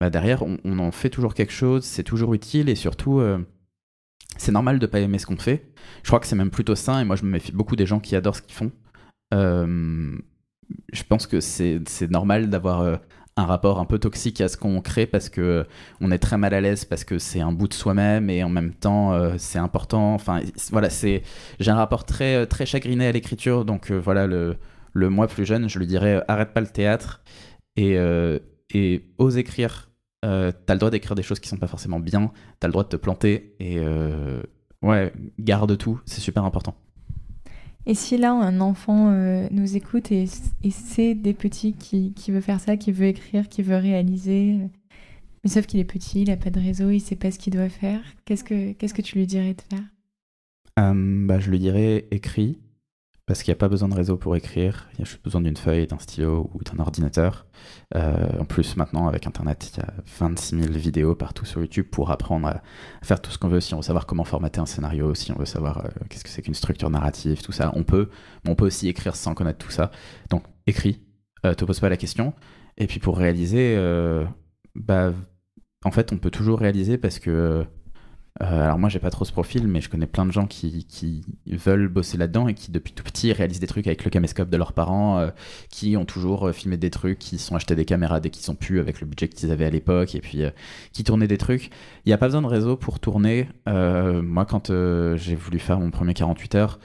bah 0.02 0.10
derrière 0.10 0.42
on, 0.42 0.78
en 0.78 0.90
fait 0.90 1.08
toujours 1.08 1.32
quelque 1.32 1.52
chose, 1.52 1.82
c'est 1.82 2.02
toujours 2.02 2.34
utile 2.34 2.68
et 2.68 2.74
surtout 2.74 3.22
c'est 4.38 4.52
normal 4.52 4.78
de 4.78 4.86
pas 4.86 5.00
aimer 5.00 5.18
ce 5.18 5.26
qu'on 5.26 5.36
fait. 5.36 5.66
Je 6.02 6.08
crois 6.08 6.20
que 6.20 6.26
c'est 6.26 6.36
même 6.36 6.50
plutôt 6.50 6.74
sain 6.74 7.00
et 7.00 7.04
moi 7.04 7.16
je 7.16 7.24
me 7.24 7.30
méfie 7.30 7.52
beaucoup 7.52 7.76
des 7.76 7.86
gens 7.86 8.00
qui 8.00 8.16
adorent 8.16 8.36
ce 8.36 8.42
qu'ils 8.42 8.54
font. 8.54 8.72
Euh, 9.34 10.16
je 10.92 11.02
pense 11.04 11.26
que 11.26 11.40
c'est 11.40 12.10
normal 12.10 12.48
d'avoir 12.48 12.80
euh, 12.80 12.96
un 13.36 13.44
rapport 13.44 13.78
un 13.78 13.84
peu 13.84 13.98
toxique 13.98 14.40
à 14.40 14.48
ce 14.48 14.56
qu'on 14.56 14.80
crée 14.80 15.06
parce 15.06 15.28
que 15.28 15.40
euh, 15.40 15.64
on 16.00 16.10
est 16.10 16.18
très 16.18 16.38
mal 16.38 16.54
à 16.54 16.60
l'aise 16.60 16.84
parce 16.84 17.04
que 17.04 17.18
c'est 17.18 17.40
un 17.40 17.52
bout 17.52 17.68
de 17.68 17.74
soi-même 17.74 18.30
et 18.30 18.42
en 18.44 18.48
même 18.48 18.74
temps 18.74 19.12
c'est 19.38 19.58
important. 19.58 20.14
Enfin 20.14 20.40
voilà, 20.70 20.90
c'est 20.90 21.22
j'ai 21.60 21.70
un 21.70 21.76
rapport 21.76 22.04
très 22.04 22.46
très 22.46 22.66
chagriné 22.66 23.06
à 23.06 23.12
l'écriture 23.12 23.64
donc 23.64 23.90
voilà 23.90 24.26
le 24.26 24.56
le 24.92 25.10
moi 25.10 25.26
plus 25.28 25.44
jeune, 25.44 25.68
je 25.68 25.78
lui 25.78 25.86
dirais 25.86 26.22
arrête 26.28 26.52
pas 26.52 26.60
le 26.60 26.68
théâtre 26.68 27.22
et 27.76 27.96
et 28.74 29.04
ose 29.18 29.36
écrire 29.36 29.90
euh, 30.26 30.50
t'as 30.66 30.74
le 30.74 30.80
droit 30.80 30.90
d'écrire 30.90 31.14
des 31.14 31.22
choses 31.22 31.38
qui 31.38 31.48
sont 31.48 31.56
pas 31.56 31.68
forcément 31.68 32.00
bien, 32.00 32.32
t'as 32.58 32.66
le 32.66 32.72
droit 32.72 32.82
de 32.82 32.88
te 32.88 32.96
planter 32.96 33.54
et 33.60 33.78
euh, 33.78 34.42
ouais, 34.82 35.12
garde 35.38 35.78
tout, 35.78 36.00
c'est 36.04 36.20
super 36.20 36.44
important. 36.44 36.74
Et 37.86 37.94
si 37.94 38.18
là 38.18 38.32
un 38.32 38.60
enfant 38.60 39.10
euh, 39.10 39.46
nous 39.52 39.76
écoute 39.76 40.10
et, 40.10 40.26
c'est 40.70 41.14
des 41.14 41.32
petits 41.32 41.74
qui, 41.74 42.12
qui, 42.14 42.32
veut 42.32 42.40
faire 42.40 42.58
ça, 42.58 42.76
qui 42.76 42.90
veut 42.90 43.06
écrire, 43.06 43.48
qui 43.48 43.62
veut 43.62 43.76
réaliser, 43.76 44.56
mais 45.44 45.50
sauf 45.50 45.66
qu'il 45.66 45.78
est 45.78 45.84
petit, 45.84 46.22
il 46.22 46.30
a 46.32 46.36
pas 46.36 46.50
de 46.50 46.58
réseau, 46.58 46.90
il 46.90 47.00
sait 47.00 47.14
pas 47.14 47.30
ce 47.30 47.38
qu'il 47.38 47.52
doit 47.52 47.68
faire, 47.68 48.00
qu'est-ce 48.24 48.42
que 48.42 48.72
qu'est-ce 48.72 48.94
que 48.94 49.02
tu 49.02 49.18
lui 49.18 49.26
dirais 49.26 49.54
de 49.54 49.76
faire? 49.76 49.84
Bah, 50.76 51.38
je 51.38 51.50
lui 51.50 51.58
dirais 51.58 52.06
écris, 52.10 52.58
parce 53.26 53.42
qu'il 53.42 53.50
n'y 53.50 53.56
a 53.56 53.58
pas 53.58 53.68
besoin 53.68 53.88
de 53.88 53.94
réseau 53.94 54.16
pour 54.16 54.36
écrire, 54.36 54.88
il 54.94 55.00
y 55.00 55.02
a 55.02 55.04
juste 55.04 55.22
besoin 55.24 55.40
d'une 55.40 55.56
feuille, 55.56 55.88
d'un 55.88 55.98
stylo 55.98 56.48
ou 56.54 56.62
d'un 56.62 56.78
ordinateur. 56.78 57.46
Euh, 57.96 58.38
en 58.38 58.44
plus, 58.44 58.76
maintenant, 58.76 59.08
avec 59.08 59.26
Internet, 59.26 59.72
il 59.74 59.80
y 59.80 59.82
a 59.82 59.92
26 60.20 60.60
000 60.60 60.72
vidéos 60.72 61.16
partout 61.16 61.44
sur 61.44 61.60
YouTube 61.60 61.86
pour 61.90 62.12
apprendre 62.12 62.46
à 62.46 62.62
faire 63.02 63.20
tout 63.20 63.32
ce 63.32 63.38
qu'on 63.38 63.48
veut. 63.48 63.60
Si 63.60 63.74
on 63.74 63.78
veut 63.78 63.82
savoir 63.82 64.06
comment 64.06 64.22
formater 64.22 64.60
un 64.60 64.66
scénario, 64.66 65.14
si 65.14 65.32
on 65.32 65.38
veut 65.38 65.44
savoir 65.44 65.84
euh, 65.84 65.88
qu'est-ce 66.08 66.22
que 66.22 66.30
c'est 66.30 66.42
qu'une 66.42 66.54
structure 66.54 66.88
narrative, 66.88 67.42
tout 67.42 67.52
ça, 67.52 67.72
on 67.74 67.82
peut. 67.82 68.10
Mais 68.44 68.50
on 68.52 68.54
peut 68.54 68.66
aussi 68.66 68.88
écrire 68.88 69.16
sans 69.16 69.34
connaître 69.34 69.58
tout 69.58 69.72
ça. 69.72 69.90
Donc, 70.30 70.44
écris, 70.68 71.02
euh, 71.44 71.54
te 71.54 71.64
pose 71.64 71.80
pas 71.80 71.88
la 71.88 71.96
question. 71.96 72.32
Et 72.78 72.86
puis 72.86 73.00
pour 73.00 73.16
réaliser, 73.16 73.74
euh, 73.76 74.24
bah, 74.76 75.12
en 75.84 75.90
fait, 75.90 76.12
on 76.12 76.18
peut 76.18 76.30
toujours 76.30 76.60
réaliser 76.60 76.98
parce 76.98 77.18
que 77.18 77.66
euh, 78.42 78.64
alors 78.64 78.78
moi 78.78 78.88
j'ai 78.88 78.98
pas 78.98 79.10
trop 79.10 79.24
ce 79.24 79.32
profil, 79.32 79.66
mais 79.66 79.80
je 79.80 79.88
connais 79.88 80.06
plein 80.06 80.26
de 80.26 80.32
gens 80.32 80.46
qui, 80.46 80.84
qui 80.84 81.24
veulent 81.46 81.88
bosser 81.88 82.18
là-dedans 82.18 82.48
et 82.48 82.54
qui 82.54 82.70
depuis 82.70 82.92
tout 82.92 83.02
petit 83.02 83.32
réalisent 83.32 83.60
des 83.60 83.66
trucs 83.66 83.86
avec 83.86 84.04
le 84.04 84.10
caméscope 84.10 84.50
de 84.50 84.56
leurs 84.56 84.72
parents, 84.72 85.18
euh, 85.18 85.30
qui 85.70 85.96
ont 85.96 86.04
toujours 86.04 86.48
euh, 86.48 86.52
filmé 86.52 86.76
des 86.76 86.90
trucs, 86.90 87.18
qui 87.18 87.38
sont 87.38 87.56
achetés 87.56 87.74
des 87.74 87.84
caméras 87.84 88.20
dès 88.20 88.30
qu'ils 88.30 88.50
ont 88.50 88.54
pu 88.54 88.78
avec 88.80 89.00
le 89.00 89.06
budget 89.06 89.28
qu'ils 89.28 89.50
avaient 89.50 89.64
à 89.64 89.70
l'époque 89.70 90.14
et 90.14 90.20
puis 90.20 90.42
qui 90.92 91.04
tournaient 91.04 91.28
des 91.28 91.38
trucs. 91.38 91.70
Il 92.04 92.08
n'y 92.08 92.12
a 92.12 92.18
pas 92.18 92.26
besoin 92.26 92.42
de 92.42 92.46
réseau 92.46 92.76
pour 92.76 93.00
tourner. 93.00 93.48
moi 93.66 94.44
quand 94.46 94.70
j'ai 95.16 95.34
voulu 95.34 95.58
faire 95.58 95.80
mon 95.80 95.90
premier 95.90 96.14
48 96.14 96.54
heures, 96.56 96.78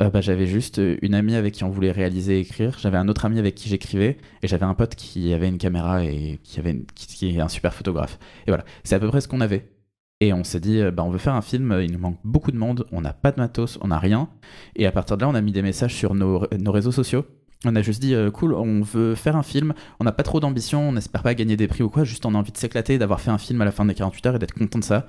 bah, 0.00 0.20
j'avais 0.20 0.46
juste 0.46 0.80
une 1.02 1.14
amie 1.14 1.34
avec 1.34 1.54
qui 1.54 1.64
on 1.64 1.70
voulait 1.70 1.92
réaliser 1.92 2.38
et 2.38 2.40
écrire. 2.40 2.78
J'avais 2.78 2.96
un 2.96 3.08
autre 3.08 3.24
ami 3.26 3.38
avec 3.38 3.54
qui 3.54 3.68
j'écrivais 3.68 4.16
et 4.42 4.48
j'avais 4.48 4.64
un 4.64 4.74
pote 4.74 4.94
qui 4.94 5.32
avait 5.34 5.48
une 5.48 5.58
caméra 5.58 6.04
et 6.04 6.40
qui 6.42 6.58
avait 6.58 6.80
qui 6.94 7.36
est 7.36 7.40
un 7.40 7.48
super 7.48 7.74
photographe. 7.74 8.18
Et 8.46 8.50
voilà, 8.50 8.64
c'est 8.84 8.94
à 8.94 9.00
peu 9.00 9.08
près 9.08 9.20
ce 9.20 9.28
qu'on 9.28 9.40
avait. 9.40 9.79
Et 10.20 10.34
on 10.34 10.44
s'est 10.44 10.60
dit, 10.60 10.80
euh, 10.80 10.90
bah, 10.90 11.02
on 11.02 11.10
veut 11.10 11.18
faire 11.18 11.34
un 11.34 11.42
film, 11.42 11.78
il 11.82 11.92
nous 11.92 11.98
manque 11.98 12.18
beaucoup 12.24 12.52
de 12.52 12.58
monde, 12.58 12.86
on 12.92 13.00
n'a 13.00 13.14
pas 13.14 13.32
de 13.32 13.40
matos, 13.40 13.78
on 13.80 13.88
n'a 13.88 13.98
rien. 13.98 14.28
Et 14.76 14.86
à 14.86 14.92
partir 14.92 15.16
de 15.16 15.22
là, 15.22 15.28
on 15.30 15.34
a 15.34 15.40
mis 15.40 15.52
des 15.52 15.62
messages 15.62 15.94
sur 15.94 16.14
nos, 16.14 16.46
réseaux 16.66 16.92
sociaux. 16.92 17.24
On 17.64 17.74
a 17.74 17.82
juste 17.82 18.00
dit, 18.00 18.14
euh, 18.14 18.30
cool, 18.30 18.54
on 18.54 18.82
veut 18.82 19.14
faire 19.14 19.36
un 19.36 19.42
film, 19.42 19.74
on 19.98 20.04
n'a 20.04 20.12
pas 20.12 20.22
trop 20.22 20.40
d'ambition, 20.40 20.88
on 20.88 20.92
n'espère 20.92 21.22
pas 21.22 21.34
gagner 21.34 21.56
des 21.56 21.68
prix 21.68 21.82
ou 21.82 21.90
quoi, 21.90 22.04
juste 22.04 22.24
on 22.26 22.34
a 22.34 22.38
envie 22.38 22.52
de 22.52 22.58
s'éclater, 22.58 22.98
d'avoir 22.98 23.20
fait 23.20 23.30
un 23.30 23.38
film 23.38 23.60
à 23.62 23.64
la 23.64 23.72
fin 23.72 23.84
des 23.84 23.94
48 23.94 24.26
heures 24.26 24.36
et 24.36 24.38
d'être 24.38 24.54
content 24.54 24.78
de 24.78 24.84
ça. 24.84 25.06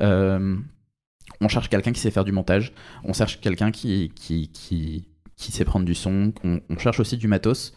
Euh, 0.00 0.56
on 1.40 1.48
cherche 1.48 1.68
quelqu'un 1.68 1.92
qui 1.92 2.00
sait 2.00 2.10
faire 2.10 2.24
du 2.24 2.32
montage, 2.32 2.72
on 3.04 3.12
cherche 3.12 3.40
quelqu'un 3.40 3.70
qui, 3.70 4.12
qui, 4.14 4.48
qui, 4.48 5.06
qui, 5.36 5.52
sait 5.52 5.64
prendre 5.64 5.86
du 5.86 5.94
son, 5.94 6.32
on, 6.42 6.60
on 6.68 6.78
cherche 6.78 7.00
aussi 7.00 7.16
du 7.16 7.28
matos. 7.28 7.74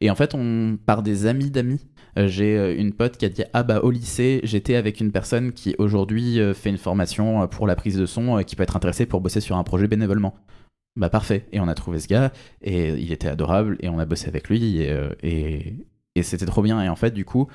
Et 0.00 0.10
en 0.10 0.14
fait, 0.14 0.34
on 0.34 0.78
part 0.84 1.02
des 1.02 1.26
amis 1.26 1.50
d'amis 1.50 1.80
euh, 1.80 1.95
j'ai 2.16 2.56
euh, 2.56 2.74
une 2.76 2.92
pote 2.92 3.16
qui 3.16 3.24
a 3.24 3.28
dit 3.28 3.44
ah 3.52 3.62
bah 3.62 3.80
au 3.80 3.90
lycée 3.90 4.40
j'étais 4.42 4.76
avec 4.76 5.00
une 5.00 5.12
personne 5.12 5.52
qui 5.52 5.74
aujourd'hui 5.78 6.40
euh, 6.40 6.54
fait 6.54 6.70
une 6.70 6.78
formation 6.78 7.46
pour 7.48 7.66
la 7.66 7.76
prise 7.76 7.96
de 7.98 8.06
son 8.06 8.42
qui 8.42 8.56
peut 8.56 8.62
être 8.62 8.76
intéressée 8.76 9.06
pour 9.06 9.20
bosser 9.20 9.40
sur 9.40 9.56
un 9.56 9.64
projet 9.64 9.86
bénévolement. 9.86 10.34
Bah 10.96 11.10
parfait. 11.10 11.46
Et 11.52 11.60
on 11.60 11.68
a 11.68 11.74
trouvé 11.74 12.00
ce 12.00 12.08
gars 12.08 12.32
et 12.62 12.88
il 12.94 13.12
était 13.12 13.28
adorable 13.28 13.76
et 13.80 13.88
on 13.90 13.98
a 13.98 14.06
bossé 14.06 14.28
avec 14.28 14.48
lui 14.48 14.78
et, 14.78 14.90
et, 16.14 16.22
c'était 16.22 16.46
trop 16.46 16.62
bien. 16.62 16.82
Et 16.82 16.88
en 16.88 16.96
fait 16.96 17.12
du 17.12 17.24
coup 17.24 17.48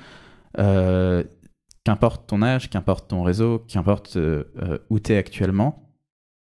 qu'importe 1.84 2.28
ton 2.28 2.42
âge, 2.42 2.70
qu'importe 2.70 3.08
ton 3.08 3.24
réseau, 3.24 3.64
qu'importe 3.66 4.16
où 4.90 5.00
tu 5.00 5.12
es 5.12 5.16
actuellement, 5.16 5.82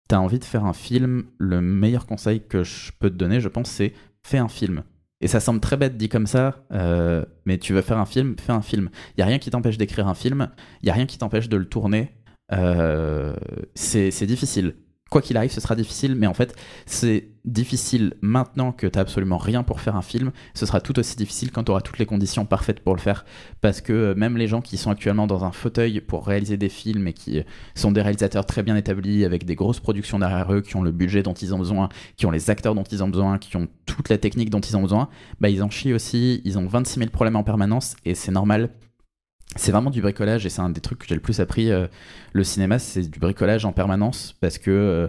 tu 0.08 0.14
as 0.14 0.20
envie 0.20 0.38
de 0.38 0.44
faire 0.44 0.64
un 0.64 0.72
film, 0.72 1.24
le 1.38 1.60
meilleur 1.60 2.06
conseil 2.06 2.40
que 2.40 2.62
je 2.62 2.92
peux 2.98 3.10
te 3.10 3.16
donner, 3.16 3.40
je 3.40 3.48
pense, 3.48 3.68
c'est 3.68 3.92
fais 4.22 4.38
un 4.38 4.48
film. 4.48 4.82
Et 5.20 5.28
ça 5.28 5.40
semble 5.40 5.60
très 5.60 5.76
bête 5.76 5.96
dit 5.96 6.08
comme 6.08 6.26
ça, 6.26 6.66
euh, 6.72 7.24
mais 7.46 7.58
tu 7.58 7.72
veux 7.72 7.80
faire 7.80 7.98
un 7.98 8.04
film, 8.06 8.36
fais 8.38 8.52
un 8.52 8.62
film. 8.62 8.90
Il 9.16 9.20
y 9.20 9.22
a 9.22 9.26
rien 9.26 9.38
qui 9.38 9.50
t'empêche 9.50 9.78
d'écrire 9.78 10.08
un 10.08 10.14
film, 10.14 10.50
il 10.82 10.86
y 10.88 10.90
a 10.90 10.94
rien 10.94 11.06
qui 11.06 11.16
t'empêche 11.16 11.48
de 11.48 11.56
le 11.56 11.66
tourner. 11.66 12.10
Euh, 12.52 13.34
c'est 13.74 14.26
difficile. 14.26 14.76
Quoi 15.10 15.22
qu'il 15.22 15.36
arrive, 15.36 15.52
ce 15.52 15.60
sera 15.60 15.76
difficile, 15.76 16.16
mais 16.16 16.26
en 16.26 16.34
fait, 16.34 16.56
c'est 16.84 17.28
difficile 17.44 18.14
maintenant 18.22 18.72
que 18.72 18.88
tu 18.88 18.98
absolument 18.98 19.38
rien 19.38 19.62
pour 19.62 19.80
faire 19.80 19.94
un 19.94 20.02
film. 20.02 20.32
Ce 20.54 20.66
sera 20.66 20.80
tout 20.80 20.98
aussi 20.98 21.14
difficile 21.16 21.52
quand 21.52 21.64
tu 21.64 21.70
auras 21.70 21.80
toutes 21.80 21.98
les 21.98 22.06
conditions 22.06 22.44
parfaites 22.44 22.80
pour 22.80 22.94
le 22.94 23.00
faire. 23.00 23.24
Parce 23.60 23.80
que 23.80 23.92
euh, 23.92 24.14
même 24.16 24.36
les 24.36 24.48
gens 24.48 24.60
qui 24.60 24.76
sont 24.76 24.90
actuellement 24.90 25.28
dans 25.28 25.44
un 25.44 25.52
fauteuil 25.52 26.00
pour 26.00 26.26
réaliser 26.26 26.56
des 26.56 26.68
films 26.68 27.06
et 27.06 27.12
qui 27.12 27.42
sont 27.76 27.92
des 27.92 28.02
réalisateurs 28.02 28.46
très 28.46 28.64
bien 28.64 28.74
établis, 28.74 29.24
avec 29.24 29.44
des 29.44 29.54
grosses 29.54 29.78
productions 29.78 30.18
derrière 30.18 30.52
eux, 30.52 30.60
qui 30.60 30.74
ont 30.76 30.82
le 30.82 30.90
budget 30.90 31.22
dont 31.22 31.34
ils 31.34 31.54
ont 31.54 31.58
besoin, 31.58 31.88
qui 32.16 32.26
ont 32.26 32.32
les 32.32 32.50
acteurs 32.50 32.74
dont 32.74 32.82
ils 32.82 33.04
ont 33.04 33.08
besoin, 33.08 33.38
qui 33.38 33.56
ont 33.56 33.68
toute 33.86 34.08
la 34.08 34.18
technique 34.18 34.50
dont 34.50 34.60
ils 34.60 34.76
ont 34.76 34.82
besoin, 34.82 35.08
bah 35.40 35.48
ils 35.48 35.62
en 35.62 35.70
chient 35.70 35.94
aussi, 35.94 36.42
ils 36.44 36.58
ont 36.58 36.66
26 36.66 36.98
000 36.98 37.10
problèmes 37.10 37.36
en 37.36 37.44
permanence 37.44 37.94
et 38.04 38.14
c'est 38.16 38.32
normal 38.32 38.70
c'est 39.54 39.72
vraiment 39.72 39.90
du 39.90 40.02
bricolage 40.02 40.44
et 40.44 40.48
c'est 40.48 40.60
un 40.60 40.70
des 40.70 40.80
trucs 40.80 40.98
que 40.98 41.06
j'ai 41.06 41.14
le 41.14 41.20
plus 41.20 41.40
appris. 41.40 41.70
Euh, 41.70 41.86
le 42.32 42.44
cinéma, 42.44 42.78
c'est 42.78 43.02
du 43.02 43.18
bricolage 43.18 43.64
en 43.64 43.72
permanence 43.72 44.34
parce 44.40 44.58
que, 44.58 44.70
euh, 44.70 45.08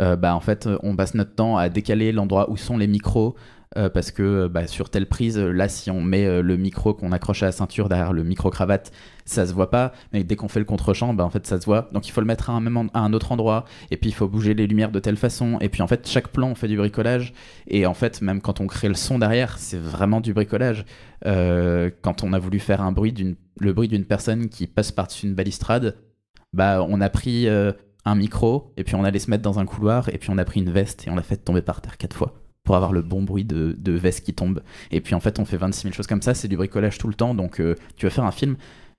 euh, 0.00 0.16
bah, 0.16 0.34
en 0.34 0.40
fait, 0.40 0.68
on 0.82 0.96
passe 0.96 1.14
notre 1.14 1.34
temps 1.34 1.56
à 1.56 1.68
décaler 1.68 2.12
l'endroit 2.12 2.50
où 2.50 2.56
sont 2.56 2.78
les 2.78 2.86
micros, 2.86 3.36
euh, 3.76 3.90
parce 3.90 4.10
que 4.10 4.22
euh, 4.22 4.48
bah, 4.48 4.66
sur 4.66 4.88
telle 4.88 5.06
prise, 5.06 5.38
là, 5.38 5.68
si 5.68 5.90
on 5.90 6.00
met 6.00 6.24
euh, 6.24 6.40
le 6.40 6.56
micro 6.56 6.94
qu'on 6.94 7.12
accroche 7.12 7.42
à 7.42 7.46
la 7.46 7.52
ceinture 7.52 7.90
derrière 7.90 8.14
le 8.14 8.24
micro-cravate, 8.24 8.92
ça 9.26 9.46
se 9.46 9.52
voit 9.52 9.70
pas, 9.70 9.92
mais 10.12 10.24
dès 10.24 10.36
qu'on 10.36 10.48
fait 10.48 10.58
le 10.58 10.64
contre-champ, 10.64 11.12
bah, 11.12 11.24
en 11.24 11.30
fait, 11.30 11.46
ça 11.46 11.60
se 11.60 11.66
voit. 11.66 11.90
Donc 11.92 12.08
il 12.08 12.12
faut 12.12 12.22
le 12.22 12.26
mettre 12.26 12.48
à 12.48 12.54
un, 12.54 13.12
autre 13.12 13.30
endroit, 13.30 13.66
et 13.90 13.98
puis 13.98 14.08
il 14.08 14.14
faut 14.14 14.26
bouger 14.26 14.54
les 14.54 14.66
lumières 14.66 14.90
de 14.90 15.00
telle 15.00 15.18
façon, 15.18 15.58
et 15.60 15.68
puis 15.68 15.82
en 15.82 15.86
fait, 15.86 16.08
chaque 16.08 16.28
plan, 16.28 16.48
on 16.48 16.54
fait 16.54 16.68
du 16.68 16.78
bricolage, 16.78 17.34
et 17.66 17.84
en 17.84 17.94
fait, 17.94 18.22
même 18.22 18.40
quand 18.40 18.60
on 18.60 18.66
crée 18.66 18.88
le 18.88 18.94
son 18.94 19.18
derrière, 19.18 19.58
c'est 19.58 19.78
vraiment 19.78 20.20
du 20.22 20.32
bricolage. 20.32 20.84
quand 21.24 22.22
on 22.22 22.32
a 22.32 22.38
voulu 22.38 22.58
faire 22.60 22.80
un 22.80 22.92
bruit 22.92 23.36
le 23.60 23.72
bruit 23.72 23.88
d'une 23.88 24.04
personne 24.04 24.48
qui 24.48 24.66
passe 24.66 24.92
par-dessus 24.92 25.26
une 25.26 25.34
balustrade, 25.34 25.96
bah, 26.54 26.84
on 26.88 27.00
a 27.02 27.10
pris 27.10 27.48
un 27.48 28.14
micro, 28.14 28.72
et 28.78 28.84
puis 28.84 28.94
on 28.94 29.04
allait 29.04 29.18
se 29.18 29.30
mettre 29.30 29.42
dans 29.42 29.58
un 29.58 29.66
couloir, 29.66 30.08
et 30.08 30.16
puis 30.16 30.30
on 30.30 30.38
a 30.38 30.44
pris 30.44 30.60
une 30.60 30.70
veste, 30.70 31.06
et 31.06 31.10
on 31.10 31.16
l'a 31.16 31.22
fait 31.22 31.36
tomber 31.36 31.60
par 31.60 31.82
terre 31.82 31.98
quatre 31.98 32.16
fois 32.16 32.47
pour 32.68 32.76
avoir 32.76 32.92
le 32.92 33.00
bon 33.00 33.22
bruit 33.22 33.46
de, 33.46 33.74
de, 33.78 33.92
veste 33.92 34.26
qui 34.26 34.34
tombe. 34.34 34.62
Et 34.90 35.00
puis 35.00 35.14
en 35.14 35.20
fait, 35.20 35.38
on 35.38 35.46
fait 35.46 35.56
26 35.56 35.84
000 35.84 35.94
choses 35.94 36.06
comme 36.06 36.20
ça, 36.20 36.34
c'est 36.34 36.48
du 36.48 36.56
bricolage 36.58 36.98
tout 36.98 37.08
le 37.08 37.14
temps. 37.14 37.34
Donc 37.34 37.62
euh, 37.62 37.76
tu 37.96 38.04
vas 38.04 38.10
faire 38.10 38.24
un 38.24 38.30
film, 38.30 38.56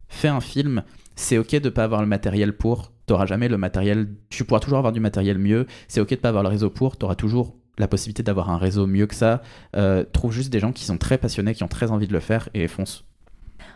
fais 0.07 0.27
un 0.27 0.41
film, 0.41 0.81
c'est 1.15 1.37
ok 1.37 1.51
de 1.51 1.69
pas 1.69 1.83
avoir 1.83 2.01
le 2.01 2.07
matériel 2.07 2.57
pour, 2.57 2.91
t'auras 3.05 3.27
jamais 3.27 3.47
le 3.47 3.59
matériel, 3.59 4.07
tu 4.31 4.43
pourras 4.43 4.59
toujours 4.59 4.79
avoir 4.79 4.91
du 4.91 4.99
matériel 4.99 5.37
mieux, 5.37 5.67
c'est 5.87 6.01
ok 6.01 6.09
de 6.09 6.15
pas 6.15 6.29
avoir 6.29 6.41
le 6.41 6.49
réseau 6.49 6.71
pour, 6.71 6.97
t'auras 6.97 7.13
toujours 7.13 7.57
la 7.77 7.87
possibilité 7.87 8.23
d'avoir 8.23 8.49
un 8.49 8.57
réseau 8.57 8.87
mieux 8.87 9.05
que 9.05 9.13
ça. 9.13 9.43
Euh, 9.75 10.03
trouve 10.03 10.33
juste 10.33 10.51
des 10.51 10.59
gens 10.59 10.71
qui 10.71 10.83
sont 10.83 10.97
très 10.97 11.19
passionnés, 11.19 11.53
qui 11.53 11.61
ont 11.61 11.67
très 11.67 11.91
envie 11.91 12.07
de 12.07 12.13
le 12.13 12.21
faire 12.21 12.49
et 12.55 12.67
fonce. 12.67 13.05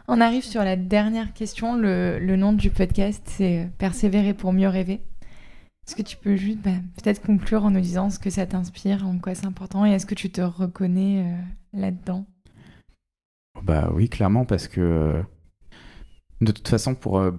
On 0.08 0.20
arrive 0.22 0.44
sur 0.44 0.64
la 0.64 0.76
dernière 0.76 1.34
question. 1.34 1.76
Le, 1.76 2.18
le 2.18 2.36
nom 2.36 2.52
du 2.52 2.72
podcast, 2.72 3.22
c'est 3.28 3.70
Persévérer 3.78 4.34
pour 4.34 4.54
mieux 4.54 4.70
rêver. 4.70 5.02
Est-ce 5.86 5.96
que 5.98 6.02
tu 6.02 6.16
peux 6.16 6.38
juste 6.38 6.60
bah, 6.60 6.72
peut-être 6.96 7.22
conclure 7.22 7.66
en 7.66 7.72
nous 7.72 7.82
disant 7.82 8.10
ce 8.10 8.18
que 8.18 8.30
ça 8.30 8.46
t'inspire, 8.46 9.06
en 9.06 9.20
quoi 9.20 9.36
c'est 9.36 9.46
important, 9.46 9.86
et 9.86 9.92
est-ce 9.92 10.06
que 10.06 10.16
tu 10.16 10.30
te 10.30 10.42
reconnais 10.42 11.26
euh, 11.26 11.80
là-dedans? 11.80 12.26
Bah 13.62 13.92
oui, 13.94 14.08
clairement, 14.08 14.46
parce 14.46 14.68
que 14.70 14.80
euh, 14.80 15.22
de 16.40 16.52
toute 16.54 16.70
façon, 16.70 16.96
pour 16.96 17.20
euh, 17.20 17.32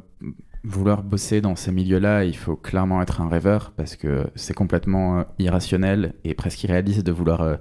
vouloir 0.63 1.03
bosser 1.03 1.41
dans 1.41 1.57
ces 1.57 1.73
milieux-là, 1.73 2.25
il 2.25 2.37
faut 2.37 2.55
clairement 2.55 3.01
être 3.01 3.23
un 3.23 3.31
rêveur, 3.31 3.73
parce 3.73 3.97
que 3.97 4.27
c'est 4.35 4.55
complètement 4.55 5.25
irrationnel 5.39 6.15
et 6.25 6.35
presque 6.35 6.63
irréaliste 6.65 7.03
de 7.03 7.13
vouloir 7.13 7.59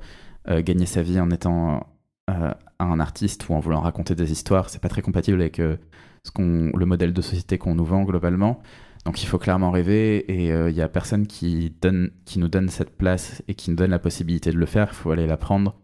gagner 0.48 0.86
sa 0.86 1.02
vie 1.02 1.20
en 1.20 1.30
étant 1.30 1.88
un 2.28 3.00
artiste 3.00 3.48
ou 3.48 3.54
en 3.54 3.60
voulant 3.60 3.82
raconter 3.82 4.16
des 4.16 4.32
histoires. 4.32 4.70
C'est 4.70 4.82
pas 4.82 4.90
très 4.90 5.02
compatible 5.02 5.42
avec 5.42 5.58
ce 5.58 6.32
qu'on, 6.32 6.72
le 6.76 6.86
modèle 6.86 7.14
de 7.14 7.22
société 7.22 7.58
qu'on 7.58 7.76
nous 7.76 7.86
vend 7.86 8.04
globalement. 8.04 8.62
Donc 9.06 9.22
il 9.22 9.26
faut 9.28 9.38
clairement 9.38 9.72
rêver 9.72 10.18
et 10.32 10.46
il 10.46 10.52
euh, 10.52 10.72
n'y 10.72 10.82
a 10.82 10.88
personne 10.88 11.28
qui, 11.28 11.74
donne, 11.82 12.12
qui 12.26 12.40
nous 12.40 12.48
donne 12.48 12.70
cette 12.70 12.98
place 12.98 13.44
et 13.48 13.54
qui 13.54 13.70
nous 13.70 13.76
donne 13.76 13.92
la 13.92 14.00
possibilité 14.00 14.52
de 14.52 14.58
le 14.58 14.66
faire. 14.66 14.90
Il 14.92 14.96
faut 14.96 15.12
aller 15.12 15.28
la 15.28 15.38
prendre. 15.38 15.76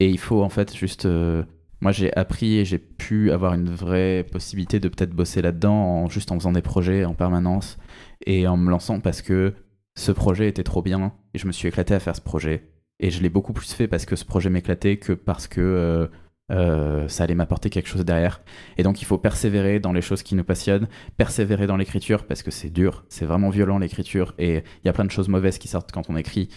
Et 0.00 0.08
il 0.10 0.18
faut 0.18 0.42
en 0.42 0.48
fait 0.48 0.74
juste... 0.76 1.06
Euh, 1.06 1.44
moi 1.80 1.92
j'ai 1.92 2.14
appris 2.16 2.58
et 2.58 2.64
j'ai 2.64 2.78
pu 2.78 3.30
avoir 3.30 3.54
une 3.54 3.70
vraie 3.70 4.26
possibilité 4.30 4.80
de 4.80 4.88
peut-être 4.88 5.12
bosser 5.12 5.42
là-dedans 5.42 5.74
en, 5.74 6.08
juste 6.08 6.32
en 6.32 6.34
faisant 6.34 6.52
des 6.52 6.62
projets 6.62 7.04
en 7.04 7.14
permanence 7.14 7.78
et 8.26 8.48
en 8.48 8.56
me 8.56 8.68
lançant 8.68 8.98
parce 8.98 9.22
que 9.22 9.54
ce 9.96 10.10
projet 10.10 10.48
était 10.48 10.64
trop 10.64 10.82
bien 10.82 11.12
et 11.34 11.38
je 11.38 11.46
me 11.46 11.52
suis 11.52 11.68
éclaté 11.68 11.94
à 11.94 12.00
faire 12.00 12.16
ce 12.16 12.20
projet. 12.20 12.70
Et 13.00 13.10
je 13.10 13.22
l'ai 13.22 13.28
beaucoup 13.28 13.52
plus 13.52 13.72
fait 13.72 13.86
parce 13.86 14.06
que 14.06 14.16
ce 14.16 14.24
projet 14.24 14.50
m'éclatait 14.50 14.98
que 14.98 15.12
parce 15.14 15.48
que... 15.48 15.60
Euh, 15.60 16.08
euh, 16.50 17.08
ça 17.08 17.24
allait 17.24 17.34
m'apporter 17.34 17.70
quelque 17.70 17.88
chose 17.88 18.04
derrière. 18.04 18.40
Et 18.76 18.82
donc 18.82 19.02
il 19.02 19.04
faut 19.04 19.18
persévérer 19.18 19.80
dans 19.80 19.92
les 19.92 20.02
choses 20.02 20.22
qui 20.22 20.34
nous 20.34 20.44
passionnent, 20.44 20.88
persévérer 21.16 21.66
dans 21.66 21.76
l'écriture 21.76 22.24
parce 22.24 22.42
que 22.42 22.50
c'est 22.50 22.70
dur, 22.70 23.04
c'est 23.08 23.26
vraiment 23.26 23.50
violent 23.50 23.78
l'écriture 23.78 24.34
et 24.38 24.56
il 24.56 24.86
y 24.86 24.88
a 24.88 24.92
plein 24.92 25.04
de 25.04 25.10
choses 25.10 25.28
mauvaises 25.28 25.58
qui 25.58 25.68
sortent 25.68 25.92
quand 25.92 26.08
on 26.08 26.16
écrit. 26.16 26.48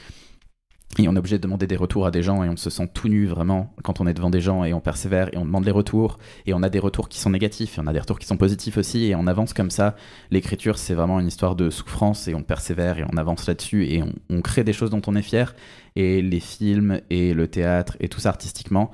Et 1.00 1.08
on 1.08 1.16
est 1.16 1.20
obligé 1.20 1.38
de 1.38 1.44
demander 1.44 1.68
des 1.68 1.78
retours 1.78 2.06
à 2.06 2.12
des 2.12 2.22
gens 2.22 2.44
et 2.44 2.50
on 2.50 2.58
se 2.58 2.70
sent 2.70 2.90
tout 2.94 3.08
nu 3.08 3.26
vraiment 3.26 3.74
quand 3.82 4.02
on 4.02 4.08
est 4.08 4.14
devant 4.14 4.30
des 4.30 4.42
gens 4.42 4.66
et 4.66 4.74
on 4.74 4.82
persévère 4.82 5.34
et 5.34 5.38
on 5.38 5.46
demande 5.46 5.64
les 5.64 5.72
retours 5.72 6.18
et 6.46 6.54
on 6.54 6.62
a 6.64 6.70
des 6.70 6.80
retours 6.80 7.08
qui 7.08 7.18
sont 7.18 7.30
négatifs 7.30 7.78
et 7.78 7.82
on 7.82 7.88
a 7.88 7.94
des 7.94 8.00
retours 8.00 8.20
qui 8.20 8.28
sont 8.28 8.36
positifs 8.36 8.78
aussi 8.78 9.06
et 9.06 9.16
on 9.16 9.26
avance 9.26 9.54
comme 9.54 9.70
ça. 9.70 9.96
L'écriture 10.32 10.78
c'est 10.78 10.94
vraiment 10.94 11.22
une 11.22 11.28
histoire 11.28 11.56
de 11.56 11.70
souffrance 11.70 12.28
et 12.28 12.36
on 12.36 12.44
persévère 12.44 13.00
et 13.00 13.06
on 13.10 13.16
avance 13.16 13.48
là-dessus 13.48 13.86
et 13.86 14.04
on, 14.04 14.12
on 14.30 14.42
crée 14.42 14.66
des 14.66 14.74
choses 14.74 14.90
dont 14.90 15.02
on 15.08 15.16
est 15.16 15.22
fier 15.22 15.56
et 15.96 16.22
les 16.22 16.42
films 16.42 17.00
et 17.10 17.34
le 17.34 17.48
théâtre 17.48 17.96
et 18.02 18.10
tout 18.10 18.20
ça 18.20 18.30
artistiquement 18.30 18.92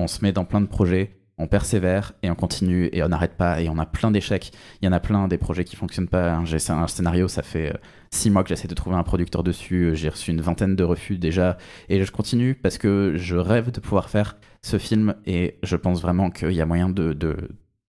on 0.00 0.06
se 0.06 0.22
met 0.22 0.32
dans 0.32 0.44
plein 0.44 0.60
de 0.60 0.66
projets, 0.66 1.16
on 1.38 1.46
persévère 1.46 2.12
et 2.22 2.30
on 2.30 2.34
continue 2.34 2.88
et 2.92 3.02
on 3.02 3.08
n'arrête 3.08 3.36
pas 3.36 3.60
et 3.60 3.68
on 3.68 3.78
a 3.78 3.86
plein 3.86 4.10
d'échecs. 4.10 4.52
Il 4.80 4.86
y 4.86 4.88
en 4.88 4.92
a 4.92 5.00
plein 5.00 5.28
des 5.28 5.38
projets 5.38 5.64
qui 5.64 5.76
fonctionnent 5.76 6.08
pas. 6.08 6.42
J'ai 6.44 6.58
un 6.70 6.86
scénario, 6.86 7.28
ça 7.28 7.42
fait 7.42 7.74
euh, 7.74 7.78
six 8.10 8.30
mois 8.30 8.42
que 8.42 8.48
j'essaie 8.48 8.68
de 8.68 8.74
trouver 8.74 8.96
un 8.96 9.02
producteur 9.02 9.42
dessus. 9.42 9.90
J'ai 9.94 10.08
reçu 10.08 10.30
une 10.30 10.40
vingtaine 10.40 10.76
de 10.76 10.84
refus 10.84 11.18
déjà 11.18 11.58
et 11.88 12.02
je 12.02 12.10
continue 12.10 12.54
parce 12.54 12.78
que 12.78 13.12
je 13.16 13.36
rêve 13.36 13.70
de 13.70 13.80
pouvoir 13.80 14.08
faire 14.08 14.38
ce 14.62 14.78
film 14.78 15.14
et 15.26 15.58
je 15.62 15.76
pense 15.76 16.00
vraiment 16.00 16.30
qu'il 16.30 16.52
y 16.52 16.60
a 16.60 16.66
moyen 16.66 16.88
de, 16.88 17.12
de, 17.12 17.36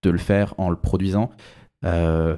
le 0.03 0.17
faire 0.17 0.53
en 0.57 0.69
le 0.69 0.77
produisant. 0.77 1.31
Euh, 1.83 2.37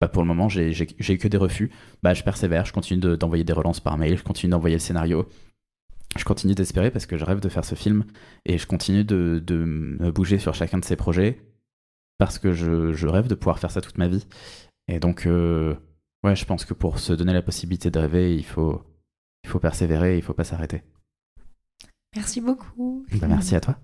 bah, 0.00 0.06
pour 0.06 0.22
le 0.22 0.28
moment, 0.28 0.48
j'ai 0.48 0.70
eu 0.70 1.18
que 1.18 1.26
des 1.26 1.36
refus. 1.36 1.72
Bah, 2.04 2.14
je 2.14 2.22
persévère, 2.22 2.64
je 2.64 2.72
continue 2.72 3.16
d'envoyer 3.16 3.42
des 3.42 3.52
relances 3.52 3.80
par 3.80 3.98
mail, 3.98 4.16
je 4.16 4.22
continue 4.22 4.50
d'envoyer 4.50 4.76
le 4.76 4.80
scénario 4.80 5.28
je 6.16 6.24
continue 6.24 6.54
d'espérer 6.54 6.90
parce 6.90 7.06
que 7.06 7.16
je 7.16 7.24
rêve 7.24 7.40
de 7.40 7.48
faire 7.48 7.64
ce 7.64 7.74
film 7.74 8.04
et 8.44 8.58
je 8.58 8.66
continue 8.66 9.04
de, 9.04 9.42
me 9.48 10.10
bouger 10.10 10.38
sur 10.38 10.54
chacun 10.54 10.78
de 10.78 10.84
ces 10.84 10.96
projets 10.96 11.40
parce 12.18 12.38
que 12.38 12.52
je, 12.52 13.06
rêve 13.06 13.28
de 13.28 13.34
pouvoir 13.34 13.58
faire 13.58 13.70
ça 13.70 13.80
toute 13.80 13.98
ma 13.98 14.08
vie. 14.08 14.26
Et 14.88 15.00
donc, 15.00 15.26
euh, 15.26 15.74
ouais, 16.24 16.34
je 16.34 16.44
pense 16.44 16.64
que 16.64 16.74
pour 16.74 16.98
se 16.98 17.12
donner 17.12 17.32
la 17.32 17.42
possibilité 17.42 17.90
de 17.90 17.98
rêver, 17.98 18.34
il 18.34 18.44
faut, 18.44 18.82
il 19.44 19.50
faut 19.50 19.60
persévérer, 19.60 20.16
il 20.16 20.22
faut 20.22 20.34
pas 20.34 20.44
s'arrêter. 20.44 20.82
Merci 22.16 22.40
beaucoup. 22.40 23.04
Bah, 23.20 23.28
merci 23.28 23.54
à 23.54 23.60
toi. 23.60 23.76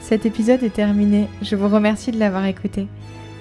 Cet 0.00 0.26
épisode 0.26 0.62
est 0.62 0.74
terminé. 0.74 1.28
Je 1.42 1.56
vous 1.56 1.68
remercie 1.68 2.12
de 2.12 2.18
l'avoir 2.18 2.44
écouté. 2.44 2.86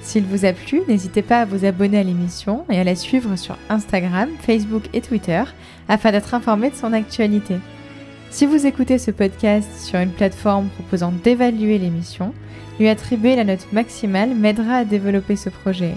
S'il 0.01 0.25
vous 0.25 0.43
a 0.43 0.51
plu, 0.51 0.81
n'hésitez 0.87 1.21
pas 1.21 1.41
à 1.41 1.45
vous 1.45 1.63
abonner 1.63 1.97
à 1.97 2.03
l'émission 2.03 2.65
et 2.69 2.77
à 2.79 2.83
la 2.83 2.95
suivre 2.95 3.37
sur 3.37 3.57
Instagram, 3.69 4.29
Facebook 4.41 4.83
et 4.93 4.99
Twitter 4.99 5.43
afin 5.89 6.11
d'être 6.11 6.33
informé 6.33 6.69
de 6.69 6.75
son 6.75 6.93
actualité. 6.93 7.57
Si 8.29 8.45
vous 8.45 8.65
écoutez 8.65 8.97
ce 8.97 9.11
podcast 9.11 9.69
sur 9.79 9.99
une 9.99 10.09
plateforme 10.09 10.67
proposant 10.69 11.11
d'évaluer 11.11 11.77
l'émission, 11.77 12.33
lui 12.79 12.89
attribuer 12.89 13.35
la 13.35 13.43
note 13.43 13.71
maximale 13.71 14.33
m'aidera 14.33 14.77
à 14.77 14.85
développer 14.85 15.35
ce 15.35 15.49
projet. 15.49 15.93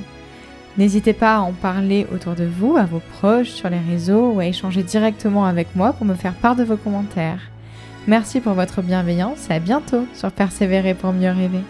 N'hésitez 0.78 1.14
pas 1.14 1.36
à 1.36 1.40
en 1.40 1.52
parler 1.52 2.06
autour 2.12 2.34
de 2.34 2.44
vous, 2.44 2.76
à 2.76 2.84
vos 2.84 3.00
proches, 3.18 3.48
sur 3.48 3.70
les 3.70 3.78
réseaux 3.78 4.32
ou 4.32 4.40
à 4.40 4.46
échanger 4.46 4.82
directement 4.82 5.46
avec 5.46 5.74
moi 5.74 5.94
pour 5.94 6.06
me 6.06 6.14
faire 6.14 6.34
part 6.34 6.56
de 6.56 6.64
vos 6.64 6.76
commentaires. 6.76 7.40
Merci 8.06 8.40
pour 8.40 8.52
votre 8.52 8.82
bienveillance 8.82 9.48
et 9.48 9.54
à 9.54 9.58
bientôt 9.58 10.06
sur 10.12 10.30
Persévérer 10.30 10.94
pour 10.94 11.12
mieux 11.12 11.30
rêver. 11.30 11.62